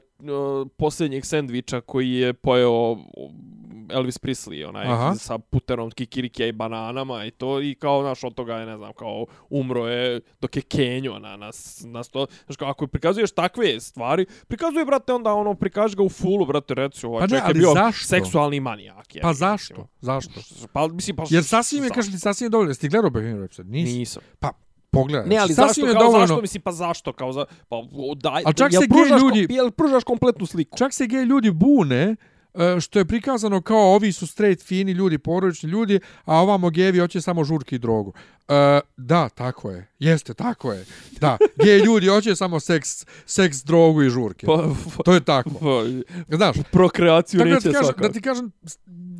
posljednjeg 0.77 1.25
sendviča 1.25 1.81
koji 1.81 2.11
je 2.11 2.33
pojeo 2.33 2.97
Elvis 3.89 4.17
Presley, 4.17 4.65
onaj, 4.65 4.85
Aha. 4.85 5.15
sa 5.15 5.37
puterom 5.39 5.91
kikirike 5.91 6.47
i 6.47 6.51
bananama 6.51 7.25
i 7.25 7.31
to, 7.31 7.61
i 7.61 7.75
kao, 7.75 8.01
znaš, 8.01 8.23
od 8.23 8.33
toga 8.33 8.55
je, 8.55 8.65
ne 8.65 8.77
znam, 8.77 8.93
kao, 8.93 9.25
umro 9.49 9.87
je 9.87 10.21
dok 10.41 10.55
je 10.55 10.61
kenjo 10.61 11.19
na, 11.19 11.37
na, 11.37 11.49
na 11.83 12.03
sto, 12.03 12.27
kao, 12.57 12.69
ako 12.69 12.87
prikazuješ 12.87 13.31
takve 13.31 13.79
stvari, 13.79 14.25
prikazuje, 14.47 14.85
brate, 14.85 15.13
onda, 15.13 15.33
ono, 15.33 15.53
prikaži 15.53 15.95
ga 15.95 16.03
u 16.03 16.09
fullu, 16.09 16.45
brate, 16.45 16.73
reci, 16.73 17.05
ovaj 17.05 17.19
Pa 17.19 17.25
ne, 17.25 17.29
čovjek 17.29 17.47
je 17.47 17.53
bio 17.53 17.73
zašto? 17.73 18.05
seksualni 18.07 18.59
manijak. 18.59 19.15
je, 19.15 19.21
Pa 19.21 19.27
mislim. 19.27 19.49
zašto? 19.49 19.87
Zašto? 19.99 20.39
Pa, 20.73 20.87
mislim, 20.87 21.15
pa... 21.15 21.23
Jer 21.29 21.43
sasvim 21.45 21.77
je, 21.77 21.87
zašto? 21.87 21.95
kažem 21.95 22.13
ti, 22.13 22.19
sasvim 22.19 22.45
je 22.45 22.49
dovoljno. 22.49 22.69
Jesi 22.69 22.81
ti 22.81 22.89
gledao 22.89 23.09
Bohemian 23.09 23.39
Rhapsody? 23.39 23.65
Nisi? 23.65 23.93
Nisam. 23.93 24.21
Pa, 24.39 24.51
pogledaj. 24.91 25.27
Ne, 25.27 25.37
ali 25.37 25.45
Znači, 25.45 25.53
zašto, 25.55 25.67
sasvim 25.69 25.87
je 25.87 25.93
kao 25.93 26.03
dovoljno- 26.03 26.27
zašto, 26.27 26.41
mislim, 26.41 26.61
pa 26.61 26.71
zašto, 26.71 27.13
kao 27.13 27.31
za, 27.31 27.45
pa 27.69 27.75
daj, 28.15 28.43
čak 28.53 28.73
jel 28.73 28.81
se 28.81 28.87
gej 28.87 29.19
ljudi- 29.19 29.47
jel 29.49 29.71
pružaš 29.71 30.03
kompletnu 30.03 30.45
sliku? 30.45 30.77
Čak 30.77 30.93
se 30.93 31.07
gej 31.07 31.23
ljudi 31.23 31.51
bune 31.51 32.15
što 32.81 32.99
je 32.99 33.05
prikazano 33.05 33.61
kao 33.61 33.93
ovi 33.95 34.11
su 34.11 34.27
straight, 34.27 34.65
fini 34.65 34.91
ljudi, 34.91 35.17
porodični 35.17 35.69
ljudi, 35.69 35.99
a 36.25 36.35
ovamo 36.35 36.69
gejevi 36.69 36.99
hoće 36.99 37.21
samo 37.21 37.43
žurke 37.43 37.75
i 37.75 37.79
drogu. 37.79 38.13
E, 38.47 38.79
da, 38.97 39.29
tako 39.29 39.71
je. 39.71 39.87
Jeste, 39.99 40.33
tako 40.33 40.73
je. 40.73 40.85
Da, 41.19 41.37
gej 41.63 41.79
ljudi 41.79 42.07
hoće 42.07 42.35
samo 42.35 42.59
seks, 42.59 43.05
seks, 43.25 43.63
drogu 43.63 44.03
i 44.03 44.09
žurke. 44.09 44.45
Pa, 44.45 44.69
To 45.05 45.13
je 45.13 45.19
tako. 45.23 45.49
pa, 45.49 46.35
Znaš, 46.35 46.55
prokreaciju 46.71 47.37
tako 47.39 47.49
neće 47.49 47.71
kažem, 47.71 47.83
svakako. 47.83 48.07
da 48.07 48.13
ti 48.13 48.21
kažem 48.21 48.51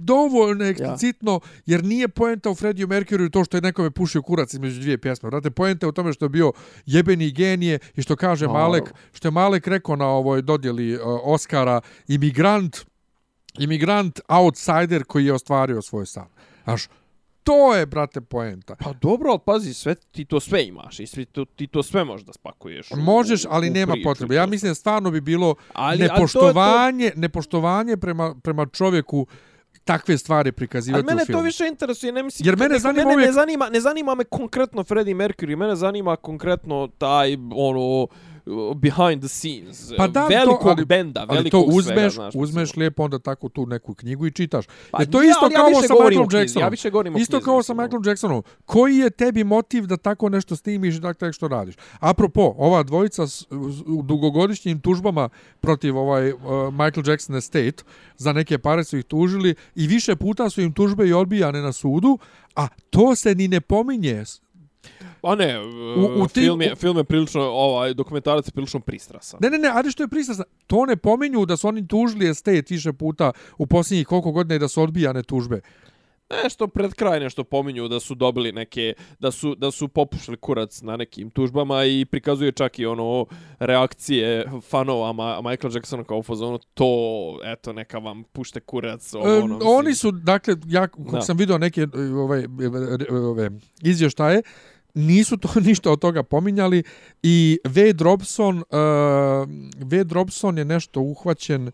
dovoljno 0.03 0.65
eksplicitno, 0.65 1.39
jer 1.65 1.83
nije 1.83 2.07
poenta 2.07 2.49
u 2.49 2.55
Freddie 2.55 2.85
Mercury 2.87 3.31
to 3.31 3.43
što 3.43 3.57
je 3.57 3.61
nekome 3.61 3.91
pušio 3.91 4.21
kurac 4.21 4.53
između 4.53 4.81
dvije 4.81 4.97
pjesme. 4.97 5.29
Brate, 5.29 5.51
poenta 5.51 5.85
je 5.85 5.89
u 5.89 5.91
tome 5.91 6.13
što 6.13 6.25
je 6.25 6.29
bio 6.29 6.51
jebeni 6.85 7.31
genije 7.31 7.79
i 7.95 8.01
što 8.01 8.15
kaže. 8.15 8.47
Malek, 8.47 8.83
što 9.13 9.27
je 9.27 9.31
Malek 9.31 9.67
rekao 9.67 9.95
na 9.95 10.07
ovoj 10.07 10.41
dodjeli 10.41 10.95
uh, 10.95 11.01
Oscara, 11.23 11.81
imigrant, 12.07 12.77
imigrant 13.59 14.19
outsider 14.29 15.03
koji 15.03 15.25
je 15.25 15.33
ostvario 15.33 15.81
svoj 15.81 16.05
san. 16.05 16.27
Znaš, 16.63 16.87
to 17.43 17.75
je, 17.75 17.85
brate, 17.85 18.21
poenta. 18.21 18.75
Pa 18.75 18.93
dobro, 18.93 19.29
ali 19.29 19.39
pazi, 19.41 19.73
sve, 19.73 19.95
ti 19.95 20.25
to 20.25 20.39
sve 20.39 20.65
imaš 20.65 20.99
i 20.99 21.07
svi 21.07 21.25
to, 21.25 21.45
ti 21.45 21.67
to 21.67 21.83
sve 21.83 22.03
možeš 22.03 22.25
da 22.25 22.33
spakuješ. 22.33 22.91
u- 22.91 22.95
Možeš, 22.95 23.41
ali 23.45 23.69
u 23.69 23.73
nema 23.73 23.93
priču, 23.93 24.03
potrebe. 24.03 24.35
Ja 24.35 24.45
mislim 24.45 24.75
stvarno 24.75 25.11
bi 25.11 25.21
bilo 25.21 25.47
Ali- 25.47 25.57
ali 25.73 25.99
to 25.99 26.07
to- 26.07 26.13
nepoštovanje, 26.13 27.11
nepoštovanje 27.15 27.97
prema, 27.97 28.35
prema 28.35 28.65
čovjeku 28.67 29.27
takve 29.83 30.17
stvari 30.17 30.47
Ali 30.47 30.51
prikazivati 30.51 31.05
mene 31.05 31.21
u 31.23 31.25
filmu. 31.25 31.39
to 31.39 31.45
više 31.45 31.67
interesuje, 31.67 32.11
ne 32.11 32.23
mislim... 32.23 32.45
Jer 32.45 32.57
mene 32.57 32.69
nego 32.69 32.79
zanima 32.79 32.99
mene 32.99 33.11
ne 33.11 33.15
uvijek- 33.17 33.33
zanima, 33.33 33.69
ne 33.69 33.79
zanima 33.81 34.15
me 34.15 34.23
konkretno 34.23 34.83
Freddie 34.83 35.15
Mercury, 35.15 35.55
mene 35.55 35.75
zanima 35.75 36.15
konkretno 36.15 36.89
taj, 36.89 37.33
ono, 37.51 38.07
behind 38.75 39.21
the 39.21 39.27
scenes, 39.29 39.91
Pa 39.97 40.07
da, 40.07 40.27
velikog 40.27 40.59
to, 40.61 40.69
ali, 40.69 40.85
benda, 40.85 41.25
ali 41.29 41.37
velikog 41.37 41.63
to 41.63 41.67
uzmeš, 41.67 41.85
svega, 41.85 42.09
znaš, 42.09 42.33
uzmeš 42.37 42.75
lijepo 42.75 43.03
onda 43.03 43.19
tako 43.19 43.49
tu 43.49 43.65
neku 43.65 43.93
knjigu 43.93 44.27
i 44.27 44.31
čitaš. 44.31 44.65
Pa 44.91 45.01
Jer 45.01 45.09
to 45.09 45.19
nije, 45.19 45.31
isto 45.31 45.45
ja 45.45 45.51
kao 45.51 45.67
više 45.67 45.81
sa 45.81 45.93
knjizi, 46.25 46.37
Jacksonom. 46.37 46.61
Ja 46.61 46.69
više 46.69 46.89
govorim 46.89 47.17
Isto 47.17 47.31
knjizi, 47.31 47.45
kao 47.45 47.63
sa 47.63 47.73
Michaelom 47.73 48.03
Jacksonom. 48.05 48.43
Koji 48.65 48.97
je 48.97 49.09
tebi 49.09 49.43
motiv 49.43 49.85
da 49.85 49.97
tako 49.97 50.29
nešto 50.29 50.55
snimiš 50.55 50.95
i 50.95 51.01
tako 51.01 51.31
što 51.31 51.47
radiš? 51.47 51.75
Apropo, 51.99 52.55
ova 52.57 52.83
dvojica 52.83 53.27
s, 53.27 53.31
s- 53.31 53.45
u 53.87 54.01
dugogodišnjim 54.03 54.79
tužbama 54.79 55.29
protiv 55.59 55.97
ovaj 55.97 56.31
uh, 56.31 56.39
Michael 56.71 57.03
Jackson 57.05 57.35
Estate 57.35 57.83
za 58.17 58.33
neke 58.33 58.57
pare 58.57 58.83
su 58.83 58.97
ih 58.97 59.05
tužili 59.05 59.55
i 59.75 59.87
više 59.87 60.15
puta 60.15 60.49
su 60.49 60.61
im 60.61 60.73
tužbe 60.73 61.07
i 61.07 61.13
odbijane 61.13 61.61
na 61.61 61.71
sudu, 61.71 62.17
a 62.55 62.67
to 62.89 63.15
se 63.15 63.35
ni 63.35 63.47
ne 63.47 63.61
pominje. 63.61 64.23
Pa 65.21 65.35
ne, 65.35 65.59
U- 65.59 66.23
u 66.23 66.27
ti- 66.27 66.33
film, 66.35 66.61
je, 66.61 66.73
u- 66.73 66.75
film 66.75 66.97
je 66.97 67.03
prilično, 67.03 67.41
ovaj, 67.43 67.93
dokumentarac 67.93 68.47
je 68.47 68.51
prilično 68.51 68.79
pristrasan. 68.79 69.39
Ne, 69.41 69.49
ne, 69.49 69.57
ne, 69.57 69.69
ali 69.69 69.91
što 69.91 70.03
je 70.03 70.07
pristrasno, 70.07 70.43
to 70.67 70.85
ne 70.85 70.95
pominju 70.97 71.45
da 71.45 71.57
su 71.57 71.67
oni 71.67 71.87
tužili 71.87 72.29
Estate 72.29 72.63
više 72.69 72.93
puta 72.93 73.31
u 73.57 73.67
posljednjih 73.67 74.07
koliko 74.07 74.31
godina 74.31 74.55
i 74.55 74.59
da 74.59 74.67
su 74.67 74.81
odbijane 74.81 75.23
tužbe. 75.23 75.61
Nešto 76.43 76.67
pred 76.67 76.93
kraj 76.93 77.19
nešto 77.19 77.43
pominju 77.43 77.87
da 77.87 77.99
su 77.99 78.15
dobili 78.15 78.51
neke, 78.51 78.93
da 79.19 79.31
su, 79.31 79.55
da 79.55 79.71
su 79.71 79.87
popušili 79.87 80.37
kurac 80.37 80.81
na 80.81 80.97
nekim 80.97 81.29
tužbama 81.29 81.85
i 81.85 82.05
prikazuje 82.05 82.51
čak 82.51 82.79
i 82.79 82.85
ono 82.85 83.25
reakcije 83.61 84.45
fanova 84.61 85.13
Ma 85.13 85.41
Michael 85.41 85.73
Jacksona 85.73 86.03
kao 86.03 86.23
fazonu 86.23 86.59
to, 86.73 86.85
eto, 87.45 87.73
neka 87.73 87.97
vam 87.97 88.23
pušte 88.23 88.59
kurac. 88.59 89.13
Ovo, 89.13 89.27
E, 89.27 89.31
ono, 89.33 89.55
mislim. 89.55 89.69
oni 89.69 89.95
su, 89.95 90.11
dakle, 90.11 90.55
ja 90.65 90.87
kako 90.87 91.21
sam 91.21 91.37
vidio 91.37 91.57
neke 91.57 91.81
e, 91.81 91.87
ove, 92.13 92.39
e, 93.09 93.13
ove 93.13 93.49
izvještaje, 93.81 94.41
nisu 94.97 95.37
to 95.37 95.49
ništa 95.67 95.91
od 95.91 95.99
toga 95.99 96.23
pominjali 96.23 96.83
i 97.23 97.59
Wade 97.63 98.03
Robson, 98.03 98.57
uh, 98.57 98.63
Wade 99.79 100.13
Robson 100.13 100.57
je 100.57 100.65
nešto 100.65 101.01
uhvaćen 101.01 101.71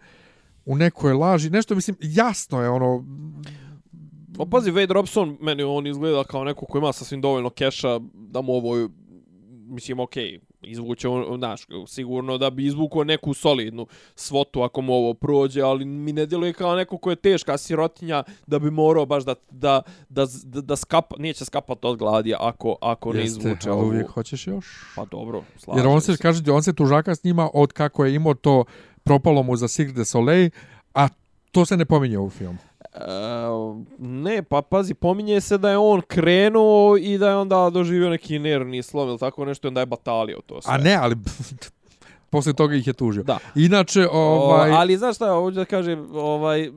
u 0.65 0.75
nekoj 0.75 1.13
laži, 1.13 1.49
nešto 1.49 1.75
mislim 1.75 1.97
jasno 2.01 2.61
je 2.61 2.69
ono 2.69 3.03
Pa 4.37 4.45
pazi, 4.45 4.71
Wade 4.71 4.93
Robson, 4.93 5.37
meni 5.41 5.63
on 5.63 5.87
izgleda 5.87 6.23
kao 6.23 6.43
neko 6.43 6.65
ko 6.65 6.77
ima 6.77 6.93
sasvim 6.93 7.21
dovoljno 7.21 7.49
keša 7.49 7.99
da 8.13 8.41
mu 8.41 8.53
ovo, 8.53 8.89
mislim, 9.49 9.99
okej, 9.99 10.39
izvuće 10.65 11.07
on, 11.07 11.37
znaš, 11.37 11.61
sigurno 11.87 12.37
da 12.37 12.49
bi 12.49 12.65
izvukao 12.65 13.03
neku 13.03 13.33
solidnu 13.33 13.87
svotu 14.15 14.61
ako 14.61 14.81
mu 14.81 14.93
ovo 14.93 15.13
prođe, 15.13 15.61
ali 15.61 15.85
mi 15.85 16.13
ne 16.13 16.25
djeluje 16.25 16.53
kao 16.53 16.75
neko 16.75 16.97
ko 16.97 17.09
je 17.09 17.15
teška 17.15 17.57
sirotinja 17.57 18.23
da 18.47 18.59
bi 18.59 18.71
morao 18.71 19.05
baš 19.05 19.23
da, 19.23 19.35
da, 19.51 19.81
da, 20.09 20.25
da, 20.43 20.61
da 20.61 20.75
skapa, 20.75 21.15
neće 21.19 21.45
skapat 21.45 21.85
od 21.85 21.97
gladi 21.97 22.33
ako, 22.39 22.75
ako 22.81 23.13
ne 23.13 23.23
izvuče 23.23 23.71
ovu. 23.71 23.87
uvijek 23.87 24.07
hoćeš 24.07 24.47
još. 24.47 24.65
Pa 24.95 25.05
dobro, 25.05 25.43
slažem 25.57 25.79
Jer 25.79 25.87
on 25.87 26.01
se, 26.01 26.15
se. 26.15 26.21
kažete, 26.21 26.51
on 26.51 26.63
se 26.63 26.73
tužaka 26.73 27.15
s 27.15 27.23
njima 27.23 27.49
od 27.53 27.73
kako 27.73 28.05
je 28.05 28.15
imao 28.15 28.33
to 28.33 28.65
propalo 29.03 29.43
mu 29.43 29.55
za 29.55 29.67
Cirque 29.67 29.93
du 29.93 30.05
Soleil, 30.05 30.49
a 30.93 31.07
to 31.51 31.65
se 31.65 31.77
ne 31.77 31.85
pominje 31.85 32.19
u 32.19 32.29
filmu. 32.29 32.57
E, 32.95 32.99
ne, 33.99 34.43
pa 34.43 34.61
pazi, 34.61 34.93
pominje 34.93 35.41
se 35.41 35.57
da 35.57 35.69
je 35.69 35.77
on 35.77 36.01
krenuo 36.01 36.97
i 36.97 37.17
da 37.17 37.29
je 37.29 37.35
onda 37.35 37.69
doživio 37.69 38.09
neki 38.09 38.39
nervni 38.39 38.83
slom 38.83 39.09
ili 39.09 39.19
tako 39.19 39.45
nešto 39.45 39.67
i 39.67 39.69
onda 39.69 39.79
je 39.79 39.85
batalio 39.85 40.39
to 40.45 40.61
sve. 40.61 40.73
A 40.73 40.77
ne, 40.77 40.95
ali 40.95 41.15
posle 42.31 42.53
toga 42.53 42.75
ih 42.75 42.87
je 42.87 42.93
tužio. 42.93 43.23
Da. 43.23 43.39
Inače, 43.55 44.07
ovaj, 44.11 44.71
O, 44.71 44.73
ali 44.73 44.97
znaš 44.97 45.15
šta, 45.15 45.33
hoću 45.33 45.55
da 45.55 45.65
kažem, 45.65 46.15
ovaj, 46.15 46.71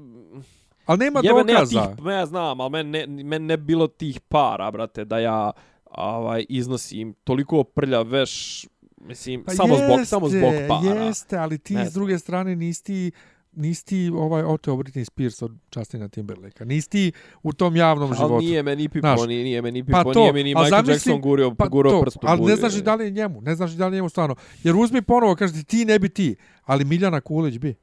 ali 0.87 0.99
nema 0.99 1.21
jebe 1.23 1.53
dokaza. 1.53 1.95
tih, 1.97 2.07
ja 2.07 2.27
znam, 2.27 2.61
ali 2.61 2.71
men 2.71 2.91
ne, 2.91 3.07
men 3.07 3.47
ne 3.47 3.57
bilo 3.57 3.87
tih 3.87 4.21
para, 4.21 4.71
brate, 4.71 5.05
da 5.05 5.19
ja 5.19 5.53
ovaj, 5.91 6.45
iznosim 6.49 7.15
toliko 7.25 7.65
prlja 7.65 8.03
veš, 8.03 8.67
mislim, 8.99 9.45
Pa 9.45 9.53
samo, 9.53 9.77
zbog, 9.77 9.91
jeste, 9.91 10.05
samo 10.05 10.29
zbog 10.29 10.53
para. 10.69 11.05
Jeste, 11.05 11.37
ali 11.37 11.59
ti 11.59 11.75
Ne 11.75 11.87
s 11.87 11.93
druge 11.93 12.19
strane 12.19 12.57
nisi 12.57 13.11
nisi 13.57 14.11
ovaj 14.11 14.43
oteo 14.45 14.75
Britney 14.75 15.05
Spears 15.05 15.43
od 15.43 15.53
Justina 15.77 16.09
Timberlakea. 16.09 16.65
Nisi 16.65 16.91
ti 16.91 17.13
u 17.43 17.53
tom 17.53 17.77
javnom 17.77 18.09
Ali 18.09 18.17
životu. 18.19 18.39
nije 18.39 18.63
me 18.63 18.77
ni 18.77 18.89
pipo, 18.89 19.07
Znaš, 19.07 19.27
nije, 19.27 19.45
nije 19.45 19.63
me 19.63 19.73
ni 19.73 19.85
pa 19.85 19.99
pipo, 19.99 20.13
to, 20.15 20.21
nije 20.21 20.33
me 20.33 20.43
ni 20.45 20.55
ali 20.57 20.65
Michael 20.65 20.83
zamisli- 20.83 20.93
Jackson 20.93 21.21
gurio, 21.21 21.55
pa 21.55 21.69
gurio 21.69 21.91
to, 21.91 22.01
prst 22.01 22.17
u 22.17 22.21
ali 22.23 22.43
ne 22.43 22.57
znaš 22.57 22.77
i 22.77 22.83
da 22.83 22.95
li 22.95 23.05
je 23.05 23.11
njemu, 23.11 23.41
ne 23.41 23.55
znaš 23.55 23.73
i 23.73 23.77
da 23.77 23.87
li 23.87 23.93
je 23.93 23.99
njemu 23.99 24.09
stvarno. 24.09 24.35
Jer 24.63 24.77
uzmi 24.77 25.03
ponovo, 25.03 25.35
kaže 25.35 25.65
ti 25.65 25.85
ne 25.85 25.99
bi 25.99 26.09
ti, 26.09 26.37
ali 26.65 26.85
Miljana 26.85 27.21
Kulić 27.21 27.59
bi. 27.59 27.75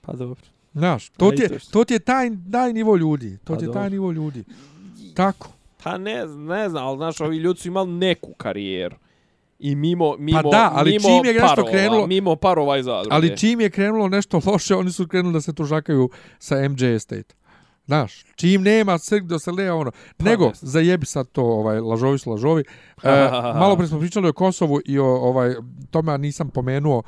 Pa 0.00 0.12
dobro. 0.12 0.40
Znaš, 0.74 1.08
to 1.08 1.26
A 1.26 1.32
i 1.32 1.36
ti 1.36 1.42
je, 1.42 1.48
to 1.48 1.58
to 1.70 1.84
ti 1.84 1.94
je 1.94 1.98
taj, 1.98 2.30
taj 2.52 2.72
nivo 2.72 2.96
ljudi. 2.96 3.38
To 3.38 3.52
Pa 3.52 3.58
ti 3.58 3.64
je 3.64 3.72
taj 3.72 3.90
nivo 3.90 4.12
ljudi. 4.12 4.44
Tako. 5.14 5.48
Pa 5.82 5.98
ne, 5.98 6.14
ne 6.26 6.68
znam, 6.68 6.84
ali 6.84 6.96
znaš, 6.96 7.20
ovi 7.20 7.36
ljudi 7.36 7.60
su 7.60 7.68
imali 7.68 7.90
neku 7.90 8.34
karijeru. 8.34 8.96
I 9.62 9.74
mimo, 9.74 10.16
mimo, 10.18 10.42
Pa 10.42 10.48
da, 10.48 10.70
ali 10.74 10.90
mimo 10.90 11.08
čim 11.08 11.24
je 11.24 11.34
nešto 11.34 11.46
parova, 11.56 11.70
krenulo- 11.70 12.06
Mimo 12.06 12.36
parova 12.36 12.78
i 12.78 12.82
zadruge. 12.82 13.14
Ali 13.14 13.36
čim 13.36 13.60
je 13.60 13.70
krenulo 13.70 14.08
nešto 14.08 14.40
loše, 14.46 14.74
oni 14.74 14.92
su 14.92 15.08
krenuli 15.08 15.32
da 15.32 15.40
se 15.40 15.52
tužakaju 15.52 16.10
sa 16.38 16.68
MJ 16.68 16.94
Estate. 16.94 17.34
Znaš, 17.86 18.24
čim 18.36 18.62
nema 18.62 18.98
Cirque 18.98 19.26
du 19.26 19.38
Soleil, 19.38 19.76
ono. 19.76 19.90
Pa, 20.16 20.24
Nego, 20.24 20.44
jeste. 20.44 20.66
zajebi 20.66 21.06
sad 21.06 21.28
to, 21.32 21.42
ovaj, 21.42 21.80
lažovi 21.80 22.18
su 22.18 22.30
lažovi. 22.30 22.64
E, 23.02 23.28
malo 23.60 23.76
pre 23.76 23.86
smo 23.86 23.98
pričali 23.98 24.28
o 24.28 24.32
Kosovu 24.32 24.80
i 24.84 24.98
o 24.98 25.06
ovaj, 25.06 25.54
tome, 25.90 26.18
nisam 26.18 26.50
pomenuo. 26.50 27.02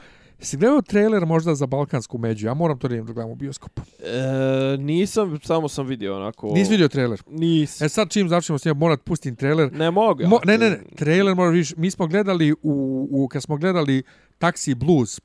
Si 0.45 0.57
gledao 0.57 0.83
trailer 0.83 1.27
možda 1.27 1.55
za 1.55 1.67
Balkansku 1.67 2.19
među? 2.19 2.47
Ja 2.47 2.55
moram 2.55 2.79
to 2.79 2.89
da 2.89 2.97
da 2.97 3.03
gledam 3.03 3.31
u 3.31 3.35
bioskopu. 3.35 3.83
E, 4.01 4.77
nisam, 4.77 5.39
samo 5.43 5.69
sam 5.69 5.87
vidio 5.87 6.17
onako... 6.17 6.49
Nisi 6.49 6.71
vidio 6.71 6.89
trailer? 6.89 7.23
Nisam. 7.29 7.87
E 7.87 7.89
sad 7.89 8.11
čim 8.11 8.29
završimo 8.29 8.59
s 8.59 8.65
njim, 8.65 8.77
morat 8.77 9.01
pustim 9.05 9.37
trailer. 9.37 9.73
Ne 9.73 9.91
mogu. 9.91 10.23
ja. 10.23 10.29
Mo, 10.29 10.39
ne, 10.45 10.59
ne, 10.59 10.71
ne, 10.71 10.81
trailer 10.97 11.35
moraš 11.35 11.53
vidiš. 11.53 11.77
Mi 11.77 11.91
smo 11.91 12.07
gledali 12.07 12.53
u, 12.53 12.57
u 13.13 13.29
kad 13.29 13.43
smo 13.43 13.57
gledali 13.57 14.03
Taxi 14.39 14.75
Blues, 14.75 15.21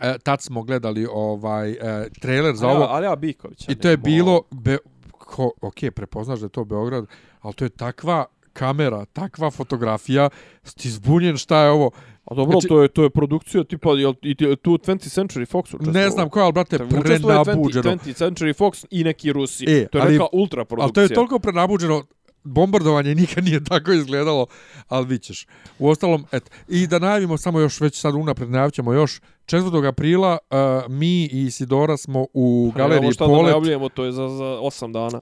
e, 0.00 0.18
tad 0.18 0.42
smo 0.42 0.62
gledali 0.62 1.06
ovaj 1.10 1.70
e, 1.70 1.76
trailer 2.20 2.56
za 2.56 2.66
Ali 2.66 2.76
ovo. 2.76 2.84
ja- 2.84 2.90
Ali 2.90 3.06
ja 3.06 3.16
Biković. 3.16 3.68
I 3.68 3.74
to 3.74 3.88
je 3.88 3.96
bilo, 3.96 4.42
be, 4.50 4.76
ko, 5.10 5.50
ok, 5.60 5.74
prepoznaš 5.94 6.38
da 6.38 6.46
je 6.46 6.50
to 6.50 6.64
Beograd, 6.64 7.06
ali 7.40 7.54
to 7.54 7.64
je 7.64 7.68
takva 7.68 8.24
kamera, 8.48 9.04
takva 9.04 9.50
fotografija, 9.50 10.28
ti 10.76 10.90
zbunjen 10.90 11.36
šta 11.36 11.62
je 11.62 11.70
ovo. 11.70 11.90
A 12.24 12.34
dobro, 12.34 12.52
Znači- 12.52 12.68
to 12.68 12.82
je 12.82 12.88
to 12.88 13.02
je 13.02 13.10
produkcija 13.10 13.64
tipa 13.64 13.90
jel 13.90 14.14
i 14.22 14.34
tu 14.56 14.78
20th 14.78 15.20
Century 15.20 15.46
Fox 15.46 15.58
učestvovao. 15.60 15.92
Ne 15.92 16.10
znam 16.10 16.28
koja, 16.30 16.44
ali 16.44 16.52
brate, 16.52 16.76
Učestvovao 16.76 17.08
je 17.08 17.18
20, 17.18 17.44
prenabuđeno. 17.44 17.82
20th 17.84 18.24
Century 18.24 18.54
Fox 18.54 18.86
i 18.90 19.04
neki 19.04 19.32
Rusi. 19.32 19.64
E, 19.64 19.86
to 19.86 19.98
je 19.98 20.02
ali- 20.02 20.12
neka 20.12 20.26
ultra 20.32 20.64
produkcija. 20.64 20.84
Ali 20.84 21.08
to 21.08 21.12
je 21.12 21.16
toliko 21.16 21.38
prenabuđeno, 21.38 22.04
bombardovanje 22.44 23.14
nikad 23.14 23.44
nije 23.44 23.64
tako 23.64 23.92
izgledalo, 23.92 24.46
ali 24.88 25.06
vi 25.06 25.18
ćeš. 25.18 25.46
U 25.78 25.88
ostalom, 25.88 26.24
et, 26.32 26.50
i 26.68 26.86
da 26.86 26.98
najavimo 26.98 27.36
samo 27.38 27.60
još, 27.60 27.80
već 27.80 28.00
sad 28.00 28.14
unapred 28.14 28.50
najavit 28.50 28.74
ćemo 28.74 28.92
još, 28.92 29.20
4. 29.46 29.88
aprila 29.88 30.38
uh, 30.50 30.56
mi 30.90 31.24
i 31.24 31.42
Isidora 31.42 31.96
smo 31.96 32.26
u 32.32 32.70
Pa 32.72 32.78
galeriji 32.78 33.12
šta 33.12 33.24
da 33.24 33.28
Polet. 33.28 33.42
najavljujemo, 33.44 33.88
to 33.88 34.04
je 34.04 34.12
za, 34.12 34.28
za 34.28 34.44
8 34.44 34.92
dana. 34.92 35.20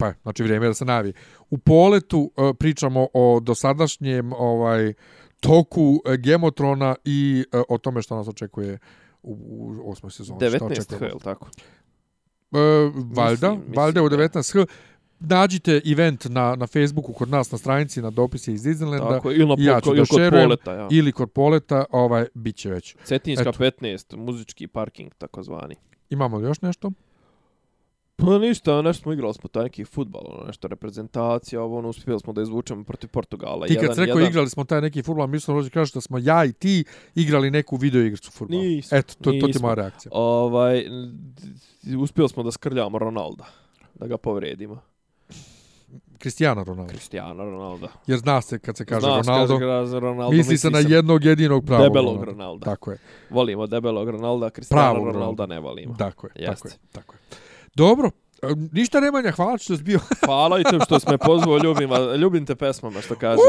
Pa, 0.00 0.12
znači 0.22 0.42
vrijeme 0.42 0.66
je 0.66 0.70
da 0.70 0.74
se 0.74 0.84
najavi. 0.84 1.12
U 1.50 1.58
Poletu 1.58 2.32
uh, 2.36 2.56
pričamo 2.58 3.08
o 3.14 3.40
dosadašnjem 3.40 4.32
ovaj 4.32 4.92
toku 5.40 5.82
uh, 5.82 6.14
Gemotrona 6.14 6.94
i 7.04 7.44
uh, 7.52 7.62
o 7.68 7.78
tome 7.78 8.02
što 8.02 8.16
nas 8.16 8.28
očekuje 8.28 8.78
u, 9.22 9.32
u 9.84 9.90
osmoj 9.90 10.10
sezoni. 10.10 10.48
Šta 10.48 10.58
19. 10.58 10.72
očekujemo? 10.72 11.06
je 11.06 11.14
li 11.14 11.20
tako? 11.20 11.48
E, 12.52 12.58
valjda, 13.14 13.50
Mislim, 13.50 13.74
valjda 13.76 14.02
u 14.02 14.04
mislim, 14.04 14.28
da. 14.32 14.40
19h. 14.40 14.66
Nađite 15.20 15.80
event 15.92 16.24
na, 16.24 16.56
na 16.56 16.66
Facebooku 16.66 17.12
kod 17.12 17.28
nas 17.28 17.52
na 17.52 17.58
stranici 17.58 18.02
na 18.02 18.10
dopisi 18.10 18.52
iz 18.52 18.62
Disneylanda 18.62 19.08
Tako, 19.08 19.30
je, 19.30 19.36
ili, 19.36 19.48
na, 19.48 19.54
ja 19.58 19.80
da 19.80 19.90
ili 19.90 20.06
kod 20.06 20.18
šerujem, 20.18 20.44
poleta, 20.44 20.74
ja. 20.74 20.88
ili 20.90 21.12
kod 21.12 21.30
poleta, 21.30 21.84
ovaj, 21.90 22.26
bit 22.34 22.56
će 22.56 22.70
već. 22.70 22.96
Cetinska 23.04 23.48
Eto. 23.48 23.64
15, 23.64 24.16
muzički 24.16 24.66
parking, 24.66 25.14
takozvani. 25.14 25.74
Imamo 26.10 26.36
li 26.36 26.44
još 26.44 26.62
nešto? 26.62 26.90
Pa 28.20 28.38
ništa, 28.38 28.82
nešto 28.82 29.02
smo 29.02 29.12
igrali 29.12 29.34
smo 29.34 29.48
taj 29.48 29.62
neki 29.62 29.84
futbal, 29.84 30.22
ono, 30.24 30.46
nešto 30.46 30.68
reprezentacija, 30.68 31.62
ovo, 31.62 31.78
ono, 31.78 31.88
uspjeli 31.88 32.20
smo 32.20 32.32
da 32.32 32.42
izvučemo 32.42 32.84
protiv 32.84 33.08
Portugala. 33.08 33.66
Ti 33.66 33.74
kad 33.74 33.82
jedan, 33.82 33.96
rekao 33.96 34.18
jedan. 34.18 34.30
igrali 34.30 34.50
smo 34.50 34.64
taj 34.64 34.80
neki 34.80 35.02
fudbal, 35.02 35.26
mislim 35.26 35.56
rođe 35.56 35.70
kažeš 35.70 35.92
da 35.92 36.00
smo 36.00 36.18
ja 36.18 36.44
i 36.44 36.52
ti 36.52 36.84
igrali 37.14 37.50
neku 37.50 37.76
video 37.76 38.02
igricu 38.02 38.30
fudbal. 38.30 38.58
Nismo, 38.60 38.98
Eto, 38.98 39.14
to, 39.14 39.24
to 39.24 39.30
ti 39.30 39.42
nismo. 39.46 39.62
moja 39.62 39.74
reakcija. 39.74 40.10
Ovaj, 40.14 40.84
uspjeli 41.98 42.28
smo 42.28 42.42
da 42.42 42.50
skrljamo 42.50 42.98
Ronalda, 42.98 43.44
da 43.94 44.06
ga 44.06 44.16
povredimo. 44.18 44.80
Cristiano 46.18 46.64
Ronaldo. 46.64 46.90
Cristiano 46.90 47.44
Ronalda. 47.44 47.88
Jer 48.06 48.18
zna 48.18 48.40
se 48.40 48.58
kad 48.58 48.76
se 48.76 48.84
kaže 48.84 49.00
Zna 49.06 49.24
se, 49.24 49.30
Ronaldo, 49.30 49.58
kaže 49.58 50.00
Ronaldo, 50.00 50.36
misli 50.36 50.58
se 50.58 50.70
na 50.70 50.78
jednog 50.78 51.24
jedinog 51.24 51.64
pravog 51.66 51.86
debelog 51.86 52.14
Ronalda. 52.14 52.32
Ronalda. 52.32 52.64
Tako 52.64 52.90
je. 52.90 52.98
Volimo 53.30 53.66
debelog 53.66 54.08
Ronalda, 54.08 54.50
Cristiano 54.50 54.82
Pravog 54.82 55.06
Ronalda 55.06 55.20
Ronalda. 55.20 55.46
ne 55.46 55.60
volimo. 55.60 55.94
Tako 55.98 56.26
je, 56.26 56.32
tako 56.32 56.38
je, 56.38 56.50
Jeste. 56.50 56.78
tako 56.92 57.14
je. 57.14 57.49
Dobro, 57.74 58.10
e, 58.42 58.46
ništa 58.72 59.00
Nemanja, 59.00 59.30
hvala 59.30 59.58
što 59.58 59.76
si 59.76 59.82
bio. 59.82 59.98
Hvala 60.26 60.60
i 60.60 60.62
što 60.84 61.00
si 61.00 61.06
me 61.10 61.18
pozvao, 61.18 61.58
ljubim, 61.58 61.90
ljubim 62.20 62.46
te 62.46 62.54
pesmama, 62.54 63.00
što 63.00 63.14
kaže 63.14 63.42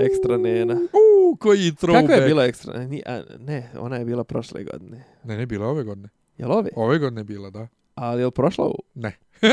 ekstra 0.00 0.36
nena. 0.36 0.74
Uuu, 0.74 1.36
koji 1.36 1.72
throwback. 1.72 2.06
Kako 2.06 2.12
je 2.12 2.28
bila 2.28 2.44
ekstra? 2.44 2.78
Ni, 2.84 3.02
a, 3.06 3.22
ne, 3.38 3.70
ona 3.78 3.96
je 3.96 4.04
bila 4.04 4.24
prošle 4.24 4.64
godine. 4.64 5.04
Ne, 5.24 5.36
ne, 5.36 5.46
bila 5.46 5.66
ove 5.66 5.84
godine. 5.84 6.08
Jel 6.38 6.52
ove? 6.52 6.70
Ove 6.76 6.98
godine 6.98 7.20
je 7.20 7.24
bila, 7.24 7.50
da. 7.50 7.68
Ali 7.94 8.22
je 8.22 8.26
li 8.26 8.32
prošla 8.32 8.66
u? 8.66 8.74
Ne. 8.94 9.18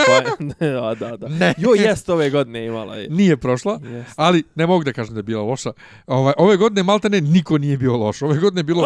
Ne, 0.60 0.68
a, 0.70 0.96
da, 0.96 1.18
da. 1.18 1.28
Ne. 1.28 1.54
Jo, 1.58 1.70
jest 1.76 2.10
ove 2.10 2.30
godine 2.30 2.66
imala 2.66 2.96
je. 2.96 3.10
Nije 3.10 3.38
prošla, 3.38 3.80
Jest. 3.84 4.14
ali 4.16 4.44
ne 4.56 4.68
mogu 4.68 4.84
da 4.84 4.94
kažem 4.94 5.14
da 5.14 5.20
je 5.20 5.24
bila 5.24 5.44
loša. 5.44 5.72
Ovaj, 6.08 6.34
ove 6.38 6.58
godine 6.58 6.84
malta 6.84 7.10
ne, 7.10 7.22
niko 7.22 7.58
nije 7.58 7.78
bio 7.78 7.98
loš. 7.98 8.22
Ove 8.22 8.38
godine 8.38 8.60
je 8.60 8.64
bilo... 8.64 8.84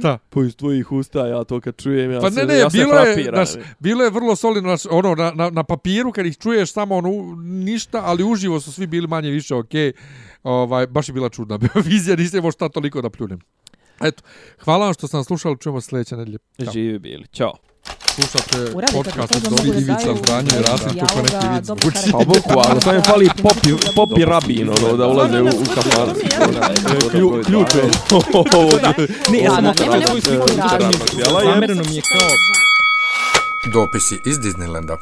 Šta? 0.00 0.18
Pa 0.30 0.40
iz 0.42 0.56
tvojih 0.56 0.92
usta, 0.92 1.26
ja 1.26 1.44
to 1.44 1.60
kad 1.60 1.76
čujem, 1.82 2.10
ja 2.12 2.20
Pa 2.20 2.30
se, 2.30 2.40
ne, 2.40 2.46
ne, 2.46 2.58
ja 2.58 2.70
se 2.70 2.78
bilo 2.78 2.94
je, 2.94 3.14
frapiram. 3.14 3.46
znaš, 3.46 3.64
bilo 3.78 4.04
je 4.04 4.10
vrlo 4.10 4.36
solidno, 4.36 4.76
znaš, 4.76 4.92
ono, 4.92 5.14
na, 5.14 5.32
na, 5.34 5.50
na 5.50 5.62
papiru 5.64 6.12
kad 6.12 6.26
ih 6.26 6.38
čuješ 6.38 6.72
samo 6.72 6.96
ono, 6.96 7.10
ništa, 7.42 8.02
ali 8.04 8.24
uživo 8.24 8.60
su 8.60 8.72
svi 8.72 8.86
bili 8.86 9.06
manje 9.06 9.30
više 9.30 9.54
okej. 9.54 9.92
Ovaj, 10.42 10.86
baš 10.86 11.08
je 11.08 11.12
bila 11.12 11.28
čudna 11.28 11.58
vizija, 11.84 12.16
nisam 12.16 12.38
imao 12.38 12.52
šta 12.52 12.68
toliko 12.68 13.02
da 13.02 13.10
pljunem. 13.10 13.40
Eto, 14.00 14.22
hvala 14.58 14.84
vam 14.84 14.94
što 14.94 15.08
ste 15.08 15.16
nas 15.16 15.26
slušali, 15.26 15.58
čujemo 15.58 15.80
se 15.80 15.88
sljedeće 15.88 16.16
nedelje. 16.16 16.38
Ćao. 16.64 16.72
Živi 16.72 16.98
bili. 16.98 17.26
Ćao. 17.26 17.69
Slušate 18.22 18.72
podcast 18.92 19.36
od 19.36 19.42
to 19.44 19.50
Dobri 19.50 19.68
Ivica 19.70 20.14
Zdanje 20.16 20.50
i 20.50 20.62
Rasim, 20.62 20.98
kako 21.00 21.22
neki 21.22 21.36
dobro 21.62 21.80
zvuči. 21.82 22.12
Pa 22.12 22.18
bukvalno, 22.18 22.80
samo 22.80 22.96
mi 22.96 23.02
fali 23.02 23.28
popi, 23.42 23.68
popi 23.96 24.24
rabin, 24.24 24.68
ono, 24.70 24.96
da 24.96 25.06
ulaze 25.06 25.40
u. 25.40 25.46
Klju- 27.10 27.44
Ključ 27.44 27.74
je. 27.74 27.82
Ne, 29.30 29.38
ja 29.38 29.50
sam 29.50 29.64
nema 29.64 29.96
je 29.96 30.00
nema 30.00 31.40
je- 31.40 31.44
Zamereno 31.44 31.82
mi 31.82 31.96
je 31.96 32.02
kao 32.02 32.28
Dopisi 33.74 34.20
iz 34.24 34.38
Disneylanda. 34.38 34.96